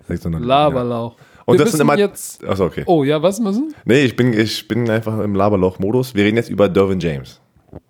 Ihr 0.00 0.06
seid 0.08 0.22
so 0.22 0.28
eine- 0.28 0.38
Laberlauch. 0.38 1.16
Und 1.44 1.58
Wir 1.58 1.64
das 1.64 1.72
sind 1.72 1.80
immer. 1.82 1.96
jetzt. 1.96 2.44
Achso, 2.44 2.64
okay. 2.66 2.82
Oh 2.86 3.04
ja, 3.04 3.22
was 3.22 3.38
müssen? 3.38 3.72
Nee, 3.84 4.02
ich 4.04 4.16
bin, 4.16 4.32
ich 4.32 4.66
bin 4.66 4.88
einfach 4.90 5.18
im 5.20 5.34
Laberloch-Modus. 5.34 6.14
Wir 6.14 6.24
reden 6.24 6.36
jetzt 6.36 6.50
über 6.50 6.68
Dervin 6.68 6.98
James. 6.98 7.40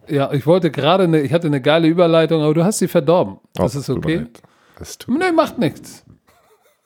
Ja, 0.09 0.31
ich 0.33 0.47
wollte 0.47 0.71
gerade 0.71 1.05
eine, 1.05 1.21
ich 1.23 1.33
hatte 1.33 1.47
eine 1.47 1.61
geile 1.63 1.89
Überleitung, 1.89 2.43
aber 2.43 2.53
du 2.55 2.65
hast 2.65 2.79
sie 2.79 2.89
verdorben. 2.89 3.39
Das 3.55 3.75
Oh, 3.75 3.79
ist 3.79 3.89
okay. 3.91 4.27
Das 4.79 4.99
tut 4.99 5.19
Nee, 5.19 5.33
macht 5.33 5.59
nichts. 5.59 6.05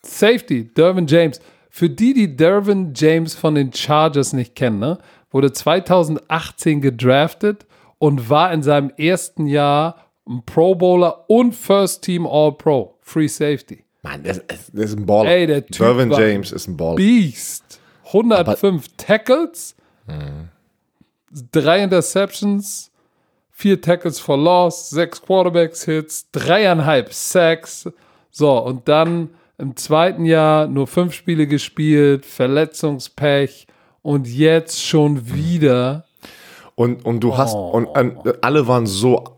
Safety, 0.02 0.72
Dervin 0.72 1.06
James. 1.06 1.40
Für 1.70 1.88
die, 1.90 2.14
die 2.14 2.36
Dervin 2.36 2.92
James 2.94 3.34
von 3.34 3.54
den 3.54 3.72
Chargers 3.72 4.32
nicht 4.32 4.54
kennen, 4.54 4.78
ne, 4.78 4.98
wurde 5.30 5.52
2018 5.52 6.80
gedraftet 6.80 7.66
und 8.00 8.30
war 8.30 8.52
in 8.52 8.62
seinem 8.62 8.90
ersten 8.96 9.46
Jahr 9.46 10.06
ein 10.26 10.42
Pro 10.44 10.74
Bowler 10.74 11.28
und 11.28 11.54
First 11.54 12.02
Team 12.02 12.26
All 12.26 12.52
Pro. 12.52 12.96
Free 13.02 13.28
Safety. 13.28 13.84
Mann, 14.02 14.24
das, 14.24 14.40
das 14.48 14.68
ist 14.72 14.98
ein 14.98 15.04
Baller. 15.06 15.30
Ey, 15.30 15.46
der 15.46 15.66
Typ 15.66 15.76
Dervin 15.76 16.10
James 16.10 16.50
ist 16.50 16.66
ein 16.66 16.76
Baller. 16.76 16.96
Beast. 16.96 17.78
105 18.06 18.86
Tackles, 18.96 19.76
drei 21.52 21.82
Interceptions, 21.82 22.90
vier 23.50 23.80
Tackles 23.80 24.18
for 24.18 24.36
Loss, 24.36 24.90
sechs 24.90 25.22
Quarterbacks-Hits, 25.22 26.30
dreieinhalb 26.32 27.12
Sacks. 27.12 27.88
So, 28.30 28.58
und 28.58 28.88
dann 28.88 29.30
im 29.58 29.76
zweiten 29.76 30.24
Jahr 30.24 30.66
nur 30.66 30.86
fünf 30.86 31.12
Spiele 31.12 31.46
gespielt, 31.46 32.24
Verletzungspech 32.24 33.66
und 34.02 34.26
jetzt 34.26 34.82
schon 34.82 35.32
wieder. 35.32 36.06
Und, 36.74 37.04
und 37.04 37.20
du 37.20 37.36
hast, 37.36 37.54
Oh. 37.54 37.70
und, 37.70 37.86
und 37.86 38.42
alle 38.44 38.66
waren 38.66 38.86
so 38.86 39.36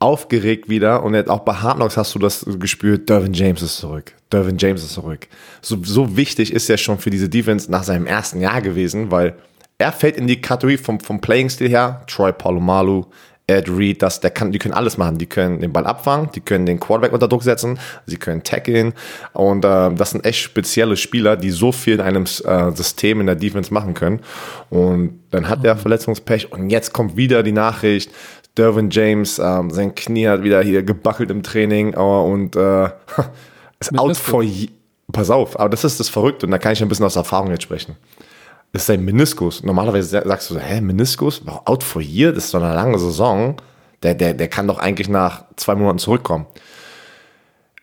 aufgeregt 0.00 0.68
wieder 0.68 1.02
und 1.02 1.14
jetzt 1.14 1.30
auch 1.30 1.40
bei 1.40 1.54
Hard 1.54 1.76
Knocks 1.76 1.96
hast 1.96 2.14
du 2.14 2.18
das 2.18 2.44
gespürt, 2.58 3.08
Dervin 3.08 3.32
James 3.32 3.62
ist 3.62 3.78
zurück. 3.78 4.14
Dervin 4.30 4.58
James 4.58 4.82
ist 4.82 4.92
zurück. 4.92 5.28
So, 5.62 5.78
so 5.82 6.16
wichtig 6.16 6.52
ist 6.52 6.68
er 6.68 6.76
schon 6.76 6.98
für 6.98 7.10
diese 7.10 7.28
Defense 7.28 7.70
nach 7.70 7.84
seinem 7.84 8.06
ersten 8.06 8.40
Jahr 8.40 8.60
gewesen, 8.60 9.10
weil 9.10 9.34
er 9.78 9.92
fällt 9.92 10.16
in 10.16 10.26
die 10.26 10.40
Kategorie 10.40 10.76
vom, 10.76 11.00
vom 11.00 11.20
Playing-Stil 11.20 11.68
her, 11.68 12.02
Troy 12.06 12.32
Palomalu, 12.32 13.04
Ed 13.46 13.68
Reed, 13.68 14.00
das, 14.00 14.20
der 14.20 14.30
kann, 14.30 14.52
die 14.52 14.58
können 14.58 14.72
alles 14.72 14.96
machen. 14.96 15.18
Die 15.18 15.26
können 15.26 15.60
den 15.60 15.72
Ball 15.72 15.86
abfangen, 15.86 16.30
die 16.34 16.40
können 16.40 16.64
den 16.64 16.80
Quarterback 16.80 17.12
unter 17.12 17.28
Druck 17.28 17.42
setzen, 17.42 17.78
sie 18.06 18.16
können 18.16 18.42
tackeln 18.42 18.94
und 19.34 19.64
äh, 19.64 19.92
das 19.94 20.12
sind 20.12 20.24
echt 20.24 20.40
spezielle 20.40 20.96
Spieler, 20.96 21.36
die 21.36 21.50
so 21.50 21.70
viel 21.70 21.94
in 21.94 22.00
einem 22.00 22.24
äh, 22.24 22.70
System 22.72 23.20
in 23.20 23.26
der 23.26 23.36
Defense 23.36 23.72
machen 23.72 23.92
können. 23.92 24.20
Und 24.70 25.20
dann 25.30 25.48
hat 25.48 25.64
er 25.64 25.76
Verletzungspech 25.76 26.52
und 26.52 26.70
jetzt 26.70 26.94
kommt 26.94 27.16
wieder 27.16 27.42
die 27.42 27.52
Nachricht, 27.52 28.10
Dervin 28.56 28.88
James, 28.90 29.38
ähm, 29.38 29.70
sein 29.70 29.94
Knie 29.94 30.28
hat 30.28 30.42
wieder 30.42 30.62
hier 30.62 30.82
gebackelt 30.82 31.30
im 31.30 31.42
Training 31.42 31.92
äh, 31.92 31.96
und 31.96 32.56
äh, 32.56 32.84
Ist 33.80 33.92
out 33.98 34.06
Meniskus. 34.06 34.18
for 34.18 34.44
Pass 35.12 35.28
auf, 35.30 35.60
aber 35.60 35.68
das 35.68 35.84
ist 35.84 36.00
das 36.00 36.08
Verrückte 36.08 36.46
und 36.46 36.52
da 36.52 36.58
kann 36.58 36.72
ich 36.72 36.82
ein 36.82 36.88
bisschen 36.88 37.04
aus 37.04 37.16
Erfahrung 37.16 37.50
jetzt 37.50 37.62
sprechen. 37.62 37.96
Das 38.74 38.82
ist 38.82 38.90
ein 38.90 39.04
Meniskus. 39.04 39.62
Normalerweise 39.62 40.08
sa- 40.08 40.26
sagst 40.26 40.50
du, 40.50 40.54
so, 40.54 40.60
hä, 40.60 40.80
Meniskus? 40.80 41.40
Wow, 41.46 41.62
Out 41.64 41.84
for 41.84 42.02
year? 42.02 42.32
Das 42.32 42.46
ist 42.46 42.50
so 42.50 42.58
eine 42.58 42.74
lange 42.74 42.98
Saison. 42.98 43.54
Der, 44.02 44.14
der, 44.14 44.34
der 44.34 44.48
kann 44.48 44.66
doch 44.66 44.78
eigentlich 44.78 45.08
nach 45.08 45.44
zwei 45.54 45.76
Monaten 45.76 46.00
zurückkommen. 46.00 46.46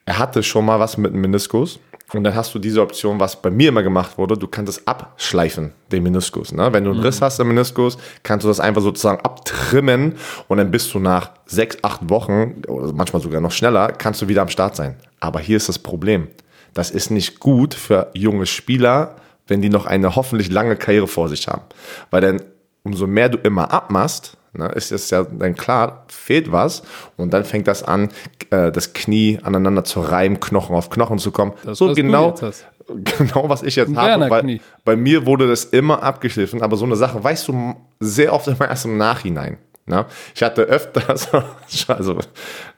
Er 0.05 0.19
hatte 0.19 0.43
schon 0.43 0.65
mal 0.65 0.81
was 0.81 0.97
mit 0.97 1.13
dem 1.13 1.21
Meniskus. 1.21 1.79
Und 2.13 2.25
dann 2.25 2.35
hast 2.35 2.53
du 2.53 2.59
diese 2.59 2.81
Option, 2.81 3.21
was 3.21 3.41
bei 3.41 3.49
mir 3.49 3.69
immer 3.69 3.83
gemacht 3.83 4.17
wurde, 4.17 4.35
du 4.37 4.45
kannst 4.49 4.69
es 4.79 4.85
abschleifen, 4.85 5.71
den 5.93 6.03
Meniskus. 6.03 6.51
Ne? 6.51 6.73
Wenn 6.73 6.83
du 6.83 6.91
einen 6.91 6.99
Riss 6.99 7.21
hast 7.21 7.39
im 7.39 7.47
Meniskus, 7.47 7.97
kannst 8.21 8.43
du 8.43 8.49
das 8.49 8.59
einfach 8.59 8.81
sozusagen 8.81 9.21
abtrimmen 9.23 10.15
und 10.49 10.57
dann 10.57 10.71
bist 10.71 10.93
du 10.93 10.99
nach 10.99 11.31
sechs, 11.45 11.77
acht 11.83 12.09
Wochen, 12.09 12.63
oder 12.67 12.91
manchmal 12.91 13.21
sogar 13.21 13.39
noch 13.39 13.51
schneller, 13.53 13.93
kannst 13.93 14.21
du 14.21 14.27
wieder 14.27 14.41
am 14.41 14.49
Start 14.49 14.75
sein. 14.75 14.97
Aber 15.21 15.39
hier 15.39 15.55
ist 15.55 15.69
das 15.69 15.79
Problem. 15.79 16.27
Das 16.73 16.91
ist 16.91 17.11
nicht 17.11 17.39
gut 17.39 17.73
für 17.73 18.09
junge 18.13 18.45
Spieler, 18.45 19.15
wenn 19.51 19.61
die 19.61 19.69
noch 19.69 19.85
eine 19.85 20.15
hoffentlich 20.15 20.49
lange 20.49 20.77
Karriere 20.77 21.07
vor 21.07 21.27
sich 21.27 21.47
haben. 21.47 21.63
Weil 22.09 22.21
dann, 22.21 22.41
umso 22.83 23.05
mehr 23.05 23.27
du 23.27 23.37
immer 23.37 23.71
abmachst, 23.71 24.37
ne, 24.53 24.69
ist 24.69 24.93
es 24.93 25.09
ja 25.09 25.23
dann 25.23 25.55
klar, 25.55 26.05
fehlt 26.07 26.53
was 26.53 26.83
und 27.17 27.33
dann 27.33 27.43
fängt 27.43 27.67
das 27.67 27.83
an, 27.83 28.09
äh, 28.49 28.71
das 28.71 28.93
Knie 28.93 29.39
aneinander 29.43 29.83
zu 29.83 29.99
reiben, 29.99 30.39
Knochen 30.39 30.73
auf 30.73 30.89
Knochen 30.89 31.19
zu 31.19 31.31
kommen. 31.31 31.51
Das, 31.65 31.77
so 31.77 31.93
genau, 31.93 32.33
genau, 33.17 33.49
was 33.49 33.61
ich 33.61 33.75
jetzt 33.75 33.89
Ein 33.89 33.97
habe. 33.97 34.21
Werner-Knie. 34.21 34.61
bei 34.85 34.95
mir 34.95 35.25
wurde 35.25 35.47
das 35.47 35.65
immer 35.65 36.01
abgeschliffen, 36.01 36.61
aber 36.61 36.77
so 36.77 36.85
eine 36.85 36.95
Sache 36.95 37.21
weißt 37.21 37.49
du 37.49 37.75
sehr 37.99 38.33
oft 38.33 38.47
immer 38.47 38.69
erst 38.69 38.85
im 38.85 38.97
Nachhinein. 38.97 39.57
Ne? 39.91 40.05
Ich 40.33 40.41
hatte 40.41 40.63
öfters 40.63 41.29
also 41.87 42.17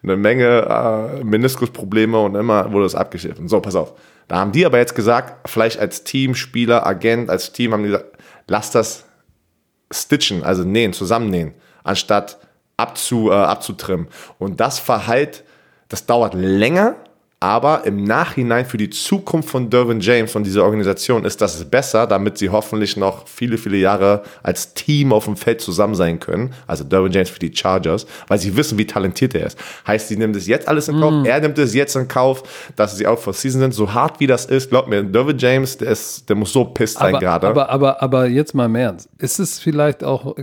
eine 0.02 0.18
Menge 0.18 1.20
äh, 1.20 1.24
Meniskusprobleme 1.24 2.20
und 2.20 2.36
immer 2.36 2.74
wurde 2.74 2.86
das 2.86 2.96
abgeschliffen. 2.96 3.48
So, 3.48 3.62
pass 3.62 3.76
auf. 3.76 3.94
Da 4.28 4.38
haben 4.38 4.52
die 4.52 4.66
aber 4.66 4.80
jetzt 4.80 4.96
gesagt, 4.96 5.48
vielleicht 5.48 5.80
als 5.80 6.04
Team, 6.04 6.34
Spieler, 6.34 6.86
Agent, 6.88 7.30
als 7.30 7.52
Team 7.52 7.72
haben 7.72 7.84
die 7.84 7.90
gesagt, 7.90 8.18
lass 8.48 8.72
das 8.72 9.06
stitchen, 9.92 10.44
also 10.44 10.64
nähen, 10.64 10.92
zusammennähen, 10.92 11.54
anstatt 11.84 12.40
abzu, 12.78 13.30
äh, 13.30 13.36
abzutrimmen. 13.36 14.08
Und 14.40 14.60
das 14.60 14.80
Verhalt, 14.80 15.44
das 15.90 16.08
dauert 16.08 16.34
länger, 16.34 16.96
aber 17.44 17.84
im 17.84 18.06
Nachhinein 18.06 18.66
für 18.66 18.78
die 18.78 18.90
Zukunft 18.90 19.50
von 19.50 19.70
Dervin 19.70 20.00
James, 20.00 20.32
von 20.32 20.46
dieser 20.46 20.64
Organisation, 20.64 21.26
ist 21.26 21.42
das 21.42 21.66
besser, 21.66 22.08
damit 22.08 22.38
sie 22.38 22.50
hoffentlich 22.50 22.96
noch 22.96 23.28
viele, 23.28 23.58
viele 23.58 23.76
Jahre 23.76 24.24
als 24.44 24.74
Team 24.76 25.12
auf 25.12 25.26
dem 25.26 25.36
Feld 25.36 25.60
zusammen 25.60 25.94
sein 25.94 26.22
können. 26.22 26.54
Also 26.68 26.86
Dervin 26.86 27.12
James 27.12 27.30
für 27.30 27.40
die 27.40 27.54
Chargers, 27.54 28.08
weil 28.30 28.40
sie 28.40 28.56
wissen, 28.56 28.78
wie 28.78 28.88
talentiert 28.88 29.36
er 29.36 29.48
ist. 29.48 29.60
Heißt, 29.86 30.08
sie 30.08 30.16
nehmen 30.16 30.32
das 30.32 30.48
jetzt 30.48 30.70
alles 30.70 30.88
in 30.88 31.02
Kauf, 31.02 31.26
er 31.26 31.42
nimmt 31.42 31.58
es 31.58 31.74
jetzt 31.74 31.98
in 31.98 32.08
Kauf, 32.08 32.72
dass 32.78 32.96
sie 32.96 33.06
auch 33.06 33.20
vor 33.20 33.34
Season 33.34 33.60
sind. 33.60 33.74
So 33.74 33.94
hart 33.94 34.22
wie 34.22 34.28
das 34.28 34.46
ist, 34.46 34.70
glaub 34.70 34.88
mir, 34.88 35.04
Dervin 35.04 35.38
James, 35.38 35.78
der, 35.78 35.90
ist, 35.90 36.30
der 36.30 36.38
muss 36.38 36.54
so 36.54 36.64
pisst 36.64 36.98
sein 36.98 37.16
gerade. 37.16 37.46
aber, 37.46 37.70
aber, 37.70 38.02
aber 38.02 38.28
jetzt 38.28 38.56
mal 38.56 38.68
im 38.68 38.76
Ernst. 38.76 39.10
Ist 39.18 39.40
es 39.40 39.60
vielleicht 39.60 40.02
auch 40.02 40.38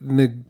eine 0.00 0.44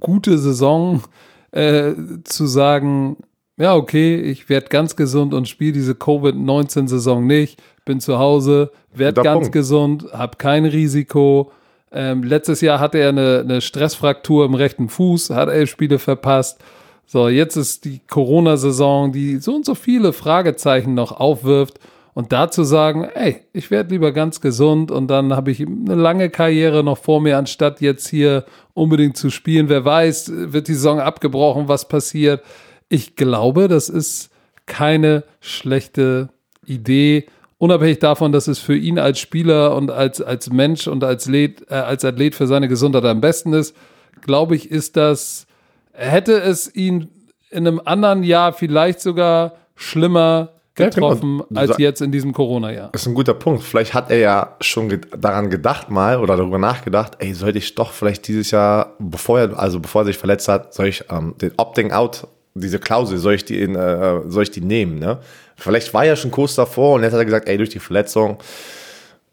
gute 0.00 0.38
Saison 0.38 1.02
äh, 1.50 1.92
zu 2.24 2.46
sagen, 2.46 3.18
ja, 3.58 3.74
okay, 3.74 4.16
ich 4.16 4.48
werde 4.48 4.68
ganz 4.68 4.94
gesund 4.94 5.34
und 5.34 5.48
spiele 5.48 5.72
diese 5.72 5.94
Covid-19-Saison 5.94 7.26
nicht, 7.26 7.60
bin 7.84 8.00
zu 8.00 8.18
Hause, 8.18 8.70
werde 8.94 9.22
ganz 9.22 9.40
Punkt. 9.40 9.52
gesund, 9.52 10.06
habe 10.12 10.36
kein 10.36 10.64
Risiko. 10.64 11.50
Ähm, 11.90 12.22
letztes 12.22 12.60
Jahr 12.60 12.78
hatte 12.78 12.98
er 12.98 13.08
eine, 13.08 13.40
eine 13.40 13.60
Stressfraktur 13.60 14.44
im 14.44 14.54
rechten 14.54 14.88
Fuß, 14.88 15.30
hat 15.30 15.48
elf 15.48 15.70
Spiele 15.70 15.98
verpasst. 15.98 16.60
So, 17.04 17.28
jetzt 17.28 17.56
ist 17.56 17.84
die 17.84 18.00
Corona-Saison, 18.06 19.12
die 19.12 19.38
so 19.38 19.56
und 19.56 19.64
so 19.64 19.74
viele 19.74 20.12
Fragezeichen 20.12 20.94
noch 20.94 21.12
aufwirft. 21.12 21.80
Und 22.14 22.32
dazu 22.32 22.64
sagen, 22.64 23.04
ey, 23.14 23.42
ich 23.52 23.70
werde 23.70 23.90
lieber 23.90 24.10
ganz 24.10 24.40
gesund 24.40 24.90
und 24.90 25.06
dann 25.06 25.34
habe 25.34 25.52
ich 25.52 25.64
eine 25.64 25.94
lange 25.94 26.30
Karriere 26.30 26.82
noch 26.82 26.98
vor 26.98 27.20
mir, 27.20 27.38
anstatt 27.38 27.80
jetzt 27.80 28.08
hier 28.08 28.44
unbedingt 28.74 29.16
zu 29.16 29.30
spielen. 29.30 29.68
Wer 29.68 29.84
weiß, 29.84 30.32
wird 30.34 30.66
die 30.66 30.74
Saison 30.74 30.98
abgebrochen, 30.98 31.68
was 31.68 31.86
passiert. 31.86 32.42
Ich 32.88 33.16
glaube, 33.16 33.68
das 33.68 33.88
ist 33.88 34.30
keine 34.66 35.24
schlechte 35.40 36.30
Idee, 36.64 37.26
unabhängig 37.58 37.98
davon, 37.98 38.32
dass 38.32 38.46
es 38.48 38.58
für 38.58 38.76
ihn 38.76 38.98
als 38.98 39.18
Spieler 39.18 39.74
und 39.74 39.90
als, 39.90 40.20
als 40.20 40.50
Mensch 40.50 40.86
und 40.86 41.02
als 41.04 41.24
Athlet, 41.26 41.70
äh, 41.70 41.74
als 41.74 42.04
Athlet 42.04 42.34
für 42.34 42.46
seine 42.46 42.68
Gesundheit 42.68 43.04
am 43.04 43.20
besten 43.20 43.52
ist, 43.52 43.74
glaube 44.20 44.56
ich, 44.56 44.70
ist 44.70 44.96
das, 44.96 45.46
hätte 45.92 46.40
es 46.40 46.74
ihn 46.74 47.08
in 47.50 47.66
einem 47.66 47.80
anderen 47.84 48.22
Jahr 48.22 48.52
vielleicht 48.52 49.00
sogar 49.00 49.54
schlimmer 49.74 50.50
Ja, 50.78 50.88
genau. 50.90 51.08
getroffen 51.08 51.42
als 51.54 51.78
jetzt 51.78 52.02
in 52.02 52.12
diesem 52.12 52.32
Corona-Jahr. 52.32 52.90
Das 52.92 53.02
ist 53.02 53.08
ein 53.08 53.14
guter 53.14 53.34
Punkt. 53.34 53.62
Vielleicht 53.64 53.94
hat 53.94 54.10
er 54.10 54.18
ja 54.18 54.56
schon 54.60 54.88
ge 54.88 55.00
daran 55.16 55.50
gedacht 55.50 55.90
mal 55.90 56.18
oder 56.20 56.36
darüber 56.36 56.58
nachgedacht, 56.58 57.16
ey, 57.18 57.34
sollte 57.34 57.58
ich 57.58 57.74
doch 57.74 57.92
vielleicht 57.92 58.28
dieses 58.28 58.50
Jahr, 58.50 58.94
bevor 58.98 59.40
er, 59.40 59.58
also 59.58 59.80
bevor 59.80 60.02
er 60.02 60.06
sich 60.06 60.18
verletzt 60.18 60.46
hat, 60.48 60.74
soll 60.74 60.86
ich 60.86 61.04
ähm, 61.10 61.34
den 61.40 61.52
Opting 61.56 61.90
Out, 61.92 62.28
diese 62.58 62.78
Klausel, 62.78 63.18
soll 63.18 63.34
ich 63.34 63.44
die 63.44 63.60
in, 63.60 63.74
äh, 63.74 64.20
soll 64.28 64.42
ich 64.44 64.50
die 64.50 64.60
nehmen, 64.60 64.98
ne? 64.98 65.18
Vielleicht 65.56 65.92
war 65.92 66.04
er 66.04 66.14
schon 66.16 66.30
kurz 66.30 66.54
davor 66.54 66.94
und 66.94 67.02
jetzt 67.02 67.12
hat 67.12 67.18
er 67.18 67.24
gesagt, 67.24 67.48
ey, 67.48 67.56
durch 67.56 67.70
die 67.70 67.80
Verletzung 67.80 68.38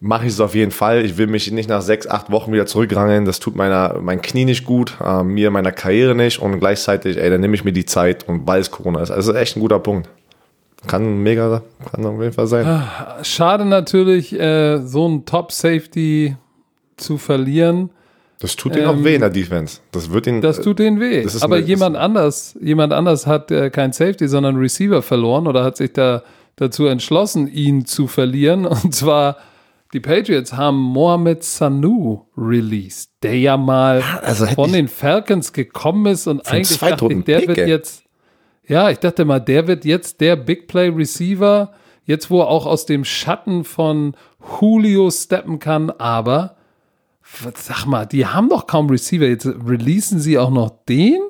mache 0.00 0.26
ich 0.26 0.32
es 0.32 0.40
auf 0.40 0.54
jeden 0.54 0.72
Fall. 0.72 1.04
Ich 1.04 1.16
will 1.18 1.26
mich 1.26 1.50
nicht 1.50 1.68
nach 1.68 1.82
sechs, 1.82 2.06
acht 2.06 2.30
Wochen 2.30 2.52
wieder 2.52 2.66
zurückrangeln. 2.66 3.24
Das 3.24 3.40
tut 3.40 3.56
meiner, 3.56 3.98
mein 4.00 4.20
Knie 4.20 4.44
nicht 4.44 4.64
gut, 4.64 4.94
äh, 5.04 5.22
mir, 5.22 5.50
meiner 5.50 5.72
Karriere 5.72 6.14
nicht 6.14 6.40
und 6.40 6.58
gleichzeitig, 6.58 7.16
ey, 7.16 7.30
dann 7.30 7.40
nehme 7.40 7.54
ich 7.54 7.64
mir 7.64 7.72
die 7.72 7.84
Zeit 7.84 8.28
und 8.28 8.46
weil 8.46 8.60
es 8.60 8.70
Corona 8.70 9.02
ist. 9.02 9.10
Also 9.10 9.34
echt 9.34 9.56
ein 9.56 9.60
guter 9.60 9.78
Punkt. 9.78 10.08
Kann 10.86 11.22
mega, 11.22 11.62
kann 11.90 12.04
auf 12.04 12.20
jeden 12.20 12.32
Fall 12.32 12.46
sein. 12.46 12.82
Schade 13.22 13.64
natürlich, 13.64 14.38
äh, 14.38 14.78
so 14.78 15.06
einen 15.06 15.24
Top-Safety 15.24 16.36
zu 16.96 17.18
verlieren. 17.18 17.90
Das 18.38 18.54
tut 18.56 18.76
ihm 18.76 18.84
auch 18.84 18.92
Ähm, 18.94 19.04
weh 19.04 19.14
in 19.14 19.20
der 19.22 19.30
Defense. 19.30 19.80
Das 19.92 20.10
wird 20.12 20.26
ihn. 20.26 20.40
Das 20.42 20.60
tut 20.60 20.78
denen 20.78 21.00
weh. 21.00 21.22
ist 21.22 21.42
Aber 21.42 21.56
eine- 21.56 21.66
jemand 21.66 21.96
anders, 21.96 22.56
jemand 22.60 22.92
anders 22.92 23.26
hat 23.26 23.50
äh, 23.50 23.70
kein 23.70 23.92
Safety, 23.92 24.28
sondern 24.28 24.56
Receiver 24.56 25.00
verloren 25.02 25.46
oder 25.46 25.64
hat 25.64 25.76
sich 25.78 25.92
da 25.92 26.22
dazu 26.56 26.86
entschlossen, 26.86 27.48
ihn 27.48 27.86
zu 27.86 28.06
verlieren. 28.06 28.66
Und 28.66 28.94
zwar 28.94 29.36
die 29.92 30.00
Patriots 30.00 30.52
haben 30.52 30.76
Mohamed 30.76 31.44
Sanu 31.44 32.26
released, 32.36 33.10
der 33.22 33.38
ja 33.38 33.56
mal 33.56 34.02
also 34.22 34.44
von 34.46 34.72
den 34.72 34.88
Falcons 34.88 35.52
gekommen 35.52 36.06
ist 36.12 36.26
und 36.26 36.46
eigentlich 36.50 36.78
dachte 36.78 37.06
ich, 37.10 37.24
der 37.24 37.46
wird 37.48 37.58
ey. 37.58 37.68
jetzt, 37.68 38.02
ja, 38.66 38.90
ich 38.90 38.98
dachte 38.98 39.24
mal, 39.24 39.38
der 39.38 39.66
wird 39.68 39.84
jetzt 39.84 40.20
der 40.20 40.34
Big 40.36 40.66
Play 40.66 40.88
Receiver, 40.88 41.72
jetzt 42.04 42.30
wo 42.30 42.40
er 42.40 42.48
auch 42.48 42.66
aus 42.66 42.84
dem 42.84 43.04
Schatten 43.04 43.62
von 43.64 44.14
Julio 44.60 45.08
steppen 45.10 45.60
kann, 45.60 45.90
aber 45.90 46.55
Sag 47.54 47.86
mal, 47.86 48.06
die 48.06 48.26
haben 48.26 48.48
doch 48.48 48.66
kaum 48.66 48.88
Receiver. 48.88 49.26
Jetzt 49.26 49.46
releasen 49.46 50.20
sie 50.20 50.38
auch 50.38 50.50
noch 50.50 50.70
den? 50.88 51.20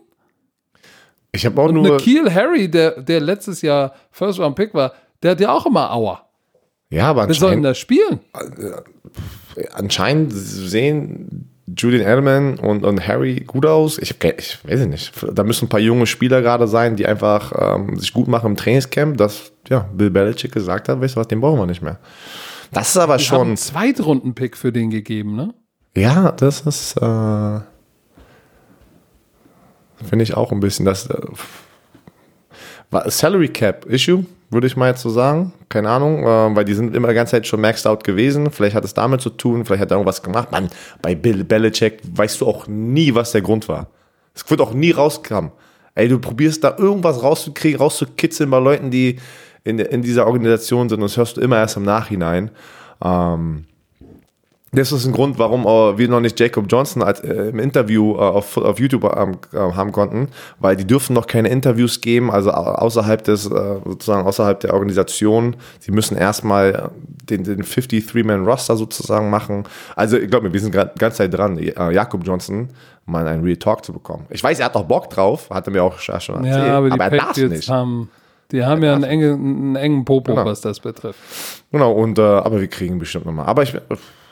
ich 1.32 1.44
habe 1.46 1.60
auch 1.60 1.68
Und 1.68 1.74
nur. 1.74 1.96
Nikhil 1.96 2.32
Harry, 2.32 2.70
der, 2.70 3.02
der 3.02 3.20
letztes 3.20 3.62
Jahr 3.62 3.94
First 4.10 4.38
Round 4.38 4.56
Pick 4.56 4.72
war, 4.74 4.92
der 5.22 5.32
hat 5.32 5.40
ja 5.40 5.52
auch 5.52 5.66
immer 5.66 5.92
Aua. 5.92 6.22
Ja, 6.90 7.08
aber 7.08 7.26
Wer 7.26 7.34
soll 7.34 7.50
denn 7.56 7.64
anscheinend, 7.64 7.66
da 7.66 7.74
spielen? 7.74 8.20
anscheinend 9.74 10.32
sehen 10.32 11.50
Julian 11.76 12.02
Edelman 12.06 12.58
und, 12.58 12.84
und 12.84 13.06
Harry 13.06 13.40
gut 13.40 13.66
aus. 13.66 13.98
Ich, 13.98 14.14
ich 14.22 14.58
weiß 14.64 14.86
nicht. 14.86 15.12
Da 15.32 15.42
müssen 15.42 15.66
ein 15.66 15.68
paar 15.68 15.80
junge 15.80 16.06
Spieler 16.06 16.40
gerade 16.42 16.68
sein, 16.68 16.94
die 16.96 17.06
einfach 17.06 17.52
ähm, 17.58 17.98
sich 17.98 18.12
gut 18.12 18.28
machen 18.28 18.52
im 18.52 18.56
Trainingscamp, 18.56 19.16
dass 19.16 19.52
ja, 19.68 19.80
Bill 19.92 20.10
Belichick 20.10 20.52
gesagt 20.52 20.88
hat, 20.88 21.00
weißt 21.00 21.16
du 21.16 21.20
was, 21.20 21.28
den 21.28 21.40
brauchen 21.40 21.58
wir 21.58 21.66
nicht 21.66 21.82
mehr. 21.82 21.98
Das 22.72 22.90
ist 22.90 22.96
aber 22.96 23.16
Die 23.16 23.24
haben 23.24 23.26
schon. 23.38 23.46
einen 23.48 23.56
Zweitrunden-Pick 23.56 24.56
für 24.56 24.72
den 24.72 24.90
gegeben, 24.90 25.34
ne? 25.34 25.54
Ja, 25.96 26.30
das 26.32 26.60
ist. 26.60 26.96
Äh, 26.98 27.60
Finde 30.04 30.22
ich 30.22 30.36
auch 30.36 30.52
ein 30.52 30.60
bisschen 30.60 30.84
das. 30.84 31.08
Äh, 31.08 31.20
Salary 33.06 33.48
Cap 33.48 33.86
Issue, 33.86 34.26
würde 34.50 34.66
ich 34.66 34.76
mal 34.76 34.90
jetzt 34.90 35.00
so 35.00 35.10
sagen. 35.10 35.52
Keine 35.70 35.88
Ahnung, 35.88 36.22
äh, 36.22 36.54
weil 36.54 36.64
die 36.66 36.74
sind 36.74 36.94
immer 36.94 37.08
die 37.08 37.14
ganze 37.14 37.32
Zeit 37.32 37.46
schon 37.46 37.62
maxed 37.62 37.86
out 37.86 38.04
gewesen. 38.04 38.50
Vielleicht 38.50 38.76
hat 38.76 38.84
es 38.84 38.92
damit 38.94 39.22
zu 39.22 39.30
tun, 39.30 39.64
vielleicht 39.64 39.82
hat 39.82 39.90
er 39.90 39.96
irgendwas 39.96 40.22
gemacht. 40.22 40.52
Mann, 40.52 40.68
bei 41.00 41.14
Bill 41.14 41.44
Belichick 41.44 42.00
weißt 42.12 42.42
du 42.42 42.46
auch 42.46 42.66
nie, 42.66 43.14
was 43.14 43.32
der 43.32 43.40
Grund 43.40 43.68
war. 43.68 43.88
Es 44.34 44.48
wird 44.50 44.60
auch 44.60 44.74
nie 44.74 44.90
rauskommen. 44.90 45.50
Ey, 45.94 46.08
du 46.08 46.18
probierst 46.18 46.62
da 46.62 46.76
irgendwas 46.76 47.22
rauszukriegen, 47.22 47.80
rauszukitzeln 47.80 48.50
bei 48.50 48.58
Leuten, 48.58 48.90
die 48.90 49.18
in, 49.64 49.78
in 49.78 50.02
dieser 50.02 50.26
Organisation 50.26 50.90
sind. 50.90 50.98
Und 50.98 51.04
das 51.04 51.16
hörst 51.16 51.38
du 51.38 51.40
immer 51.40 51.56
erst 51.56 51.78
im 51.78 51.84
Nachhinein. 51.84 52.50
Ähm, 53.02 53.64
das 54.72 54.92
ist 54.92 55.06
ein 55.06 55.12
Grund, 55.12 55.38
warum 55.38 55.64
äh, 55.64 55.96
wir 55.96 56.08
noch 56.08 56.20
nicht 56.20 56.38
Jacob 56.38 56.66
Johnson 56.68 57.02
als, 57.02 57.20
äh, 57.20 57.48
im 57.50 57.58
Interview 57.60 58.14
äh, 58.16 58.18
auf, 58.18 58.56
auf 58.56 58.78
YouTube 58.78 59.04
ähm, 59.16 59.36
äh, 59.52 59.56
haben 59.58 59.92
konnten, 59.92 60.28
weil 60.58 60.76
die 60.76 60.84
dürfen 60.86 61.14
noch 61.14 61.26
keine 61.26 61.48
Interviews 61.48 62.00
geben, 62.00 62.30
also 62.30 62.50
au- 62.50 62.74
außerhalb 62.74 63.22
des, 63.24 63.46
äh, 63.46 63.50
sozusagen 63.84 64.26
außerhalb 64.26 64.58
der 64.60 64.74
Organisation. 64.74 65.56
Sie 65.78 65.92
müssen 65.92 66.16
erstmal 66.16 66.90
den, 67.30 67.44
den 67.44 67.62
53-Man-Roster 67.62 68.76
sozusagen 68.76 69.30
machen. 69.30 69.64
Also 69.94 70.18
ich 70.18 70.28
glaube 70.28 70.48
mir, 70.48 70.52
wir 70.52 70.60
sind 70.60 70.72
gerade 70.72 70.92
ganz 70.98 71.16
Zeit 71.16 71.32
dran, 71.32 71.58
äh, 71.58 71.72
Jakob 71.92 72.26
Johnson 72.26 72.68
mal 73.06 73.26
einen 73.26 73.44
Real 73.44 73.56
Talk 73.56 73.84
zu 73.84 73.92
bekommen. 73.92 74.26
Ich 74.30 74.42
weiß, 74.42 74.58
er 74.58 74.66
hat 74.66 74.74
noch 74.74 74.84
Bock 74.84 75.08
drauf, 75.10 75.48
hat 75.48 75.66
er 75.68 75.72
mir 75.72 75.84
auch 75.84 75.98
schon 76.00 76.14
erzählt, 76.16 76.44
Ja, 76.44 76.78
aber 76.78 76.90
die 76.90 76.98
er 76.98 77.10
darf 77.10 77.36
nicht. 77.36 77.68
haben, 77.70 78.10
Die 78.50 78.64
haben 78.64 78.82
ja 78.82 78.94
einen 78.94 79.04
engen, 79.04 79.32
einen 79.34 79.76
engen 79.76 80.04
Popo, 80.04 80.32
Genau. 80.34 80.44
was 80.44 80.60
das 80.60 80.80
betrifft. 80.80 81.18
Genau, 81.70 81.92
und, 81.92 82.18
äh, 82.18 82.22
aber 82.22 82.60
wir 82.60 82.68
kriegen 82.68 82.98
bestimmt 82.98 83.26
nochmal. 83.26 83.46
Aber 83.46 83.62
ich, 83.62 83.74
äh, 83.74 83.80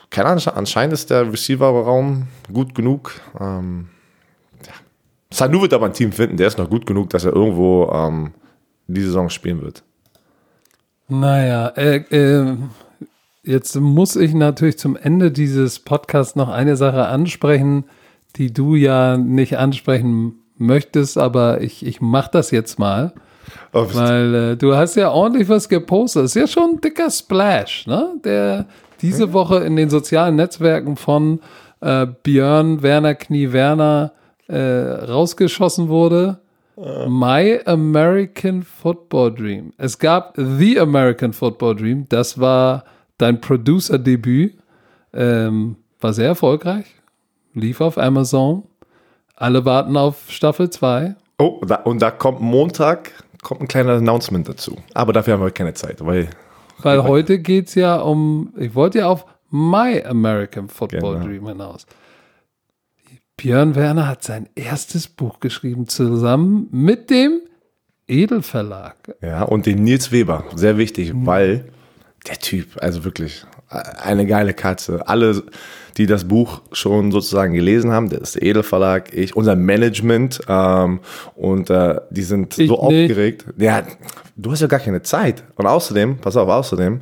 keine 0.09 0.29
Ahnung, 0.29 0.43
anscheinend 0.53 0.93
ist 0.93 1.09
der 1.09 1.31
Receiver-Raum 1.31 2.27
gut 2.51 2.75
genug. 2.75 3.13
Ähm, 3.39 3.89
ja. 4.65 4.73
Sanu 5.31 5.61
wird 5.61 5.73
aber 5.73 5.87
ein 5.87 5.93
Team 5.93 6.11
finden, 6.11 6.37
der 6.37 6.47
ist 6.47 6.57
noch 6.57 6.69
gut 6.69 6.85
genug, 6.85 7.09
dass 7.09 7.25
er 7.25 7.33
irgendwo 7.33 7.89
ähm, 7.91 8.33
die 8.87 9.01
Saison 9.01 9.29
spielen 9.29 9.61
wird. 9.61 9.83
Naja, 11.07 11.67
äh, 11.75 11.97
äh, 11.97 12.57
jetzt 13.43 13.75
muss 13.75 14.15
ich 14.15 14.33
natürlich 14.33 14.77
zum 14.77 14.95
Ende 14.95 15.31
dieses 15.31 15.79
Podcasts 15.79 16.35
noch 16.35 16.49
eine 16.49 16.75
Sache 16.75 17.05
ansprechen, 17.05 17.85
die 18.37 18.51
du 18.51 18.75
ja 18.75 19.17
nicht 19.17 19.57
ansprechen 19.57 20.39
möchtest, 20.57 21.17
aber 21.17 21.61
ich, 21.61 21.85
ich 21.85 22.01
mach 22.01 22.27
das 22.27 22.51
jetzt 22.51 22.79
mal. 22.79 23.13
Oh, 23.73 23.87
Weil 23.91 24.35
äh, 24.35 24.57
du 24.57 24.75
hast 24.75 24.95
ja 24.95 25.11
ordentlich 25.11 25.47
was 25.49 25.69
gepostet. 25.69 26.25
Ist 26.25 26.35
ja 26.35 26.47
schon 26.47 26.75
ein 26.75 26.81
dicker 26.81 27.11
Splash, 27.11 27.85
ne? 27.85 28.15
Der 28.23 28.65
diese 29.05 29.33
Woche 29.33 29.57
in 29.57 29.75
den 29.75 29.89
sozialen 29.89 30.35
Netzwerken 30.35 30.95
von 30.95 31.39
äh, 31.81 32.07
Björn 32.23 32.81
Werner 32.81 33.15
Knie 33.15 33.51
Werner 33.51 34.13
äh, 34.47 34.57
rausgeschossen 34.57 35.87
wurde. 35.89 36.39
My 37.07 37.61
American 37.65 38.63
Football 38.63 39.33
Dream. 39.33 39.71
Es 39.77 39.97
gab 39.97 40.33
The 40.35 40.79
American 40.79 41.31
Football 41.31 41.77
Dream. 41.77 42.05
Das 42.09 42.37
war 42.37 42.83
dein 43.17 43.39
Producer-Debüt. 43.39 44.57
Ähm, 45.13 45.77
war 46.01 46.11
sehr 46.11 46.27
erfolgreich. 46.27 46.85
Lief 47.53 47.79
auf 47.79 47.97
Amazon. 47.97 48.63
Alle 49.37 49.63
warten 49.63 49.95
auf 49.95 50.25
Staffel 50.27 50.69
2. 50.69 51.15
Oh, 51.37 51.61
da, 51.65 51.75
und 51.75 52.01
da 52.01 52.11
kommt 52.11 52.41
Montag 52.41 53.11
kommt 53.41 53.61
ein 53.61 53.67
kleiner 53.67 53.93
Announcement 53.93 54.49
dazu. 54.49 54.75
Aber 54.93 55.13
dafür 55.13 55.35
haben 55.35 55.43
wir 55.43 55.51
keine 55.51 55.75
Zeit, 55.75 56.03
weil 56.03 56.29
Weil 56.81 57.03
heute 57.03 57.39
geht 57.39 57.67
es 57.67 57.75
ja 57.75 57.97
um, 57.97 58.53
ich 58.57 58.75
wollte 58.75 58.99
ja 58.99 59.07
auf 59.07 59.25
My 59.49 60.03
American 60.03 60.67
Football 60.69 61.15
Genau. 61.15 61.25
Dream 61.25 61.47
hinaus. 61.47 61.85
Björn 63.37 63.75
Werner 63.75 64.07
hat 64.07 64.23
sein 64.23 64.47
erstes 64.55 65.07
Buch 65.07 65.39
geschrieben, 65.39 65.87
zusammen 65.87 66.67
mit 66.71 67.09
dem 67.09 67.41
Edelverlag. 68.07 68.95
Ja, 69.21 69.43
und 69.43 69.65
den 69.65 69.83
Nils 69.83 70.11
Weber, 70.11 70.45
sehr 70.55 70.77
wichtig, 70.77 71.11
weil 71.13 71.65
der 72.27 72.37
Typ, 72.37 72.81
also 72.81 73.03
wirklich 73.03 73.45
eine 73.67 74.25
geile 74.25 74.53
Katze. 74.53 75.07
Alle, 75.07 75.43
die 75.97 76.05
das 76.05 76.27
Buch 76.27 76.61
schon 76.71 77.11
sozusagen 77.11 77.53
gelesen 77.53 77.91
haben, 77.91 78.09
das 78.09 78.21
ist 78.21 78.35
der 78.35 78.43
Edelverlag, 78.43 79.13
ich, 79.13 79.35
unser 79.35 79.55
Management 79.55 80.41
und 80.47 80.99
und 81.35 81.69
äh, 81.69 81.99
die 82.09 82.23
sind 82.23 82.57
Ich 82.57 82.67
so 82.67 82.73
nicht. 82.89 83.09
aufgeregt. 83.09 83.45
Ja, 83.57 83.83
du 84.35 84.51
hast 84.51 84.61
ja 84.61 84.67
gar 84.67 84.79
keine 84.79 85.01
Zeit. 85.01 85.43
Und 85.55 85.65
außerdem, 85.65 86.17
pass 86.17 86.37
auf, 86.37 86.49
außerdem, 86.49 87.01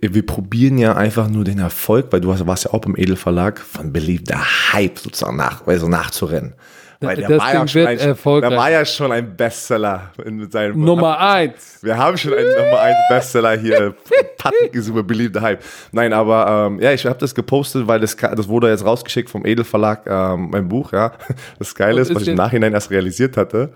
wir 0.00 0.26
probieren 0.26 0.78
ja 0.78 0.96
einfach 0.96 1.28
nur 1.28 1.44
den 1.44 1.58
Erfolg, 1.60 2.06
weil 2.10 2.20
du 2.20 2.28
warst 2.28 2.64
ja 2.64 2.72
auch 2.72 2.80
beim 2.80 2.96
Edelverlag, 2.96 3.60
von 3.60 3.92
beliebter 3.92 4.38
Hype 4.72 4.98
sozusagen 4.98 5.36
nach, 5.36 5.66
also 5.66 5.88
nachzurennen. 5.88 6.54
Weil 7.00 7.16
der 7.16 7.28
Das 7.28 7.38
war, 7.40 7.52
ja 7.54 7.68
schon 7.68 7.74
wird 7.80 7.88
ein, 7.88 7.98
der 7.98 8.06
erfolgreich. 8.08 8.56
war 8.56 8.70
ja 8.70 8.84
schon 8.84 9.12
ein 9.12 9.36
Bestseller 9.36 10.10
in- 10.24 10.36
mit 10.36 10.52
seinem 10.52 10.80
Nummer 10.82 11.18
eins. 11.20 11.78
wir 11.82 11.96
haben 11.96 12.16
schon 12.16 12.32
einen 12.32 12.48
Nummer 12.48 12.80
1 12.80 12.96
Bestseller 13.10 13.56
hier. 13.58 13.94
Patrick 14.38 14.74
ist 14.74 14.88
über 14.88 15.02
beliebter 15.02 15.40
Hype. 15.42 15.62
Nein, 15.92 16.12
aber 16.12 16.66
ähm, 16.68 16.80
ja, 16.80 16.92
ich 16.92 17.04
habe 17.04 17.18
das 17.18 17.34
gepostet, 17.34 17.86
weil 17.86 18.00
das, 18.00 18.16
das 18.16 18.48
wurde 18.48 18.70
jetzt 18.70 18.84
rausgeschickt 18.84 19.28
vom 19.28 19.44
Edelverlag, 19.44 20.02
ähm, 20.06 20.48
mein 20.50 20.68
Buch, 20.68 20.92
ja. 20.92 21.12
Das 21.58 21.74
Geile 21.74 22.00
ist, 22.00 22.08
ist 22.10 22.14
was 22.16 22.22
ich 22.22 22.28
im 22.28 22.34
Nachhinein 22.36 22.72
erst 22.72 22.90
realisiert 22.90 23.36
hatte. 23.36 23.70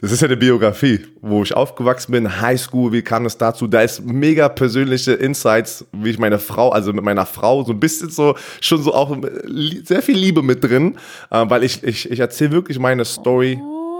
Das 0.00 0.12
ist 0.12 0.20
ja 0.20 0.26
eine 0.28 0.36
Biografie, 0.36 1.00
wo 1.22 1.42
ich 1.42 1.54
aufgewachsen 1.54 2.12
bin, 2.12 2.40
Highschool, 2.40 2.92
wie 2.92 3.00
kam 3.02 3.24
es 3.24 3.38
dazu? 3.38 3.66
Da 3.66 3.80
ist 3.80 4.04
mega 4.04 4.48
persönliche 4.50 5.12
Insights, 5.12 5.86
wie 5.92 6.10
ich 6.10 6.18
meine 6.18 6.38
Frau, 6.38 6.70
also 6.70 6.92
mit 6.92 7.04
meiner 7.04 7.24
Frau, 7.24 7.64
so 7.64 7.72
ein 7.72 7.80
bisschen 7.80 8.10
so, 8.10 8.34
schon 8.60 8.82
so 8.82 8.92
auch 8.92 9.16
li- 9.44 9.82
sehr 9.84 10.02
viel 10.02 10.18
Liebe 10.18 10.42
mit 10.42 10.62
drin, 10.62 10.96
äh, 11.30 11.44
weil 11.48 11.64
ich, 11.64 11.82
ich, 11.82 12.10
ich 12.10 12.20
erzähle 12.20 12.50
wirklich 12.52 12.78
meine 12.78 13.04
Story, 13.06 13.58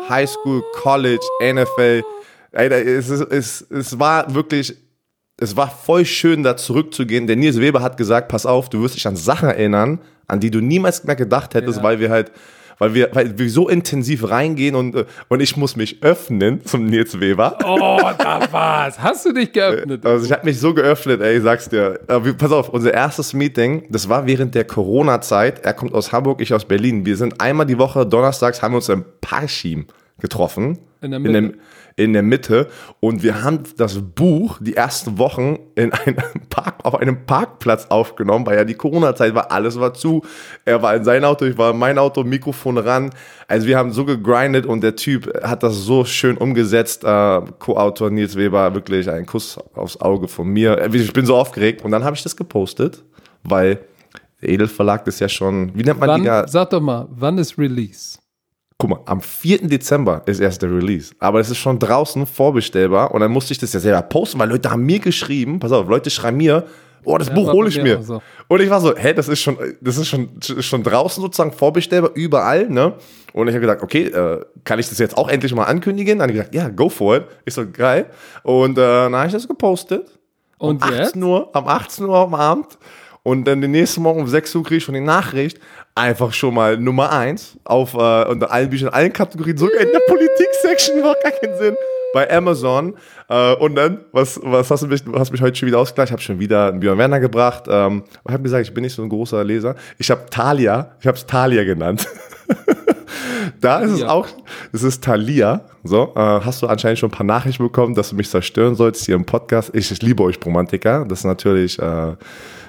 Highschool, 0.08 0.62
College, 0.74 1.24
NFL. 1.40 2.02
Ey, 2.52 2.66
es, 2.68 3.08
ist- 3.08 3.20
es, 3.30 3.62
es 3.70 3.98
war 3.98 4.34
wirklich, 4.34 4.76
es 5.38 5.56
war 5.56 5.70
voll 5.70 6.04
schön, 6.04 6.42
da 6.42 6.56
zurückzugehen. 6.56 7.26
Der 7.26 7.36
Nils 7.36 7.58
Weber 7.60 7.80
hat 7.80 7.96
gesagt, 7.96 8.28
pass 8.28 8.44
auf, 8.44 8.68
du 8.68 8.82
wirst 8.82 8.96
dich 8.96 9.06
an 9.06 9.16
Sachen 9.16 9.48
erinnern, 9.48 10.00
an 10.26 10.40
die 10.40 10.50
du 10.50 10.60
niemals 10.60 11.04
mehr 11.04 11.16
gedacht 11.16 11.54
hättest, 11.54 11.78
Ja. 11.78 11.82
weil 11.84 11.98
wir 11.98 12.10
halt, 12.10 12.30
weil 12.78 12.94
wir, 12.94 13.10
weil 13.12 13.38
wir 13.38 13.50
so 13.50 13.68
intensiv 13.68 14.28
reingehen 14.30 14.74
und, 14.74 14.94
äh, 14.94 15.04
und 15.28 15.40
ich 15.40 15.56
muss 15.56 15.76
mich 15.76 16.02
öffnen 16.02 16.64
zum 16.64 16.84
Nils 16.86 17.18
Weber. 17.20 17.58
Oh, 17.64 17.98
da 18.18 18.40
war's. 18.50 18.98
Hast 19.00 19.26
du 19.26 19.32
dich 19.32 19.52
geöffnet? 19.52 20.04
Also 20.06 20.26
ich 20.26 20.32
habe 20.32 20.44
mich 20.44 20.58
so 20.58 20.74
geöffnet, 20.74 21.20
ey, 21.20 21.36
ich 21.38 21.42
sag's 21.42 21.68
dir. 21.68 22.00
Aber 22.08 22.24
wir- 22.24 22.34
pass 22.34 22.52
auf, 22.52 22.68
unser 22.68 22.92
erstes 22.94 23.32
Meeting, 23.34 23.84
das 23.90 24.08
war 24.08 24.26
während 24.26 24.54
der 24.54 24.64
Corona-Zeit. 24.64 25.64
Er 25.64 25.74
kommt 25.74 25.94
aus 25.94 26.12
Hamburg, 26.12 26.40
ich 26.40 26.52
aus 26.54 26.64
Berlin. 26.64 27.04
Wir 27.06 27.16
sind 27.16 27.40
einmal 27.40 27.66
die 27.66 27.78
Woche, 27.78 28.04
donnerstags, 28.06 28.62
haben 28.62 28.72
wir 28.72 28.76
uns 28.76 28.88
im 28.88 29.04
Parchim 29.20 29.86
getroffen. 30.20 30.78
In 31.02 31.10
der 31.10 31.18
In, 31.18 31.22
Mitte. 31.22 31.32
dem, 31.34 31.54
in 31.96 32.12
der 32.12 32.22
Mitte. 32.22 32.68
Und 33.00 33.22
wir 33.22 33.42
haben 33.42 33.60
das 33.76 34.00
Buch 34.00 34.58
die 34.60 34.76
ersten 34.76 35.18
Wochen 35.18 35.58
in 35.74 35.92
einem 35.92 36.16
Park, 36.50 36.76
auf 36.84 36.94
einem 36.96 37.24
Parkplatz 37.26 37.86
aufgenommen, 37.86 38.46
weil 38.46 38.56
ja 38.56 38.64
die 38.64 38.74
Corona-Zeit 38.74 39.34
war, 39.34 39.52
alles 39.52 39.78
war 39.78 39.94
zu. 39.94 40.22
Er 40.64 40.82
war 40.82 40.94
in 40.96 41.04
sein 41.04 41.24
Auto, 41.24 41.44
ich 41.44 41.56
war 41.56 41.70
in 41.70 41.78
mein 41.78 41.98
Auto, 41.98 42.24
Mikrofon 42.24 42.78
ran. 42.78 43.10
Also 43.46 43.66
wir 43.66 43.78
haben 43.78 43.92
so 43.92 44.04
gegrindet 44.04 44.66
und 44.66 44.82
der 44.82 44.96
Typ 44.96 45.32
hat 45.42 45.62
das 45.62 45.76
so 45.76 46.04
schön 46.04 46.36
umgesetzt. 46.36 47.04
Äh, 47.04 47.40
Co-Autor 47.58 48.10
Nils 48.10 48.36
Weber, 48.36 48.74
wirklich 48.74 49.08
ein 49.10 49.26
Kuss 49.26 49.58
aufs 49.74 50.00
Auge 50.00 50.28
von 50.28 50.48
mir. 50.48 50.78
Äh, 50.78 50.96
Ich 50.96 51.12
bin 51.12 51.26
so 51.26 51.36
aufgeregt. 51.36 51.84
Und 51.84 51.90
dann 51.90 52.04
habe 52.04 52.16
ich 52.16 52.22
das 52.22 52.36
gepostet, 52.36 53.02
weil 53.42 53.78
der 54.42 54.48
Edelverlag 54.48 55.06
ist 55.06 55.20
ja 55.20 55.28
schon, 55.28 55.70
wie 55.74 55.84
nennt 55.84 56.00
man 56.00 56.20
die? 56.20 56.28
Wann, 56.28 56.48
sag 56.48 56.70
doch 56.70 56.80
mal, 56.80 57.06
wann 57.10 57.38
ist 57.38 57.56
Release? 57.56 58.18
Guck 58.78 58.90
mal, 58.90 59.00
am 59.06 59.20
4. 59.20 59.68
Dezember 59.68 60.22
ist 60.26 60.40
erst 60.40 60.62
der 60.62 60.70
Release. 60.70 61.14
Aber 61.20 61.38
es 61.40 61.48
ist 61.48 61.58
schon 61.58 61.78
draußen 61.78 62.26
vorbestellbar. 62.26 63.12
Und 63.12 63.20
dann 63.20 63.30
musste 63.30 63.52
ich 63.52 63.58
das 63.58 63.72
ja 63.72 63.80
selber 63.80 64.02
posten, 64.02 64.38
weil 64.38 64.48
Leute 64.48 64.70
haben 64.70 64.84
mir 64.84 64.98
geschrieben, 64.98 65.60
pass 65.60 65.70
auf, 65.70 65.88
Leute 65.88 66.10
schreiben 66.10 66.38
mir, 66.38 66.66
oh, 67.04 67.16
das 67.16 67.32
Buch 67.32 67.46
war 67.46 67.54
hole 67.54 67.68
ich 67.68 67.80
mir 67.80 68.02
so. 68.02 68.20
Und 68.48 68.60
ich 68.60 68.70
war 68.70 68.80
so, 68.80 68.96
hä, 68.96 69.14
das 69.14 69.28
ist 69.28 69.40
schon, 69.40 69.56
das 69.80 69.96
ist 69.96 70.08
schon, 70.08 70.28
schon 70.40 70.82
draußen 70.82 71.22
sozusagen 71.22 71.52
vorbestellbar, 71.52 72.10
überall, 72.14 72.68
ne? 72.68 72.94
Und 73.32 73.48
ich 73.48 73.54
habe 73.54 73.60
gedacht, 73.60 73.82
okay, 73.82 74.06
äh, 74.06 74.44
kann 74.64 74.78
ich 74.78 74.88
das 74.88 74.98
jetzt 74.98 75.16
auch 75.16 75.28
endlich 75.28 75.54
mal 75.54 75.64
ankündigen? 75.64 76.18
Dann 76.18 76.28
habe 76.28 76.32
ich 76.32 76.38
gesagt, 76.38 76.54
ja, 76.54 76.68
go 76.68 76.88
for 76.88 77.16
it. 77.16 77.24
Ist 77.44 77.54
so 77.54 77.64
geil. 77.70 78.06
Und 78.42 78.78
äh, 78.78 78.80
dann 78.80 79.14
habe 79.14 79.26
ich 79.26 79.32
das 79.32 79.46
gepostet. 79.46 80.08
Und 80.58 80.84
um 80.84 80.90
jetzt? 80.90 81.08
18 81.08 81.22
Uhr, 81.22 81.50
am 81.52 81.68
18 81.68 82.04
Uhr 82.06 82.16
am 82.16 82.34
Abend. 82.34 82.78
Und 83.22 83.44
dann 83.44 83.60
den 83.60 83.70
nächsten 83.70 84.02
Morgen 84.02 84.20
um 84.20 84.28
6 84.28 84.54
Uhr 84.54 84.62
kriege 84.62 84.76
ich 84.76 84.84
schon 84.84 84.94
die 84.94 85.00
Nachricht, 85.00 85.58
einfach 85.94 86.32
schon 86.32 86.54
mal 86.54 86.76
Nummer 86.76 87.12
1 87.12 87.58
auf 87.64 87.94
äh, 87.94 88.24
unter 88.24 88.50
allen 88.50 88.70
Büchern, 88.70 88.88
allen 88.90 89.12
Kategorien, 89.12 89.56
sogar 89.56 89.80
in 89.80 89.88
der 89.92 90.00
Politik-Section, 90.08 91.00
macht 91.02 91.22
gar 91.22 91.32
keinen 91.32 91.56
Sinn. 91.58 91.76
Bei 92.12 92.30
Amazon. 92.30 92.94
Äh, 93.28 93.54
und 93.56 93.74
dann, 93.74 94.00
was, 94.12 94.38
was 94.42 94.70
hast 94.70 94.82
du 94.84 94.86
mich, 94.88 95.02
hast 95.16 95.32
mich 95.32 95.40
heute 95.40 95.56
schon 95.56 95.66
wieder 95.66 95.78
ausgleich? 95.78 96.06
Ich 96.08 96.12
habe 96.12 96.22
schon 96.22 96.38
wieder 96.38 96.68
einen 96.68 96.80
Björn 96.80 96.98
Werner 96.98 97.18
gebracht. 97.20 97.64
Ähm, 97.68 98.04
ich 98.26 98.32
habe 98.32 98.42
gesagt, 98.42 98.66
ich 98.66 98.74
bin 98.74 98.82
nicht 98.84 98.94
so 98.94 99.02
ein 99.02 99.08
großer 99.08 99.42
Leser. 99.44 99.74
Ich 99.98 100.10
habe 100.10 100.22
Thalia, 100.30 100.92
ich 101.00 101.06
habe 101.06 101.16
es 101.16 101.26
Thalia 101.26 101.64
genannt. 101.64 102.06
Da 103.60 103.80
ist 103.80 103.92
es 103.92 104.00
Ja. 104.00 104.08
auch, 104.08 104.26
es 104.72 104.82
ist 104.82 105.02
Thalia. 105.04 105.62
So, 105.84 106.12
äh, 106.14 106.18
hast 106.20 106.60
du 106.62 106.66
anscheinend 106.66 106.98
schon 106.98 107.08
ein 107.08 107.12
paar 107.16 107.26
Nachrichten 107.26 107.62
bekommen, 107.62 107.94
dass 107.94 108.10
du 108.10 108.16
mich 108.16 108.28
zerstören 108.28 108.74
sollst 108.74 109.04
hier 109.06 109.14
im 109.14 109.24
Podcast. 109.24 109.70
Ich, 109.74 109.90
ich 109.90 110.02
liebe 110.02 110.22
euch 110.22 110.38
Romantiker. 110.44 111.04
Das 111.06 111.20
ist 111.20 111.24
natürlich, 111.24 111.78
äh, 111.78 112.12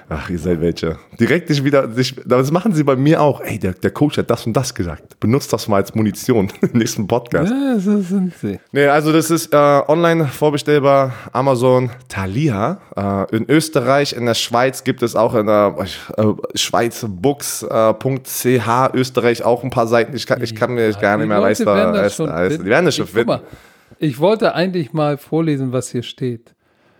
ach, 0.08 0.30
ihr 0.30 0.38
seid 0.38 0.60
welche. 0.60 0.98
Direkt 1.18 1.48
dich 1.48 1.64
wieder, 1.64 1.86
dich, 1.86 2.16
das 2.24 2.50
machen 2.50 2.72
sie 2.72 2.84
bei 2.84 2.96
mir 2.96 3.22
auch. 3.22 3.40
Ey, 3.40 3.58
der, 3.58 3.72
der 3.72 3.90
Coach 3.90 4.18
hat 4.18 4.30
das 4.30 4.46
und 4.46 4.54
das 4.56 4.74
gesagt. 4.74 5.18
Benutzt 5.20 5.52
das 5.52 5.68
mal 5.68 5.76
als 5.76 5.94
Munition 5.94 6.50
im 6.60 6.78
nächsten 6.78 7.06
Podcast. 7.06 7.52
Ja, 7.52 7.78
so 7.78 8.00
sind 8.00 8.34
sie. 8.36 8.58
Nee, 8.72 8.86
also 8.86 9.12
das 9.12 9.30
ist 9.30 9.52
äh, 9.52 9.56
online 9.56 10.26
vorbestellbar, 10.26 11.12
Amazon, 11.32 11.90
Thalia. 12.08 12.80
Äh, 12.96 13.36
in 13.36 13.48
Österreich, 13.50 14.12
in 14.12 14.26
der 14.26 14.34
Schweiz 14.34 14.84
gibt 14.84 15.02
es 15.02 15.16
auch 15.16 15.34
in 15.34 15.46
der 15.46 15.76
äh, 16.16 16.24
schweizbooks.ch, 16.54 18.94
Österreich 18.94 19.44
auch 19.44 19.64
ein 19.64 19.70
paar 19.70 19.86
Seiten. 19.86 20.14
Ich 20.16 20.26
kann, 20.26 20.42
ich 20.42 20.54
kann 20.54 20.74
mir 20.74 20.92
gar 20.92 21.16
nicht 21.16 21.28
mehr 21.28 21.40
leisten. 21.40 21.66
werden 21.66 21.92
das 21.92 22.02
leisten- 22.02 22.16
schon 22.16 22.26
leisten. 22.26 22.48
finden. 22.50 22.64
Die 22.64 22.70
werden 22.70 22.84
das 22.86 22.96
schon 22.96 23.06
Ich, 23.06 23.14
guck 23.14 23.26
mal, 23.26 23.38
finden. 23.38 23.56
ich 23.98 24.18
wollte 24.20 24.54
eigentlich 24.54 24.92
mal 24.92 25.18
vorlesen, 25.18 25.72
was 25.72 25.90
hier 25.90 26.02
steht. 26.02 26.54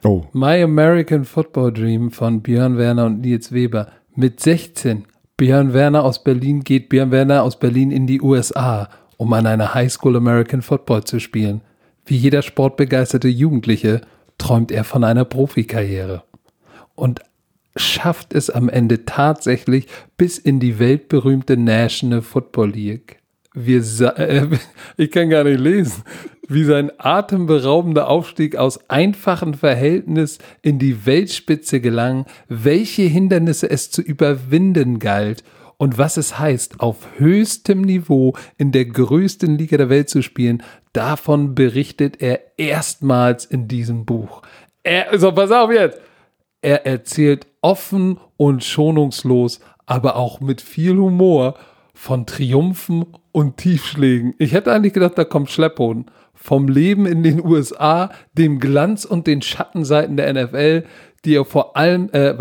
Oh. 0.05 0.24
My 0.32 0.62
American 0.62 1.24
Football 1.24 1.73
Dream 1.73 2.10
von 2.10 2.43
Björn 2.43 2.78
Werner 2.78 3.06
und 3.06 3.20
Nils 3.20 3.52
Weber. 3.52 3.89
Mit 4.14 4.40
16. 4.40 5.05
Björn 5.36 5.73
Werner 5.73 6.05
aus 6.05 6.23
Berlin 6.23 6.62
geht 6.62 6.89
Björn 6.89 7.10
Werner 7.10 7.43
aus 7.43 7.59
Berlin 7.59 7.90
in 7.90 8.06
die 8.06 8.20
USA, 8.20 8.89
um 9.16 9.32
an 9.32 9.47
einer 9.47 9.74
High 9.74 9.93
School 9.93 10.16
American 10.16 10.62
Football 10.62 11.05
zu 11.05 11.20
spielen. 11.20 11.60
Wie 12.05 12.16
jeder 12.16 12.43
sportbegeisterte 12.43 13.28
Jugendliche 13.28 14.01
träumt 14.39 14.70
er 14.70 14.85
von 14.85 15.05
einer 15.05 15.24
Profikarriere. 15.24 16.23
Und 16.94 17.20
schafft 17.77 18.32
es 18.32 18.48
am 18.48 18.68
Ende 18.68 19.05
tatsächlich 19.05 19.86
bis 20.16 20.39
in 20.39 20.60
die 20.60 20.78
weltberühmte 20.78 21.56
National 21.56 22.23
Football 22.23 22.70
League. 22.70 23.18
wir 23.55 23.81
äh, 24.18 24.47
ich 24.97 25.10
kann 25.10 25.31
gar 25.31 25.44
nicht 25.44 25.60
lesen, 25.60 26.02
wie 26.48 26.64
sein 26.64 26.90
atemberaubender 26.98 28.09
Aufstieg 28.09 28.56
aus 28.56 28.89
einfachen 28.89 29.55
Verhältnis 29.55 30.39
in 30.62 30.78
die 30.78 31.06
Weltspitze 31.06 31.81
gelang, 31.81 32.27
welche 32.48 33.02
Hindernisse 33.02 33.70
es 33.70 33.90
zu 33.90 34.02
überwinden 34.02 34.98
galt 34.98 35.44
und 35.78 35.98
was 35.98 36.16
es 36.16 36.39
heißt, 36.39 36.81
auf 36.81 36.97
höchstem 37.18 37.82
Niveau 37.82 38.35
in 38.56 38.73
der 38.73 38.86
größten 38.86 39.59
Liga 39.59 39.77
der 39.77 39.90
Welt 39.90 40.09
zu 40.09 40.23
spielen, 40.23 40.62
davon 40.93 41.55
berichtet 41.55 42.23
er 42.23 42.59
erstmals 42.59 43.44
in 43.44 43.68
diesem 43.68 44.06
Buch. 44.06 44.43
Er, 44.82 45.18
so, 45.18 45.32
pass 45.32 45.51
auf 45.51 45.70
jetzt. 45.70 46.01
Er 46.62 46.86
erzählt 46.86 47.47
offen 47.60 48.18
und 48.36 48.64
schonungslos, 48.64 49.60
aber 49.85 50.16
auch 50.16 50.40
mit 50.40 50.60
viel 50.60 50.97
Humor 50.97 51.56
von 51.93 52.27
Triumphen 52.27 53.06
und 53.32 53.56
Tiefschlägen. 53.59 54.35
Ich 54.39 54.52
hätte 54.52 54.73
eigentlich 54.73 54.93
gedacht, 54.93 55.16
da 55.16 55.24
kommt 55.24 55.51
Schlepphoden. 55.51 56.06
Vom 56.47 56.68
Leben 56.68 57.06
in 57.06 57.24
den 57.24 57.44
USA, 57.44 58.09
dem 58.35 58.60
Glanz 58.60 59.05
und 59.05 59.27
den 59.27 59.43
Schattenseiten 59.43 60.16
der 60.16 60.32
NFL, 60.32 60.85
die 61.24 61.35
er 61.35 61.44
vor 61.44 61.77
allem, 61.77 62.09
äh, 62.12 62.35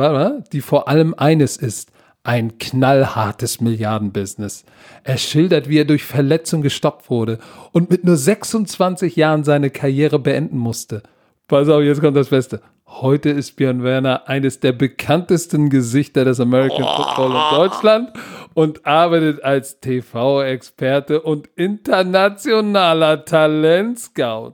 die 0.54 0.62
vor 0.62 0.88
allem 0.88 1.16
eines 1.18 1.58
ist. 1.58 1.92
Ein 2.24 2.60
knallhartes 2.60 3.62
Milliardenbusiness. 3.62 4.64
Er 5.04 5.18
schildert, 5.18 5.70
wie 5.70 5.80
er 5.80 5.86
durch 5.86 6.04
Verletzung 6.04 6.62
gestoppt 6.62 7.10
wurde 7.10 7.40
und 7.72 7.90
mit 7.90 8.04
nur 8.04 8.16
26 8.16 9.16
Jahren 9.16 9.44
seine 9.44 9.72
Karriere 9.72 10.20
beenden 10.20 10.60
musste. 10.60 11.02
Pass 11.48 11.68
auf, 11.68 11.82
jetzt 11.82 12.00
kommt 12.00 12.16
das 12.16 12.30
Beste. 12.30 12.62
Heute 12.88 13.30
ist 13.30 13.58
Björn 13.58 13.84
Werner 13.84 14.30
eines 14.30 14.60
der 14.60 14.72
bekanntesten 14.72 15.70
Gesichter 15.70 16.24
des 16.24 16.40
American 16.40 16.84
Football 16.84 17.32
in 17.32 17.58
Deutschland 17.58 18.14
und 18.54 18.86
arbeitet 18.86 19.44
als 19.44 19.80
TV-Experte 19.80 21.22
und 21.22 21.50
internationaler 21.56 23.26
Talentscout. 23.26 24.54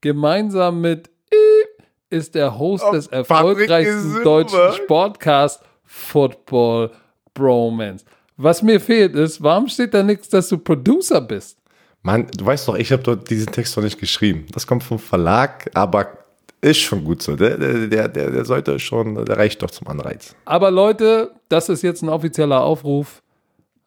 Gemeinsam 0.00 0.80
mit 0.80 1.10
I 1.32 1.66
ist 2.08 2.34
er 2.36 2.58
Host 2.58 2.84
des 2.92 3.08
Patrick 3.08 3.30
erfolgreichsten 3.30 4.22
deutschen 4.22 4.72
Sportcast 4.72 5.62
Football 5.84 6.92
Bromance. 7.34 8.04
Was 8.36 8.62
mir 8.62 8.80
fehlt 8.80 9.14
ist, 9.14 9.42
warum 9.42 9.68
steht 9.68 9.92
da 9.92 10.02
nichts, 10.02 10.28
dass 10.28 10.48
du 10.48 10.58
Producer 10.58 11.20
bist? 11.20 11.58
Mann, 12.02 12.26
du 12.36 12.46
weißt 12.46 12.68
doch, 12.68 12.76
ich 12.76 12.92
habe 12.92 13.02
dort 13.02 13.28
diesen 13.28 13.50
Text 13.50 13.76
doch 13.76 13.82
nicht 13.82 13.98
geschrieben. 13.98 14.46
Das 14.52 14.66
kommt 14.66 14.84
vom 14.84 14.98
Verlag, 14.98 15.70
aber 15.74 16.25
ist 16.60 16.78
schon 16.78 17.04
gut 17.04 17.22
so. 17.22 17.36
Der, 17.36 17.56
der, 17.56 18.08
der, 18.08 18.30
der 18.30 18.44
sollte 18.44 18.78
schon, 18.78 19.24
der 19.24 19.36
reicht 19.36 19.62
doch 19.62 19.70
zum 19.70 19.88
Anreiz. 19.88 20.34
Aber 20.44 20.70
Leute, 20.70 21.32
das 21.48 21.68
ist 21.68 21.82
jetzt 21.82 22.02
ein 22.02 22.08
offizieller 22.08 22.62
Aufruf. 22.62 23.22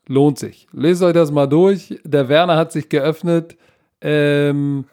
Lohnt 0.07 0.39
sich. 0.39 0.67
Lest 0.71 1.03
euch 1.03 1.13
das 1.13 1.31
mal 1.31 1.47
durch. 1.47 1.99
Der 2.03 2.29
Werner 2.29 2.55
hat 2.55 2.71
sich 2.71 2.89
geöffnet. 2.89 3.57
Ähm, 4.01 4.85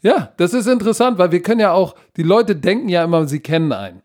ja, 0.00 0.32
das 0.36 0.54
ist 0.54 0.66
interessant, 0.66 1.18
weil 1.18 1.30
wir 1.32 1.42
können 1.42 1.60
ja 1.60 1.72
auch, 1.72 1.94
die 2.16 2.22
Leute 2.22 2.56
denken 2.56 2.88
ja 2.88 3.04
immer, 3.04 3.26
sie 3.26 3.40
kennen 3.40 3.72
einen. 3.72 4.02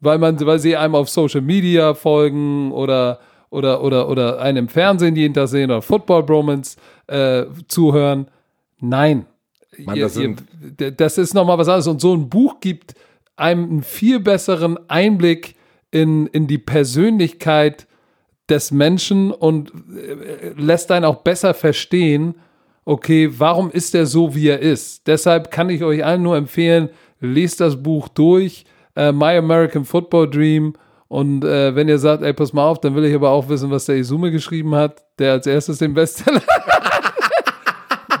Weil, 0.00 0.18
man, 0.18 0.38
weil 0.44 0.58
sie 0.58 0.76
einem 0.76 0.94
auf 0.94 1.08
Social 1.08 1.40
Media 1.40 1.94
folgen 1.94 2.72
oder, 2.72 3.20
oder, 3.50 3.82
oder, 3.82 4.08
oder 4.08 4.40
einen 4.40 4.58
im 4.58 4.68
Fernsehen 4.68 5.16
jeden 5.16 5.34
Tag 5.34 5.48
sehen 5.48 5.70
oder 5.70 5.82
Football 5.82 6.22
Bromance 6.22 6.76
äh, 7.06 7.44
zuhören. 7.68 8.28
Nein. 8.80 9.26
Mann, 9.84 9.96
Ihr- 9.96 10.04
das 10.04 10.14
sind- 10.14 10.42
ihr- 10.80 10.90
das 10.90 11.18
ist 11.18 11.34
nochmal 11.34 11.58
was 11.58 11.68
anderes. 11.68 11.86
Und 11.86 12.00
so 12.00 12.14
ein 12.14 12.28
Buch 12.28 12.60
gibt 12.60 12.94
einem 13.36 13.64
einen 13.64 13.82
viel 13.82 14.20
besseren 14.20 14.78
Einblick 14.88 15.54
in, 15.90 16.26
in 16.28 16.46
die 16.46 16.58
Persönlichkeit 16.58 17.86
des 18.48 18.70
Menschen 18.70 19.30
und 19.30 19.72
äh, 19.96 20.50
lässt 20.56 20.90
einen 20.92 21.04
auch 21.04 21.22
besser 21.22 21.54
verstehen, 21.54 22.34
okay, 22.84 23.30
warum 23.38 23.70
ist 23.70 23.94
er 23.94 24.04
so, 24.06 24.34
wie 24.34 24.48
er 24.48 24.60
ist. 24.60 25.06
Deshalb 25.06 25.50
kann 25.50 25.70
ich 25.70 25.82
euch 25.82 26.04
allen 26.04 26.22
nur 26.22 26.36
empfehlen, 26.36 26.90
lest 27.20 27.60
das 27.60 27.82
Buch 27.82 28.08
durch, 28.08 28.64
äh, 28.96 29.10
My 29.12 29.36
American 29.36 29.84
Football 29.84 30.28
Dream. 30.30 30.74
Und 31.08 31.44
äh, 31.44 31.74
wenn 31.74 31.88
ihr 31.88 31.98
sagt, 31.98 32.22
ey, 32.22 32.32
pass 32.34 32.52
mal 32.52 32.66
auf, 32.68 32.80
dann 32.80 32.94
will 32.94 33.04
ich 33.04 33.14
aber 33.14 33.30
auch 33.30 33.48
wissen, 33.48 33.70
was 33.70 33.86
der 33.86 33.96
Izume 33.96 34.30
geschrieben 34.30 34.74
hat, 34.74 35.02
der 35.18 35.32
als 35.32 35.46
erstes 35.46 35.78
den 35.78 35.94
Bestseller 35.94 36.42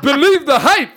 Believe 0.04 0.44
the 0.46 0.52
Hype! 0.52 0.88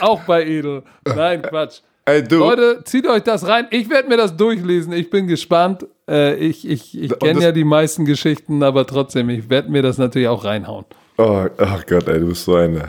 Auch 0.00 0.20
bei 0.22 0.44
Edel. 0.44 0.82
Nein, 1.04 1.42
Quatsch. 1.42 1.80
Ey, 2.04 2.22
du. 2.24 2.38
Leute, 2.38 2.82
zieht 2.84 3.06
euch 3.06 3.22
das 3.22 3.46
rein. 3.46 3.68
Ich 3.70 3.88
werde 3.88 4.08
mir 4.08 4.16
das 4.16 4.36
durchlesen. 4.36 4.92
Ich 4.92 5.08
bin 5.10 5.26
gespannt. 5.28 5.86
Äh, 6.08 6.34
ich 6.34 6.68
ich, 6.68 7.00
ich 7.00 7.16
kenne 7.20 7.40
ja 7.42 7.52
die 7.52 7.62
meisten 7.64 8.04
Geschichten, 8.04 8.62
aber 8.64 8.86
trotzdem, 8.86 9.30
ich 9.30 9.48
werde 9.48 9.70
mir 9.70 9.82
das 9.82 9.98
natürlich 9.98 10.26
auch 10.28 10.44
reinhauen. 10.44 10.84
Oh, 11.18 11.44
oh 11.58 11.66
Gott, 11.86 12.08
ey, 12.08 12.18
du 12.18 12.28
bist 12.28 12.44
so 12.44 12.56
eine. 12.56 12.82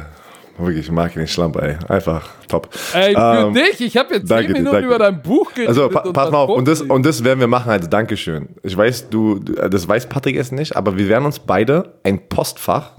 Wirklich, 0.57 0.85
ich 0.85 0.91
mag 0.91 1.11
den 1.13 1.27
Schlampe, 1.27 1.61
ey. 1.63 1.75
Einfach 1.89 2.27
top. 2.47 2.69
Ey, 2.93 3.13
für 3.15 3.47
Ähm, 3.47 3.53
dich, 3.55 3.81
ich 3.81 3.97
habe 3.97 4.13
jetzt 4.15 4.27
zehn 4.27 4.51
Minuten 4.51 4.65
danke. 4.65 4.85
über 4.87 4.99
dein 4.99 5.19
Buch 5.21 5.51
geredet. 5.51 5.69
Also 5.69 5.89
pa 5.89 6.01
pass 6.11 6.29
mal 6.31 6.37
auf, 6.39 6.49
und 6.51 6.67
das, 6.67 6.81
und 6.81 7.03
das 7.05 7.23
werden 7.23 7.39
wir 7.39 7.47
machen 7.47 7.71
als 7.71 7.89
Dankeschön. 7.89 8.49
Ich 8.61 8.77
weiß, 8.77 9.09
du, 9.09 9.39
du- 9.39 9.53
das 9.53 9.87
weiß 9.87 10.07
Patrick 10.09 10.37
es 10.37 10.51
nicht, 10.51 10.75
aber 10.75 10.95
wir 10.95 11.07
werden 11.09 11.25
uns 11.25 11.39
beide 11.39 11.93
ein 12.03 12.29
Postfach 12.29 12.91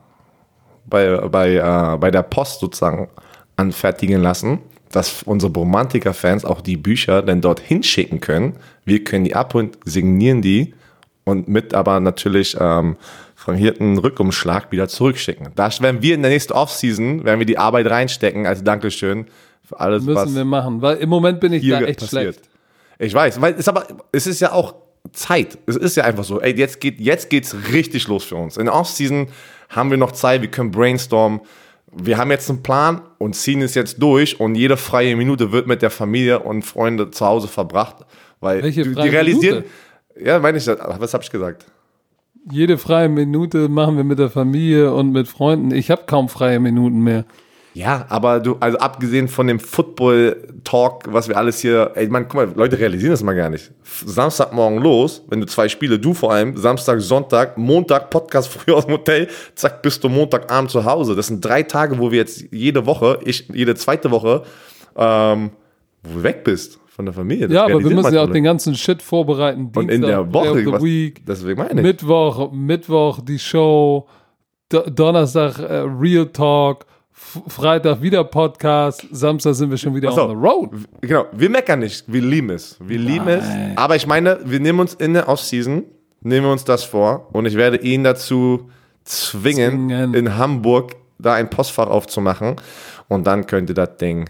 bei, 0.86 1.16
bei, 1.28 1.55
äh, 1.55 1.97
bei 1.98 2.11
der 2.11 2.23
Post 2.23 2.61
sozusagen 2.61 3.09
anfertigen 3.56 4.20
lassen, 4.20 4.59
dass 4.90 5.23
unsere 5.24 5.52
Romantiker-Fans 5.52 6.44
auch 6.44 6.61
die 6.61 6.77
Bücher 6.77 7.23
dann 7.23 7.40
dort 7.40 7.61
hinschicken 7.61 8.20
können. 8.20 8.55
Wir 8.85 9.02
können 9.02 9.24
die 9.24 9.35
abholen, 9.35 9.73
signieren 9.85 10.43
die 10.43 10.74
und 11.24 11.48
mit 11.48 11.74
aber 11.74 12.01
natürlich 12.01 12.56
ähm, 12.61 12.97
frankierten 13.35 13.98
Rückumschlag 13.98 14.70
wieder 14.70 14.89
zurückschicken. 14.89 15.48
Da 15.55 15.70
werden 15.81 16.02
wir 16.02 16.15
in 16.15 16.23
der 16.23 16.31
nächsten 16.31 16.52
Offseason, 16.52 17.24
werden 17.24 17.40
wir 17.40 17.47
die 17.47 17.59
Arbeit 17.59 17.86
reinstecken 17.89 18.47
als 18.47 18.62
Dankeschön 18.62 19.27
für 19.65 19.81
alles, 19.81 20.06
was 20.06 20.27
müssen 20.27 20.36
wir 20.36 20.44
machen, 20.44 20.82
weil 20.82 20.98
im 20.98 21.09
Moment 21.09 21.40
bin 21.40 21.52
ich 21.52 21.66
da 21.69 21.81
echt 21.81 22.01
passiert. 22.01 22.35
schlecht. 22.35 22.48
Ich 22.98 23.12
weiß, 23.12 23.40
weil 23.40 23.55
es 23.55 23.66
aber 23.66 23.86
es 24.12 24.27
ist 24.27 24.40
ja 24.40 24.52
auch 24.52 24.74
Zeit. 25.12 25.59
Es 25.66 25.77
ist 25.77 25.97
ja 25.97 26.05
einfach 26.05 26.24
so. 26.24 26.40
Ey, 26.40 26.55
jetzt 26.56 26.81
geht 26.81 27.01
jetzt 27.01 27.31
geht's 27.31 27.55
richtig 27.73 28.06
los 28.09 28.24
für 28.24 28.36
uns. 28.36 28.56
In 28.56 28.66
der 28.66 28.74
Offseason 28.74 29.28
haben 29.74 29.90
wir 29.90 29.98
noch 29.98 30.12
Zeit, 30.12 30.42
wir 30.42 30.51
können 30.51 30.70
brainstormen. 30.70 31.40
Wir 31.96 32.18
haben 32.18 32.30
jetzt 32.30 32.51
einen 32.51 32.62
Plan 32.62 33.02
und 33.18 33.36
ziehen 33.36 33.62
es 33.62 33.74
jetzt 33.74 34.02
durch 34.02 34.40
und 34.40 34.56
jede 34.56 34.76
freie 34.76 35.14
Minute 35.16 35.52
wird 35.52 35.66
mit 35.66 35.80
der 35.82 35.90
Familie 35.90 36.40
und 36.40 36.62
Freunde 36.62 37.10
zu 37.10 37.24
Hause 37.24 37.46
verbracht, 37.46 37.96
weil 38.40 38.62
Welche 38.62 38.82
die, 38.82 38.94
die 38.94 39.09
realisieren 39.09 39.59
Minute? 39.59 40.28
Ja, 40.28 40.38
meine 40.38 40.59
ich, 40.59 40.66
was 40.66 41.14
habe 41.14 41.22
ich 41.22 41.30
gesagt? 41.30 41.66
Jede 42.51 42.78
freie 42.78 43.09
Minute 43.09 43.68
machen 43.68 43.96
wir 43.96 44.05
mit 44.05 44.18
der 44.18 44.28
Familie 44.28 44.92
und 44.92 45.12
mit 45.12 45.28
Freunden. 45.28 45.70
Ich 45.70 45.90
habe 45.90 46.02
kaum 46.06 46.28
freie 46.28 46.60
Minuten 46.60 47.01
mehr. 47.01 47.24
Ja, 47.74 48.06
aber 48.09 48.38
du, 48.38 48.56
also 48.60 48.78
abgesehen 48.78 49.26
von 49.26 49.48
dem 49.48 49.59
Football-Talk, 49.59 51.12
was 51.12 51.28
wir 51.28 51.36
alles 51.36 51.59
hier, 51.60 51.90
ey, 51.94 52.06
man, 52.09 52.28
guck 52.28 52.34
mal, 52.34 52.52
Leute 52.55 52.78
realisieren 52.78 53.10
das 53.10 53.22
mal 53.22 53.34
gar 53.34 53.51
nicht. 53.51 53.72
Samstagmorgen 53.82 54.78
los, 54.78 55.22
wenn 55.28 55.40
du 55.40 55.46
zwei 55.46 55.68
Spiele, 55.68 55.98
du 55.98 56.14
vor 56.14 56.32
allem, 56.32 56.56
Samstag, 56.56 57.01
Sonntag, 57.01 57.59
Montag, 57.59 58.10
Podcast 58.10 58.48
früh 58.48 58.72
aus 58.72 58.86
dem 58.86 58.94
Hotel, 58.94 59.28
zack, 59.56 59.82
bist 59.82 60.02
du 60.05 60.09
Montagabend 60.09 60.70
zu 60.70 60.84
Hause. 60.84 61.16
Das 61.16 61.26
sind 61.26 61.44
drei 61.44 61.64
Tage, 61.64 61.98
wo 61.98 62.10
wir 62.10 62.18
jetzt 62.18 62.44
jede 62.52 62.86
Woche, 62.86 63.18
ich 63.24 63.48
jede 63.52 63.74
zweite 63.74 64.10
Woche, 64.10 64.42
ähm, 64.96 65.51
wo 66.02 66.18
du 66.18 66.22
weg 66.22 66.44
bist 66.44 66.78
von 66.86 67.06
der 67.06 67.14
Familie. 67.14 67.48
Das 67.48 67.55
Ja, 67.56 67.64
aber 67.64 67.82
wir 67.82 67.90
müssen 67.90 68.14
ja 68.14 68.22
auch 68.22 68.30
den 68.30 68.44
ganzen 68.44 68.76
Shit 68.76 69.02
vorbereiten. 69.02 69.72
Und 69.74 69.90
in 69.90 70.01
der 70.02 70.22
Dienstag, 70.22 70.32
Woche, 70.32 70.72
was- 70.72 70.82
Week, 70.84 71.26
Deswegen 71.26 71.59
meine 71.60 71.80
ich. 71.80 71.82
Mittwoch, 71.84 72.52
Mittwoch 72.52 73.20
die 73.20 73.38
Show, 73.40 74.06
Do 74.68 74.82
Donnerstag 74.88 75.59
äh, 75.59 75.78
Real 75.98 76.26
Talk, 76.26 76.86
Freitag 77.15 78.03
wieder 78.03 78.24
Podcast, 78.24 79.07
Samstag 79.12 79.55
sind 79.55 79.70
wir 79.70 79.78
schon 79.78 79.95
wieder 79.95 80.11
so. 80.11 80.24
on 80.24 80.31
the 80.31 80.36
road. 80.47 80.70
Genau, 81.01 81.27
wir 81.32 81.49
meckern 81.49 81.78
nicht, 81.78 82.05
wir 82.12 82.20
lieben 82.20 82.51
es. 82.51 82.77
Wir 82.81 82.99
lieben 82.99 83.28
es. 83.28 83.45
Aber 83.77 83.95
ich 83.95 84.07
meine, 84.07 84.41
wir 84.45 84.59
nehmen 84.59 84.81
uns 84.81 84.95
in 84.95 85.15
der 85.15 85.28
Offseason, 85.28 85.85
nehmen 86.23 86.47
wir 86.47 86.53
uns 86.53 86.65
das 86.65 86.82
vor 86.82 87.28
und 87.32 87.47
ich 87.47 87.55
werde 87.55 87.77
ihn 87.78 88.03
dazu 88.03 88.69
zwingen, 89.05 89.89
Zwingen. 89.89 90.15
in 90.15 90.36
Hamburg 90.36 90.97
da 91.19 91.35
ein 91.35 91.49
Postfach 91.51 91.86
aufzumachen 91.86 92.57
und 93.09 93.27
dann 93.27 93.47
könnt 93.47 93.69
ihr 93.69 93.77
das 93.77 93.97
Ding 93.97 94.28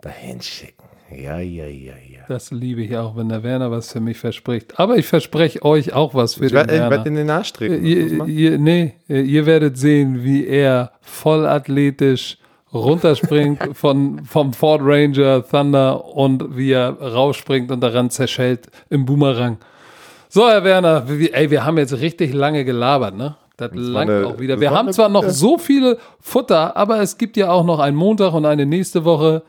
dahin 0.00 0.40
schicken. 0.40 0.84
Ja, 1.10 1.38
ja, 1.38 1.66
ja, 1.66 1.94
ja. 2.08 2.15
Das 2.28 2.50
liebe 2.50 2.82
ich 2.82 2.96
auch, 2.96 3.16
wenn 3.16 3.28
der 3.28 3.42
Werner 3.42 3.70
was 3.70 3.92
für 3.92 4.00
mich 4.00 4.18
verspricht. 4.18 4.78
Aber 4.80 4.96
ich 4.96 5.06
verspreche 5.06 5.62
euch 5.64 5.92
auch 5.92 6.14
was 6.14 6.34
für 6.34 6.44
Ich 6.46 6.50
den 6.50 6.56
werde 6.56 6.72
Werner. 6.72 6.90
werd 6.90 7.06
in 7.06 7.14
den 7.14 7.30
Arsch 7.30 7.52
treten. 7.52 7.84
Ihr, 7.84 8.24
ihr, 8.26 8.58
nee, 8.58 8.94
ihr 9.08 9.46
werdet 9.46 9.78
sehen, 9.78 10.24
wie 10.24 10.46
er 10.46 10.90
voll 11.02 11.46
athletisch 11.46 12.38
runterspringt 12.72 13.60
von, 13.76 14.24
vom 14.24 14.52
Ford 14.52 14.80
Ranger 14.84 15.46
Thunder 15.46 16.04
und 16.16 16.56
wie 16.56 16.72
er 16.72 16.90
rausspringt 17.00 17.70
und 17.70 17.80
daran 17.80 18.10
zerschellt 18.10 18.66
im 18.90 19.04
Boomerang. 19.06 19.58
So, 20.28 20.48
Herr 20.48 20.64
Werner, 20.64 21.04
wir, 21.08 21.34
ey, 21.34 21.50
wir 21.50 21.64
haben 21.64 21.78
jetzt 21.78 21.98
richtig 22.00 22.32
lange 22.34 22.64
gelabert, 22.64 23.16
ne? 23.16 23.36
Das 23.56 23.70
langt 23.72 24.10
eine- 24.10 24.26
auch 24.26 24.38
wieder. 24.38 24.54
das 24.54 24.60
Wir 24.60 24.70
haben 24.70 24.92
zwar 24.92 25.08
noch 25.08 25.28
so 25.30 25.56
viele 25.56 25.96
Futter, 26.20 26.76
aber 26.76 27.00
es 27.00 27.16
gibt 27.16 27.36
ja 27.38 27.50
auch 27.50 27.64
noch 27.64 27.78
einen 27.78 27.96
Montag 27.96 28.34
und 28.34 28.44
eine 28.44 28.66
nächste 28.66 29.04
Woche. 29.04 29.42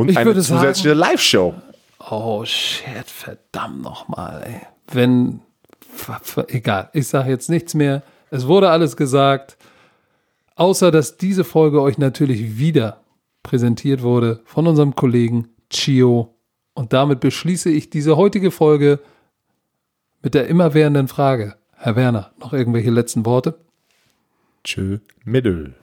Und 0.00 0.10
ich 0.10 0.16
eine 0.16 0.26
würde 0.26 0.42
sagen- 0.42 0.60
zusätzliche 0.60 0.94
Live-Show. 0.94 1.54
Oh 2.10 2.44
shit, 2.44 3.06
verdammt 3.06 3.82
nochmal, 3.82 4.42
ey. 4.46 4.60
Wenn, 4.92 5.40
egal, 6.48 6.90
ich 6.92 7.08
sage 7.08 7.30
jetzt 7.30 7.50
nichts 7.50 7.74
mehr. 7.74 8.02
Es 8.30 8.46
wurde 8.46 8.70
alles 8.70 8.96
gesagt, 8.96 9.56
außer 10.54 10.90
dass 10.90 11.16
diese 11.16 11.44
Folge 11.44 11.80
euch 11.80 11.98
natürlich 11.98 12.58
wieder 12.58 13.00
präsentiert 13.42 14.02
wurde 14.02 14.40
von 14.44 14.66
unserem 14.66 14.94
Kollegen 14.94 15.48
Chio. 15.70 16.34
Und 16.74 16.92
damit 16.92 17.20
beschließe 17.20 17.70
ich 17.70 17.90
diese 17.90 18.16
heutige 18.16 18.50
Folge 18.50 19.00
mit 20.22 20.34
der 20.34 20.48
immerwährenden 20.48 21.08
Frage. 21.08 21.56
Herr 21.76 21.96
Werner, 21.96 22.32
noch 22.38 22.52
irgendwelche 22.52 22.90
letzten 22.90 23.24
Worte? 23.26 23.58
Tschö, 24.64 24.98
Mittel. 25.24 25.74